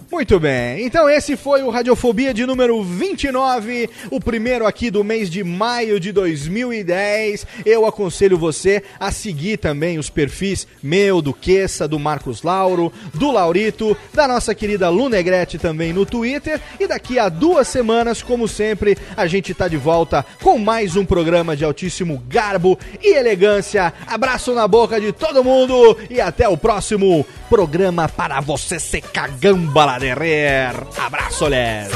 Muito 0.10 0.40
bem, 0.40 0.86
então 0.86 1.10
esse 1.10 1.36
foi 1.36 1.62
o 1.64 1.70
Radiofobia 1.70 2.34
de 2.34 2.46
número 2.46 2.82
29, 2.82 3.90
o 4.10 4.22
primeiro 4.22 4.66
aqui 4.66 4.90
do 4.90 5.04
mês 5.04 5.30
de 5.30 5.44
maio 5.44 6.00
de 6.00 6.14
2010. 6.14 7.46
Eu 7.66 7.86
aconselho 7.86 8.38
você 8.38 8.82
a 8.98 9.12
seguir 9.12 9.58
também 9.58 10.00
os 10.00 10.10
perfis 10.10 10.66
meu, 10.82 11.22
do 11.22 11.34
Queça, 11.34 11.90
do 11.90 12.00
Marcos 12.00 12.42
Lauro, 12.42 12.92
do 13.14 13.32
Laurito, 13.32 13.98
da 14.14 14.30
nossa 14.30 14.56
querida 14.56 14.88
Lunegrete 14.88 15.58
também 15.58 15.92
no 15.92 16.06
Twitter. 16.06 16.62
E 16.80 16.88
daqui 16.88 17.20
a 17.20 17.28
duas 17.28 17.68
semanas, 17.68 18.24
como 18.24 18.48
sempre, 18.48 18.98
a 19.16 19.28
gente 19.28 19.54
tá 19.54 19.68
de 19.68 19.78
volta 19.78 20.26
com 20.42 20.58
mais 20.58 20.96
um 20.96 21.06
programa 21.06 21.56
de 21.56 21.66
altíssimo 21.66 22.24
garbo 22.30 22.80
e 23.04 23.14
elegância. 23.14 23.94
Abraço 24.08 24.54
na 24.54 24.70
boca 24.70 25.02
de 25.02 25.12
todo 25.12 25.44
mundo 25.44 25.98
e 26.10 26.22
até 26.22 26.48
o 26.48 26.56
próximo 26.56 27.26
programa 27.50 28.08
para 28.08 28.40
você 28.40 28.80
se 28.80 29.02
cagamba 29.02 29.97
a 29.98 30.00
derrer. 30.00 30.76
Abraço, 30.98 31.48
les. 31.50 31.90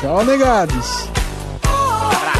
Tchau, 0.00 0.24
negados. 0.24 1.08
Abraço. 1.62 2.38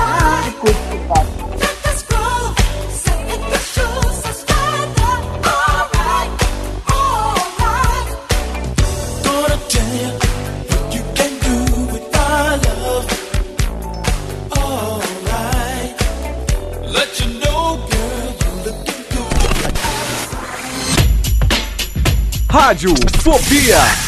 Rádio 22.50 22.94
Fobia. 23.22 24.07